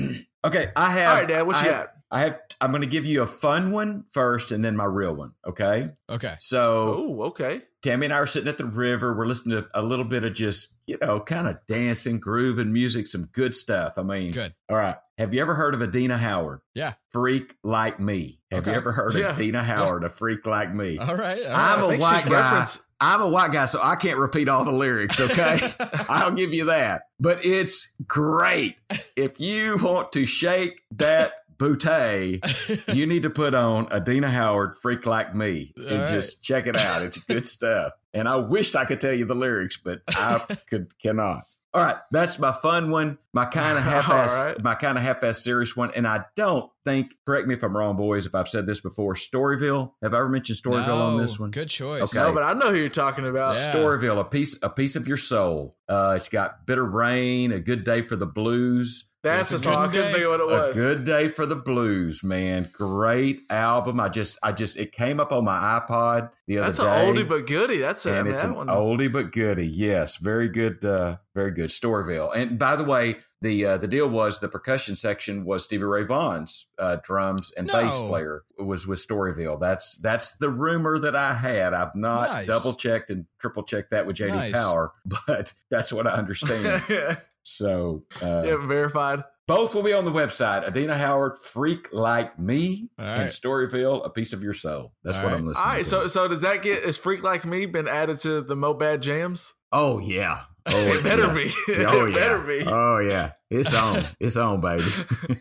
Okay, 0.44 0.70
I 0.76 0.90
have. 0.92 1.08
All 1.10 1.14
right, 1.20 1.28
Dad, 1.28 1.46
what 1.48 1.56
I 1.56 1.64
you 1.64 1.72
have, 1.72 1.86
got? 1.86 1.94
I 2.10 2.20
have. 2.20 2.38
I'm 2.60 2.70
going 2.70 2.82
to 2.82 2.88
give 2.88 3.04
you 3.06 3.22
a 3.22 3.26
fun 3.26 3.70
one 3.70 4.04
first, 4.10 4.50
and 4.52 4.64
then 4.64 4.76
my 4.76 4.84
real 4.86 5.14
one. 5.14 5.32
Okay. 5.46 5.90
Okay. 6.08 6.34
So 6.40 6.94
Oh, 6.96 7.22
okay. 7.28 7.60
Tammy 7.82 8.06
and 8.06 8.12
I 8.14 8.18
are 8.18 8.26
sitting 8.26 8.48
at 8.48 8.58
the 8.58 8.64
river. 8.64 9.14
We're 9.16 9.26
listening 9.26 9.62
to 9.62 9.68
a 9.74 9.82
little 9.82 10.04
bit 10.04 10.24
of 10.24 10.32
just 10.34 10.74
you 10.86 10.96
know, 11.02 11.20
kind 11.20 11.46
of 11.46 11.58
dancing, 11.68 12.18
grooving 12.18 12.72
music, 12.72 13.06
some 13.06 13.26
good 13.32 13.54
stuff. 13.54 13.98
I 13.98 14.02
mean, 14.02 14.32
Good. 14.32 14.54
All 14.70 14.76
right. 14.76 14.96
Have 15.18 15.34
you 15.34 15.40
ever 15.42 15.54
heard 15.54 15.74
of 15.74 15.82
Adina 15.82 16.16
Howard? 16.16 16.60
Yeah. 16.74 16.94
Freak 17.12 17.54
like 17.62 18.00
me. 18.00 18.40
Have 18.50 18.62
Okay. 18.62 18.70
you 18.70 18.76
ever 18.78 18.92
heard 18.92 19.14
Yeah. 19.14 19.30
of 19.30 19.38
Adina 19.38 19.62
Howard? 19.62 20.02
A 20.04 20.08
freak 20.10 20.46
like 20.46 20.74
me. 20.74 20.96
All 20.98 21.14
right. 21.14 21.44
all 21.44 21.54
I'm 21.54 21.80
right. 21.90 21.98
a 21.98 22.00
white 22.00 22.24
guy. 22.24 22.30
reference- 22.40 22.82
I'm 23.00 23.20
a 23.20 23.28
white 23.28 23.52
guy, 23.52 23.66
so 23.66 23.78
I 23.80 23.94
can't 23.94 24.18
repeat 24.18 24.48
all 24.48 24.64
the 24.64 24.72
lyrics, 24.72 25.20
okay? 25.20 25.60
I'll 26.08 26.32
give 26.32 26.52
you 26.52 26.64
that. 26.64 27.02
But 27.20 27.44
it's 27.44 27.92
great. 28.08 28.74
If 29.14 29.38
you 29.38 29.76
want 29.80 30.10
to 30.14 30.26
shake 30.26 30.82
that 30.96 31.30
bootay, 31.58 32.42
you 32.94 33.06
need 33.06 33.22
to 33.22 33.30
put 33.30 33.54
on 33.54 33.90
Adina 33.92 34.30
Howard, 34.30 34.74
Freak 34.76 35.06
Like 35.06 35.34
Me, 35.34 35.72
and 35.76 35.92
All 35.92 35.98
right. 35.98 36.12
just 36.12 36.42
check 36.42 36.66
it 36.66 36.76
out. 36.76 37.02
It's 37.02 37.18
good 37.18 37.46
stuff. 37.46 37.92
And 38.14 38.28
I 38.28 38.36
wished 38.36 38.74
I 38.76 38.84
could 38.84 39.00
tell 39.00 39.12
you 39.12 39.24
the 39.24 39.34
lyrics, 39.34 39.76
but 39.76 40.00
I 40.08 40.40
could 40.68 40.98
cannot. 41.00 41.42
All 41.74 41.84
right, 41.84 41.96
that's 42.10 42.38
my 42.38 42.50
fun 42.50 42.90
one, 42.90 43.18
my 43.34 43.44
kind 43.44 43.76
of 43.76 43.84
half-ass, 43.92 44.32
All 44.34 44.44
right. 44.46 44.62
my 44.62 44.74
kind 44.74 44.96
of 44.96 45.04
half-ass 45.04 45.44
serious 45.44 45.76
one. 45.76 45.90
And 45.94 46.08
I 46.08 46.24
don't 46.34 46.70
think, 46.86 47.12
correct 47.26 47.46
me 47.46 47.54
if 47.54 47.62
I'm 47.62 47.76
wrong, 47.76 47.94
boys, 47.94 48.24
if 48.24 48.34
I've 48.34 48.48
said 48.48 48.66
this 48.66 48.80
before. 48.80 49.12
Storyville. 49.12 49.92
Have 50.02 50.14
I 50.14 50.16
ever 50.18 50.30
mentioned 50.30 50.58
Storyville 50.58 50.88
on 51.12 51.18
this 51.18 51.38
one? 51.38 51.50
Good 51.50 51.68
choice. 51.68 52.02
Okay. 52.02 52.26
No, 52.26 52.32
but 52.32 52.42
I 52.42 52.54
know 52.54 52.70
who 52.70 52.76
you're 52.78 52.88
talking 52.88 53.26
about. 53.26 53.52
Yeah. 53.52 53.74
Storyville, 53.74 54.18
a 54.18 54.24
piece, 54.24 54.58
a 54.62 54.70
piece 54.70 54.96
of 54.96 55.06
your 55.06 55.18
soul. 55.18 55.76
Uh, 55.86 56.14
it's 56.16 56.30
got 56.30 56.66
bitter 56.66 56.86
rain, 56.86 57.52
a 57.52 57.60
good 57.60 57.84
day 57.84 58.00
for 58.00 58.16
the 58.16 58.26
blues. 58.26 59.04
That's 59.22 59.50
It's 59.52 59.64
the 59.64 59.70
a. 59.72 59.76
I 59.76 59.84
good 59.86 59.92
couldn't 59.92 60.06
day. 60.12 60.18
think 60.20 60.28
what 60.28 60.40
it 60.40 60.42
A 60.44 60.46
was. 60.68 60.76
good 60.76 61.04
day 61.04 61.28
for 61.28 61.44
the 61.44 61.56
blues, 61.56 62.22
man. 62.22 62.68
Great 62.72 63.40
album. 63.50 63.98
I 63.98 64.08
just, 64.08 64.38
I 64.42 64.52
just, 64.52 64.76
it 64.76 64.92
came 64.92 65.18
up 65.18 65.32
on 65.32 65.44
my 65.44 65.58
iPod 65.80 66.30
the 66.46 66.58
other 66.58 66.66
That's 66.68 66.78
day. 66.78 67.08
an 67.08 67.14
oldie 67.16 67.28
but 67.28 67.46
goodie. 67.46 67.78
That's 67.78 68.06
a, 68.06 68.12
I 68.12 68.16
and 68.18 68.24
mean, 68.26 68.34
it's 68.34 68.44
an 68.44 68.54
one. 68.54 68.68
oldie 68.68 69.12
but 69.12 69.32
goodie. 69.32 69.66
Yes, 69.66 70.16
very 70.18 70.48
good, 70.48 70.84
uh, 70.84 71.16
very 71.34 71.50
good. 71.50 71.70
Storyville. 71.70 72.30
And 72.34 72.58
by 72.60 72.76
the 72.76 72.84
way, 72.84 73.16
the 73.40 73.64
uh, 73.66 73.78
the 73.78 73.86
deal 73.86 74.08
was 74.08 74.40
the 74.40 74.48
percussion 74.48 74.96
section 74.96 75.44
was 75.44 75.62
Stevie 75.64 75.84
Ray 75.84 76.02
Vaughan's 76.04 76.66
uh, 76.76 76.96
drums 77.04 77.52
and 77.56 77.68
bass 77.68 77.96
player 77.96 78.42
was 78.58 78.84
with 78.86 78.98
Storyville. 79.04 79.60
That's 79.60 79.96
that's 79.98 80.32
the 80.38 80.50
rumor 80.50 80.98
that 80.98 81.14
I 81.14 81.34
had. 81.34 81.72
I've 81.72 81.94
not 81.94 82.30
Nice. 82.30 82.46
double 82.48 82.74
checked 82.74 83.10
and 83.10 83.26
triple 83.38 83.62
checked 83.62 83.90
that 83.92 84.06
with 84.06 84.16
JD 84.16 84.30
Nice. 84.30 84.52
Power, 84.52 84.92
but 85.26 85.52
that's 85.70 85.92
what 85.92 86.06
I 86.08 86.10
understand. 86.14 86.82
So 87.48 88.04
uh, 88.22 88.42
Yeah, 88.44 88.66
verified. 88.66 89.24
both 89.46 89.74
will 89.74 89.82
be 89.82 89.94
on 89.94 90.04
the 90.04 90.10
website. 90.12 90.66
Adina 90.66 90.96
Howard, 90.98 91.38
Freak 91.38 91.88
Like 91.92 92.38
Me, 92.38 92.90
All 92.98 93.04
and. 93.06 93.30
Storyville, 93.30 94.04
A 94.04 94.10
Piece 94.10 94.32
of 94.34 94.42
Your 94.42 94.52
Soul. 94.54 94.92
That's 95.02 95.16
All 95.18 95.24
what 95.24 95.32
right. 95.32 95.38
I'm 95.38 95.46
listening 95.46 95.62
to. 95.64 95.68
All 95.68 95.74
right, 95.74 95.84
to. 95.84 95.88
so 95.90 96.06
so 96.08 96.28
does 96.28 96.42
that 96.42 96.62
get 96.62 96.82
is 96.84 96.98
Freak 96.98 97.22
Like 97.22 97.46
Me 97.46 97.64
been 97.66 97.88
added 97.88 98.18
to 98.20 98.42
the 98.42 98.54
Mo 98.54 98.74
Bad 98.74 99.00
Jams? 99.02 99.54
Oh 99.72 99.98
yeah. 99.98 100.42
Oh, 100.70 100.76
it 100.76 101.02
better 101.02 101.22
yeah. 101.28 101.32
be. 101.34 101.50
Oh 101.86 102.04
it 102.06 102.10
yeah. 102.10 102.14
better 102.14 102.38
be. 102.40 102.62
Oh 102.66 102.98
yeah. 102.98 103.30
It's 103.50 103.72
on. 103.72 104.02
It's 104.20 104.36
on, 104.36 104.60
baby. 104.60 104.82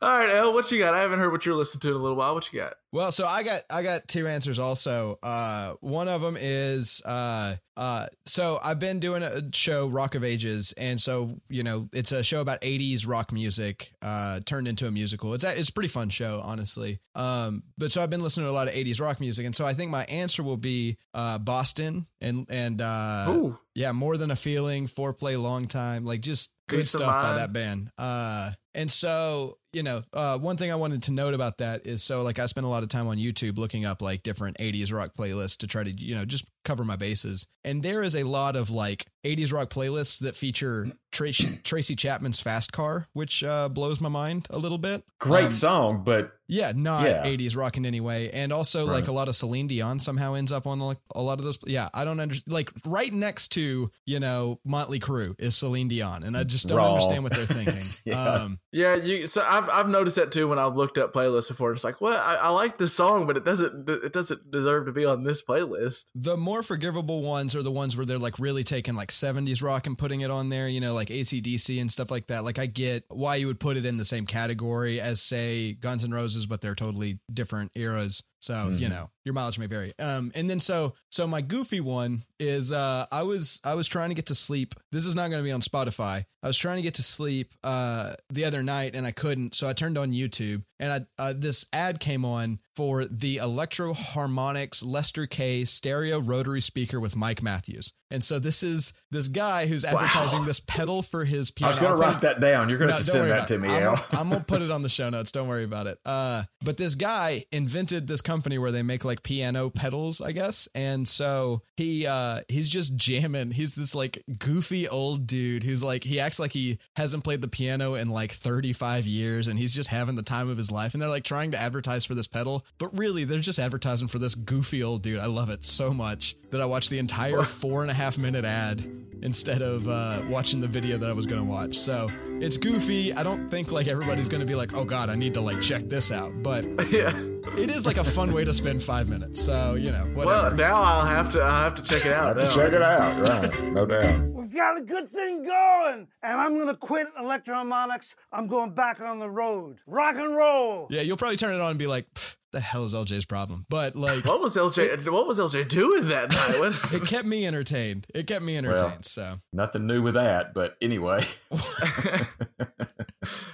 All 0.00 0.16
right, 0.16 0.30
El, 0.30 0.52
what 0.54 0.70
you 0.70 0.78
got? 0.78 0.94
I 0.94 1.00
haven't 1.00 1.18
heard 1.18 1.32
what 1.32 1.44
you're 1.44 1.56
listening 1.56 1.80
to 1.80 1.88
in 1.88 1.94
a 1.94 1.98
little 1.98 2.16
while. 2.16 2.34
What 2.34 2.52
you 2.52 2.60
got? 2.60 2.74
Well, 2.92 3.10
so 3.10 3.26
I 3.26 3.42
got 3.42 3.62
I 3.68 3.82
got 3.82 4.06
two 4.06 4.26
answers 4.26 4.58
also. 4.58 5.18
Uh, 5.22 5.74
one 5.80 6.08
of 6.08 6.22
them 6.22 6.36
is 6.38 7.02
uh, 7.04 7.56
uh, 7.76 8.06
so 8.24 8.60
I've 8.62 8.78
been 8.78 8.98
doing 9.00 9.22
a 9.22 9.42
show 9.52 9.88
Rock 9.88 10.14
of 10.14 10.22
Ages, 10.22 10.72
and 10.78 11.00
so 11.00 11.40
you 11.48 11.62
know 11.62 11.88
it's 11.92 12.12
a 12.12 12.22
show 12.22 12.40
about 12.40 12.60
'80s 12.60 13.06
rock 13.06 13.32
music 13.32 13.92
uh, 14.00 14.40
turned 14.46 14.68
into 14.68 14.86
a 14.86 14.90
musical. 14.90 15.34
It's 15.34 15.44
a, 15.44 15.58
it's 15.58 15.68
a 15.68 15.72
pretty 15.72 15.88
fun 15.88 16.08
show, 16.10 16.40
honestly. 16.42 17.00
Um, 17.14 17.64
but 17.76 17.92
so 17.92 18.02
I've 18.02 18.10
been 18.10 18.22
listening 18.22 18.46
to 18.46 18.50
a 18.50 18.54
lot 18.54 18.68
of 18.68 18.74
'80s 18.74 19.00
rock 19.00 19.20
music, 19.20 19.44
and 19.44 19.54
so 19.54 19.66
I 19.66 19.74
think 19.74 19.90
my 19.90 20.04
answer 20.04 20.42
will 20.42 20.56
be 20.56 20.96
uh, 21.12 21.38
Boston 21.38 22.06
and 22.20 22.46
and 22.50 22.80
uh, 22.80 23.26
Ooh, 23.28 23.58
yeah, 23.74 23.92
more 23.92 24.16
than 24.16 24.30
a 24.30 24.36
feeling, 24.36 24.88
foreplay, 24.88 25.40
long 25.40 25.66
time, 25.66 26.04
like 26.04 26.20
just 26.20 26.52
good 26.68 26.78
Peace 26.80 26.90
stuff 26.90 27.22
by 27.22 27.34
that 27.34 27.52
band. 27.52 27.90
Uh, 27.96 28.52
and 28.74 28.90
so 28.90 29.58
you 29.72 29.82
know, 29.82 30.02
uh, 30.12 30.38
one 30.38 30.56
thing 30.56 30.72
I 30.72 30.76
wanted 30.76 31.04
to 31.04 31.12
note 31.12 31.34
about 31.34 31.58
that 31.58 31.86
is 31.86 32.02
so 32.02 32.22
like 32.22 32.38
I 32.38 32.46
spent 32.46 32.66
a 32.66 32.70
lot 32.70 32.82
of 32.82 32.88
time 32.88 33.06
on 33.06 33.18
YouTube 33.18 33.58
looking 33.58 33.84
up 33.84 34.02
like 34.02 34.22
different 34.22 34.58
'80s 34.58 34.92
rock 34.92 35.12
playlists 35.18 35.58
to 35.58 35.66
try 35.66 35.84
to 35.84 35.90
you 35.90 36.14
know 36.14 36.24
just 36.24 36.46
cover 36.68 36.84
my 36.84 36.96
bases. 36.96 37.46
And 37.64 37.82
there 37.82 38.02
is 38.02 38.14
a 38.14 38.22
lot 38.24 38.54
of 38.56 38.70
like 38.70 39.06
'80s 39.24 39.52
rock 39.52 39.68
playlists 39.70 40.20
that 40.20 40.36
feature 40.36 40.92
Tracy, 41.10 41.58
Tracy 41.64 41.96
Chapman's 41.96 42.40
"Fast 42.40 42.72
Car," 42.72 43.08
which 43.12 43.42
uh, 43.42 43.68
blows 43.68 44.00
my 44.00 44.08
mind 44.08 44.46
a 44.50 44.58
little 44.58 44.78
bit. 44.78 45.02
Great 45.18 45.46
Um, 45.46 45.50
song, 45.50 46.02
but 46.04 46.32
yeah, 46.46 46.72
not 46.74 47.02
Yeah. 47.04 47.24
80s 47.24 47.56
rock 47.56 47.76
in 47.76 47.84
any 47.84 48.00
way. 48.00 48.30
And 48.30 48.52
also 48.52 48.86
like 48.86 49.06
a 49.08 49.12
lot 49.12 49.28
of 49.28 49.36
Celine 49.36 49.66
Dion 49.66 50.00
somehow 50.00 50.32
ends 50.34 50.50
up 50.52 50.66
on 50.66 50.78
like 50.80 50.96
a 51.14 51.20
lot 51.22 51.38
of 51.38 51.44
those. 51.44 51.58
Yeah, 51.66 51.88
I 51.92 52.04
don't 52.04 52.20
understand. 52.20 52.52
Like 52.52 52.70
right 52.86 53.12
next 53.12 53.48
to, 53.48 53.90
you 54.06 54.20
know, 54.20 54.60
Motley 54.64 54.98
Crue 55.00 55.34
is 55.38 55.56
Celine 55.56 55.88
Dion. 55.88 56.22
And 56.22 56.36
I 56.36 56.44
just 56.44 56.68
don't 56.68 56.78
Raw. 56.78 56.94
understand 56.94 57.22
what 57.24 57.34
they're 57.34 57.44
thinking. 57.58 57.80
Yeah. 58.06 58.22
Um, 58.22 58.60
yeah. 58.72 58.94
You 58.94 59.26
so 59.26 59.44
I've 59.46 59.68
I've 59.68 59.88
noticed 59.88 60.16
that 60.16 60.32
too 60.32 60.48
when 60.48 60.58
I've 60.58 60.76
looked 60.76 60.96
up 60.96 61.12
playlists 61.12 61.48
before. 61.48 61.72
It's 61.72 61.84
like, 61.84 62.00
well, 62.00 62.18
I, 62.18 62.36
I 62.36 62.48
like 62.50 62.78
this 62.78 62.94
song, 62.94 63.26
but 63.26 63.36
it 63.36 63.44
doesn't 63.44 63.88
it 63.88 64.12
doesn't 64.14 64.50
deserve 64.50 64.86
to 64.86 64.92
be 64.92 65.04
on 65.04 65.24
this 65.24 65.42
playlist. 65.42 66.10
the 66.14 66.36
more 66.36 66.57
forgivable 66.62 67.22
ones 67.22 67.54
are 67.54 67.62
the 67.62 67.70
ones 67.70 67.96
where 67.96 68.06
they're 68.06 68.18
like 68.18 68.38
really 68.38 68.64
taking 68.64 68.94
like 68.94 69.10
70s 69.10 69.62
rock 69.62 69.86
and 69.86 69.96
putting 69.96 70.20
it 70.20 70.30
on 70.30 70.48
there, 70.48 70.68
you 70.68 70.80
know, 70.80 70.94
like 70.94 71.08
ACDC 71.08 71.80
and 71.80 71.90
stuff 71.90 72.10
like 72.10 72.28
that. 72.28 72.44
Like 72.44 72.58
I 72.58 72.66
get 72.66 73.04
why 73.08 73.36
you 73.36 73.46
would 73.46 73.60
put 73.60 73.76
it 73.76 73.86
in 73.86 73.96
the 73.96 74.04
same 74.04 74.26
category 74.26 75.00
as 75.00 75.20
say 75.20 75.72
Guns 75.72 76.04
N' 76.04 76.12
Roses, 76.12 76.46
but 76.46 76.60
they're 76.60 76.74
totally 76.74 77.20
different 77.32 77.72
eras. 77.74 78.22
So, 78.40 78.68
you 78.70 78.86
Mhm. 78.86 78.90
know, 78.90 79.10
your 79.24 79.34
mileage 79.34 79.58
may 79.58 79.66
vary. 79.66 79.92
Um 79.98 80.30
and 80.34 80.48
then 80.48 80.60
so 80.60 80.94
so 81.10 81.26
my 81.26 81.40
goofy 81.40 81.80
one 81.80 82.24
is 82.38 82.70
uh 82.72 83.06
I 83.10 83.22
was 83.24 83.60
I 83.64 83.74
was 83.74 83.88
trying 83.88 84.08
to 84.10 84.14
get 84.14 84.26
to 84.26 84.34
sleep. 84.34 84.74
This 84.92 85.04
is 85.04 85.14
not 85.14 85.28
going 85.28 85.40
to 85.42 85.44
be 85.44 85.52
on 85.52 85.60
Spotify. 85.60 86.24
I 86.42 86.46
was 86.46 86.56
trying 86.56 86.76
to 86.76 86.82
get 86.82 86.94
to 86.94 87.02
sleep 87.02 87.52
uh 87.64 88.14
the 88.30 88.44
other 88.44 88.62
night 88.62 88.94
and 88.94 89.06
I 89.06 89.10
couldn't. 89.10 89.54
So 89.54 89.68
I 89.68 89.72
turned 89.72 89.98
on 89.98 90.12
YouTube 90.12 90.62
and 90.78 91.06
I 91.18 91.22
uh, 91.22 91.34
this 91.36 91.66
ad 91.72 91.98
came 92.00 92.24
on 92.24 92.60
for 92.76 93.04
the 93.06 93.38
Electro-Harmonix 93.38 94.84
Lester 94.84 95.26
K 95.26 95.64
stereo 95.64 96.18
rotary 96.20 96.60
speaker 96.60 97.00
with 97.00 97.16
Mike 97.16 97.42
Matthews. 97.42 97.92
And 98.10 98.22
so 98.24 98.38
this 98.38 98.62
is 98.62 98.92
this 99.10 99.28
guy 99.28 99.66
who's 99.66 99.84
advertising 99.84 100.44
this 100.44 100.60
pedal 100.60 101.02
for 101.02 101.24
his 101.24 101.50
piano. 101.50 101.68
I 101.68 101.70
was 101.70 101.78
going 101.78 101.92
to 101.92 101.98
write 101.98 102.20
that 102.22 102.40
down. 102.40 102.68
You're 102.68 102.78
going 102.78 102.88
to 102.88 102.94
no, 102.94 102.98
have 102.98 103.06
to 103.06 103.10
send 103.10 103.30
that 103.30 103.48
to 103.48 103.58
me, 103.58 103.68
I'm 103.68 103.82
Al. 103.82 104.04
I'm 104.12 104.28
gonna 104.28 104.44
put 104.44 104.62
it 104.62 104.70
on 104.70 104.82
the 104.82 104.88
show 104.98 105.08
notes. 105.10 105.32
Don't 105.32 105.48
worry 105.48 105.64
about 105.64 105.86
it. 105.86 105.98
Uh, 106.04 106.44
but 106.62 106.76
this 106.76 106.94
guy 106.94 107.44
invented 107.50 108.06
this 108.06 108.20
company 108.20 108.58
where 108.58 108.72
they 108.72 108.82
make 108.82 109.04
like 109.04 109.22
piano 109.22 109.70
pedals, 109.70 110.20
I 110.20 110.32
guess. 110.32 110.68
And 110.74 111.08
so 111.08 111.62
he 111.76 112.06
uh 112.06 112.42
he's 112.48 112.68
just 112.68 112.96
jamming. 112.96 113.52
He's 113.52 113.74
this 113.74 113.94
like 113.94 114.22
goofy 114.38 114.88
old 114.88 115.26
dude 115.26 115.64
who's 115.64 115.82
like 115.82 116.04
he 116.04 116.20
acts 116.20 116.38
like 116.38 116.52
he 116.52 116.78
hasn't 116.96 117.24
played 117.24 117.40
the 117.40 117.48
piano 117.48 117.94
in 117.94 118.10
like 118.10 118.32
35 118.32 119.06
years, 119.06 119.48
and 119.48 119.58
he's 119.58 119.74
just 119.74 119.88
having 119.88 120.16
the 120.16 120.22
time 120.22 120.48
of 120.48 120.58
his 120.58 120.70
life. 120.70 120.94
And 120.94 121.02
they're 121.02 121.08
like 121.08 121.24
trying 121.24 121.50
to 121.52 121.60
advertise 121.60 122.04
for 122.04 122.14
this 122.14 122.26
pedal, 122.26 122.64
but 122.78 122.96
really 122.96 123.24
they're 123.24 123.40
just 123.40 123.58
advertising 123.58 124.08
for 124.08 124.18
this 124.18 124.34
goofy 124.34 124.82
old 124.82 125.02
dude. 125.02 125.18
I 125.18 125.26
love 125.26 125.50
it 125.50 125.64
so 125.64 125.92
much 125.92 126.36
that 126.50 126.60
I 126.60 126.66
watched 126.66 126.90
the 126.90 126.98
entire 126.98 127.42
four 127.42 127.82
and 127.82 127.90
a 127.90 127.94
half 127.94 128.18
minute 128.18 128.44
ad 128.44 128.97
instead 129.22 129.62
of 129.62 129.88
uh, 129.88 130.22
watching 130.28 130.60
the 130.60 130.68
video 130.68 130.96
that 130.98 131.08
I 131.10 131.12
was 131.12 131.26
going 131.26 131.40
to 131.40 131.48
watch. 131.48 131.76
So 131.78 132.08
it's 132.40 132.56
goofy. 132.56 133.12
I 133.12 133.22
don't 133.22 133.50
think 133.50 133.70
like 133.72 133.88
everybody's 133.88 134.28
going 134.28 134.40
to 134.40 134.46
be 134.46 134.54
like, 134.54 134.74
oh 134.74 134.84
God, 134.84 135.10
I 135.10 135.14
need 135.14 135.34
to 135.34 135.40
like 135.40 135.60
check 135.60 135.88
this 135.88 136.12
out. 136.12 136.32
But 136.42 136.64
yeah. 136.90 137.10
it 137.56 137.70
is 137.70 137.86
like 137.86 137.96
a 137.96 138.04
fun 138.04 138.32
way 138.32 138.44
to 138.44 138.52
spend 138.52 138.82
five 138.82 139.08
minutes. 139.08 139.40
So, 139.40 139.74
you 139.74 139.90
know, 139.90 140.04
whatever. 140.14 140.48
Well, 140.48 140.54
now 140.54 140.80
I'll 140.82 141.06
have 141.06 141.32
to 141.32 141.40
I'll 141.40 141.64
have 141.64 141.74
to 141.76 141.82
check 141.82 142.06
it 142.06 142.12
out. 142.12 142.36
Have 142.36 142.52
to 142.52 142.58
check 142.58 142.72
it 142.72 142.82
out. 142.82 143.24
Right. 143.26 143.72
No 143.72 143.86
doubt. 143.86 144.20
We've 144.48 144.56
got 144.56 144.78
a 144.78 144.82
good 144.82 145.12
thing 145.12 145.44
going, 145.44 146.08
and 146.22 146.32
I'm 146.40 146.58
gonna 146.58 146.74
quit 146.76 147.06
Electro-Harmonix. 147.18 148.14
I'm 148.32 148.46
going 148.46 148.70
back 148.70 149.00
on 149.00 149.18
the 149.18 149.28
road. 149.28 149.76
Rock 149.86 150.16
and 150.16 150.34
roll. 150.34 150.86
yeah, 150.90 151.02
you'll 151.02 151.18
probably 151.18 151.36
turn 151.36 151.54
it 151.54 151.60
on 151.60 151.70
and 151.70 151.78
be 151.78 151.86
like, 151.86 152.12
"Pff, 152.14 152.36
the 152.52 152.60
hell 152.60 152.84
is 152.84 152.94
LJ's 152.94 153.24
problem? 153.26 153.66
But 153.68 153.96
like, 154.08 154.24
What 154.24 154.40
was 154.40 154.56
LJ? 154.56 155.10
What 155.10 155.26
was 155.26 155.38
LJ 155.38 155.68
doing 155.68 156.08
that 156.08 156.30
night? 156.30 156.74
It 157.02 157.06
kept 157.06 157.26
me 157.26 157.46
entertained. 157.46 158.06
It 158.14 158.26
kept 158.26 158.44
me 158.44 158.56
entertained. 158.56 159.04
so, 159.04 159.40
Nothing 159.52 159.86
new 159.86 160.02
with 160.02 160.14
that, 160.14 160.54
but 160.54 160.76
anyway. 160.80 161.24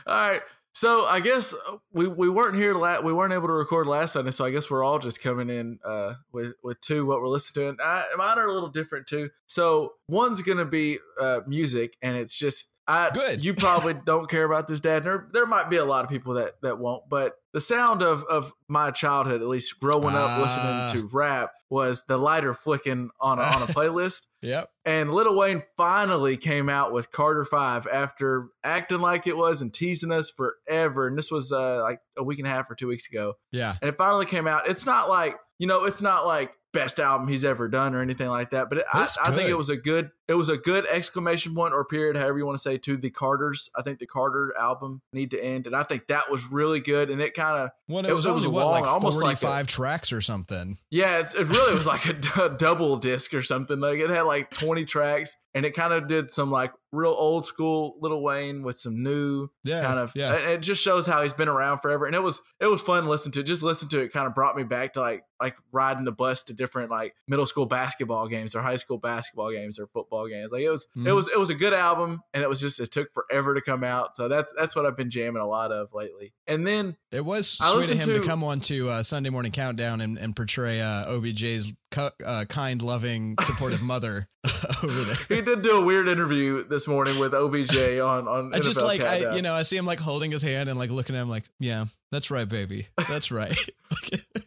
All 0.07 0.29
right. 0.31 0.43
So 0.77 1.05
I 1.05 1.21
guess 1.21 1.55
we, 1.93 2.09
we 2.09 2.29
weren't 2.29 2.57
here 2.57 2.75
la- 2.75 3.01
we 3.01 3.13
weren't 3.13 3.33
able 3.33 3.47
to 3.47 3.53
record 3.53 3.87
last 3.87 4.15
Sunday, 4.15 4.33
so 4.33 4.45
I 4.45 4.51
guess 4.51 4.69
we're 4.69 4.83
all 4.83 4.99
just 4.99 5.23
coming 5.23 5.49
in 5.49 5.79
uh, 5.85 6.15
with 6.33 6.55
with 6.65 6.81
two 6.81 7.07
what 7.07 7.21
we're 7.21 7.29
listening 7.29 7.65
to. 7.65 7.69
And 7.71 7.79
I, 7.81 8.07
mine 8.17 8.39
are 8.39 8.49
a 8.49 8.53
little 8.53 8.71
different 8.71 9.07
too. 9.07 9.31
So 9.47 9.93
one's 10.09 10.43
gonna 10.43 10.65
be 10.65 10.99
uh, 11.21 11.43
music, 11.47 11.97
and 12.03 12.17
it's 12.17 12.37
just 12.37 12.73
I 12.87 13.11
Good. 13.15 13.43
You 13.45 13.55
probably 13.55 13.95
don't 13.95 14.29
care 14.29 14.45
about 14.45 14.69
this, 14.69 14.81
Dad. 14.81 15.05
There 15.05 15.29
there 15.33 15.47
might 15.47 15.71
be 15.71 15.77
a 15.77 15.85
lot 15.85 16.05
of 16.05 16.11
people 16.11 16.35
that 16.35 16.61
that 16.63 16.79
won't, 16.79 17.09
but 17.09 17.33
the 17.55 17.61
sound 17.61 18.03
of 18.03 18.25
of 18.25 18.53
my 18.69 18.91
childhood, 18.91 19.41
at 19.41 19.47
least 19.49 19.81
growing 19.81 20.15
up 20.15 20.29
Ah. 20.31 20.87
listening 20.93 21.03
to 21.03 21.09
rap, 21.17 21.53
was 21.71 22.05
the 22.09 22.19
lighter 22.19 22.53
flicking 22.53 23.09
on 23.21 23.39
a, 23.39 23.43
on 23.43 23.63
a 23.63 23.67
playlist. 23.69 24.27
yep. 24.43 24.69
And 24.85 25.15
Lil 25.15 25.35
Wayne 25.35 25.63
finally 25.79 26.37
came 26.37 26.69
out 26.69 26.93
with 26.93 27.11
Carter 27.11 27.45
Five 27.47 27.87
after 27.87 28.49
acting 28.63 29.01
like 29.01 29.27
it 29.27 29.37
was 29.37 29.63
and 29.63 29.73
teasing 29.73 30.13
us 30.13 30.31
forever. 30.31 31.07
And 31.07 31.17
this 31.17 31.31
was 31.31 31.53
uh, 31.53 31.81
like 31.83 32.01
a 32.19 32.23
week 32.23 32.39
and 32.39 32.47
a 32.47 32.51
half 32.51 32.71
or 32.71 32.75
two 32.75 32.89
weeks 32.89 33.09
ago. 33.09 33.35
Yeah. 33.51 33.77
And 33.81 33.89
it 33.89 33.97
finally 33.97 34.27
came 34.27 34.47
out. 34.47 34.69
It's 34.69 34.85
not 34.85 35.09
like 35.09 35.37
you 35.59 35.67
know, 35.69 35.85
it's 35.85 36.03
not 36.03 36.27
like 36.27 36.53
best 36.73 36.99
album 36.99 37.29
he's 37.29 37.45
ever 37.45 37.69
done 37.69 37.95
or 37.95 38.01
anything 38.03 38.29
like 38.29 38.51
that. 38.51 38.69
But 38.69 38.79
it, 38.79 38.85
I, 38.93 39.07
I 39.25 39.31
think 39.31 39.49
it 39.49 39.57
was 39.57 39.71
a 39.71 39.77
good, 39.77 40.11
it 40.29 40.35
was 40.35 40.49
a 40.49 40.57
good 40.57 40.87
exclamation 40.91 41.55
point 41.55 41.75
or 41.75 41.85
period, 41.85 42.17
however 42.17 42.39
you 42.39 42.47
want 42.47 42.57
to 42.59 42.63
say, 42.63 42.79
to 42.79 42.97
the 42.97 43.11
Carters. 43.11 43.71
I 43.77 43.83
think 43.83 43.99
the 43.99 44.07
Carter 44.07 44.55
album 44.59 45.03
need 45.13 45.31
to 45.33 45.43
end, 45.45 45.67
and 45.67 45.77
I 45.77 45.83
think 45.83 46.07
that 46.09 46.31
was 46.31 46.47
really 46.51 46.81
good. 46.81 47.11
And 47.11 47.21
it 47.21 47.35
kind 47.35 47.59
of 47.59 47.71
When 47.87 48.05
it, 48.05 48.11
It- 48.11 48.15
was 48.15 48.27
it 48.27 48.33
was 48.35 48.47
what, 48.47 48.65
long, 48.65 48.73
like 48.81 48.91
almost 48.91 49.23
like 49.23 49.39
45 49.39 49.67
tracks 49.67 50.13
or 50.13 50.21
something. 50.21 50.79
Yeah, 50.91 51.19
it's, 51.21 51.35
it 51.35 51.47
really 51.49 51.75
was 51.75 51.87
like 51.87 52.07
a, 52.07 52.13
d- 52.15 52.31
double 52.59 52.97
disc 52.97 53.35
or 53.35 53.43
something. 53.43 53.81
Like 53.81 53.99
it 53.99 54.09
had 54.11 54.23
like 54.23 54.51
20 54.51 54.85
tracks 54.85 55.37
and 55.55 55.65
it 55.67 55.73
kind 55.75 55.93
of 55.93 56.09
did 56.09 56.33
some 56.33 56.51
like 56.51 56.73
real 56.91 57.15
old 57.17 57.45
school 57.45 57.97
Lil 58.01 58.21
Wayne 58.23 58.63
with 58.63 58.79
some 58.79 59.03
new 59.03 59.49
Yeah. 59.65 59.85
kind 59.85 59.99
of 59.99 60.13
Yeah. 60.15 60.35
and 60.35 60.51
it 60.51 60.63
just 60.63 60.81
shows 60.83 61.07
how 61.07 61.23
he's 61.23 61.33
been 61.33 61.49
around 61.49 61.79
forever. 61.79 62.07
And 62.07 62.15
it 62.15 62.23
was 62.23 62.41
it 62.61 62.67
was 62.67 62.81
fun 62.81 63.03
to 63.05 63.09
listen 63.11 63.31
to. 63.33 63.43
Just 63.43 63.63
listen 63.63 63.89
to 63.91 64.01
it 64.01 64.13
kind 64.13 64.27
of 64.27 64.35
brought 64.35 64.57
me 64.57 64.63
back 64.65 64.95
to 64.95 65.01
like 65.01 65.25
like 65.41 65.57
riding 65.73 66.05
the 66.05 66.13
bus 66.13 66.43
to 66.45 66.55
different 66.55 66.91
like 66.91 67.15
middle 67.29 67.47
school 67.47 67.67
basketball 67.67 68.29
games 68.29 68.55
or 68.55 68.63
high 68.63 68.77
school 68.77 68.97
basketball 68.99 69.51
games 69.51 69.79
or 69.79 69.87
football 69.89 70.14
games. 70.29 70.53
Like 70.53 70.63
it 70.63 70.71
was 70.71 70.87
it 70.97 71.01
Mhm. 71.01 71.15
was 71.15 71.29
it 71.29 71.39
was 71.39 71.51
a 71.51 71.55
good 71.55 71.75
album 71.75 72.21
and 72.33 72.43
it 72.43 72.49
was 72.49 72.61
just 72.61 72.81
it 72.81 72.91
took 72.91 73.09
forever 73.13 73.55
to 73.55 73.61
come 73.61 73.83
out. 73.85 74.17
So 74.17 74.29
that's 74.29 74.53
that's 74.57 74.75
what 74.77 74.87
I've 74.87 74.97
been 74.97 75.11
jamming 75.11 75.43
a 75.43 75.47
lot 75.47 75.73
of 75.73 75.89
lately. 75.93 76.33
And 76.47 76.67
then 76.67 76.97
It 77.11 77.25
was 77.25 77.59
I 77.61 77.67
sweet 77.67 77.73
of 77.73 77.79
listened 77.81 78.01
him 78.03 78.09
to, 78.09 78.21
to- 78.21 78.27
come 78.27 78.45
on 78.45 78.61
to 78.61 78.89
uh, 78.91 79.03
Sunday 79.03 79.31
Morning 79.31 79.53
Countdown 79.53 80.01
and, 80.01 80.17
and 80.19 80.35
portray 80.37 80.81
uh, 80.81 81.07
OBJ's 81.13 81.73
cu- 81.91 82.11
uh, 82.25 82.45
kind, 82.49 82.81
loving, 82.83 83.37
supportive 83.43 83.83
mother 83.83 84.29
over 84.83 85.05
there. 85.05 85.17
he 85.29 85.41
did 85.43 85.63
do 85.63 85.79
a 85.79 85.85
weird 85.85 86.09
interview 86.09 86.65
this 86.65 86.87
morning 86.87 87.19
with 87.19 87.33
OBJ 87.35 87.77
on 88.01 88.29
on 88.29 88.55
I 88.55 88.59
just 88.61 88.79
NFL 88.81 88.85
like 88.85 89.01
I 89.03 89.37
you 89.37 89.43
know 89.43 89.55
I 89.55 89.63
see 89.63 89.77
him 89.77 89.87
like 89.87 90.01
holding 90.01 90.31
his 90.31 90.43
hand 90.43 90.69
and 90.69 90.79
like 90.79 90.91
looking 90.91 91.17
at 91.17 91.23
him 91.23 91.31
like 91.31 91.45
yeah 91.59 91.87
that's 92.13 92.31
right 92.31 92.47
baby 92.49 92.89
that's 93.09 93.31
right 93.33 93.57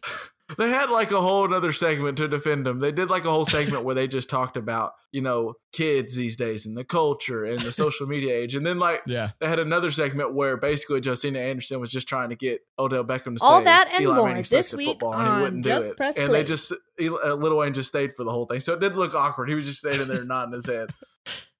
They 0.56 0.70
had 0.70 0.88
like 0.88 1.10
a 1.10 1.20
whole 1.20 1.52
other 1.52 1.72
segment 1.72 2.16
to 2.18 2.28
defend 2.28 2.64
them. 2.64 2.78
They 2.80 2.92
did 2.92 3.10
like 3.10 3.26
a 3.26 3.30
whole 3.30 3.44
segment 3.44 3.84
where 3.84 3.94
they 3.94 4.08
just 4.08 4.30
talked 4.30 4.56
about, 4.56 4.92
you 5.12 5.20
know, 5.20 5.54
kids 5.72 6.16
these 6.16 6.36
days 6.36 6.64
and 6.64 6.76
the 6.76 6.84
culture 6.84 7.44
and 7.44 7.60
the 7.60 7.70
social 7.72 8.06
media 8.06 8.34
age. 8.34 8.54
And 8.54 8.64
then 8.64 8.78
like 8.78 9.02
yeah 9.06 9.32
they 9.40 9.48
had 9.48 9.58
another 9.58 9.90
segment 9.90 10.34
where 10.34 10.56
basically 10.56 11.02
Josina 11.02 11.38
Anderson 11.38 11.80
was 11.80 11.90
just 11.90 12.08
trying 12.08 12.30
to 12.30 12.36
get 12.36 12.60
Odell 12.78 13.04
Beckham 13.04 13.36
to 13.36 13.44
All 13.44 13.60
say 13.60 13.64
that 13.64 13.88
and 13.92 14.02
Eli 14.02 14.16
more 14.16 14.28
Manning 14.28 14.44
sucks 14.44 14.70
this 14.70 14.72
at 14.72 14.78
week 14.78 14.88
football, 14.88 15.14
and 15.14 15.36
he 15.36 15.42
wouldn't 15.42 15.64
do 15.64 15.70
it. 15.70 15.96
Press 15.98 16.16
and 16.16 16.28
Play. 16.28 16.38
they 16.38 16.44
just 16.44 16.72
Eli- 16.98 17.32
Lil 17.32 17.56
Wayne 17.58 17.74
just 17.74 17.88
stayed 17.88 18.14
for 18.14 18.24
the 18.24 18.30
whole 18.30 18.46
thing, 18.46 18.60
so 18.60 18.72
it 18.72 18.80
did 18.80 18.96
look 18.96 19.14
awkward. 19.14 19.50
He 19.50 19.54
was 19.54 19.66
just 19.66 19.80
standing 19.80 20.08
there 20.08 20.24
nodding 20.24 20.54
his 20.54 20.66
head. 20.66 20.90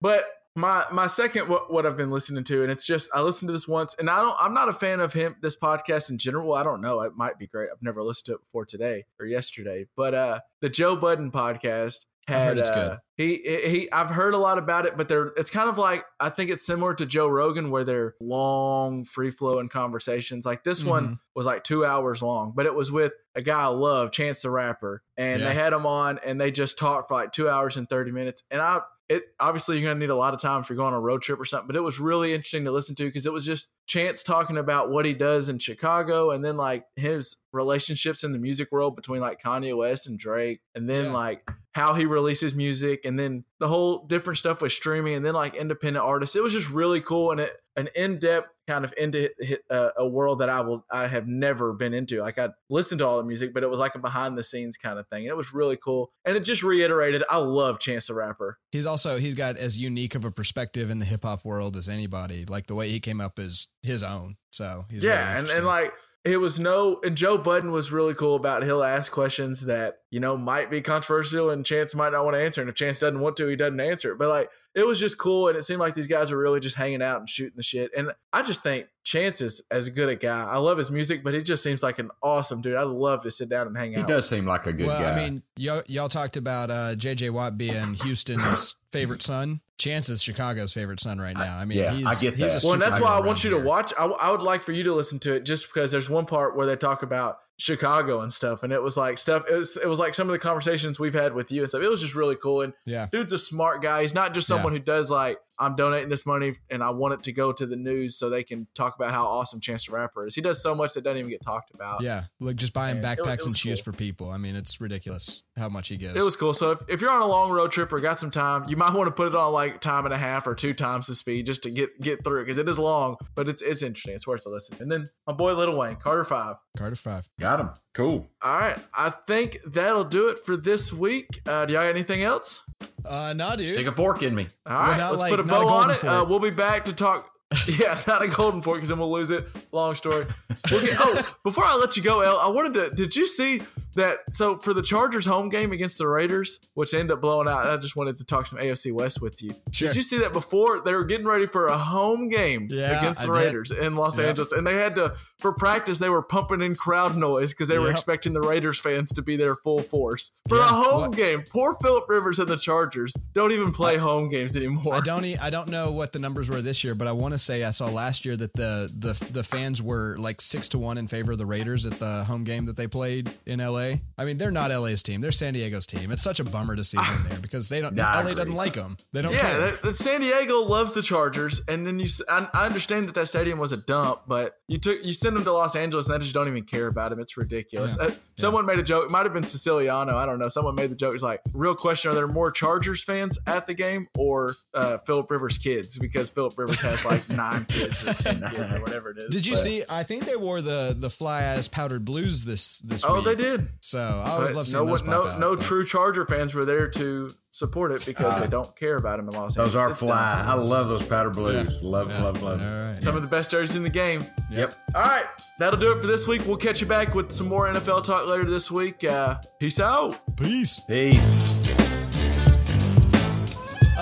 But 0.00 0.24
My 0.56 0.84
my 0.90 1.06
second 1.06 1.48
what, 1.48 1.72
what 1.72 1.86
I've 1.86 1.96
been 1.96 2.10
listening 2.10 2.42
to, 2.44 2.62
and 2.62 2.72
it's 2.72 2.84
just 2.84 3.10
I 3.14 3.20
listened 3.20 3.48
to 3.48 3.52
this 3.52 3.68
once, 3.68 3.94
and 3.98 4.10
I 4.10 4.20
don't 4.22 4.36
I'm 4.40 4.54
not 4.54 4.68
a 4.68 4.72
fan 4.72 4.98
of 4.98 5.12
him 5.12 5.36
this 5.40 5.56
podcast 5.56 6.10
in 6.10 6.18
general. 6.18 6.52
I 6.54 6.64
don't 6.64 6.80
know. 6.80 7.00
It 7.02 7.12
might 7.16 7.38
be 7.38 7.46
great. 7.46 7.68
I've 7.72 7.82
never 7.82 8.02
listened 8.02 8.26
to 8.26 8.32
it 8.34 8.40
before 8.44 8.64
today 8.64 9.04
or 9.20 9.26
yesterday. 9.26 9.86
But 9.96 10.14
uh 10.14 10.40
the 10.60 10.68
Joe 10.68 10.96
Budden 10.96 11.30
podcast 11.30 12.06
had 12.26 12.58
it's 12.58 12.68
uh, 12.70 12.98
good. 13.16 13.24
he 13.24 13.36
he 13.68 13.92
I've 13.92 14.10
heard 14.10 14.34
a 14.34 14.38
lot 14.38 14.58
about 14.58 14.84
it, 14.84 14.96
but 14.96 15.08
they're 15.08 15.28
it's 15.36 15.50
kind 15.50 15.68
of 15.68 15.78
like 15.78 16.04
I 16.18 16.28
think 16.28 16.50
it's 16.50 16.66
similar 16.66 16.92
to 16.94 17.06
Joe 17.06 17.28
Rogan 17.28 17.70
where 17.70 17.84
they're 17.84 18.16
long, 18.20 19.04
free 19.04 19.30
flowing 19.30 19.68
conversations. 19.68 20.44
Like 20.44 20.64
this 20.64 20.80
Mm-hmm. 20.80 20.88
one 20.90 21.18
was 21.36 21.46
like 21.46 21.62
two 21.62 21.84
hours 21.86 22.20
long, 22.20 22.52
but 22.56 22.66
it 22.66 22.74
was 22.74 22.90
with 22.90 23.12
a 23.36 23.42
guy 23.42 23.62
I 23.62 23.66
love, 23.66 24.10
Chance 24.10 24.42
the 24.42 24.50
Rapper, 24.50 25.02
and 25.16 25.40
Yeah. 25.40 25.48
they 25.48 25.54
had 25.54 25.72
him 25.72 25.86
on 25.86 26.18
and 26.24 26.40
they 26.40 26.50
just 26.50 26.78
talked 26.78 27.06
for 27.08 27.14
like 27.14 27.30
two 27.32 27.48
hours 27.48 27.76
and 27.76 27.88
thirty 27.88 28.10
minutes. 28.10 28.42
And 28.50 28.60
I 28.60 28.80
it 29.08 29.24
obviously 29.40 29.78
you're 29.78 29.88
gonna 29.90 29.98
need 30.00 30.10
a 30.10 30.14
lot 30.14 30.34
of 30.34 30.40
time 30.40 30.60
if 30.60 30.68
you're 30.68 30.76
going 30.76 30.92
on 30.92 30.98
a 30.98 31.00
road 31.00 31.22
trip 31.22 31.40
or 31.40 31.44
something, 31.44 31.66
but 31.66 31.76
it 31.76 31.82
was 31.82 31.98
really 31.98 32.32
interesting 32.34 32.64
to 32.64 32.70
listen 32.70 32.94
to 32.96 33.04
because 33.04 33.24
it 33.26 33.32
was 33.32 33.46
just 33.46 33.72
Chance 33.86 34.22
talking 34.22 34.58
about 34.58 34.90
what 34.90 35.06
he 35.06 35.14
does 35.14 35.48
in 35.48 35.58
Chicago 35.58 36.30
and 36.30 36.44
then 36.44 36.58
like 36.58 36.84
his 36.96 37.38
relationships 37.52 38.22
in 38.22 38.32
the 38.32 38.38
music 38.38 38.68
world 38.70 38.94
between 38.96 39.20
like 39.22 39.42
Kanye 39.42 39.74
West 39.76 40.06
and 40.06 40.18
Drake, 40.18 40.60
and 40.74 40.88
then 40.90 41.06
Yeah. 41.06 41.12
like 41.12 41.50
how 41.78 41.94
he 41.94 42.04
releases 42.04 42.54
music 42.56 43.04
and 43.04 43.18
then 43.18 43.44
the 43.60 43.68
whole 43.68 44.04
different 44.06 44.36
stuff 44.36 44.60
with 44.60 44.72
streaming 44.72 45.14
and 45.14 45.24
then 45.24 45.34
like 45.34 45.54
independent 45.54 46.04
artists. 46.04 46.34
It 46.34 46.42
was 46.42 46.52
just 46.52 46.68
really 46.70 47.00
cool 47.00 47.30
and 47.30 47.40
it, 47.40 47.52
an 47.76 47.88
in-depth 47.94 48.48
kind 48.66 48.84
of 48.84 48.92
into 48.98 49.30
uh, 49.70 49.90
a 49.96 50.06
world 50.06 50.40
that 50.40 50.48
I 50.48 50.60
will 50.60 50.84
I 50.90 51.06
have 51.06 51.28
never 51.28 51.72
been 51.72 51.94
into. 51.94 52.20
Like 52.20 52.36
I 52.36 52.48
listened 52.68 52.98
to 52.98 53.06
all 53.06 53.18
the 53.18 53.24
music, 53.24 53.54
but 53.54 53.62
it 53.62 53.70
was 53.70 53.78
like 53.78 53.94
a 53.94 54.00
behind 54.00 54.36
the 54.36 54.42
scenes 54.42 54.76
kind 54.76 54.98
of 54.98 55.06
thing. 55.06 55.22
And 55.22 55.28
it 55.28 55.36
was 55.36 55.54
really 55.54 55.76
cool. 55.76 56.10
And 56.24 56.36
it 56.36 56.40
just 56.40 56.64
reiterated 56.64 57.22
I 57.30 57.38
love 57.38 57.78
Chance 57.78 58.08
the 58.08 58.14
Rapper. 58.14 58.58
He's 58.72 58.84
also 58.84 59.18
he's 59.18 59.36
got 59.36 59.56
as 59.56 59.78
unique 59.78 60.16
of 60.16 60.24
a 60.24 60.32
perspective 60.32 60.90
in 60.90 60.98
the 60.98 61.06
hip 61.06 61.22
hop 61.22 61.44
world 61.44 61.76
as 61.76 61.88
anybody. 61.88 62.44
Like 62.44 62.66
the 62.66 62.74
way 62.74 62.90
he 62.90 62.98
came 62.98 63.20
up 63.20 63.38
is 63.38 63.68
his 63.82 64.02
own. 64.02 64.36
So 64.50 64.86
really 64.90 65.06
yeah, 65.06 65.38
and, 65.38 65.48
and 65.48 65.64
like 65.64 65.94
it 66.24 66.38
was 66.40 66.58
no 66.58 67.00
and 67.04 67.16
Joe 67.16 67.38
Budden 67.38 67.70
was 67.70 67.92
really 67.92 68.14
cool 68.14 68.34
about 68.34 68.64
he'll 68.64 68.82
ask 68.82 69.10
questions 69.10 69.62
that, 69.62 69.98
you 70.10 70.20
know, 70.20 70.36
might 70.36 70.70
be 70.70 70.80
controversial 70.80 71.50
and 71.50 71.64
Chance 71.64 71.94
might 71.94 72.12
not 72.12 72.24
want 72.24 72.34
to 72.36 72.42
answer. 72.42 72.60
And 72.60 72.68
if 72.68 72.76
Chance 72.76 72.98
doesn't 72.98 73.20
want 73.20 73.36
to, 73.36 73.46
he 73.46 73.56
doesn't 73.56 73.80
answer. 73.80 74.14
But 74.14 74.28
like 74.28 74.50
it 74.74 74.86
was 74.86 74.98
just 74.98 75.16
cool 75.16 75.48
and 75.48 75.56
it 75.56 75.64
seemed 75.64 75.80
like 75.80 75.94
these 75.94 76.06
guys 76.06 76.32
were 76.32 76.38
really 76.38 76.60
just 76.60 76.76
hanging 76.76 77.02
out 77.02 77.20
and 77.20 77.28
shooting 77.28 77.56
the 77.56 77.62
shit. 77.62 77.90
And 77.96 78.12
I 78.32 78.42
just 78.42 78.62
think 78.62 78.88
Chance 79.04 79.40
is 79.40 79.62
as 79.70 79.88
good 79.88 80.08
a 80.08 80.16
guy. 80.16 80.44
I 80.44 80.58
love 80.58 80.76
his 80.76 80.90
music, 80.90 81.22
but 81.22 81.34
he 81.34 81.42
just 81.42 81.62
seems 81.62 81.82
like 81.82 81.98
an 81.98 82.10
awesome 82.22 82.60
dude. 82.60 82.76
I'd 82.76 82.82
love 82.82 83.22
to 83.22 83.30
sit 83.30 83.48
down 83.48 83.68
and 83.68 83.76
hang 83.76 83.94
out. 83.94 83.98
He 83.98 84.02
out. 84.02 84.08
does 84.08 84.28
seem 84.28 84.44
like 84.44 84.66
a 84.66 84.72
good 84.72 84.88
well, 84.88 85.00
guy. 85.00 85.12
I 85.12 85.16
mean, 85.16 85.42
y'all, 85.56 85.82
y'all 85.86 86.08
talked 86.08 86.36
about 86.36 86.70
uh, 86.70 86.94
JJ 86.94 87.30
Watt 87.30 87.56
being 87.56 87.94
Houston's 87.94 88.76
favorite 88.92 89.22
son. 89.22 89.60
Chance 89.78 90.08
is 90.08 90.22
Chicago's 90.22 90.72
favorite 90.72 91.00
son 91.00 91.20
right 91.20 91.36
now. 91.36 91.56
I 91.56 91.64
mean, 91.64 91.78
Yeah, 91.78 91.92
he's, 91.92 92.06
I 92.06 92.14
get 92.14 92.36
he's 92.36 92.54
that. 92.54 92.64
Well, 92.64 92.72
and 92.72 92.82
that's 92.82 93.00
why 93.00 93.10
I 93.10 93.20
want 93.20 93.44
you 93.44 93.50
to 93.50 93.58
watch. 93.58 93.92
I, 93.98 94.06
I 94.06 94.30
would 94.30 94.42
like 94.42 94.62
for 94.62 94.72
you 94.72 94.82
to 94.84 94.92
listen 94.92 95.20
to 95.20 95.34
it 95.34 95.44
just 95.44 95.68
because 95.72 95.92
there's 95.92 96.10
one 96.10 96.26
part 96.26 96.56
where 96.56 96.66
they 96.66 96.76
talk 96.76 97.02
about 97.02 97.38
Chicago 97.58 98.20
and 98.20 98.32
stuff, 98.32 98.62
and 98.62 98.72
it 98.72 98.82
was 98.82 98.96
like 98.96 99.18
stuff. 99.18 99.44
It 99.50 99.54
was, 99.54 99.76
it 99.76 99.88
was 99.88 99.98
like 99.98 100.14
some 100.14 100.28
of 100.28 100.32
the 100.32 100.38
conversations 100.38 100.98
we've 101.00 101.14
had 101.14 101.34
with 101.34 101.50
you 101.52 101.62
and 101.62 101.68
stuff. 101.68 101.82
It 101.82 101.88
was 101.88 102.00
just 102.00 102.14
really 102.14 102.36
cool. 102.36 102.62
And 102.62 102.72
Yeah. 102.86 103.08
dude's 103.10 103.32
a 103.32 103.38
smart 103.38 103.82
guy. 103.82 104.02
He's 104.02 104.14
not 104.14 104.32
just 104.34 104.46
someone 104.46 104.72
who 104.72 104.78
does 104.78 105.10
like 105.10 105.38
I'm 105.60 105.74
donating 105.74 106.08
this 106.08 106.24
money 106.24 106.54
and 106.70 106.84
I 106.84 106.90
want 106.90 107.14
it 107.14 107.22
to 107.24 107.32
go 107.32 107.50
to 107.50 107.66
the 107.66 107.74
news 107.74 108.16
so 108.16 108.30
they 108.30 108.44
can 108.44 108.68
talk 108.76 108.94
about 108.94 109.10
how 109.10 109.24
awesome 109.26 109.58
Chance 109.58 109.86
the 109.86 109.92
Rapper 109.92 110.24
is. 110.28 110.36
He 110.36 110.40
does 110.40 110.62
so 110.62 110.72
much 110.72 110.94
that 110.94 111.02
doesn't 111.02 111.18
even 111.18 111.30
get 111.30 111.42
talked 111.42 111.74
about. 111.74 112.00
Yeah, 112.00 112.26
like 112.38 112.54
just 112.54 112.72
buying 112.72 112.98
And 112.98 113.04
it- 113.04 113.08
backpacks 113.18 113.40
it 113.40 113.44
was 113.44 113.46
and 113.46 113.58
shoes 113.58 113.82
cool. 113.82 113.92
for 113.92 113.98
people. 113.98 114.30
I 114.30 114.36
mean, 114.36 114.54
it's 114.54 114.80
ridiculous 114.80 115.42
how 115.56 115.68
much 115.68 115.88
he 115.88 115.96
gives. 115.96 116.14
It 116.14 116.22
was 116.24 116.36
cool. 116.36 116.54
So 116.54 116.70
if, 116.70 116.82
if 116.88 117.00
you're 117.00 117.10
on 117.10 117.22
a 117.22 117.26
long 117.26 117.50
road 117.50 117.72
trip 117.72 117.92
or 117.92 117.98
got 117.98 118.20
some 118.20 118.30
time, 118.30 118.66
you 118.68 118.76
might 118.76 118.94
want 118.94 119.08
to 119.08 119.10
put 119.10 119.26
it 119.26 119.34
on 119.34 119.52
like 119.52 119.80
time 119.80 120.04
and 120.04 120.14
a 120.14 120.18
half 120.18 120.46
or 120.46 120.54
two 120.54 120.74
times 120.74 121.08
the 121.08 121.16
speed 121.16 121.46
just 121.46 121.64
to 121.64 121.70
get 121.70 122.00
get 122.00 122.22
through 122.22 122.44
because 122.44 122.58
it 122.58 122.68
is 122.68 122.78
long, 122.78 123.16
but 123.34 123.48
it's 123.48 123.60
it's 123.60 123.82
interesting. 123.82 124.14
It's 124.14 124.28
worth 124.28 124.46
a 124.46 124.50
listen. 124.50 124.76
And 124.78 124.92
then 124.92 125.06
my 125.26 125.32
boy 125.32 125.54
Lil 125.54 125.76
Wayne, 125.76 125.96
Carter 125.96 126.24
Five. 126.24 126.54
Carter 126.76 126.94
five. 126.94 127.28
Got 127.48 127.60
him. 127.60 127.70
Cool. 127.94 128.28
All 128.42 128.56
right, 128.58 128.78
I 128.94 129.08
think 129.08 129.56
that'll 129.64 130.04
do 130.04 130.28
it 130.28 130.38
for 130.38 130.54
this 130.54 130.92
week. 130.92 131.40
Uh, 131.46 131.64
do 131.64 131.72
y'all 131.72 131.82
got 131.82 131.88
anything 131.88 132.22
else? 132.22 132.62
Uh, 133.06 133.32
nah, 133.34 133.56
dude. 133.56 133.68
Stick 133.68 133.86
a 133.86 133.92
fork 133.92 134.22
in 134.22 134.34
me. 134.34 134.48
All 134.66 134.76
right, 134.76 134.98
not 134.98 135.12
let's 135.12 135.20
like- 135.22 135.30
put 135.30 135.40
a 135.40 135.44
not 135.44 135.62
a 135.62 135.64
bow 135.64 135.68
on 135.72 135.88
golden 135.88 135.96
it. 135.96 136.12
Uh, 136.12 136.26
we'll 136.28 136.40
be 136.40 136.50
back 136.50 136.84
to 136.84 136.92
talk. 136.92 137.30
yeah, 137.78 137.98
not 138.06 138.22
a 138.22 138.28
golden 138.28 138.60
fork 138.60 138.76
because 138.76 138.90
then 138.90 138.98
we'll 138.98 139.10
lose 139.10 139.30
it. 139.30 139.46
Long 139.72 139.94
story. 139.94 140.26
We'll 140.70 140.80
get, 140.82 140.96
oh, 140.98 141.34
before 141.44 141.64
I 141.64 141.76
let 141.76 141.96
you 141.96 142.02
go, 142.02 142.20
El, 142.20 142.38
I 142.38 142.48
wanted 142.48 142.74
to. 142.74 142.90
Did 142.90 143.16
you 143.16 143.26
see 143.26 143.62
that? 143.94 144.18
So 144.30 144.58
for 144.58 144.74
the 144.74 144.82
Chargers 144.82 145.24
home 145.24 145.48
game 145.48 145.72
against 145.72 145.96
the 145.96 146.06
Raiders, 146.06 146.60
which 146.74 146.92
ended 146.92 147.10
up 147.12 147.22
blowing 147.22 147.48
out, 147.48 147.66
I 147.66 147.78
just 147.78 147.96
wanted 147.96 148.16
to 148.16 148.24
talk 148.24 148.46
some 148.46 148.58
AFC 148.58 148.92
West 148.92 149.22
with 149.22 149.42
you. 149.42 149.52
Sure. 149.72 149.88
Did 149.88 149.96
you 149.96 150.02
see 150.02 150.18
that 150.18 150.34
before 150.34 150.80
they 150.82 150.92
were 150.94 151.04
getting 151.04 151.26
ready 151.26 151.46
for 151.46 151.68
a 151.68 151.78
home 151.78 152.28
game 152.28 152.66
Yeah, 152.70 152.98
against 153.00 153.22
the 153.24 153.32
I 153.32 153.38
did. 153.40 153.44
Raiders 153.46 153.70
in 153.70 153.96
Los 153.96 154.18
Yep. 154.18 154.28
Angeles, 154.28 154.52
and 154.52 154.66
they 154.66 154.74
had 154.74 154.94
to 154.96 155.14
for 155.38 155.54
practice 155.54 155.98
they 155.98 156.10
were 156.10 156.22
pumping 156.22 156.60
in 156.60 156.74
crowd 156.74 157.16
noise 157.16 157.54
because 157.54 157.68
they 157.68 157.78
were 157.78 157.90
expecting 157.90 158.34
the 158.34 158.42
Raiders 158.42 158.78
fans 158.78 159.10
to 159.14 159.22
be 159.22 159.36
there 159.36 159.56
full 159.56 159.80
force 159.80 160.32
for 160.50 160.58
Yeah, 160.58 160.64
a 160.64 160.68
home 160.68 161.00
what- 161.08 161.12
game. 161.16 161.44
Poor 161.50 161.74
Philip 161.80 162.04
Rivers 162.10 162.38
and 162.40 162.48
the 162.48 162.56
Chargers 162.58 163.14
don't 163.32 163.52
even 163.52 163.72
play 163.72 163.96
home 163.96 164.28
games 164.28 164.54
anymore. 164.54 164.94
I 164.96 165.00
don't. 165.00 165.24
E- 165.24 165.38
I 165.38 165.48
don't 165.48 165.68
know 165.70 165.92
what 165.92 166.12
the 166.12 166.18
numbers 166.18 166.50
were 166.50 166.60
this 166.60 166.84
year, 166.84 166.94
but 166.94 167.06
I 167.08 167.12
want 167.12 167.32
to 167.32 167.37
say 167.38 167.64
I 167.64 167.70
saw 167.70 167.86
last 167.86 168.24
year 168.24 168.36
that 168.36 168.52
the 168.54 168.90
the 168.96 169.12
the 169.32 169.42
fans 169.42 169.80
were 169.82 170.16
like 170.18 170.40
six 170.40 170.68
to 170.70 170.78
one 170.78 170.98
in 170.98 171.08
favor 171.08 171.32
of 171.32 171.38
the 171.38 171.46
Raiders 171.46 171.86
at 171.86 171.92
the 171.94 172.24
home 172.24 172.44
game 172.44 172.66
that 172.66 172.76
they 172.76 172.86
played 172.86 173.30
in 173.46 173.60
L.A. 173.60 174.00
I 174.16 174.24
mean, 174.24 174.38
they're 174.38 174.50
not 174.50 174.70
L.A.'s 174.70 175.02
team; 175.02 175.20
they're 175.20 175.32
San 175.32 175.54
Diego's 175.54 175.86
team. 175.86 176.10
It's 176.10 176.22
such 176.22 176.40
a 176.40 176.44
bummer 176.44 176.76
to 176.76 176.84
see 176.84 176.96
them 176.98 177.26
there 177.28 177.38
because 177.40 177.68
they 177.68 177.80
don't. 177.80 177.96
Yeah, 177.96 178.08
I 178.10 178.20
L.A. 178.20 178.34
doesn't 178.34 178.54
like 178.54 178.74
them. 178.74 178.96
They 179.12 179.22
don't 179.22 179.32
Yeah, 179.32 179.40
care. 179.40 179.60
that, 179.60 179.82
that 179.82 179.96
San 179.96 180.20
Diego 180.20 180.60
loves 180.62 180.92
the 180.94 181.02
Chargers, 181.02 181.60
and 181.68 181.86
then 181.86 181.98
you. 181.98 182.08
I 182.28 182.66
understand 182.66 183.06
that 183.06 183.14
that 183.14 183.28
stadium 183.28 183.58
was 183.58 183.72
a 183.72 183.76
dump, 183.76 184.22
but 184.26 184.58
you 184.68 184.78
took 184.78 185.04
you 185.06 185.12
send 185.14 185.36
them 185.36 185.44
to 185.44 185.52
Los 185.52 185.76
Angeles, 185.76 186.06
and 186.08 186.14
they 186.14 186.18
just 186.22 186.34
don't 186.34 186.48
even 186.48 186.64
care 186.64 186.86
about 186.86 187.12
him. 187.12 187.20
It's 187.20 187.36
ridiculous. 187.36 187.96
Yeah. 187.98 188.06
Uh, 188.08 188.10
someone 188.36 188.66
made 188.66 188.78
a 188.78 188.82
joke. 188.82 189.04
It 189.06 189.10
might 189.10 189.24
have 189.24 189.32
been 189.32 189.44
Siciliano. 189.44 190.16
I 190.16 190.26
don't 190.26 190.38
know. 190.38 190.48
Someone 190.48 190.74
made 190.74 190.90
the 190.90 190.96
joke. 190.96 191.14
It's 191.14 191.22
like, 191.22 191.40
real 191.52 191.74
question: 191.74 192.10
Are 192.10 192.14
there 192.14 192.28
more 192.28 192.50
Chargers 192.50 193.02
fans 193.04 193.38
at 193.46 193.66
the 193.66 193.74
game 193.74 194.08
or 194.16 194.54
uh, 194.74 194.98
Philip 194.98 195.30
Rivers 195.30 195.58
kids? 195.58 195.98
Because 195.98 196.30
Philip 196.30 196.58
Rivers 196.58 196.80
has 196.80 197.04
like 197.04 197.27
nine 197.30 197.64
kids 197.66 198.06
or 198.06 198.14
ten 198.14 198.40
kids 198.50 198.72
or 198.74 198.80
whatever 198.80 199.10
it 199.10 199.18
is. 199.18 199.28
Did 199.30 199.46
you 199.46 199.54
But- 199.54 199.58
see? 199.60 199.84
I 199.90 200.02
think 200.02 200.24
they 200.24 200.36
wore 200.36 200.60
the 200.60 200.96
the 200.98 201.10
fly 201.10 201.42
ass 201.42 201.68
powdered 201.68 202.04
blues 202.04 202.44
this 202.44 202.78
this 202.80 203.04
Oh, 203.06 203.16
week. 203.16 203.24
they 203.24 203.34
did. 203.34 203.68
So 203.80 203.98
I 204.00 204.30
always 204.30 204.50
But 204.52 204.56
love 204.56 204.56
no 204.56 204.62
seeing 204.64 204.86
those 204.86 205.02
one, 205.02 205.10
no, 205.10 205.22
pop 205.24 205.34
out, 205.34 205.40
no 205.40 205.56
but- 205.56 205.64
true 205.64 205.84
Charger 205.86 206.24
fans 206.24 206.54
were 206.54 206.64
there 206.64 206.88
to 206.90 207.28
support 207.50 207.90
it 207.92 208.04
because 208.06 208.38
they 208.40 208.46
don't 208.46 208.76
care 208.76 208.96
about 208.96 209.18
him 209.18 209.28
in 209.28 209.34
Los 209.34 209.56
Angeles. 209.56 209.72
Those 209.72 209.76
are 209.76 209.90
It's 209.90 209.98
fly. 210.00 210.36
dumb. 210.42 210.48
I 210.48 210.54
love 210.62 210.88
those 210.88 211.04
powder 211.04 211.30
blues. 211.30 211.68
Yeah. 211.70 211.78
Love, 211.82 212.08
Yeah. 212.08 212.22
love, 212.22 212.42
love. 212.42 212.60
All 212.60 212.66
right. 212.92 213.02
Some 213.02 213.16
of 213.16 213.22
the 213.22 213.28
best 213.28 213.50
jerseys 213.50 213.74
in 213.76 213.82
the 213.82 213.88
game. 213.90 214.24
Yep. 214.52 214.74
All 214.94 215.02
right, 215.02 215.24
that'll 215.58 215.80
do 215.80 215.90
it 215.92 216.00
for 216.00 216.06
this 216.06 216.26
week. 216.28 216.42
We'll 216.46 216.56
catch 216.56 216.80
you 216.80 216.86
back 216.86 217.14
with 217.14 217.32
some 217.32 217.48
more 217.48 217.66
NFL 217.66 218.02
talk 218.04 218.26
later 218.26 218.48
this 218.48 218.70
week. 218.70 219.02
Uh, 219.02 219.36
peace 219.58 219.80
out. 219.80 220.14
Peace. 220.36 220.80
Peace. 220.86 221.87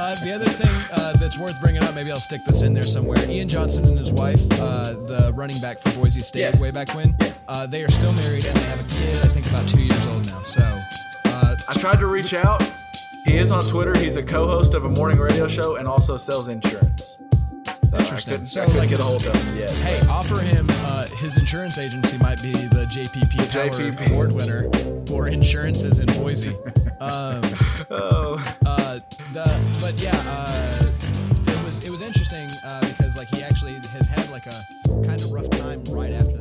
Uh, 0.07 0.15
the 0.25 0.33
other 0.33 0.47
thing 0.47 0.71
uh, 0.97 1.13
that's 1.15 1.37
worth 1.37 1.61
bringing 1.61 1.83
up, 1.83 1.93
maybe 1.93 2.13
I'll 2.13 2.21
stick 2.21 2.45
this 2.45 2.63
in 2.63 2.73
there 2.73 2.85
somewhere. 2.85 3.19
Ian 3.29 3.49
Johnson 3.49 3.85
and 3.87 3.99
his 3.99 4.13
wife, 4.13 4.41
uh, 4.61 4.93
the 4.93 5.33
running 5.35 5.59
back 5.61 5.81
for 5.81 5.91
Boise 5.99 6.21
State 6.21 6.39
Yes. 6.41 6.61
way 6.63 6.71
back 6.71 6.95
when, 6.95 7.17
uh, 7.49 7.67
they 7.67 7.83
are 7.83 7.91
still 7.91 8.13
married 8.13 8.45
and 8.47 8.57
they 8.57 8.65
have 8.67 8.79
a 8.81 8.85
kid, 8.85 9.17
I 9.25 9.29
think 9.35 9.47
about 9.51 9.69
two 9.69 9.83
years 9.85 10.07
old 10.07 10.25
now. 10.31 10.41
So, 10.43 10.63
uh, 11.25 11.57
I 11.69 11.73
tried 11.81 11.99
to 11.99 12.07
reach 12.07 12.35
out. 12.35 12.63
He 13.25 13.37
is 13.37 13.51
on 13.51 13.63
Twitter. 13.65 13.99
He's 13.99 14.17
a 14.17 14.23
co-host 14.23 14.75
of 14.75 14.85
a 14.85 14.89
morning 14.91 15.19
radio 15.19 15.49
show 15.49 15.75
and 15.75 15.89
also 15.89 16.17
sells 16.17 16.47
insurance. 16.47 17.19
So 17.91 17.99
Interesting. 17.99 18.15
I 18.15 18.37
couldn't, 18.37 18.47
So, 18.47 18.63
I 18.63 18.67
like, 18.67 18.89
get 18.91 19.01
a 19.01 19.03
hold 19.03 19.27
of 19.27 19.35
him 19.43 19.57
yet. 19.59 19.71
hey, 19.71 20.01
offer 20.09 20.41
him 20.41 20.67
uh, 20.71 21.05
his 21.19 21.37
insurance 21.37 21.79
agency 21.79 22.17
might 22.19 22.41
be 22.43 22.53
the 22.53 22.87
JPP 22.93 23.51
Power 23.51 23.69
JPP. 23.71 24.11
Award 24.13 24.31
winner 24.33 24.71
for 25.07 25.27
insurances 25.27 25.99
in 25.99 26.07
Boise. 26.23 26.55
Um, 26.99 27.43
Oh, 27.91 28.43
uh, 28.65 28.66
the 29.33 29.45
but 29.81 29.95
yeah, 29.95 30.13
uh, 30.27 30.83
it 31.47 31.65
was 31.65 31.87
it 31.87 31.91
was 31.91 32.03
interesting 32.03 32.49
uh, 32.65 32.81
because 32.81 33.17
like 33.17 33.29
he 33.29 33.43
actually 33.43 33.75
has 33.75 34.07
had 34.09 34.29
like 34.31 34.47
a 34.47 34.63
kind 35.07 35.21
of 35.21 35.33
rough 35.33 35.51
time 35.51 35.83
right 35.91 36.13
after 36.13 36.36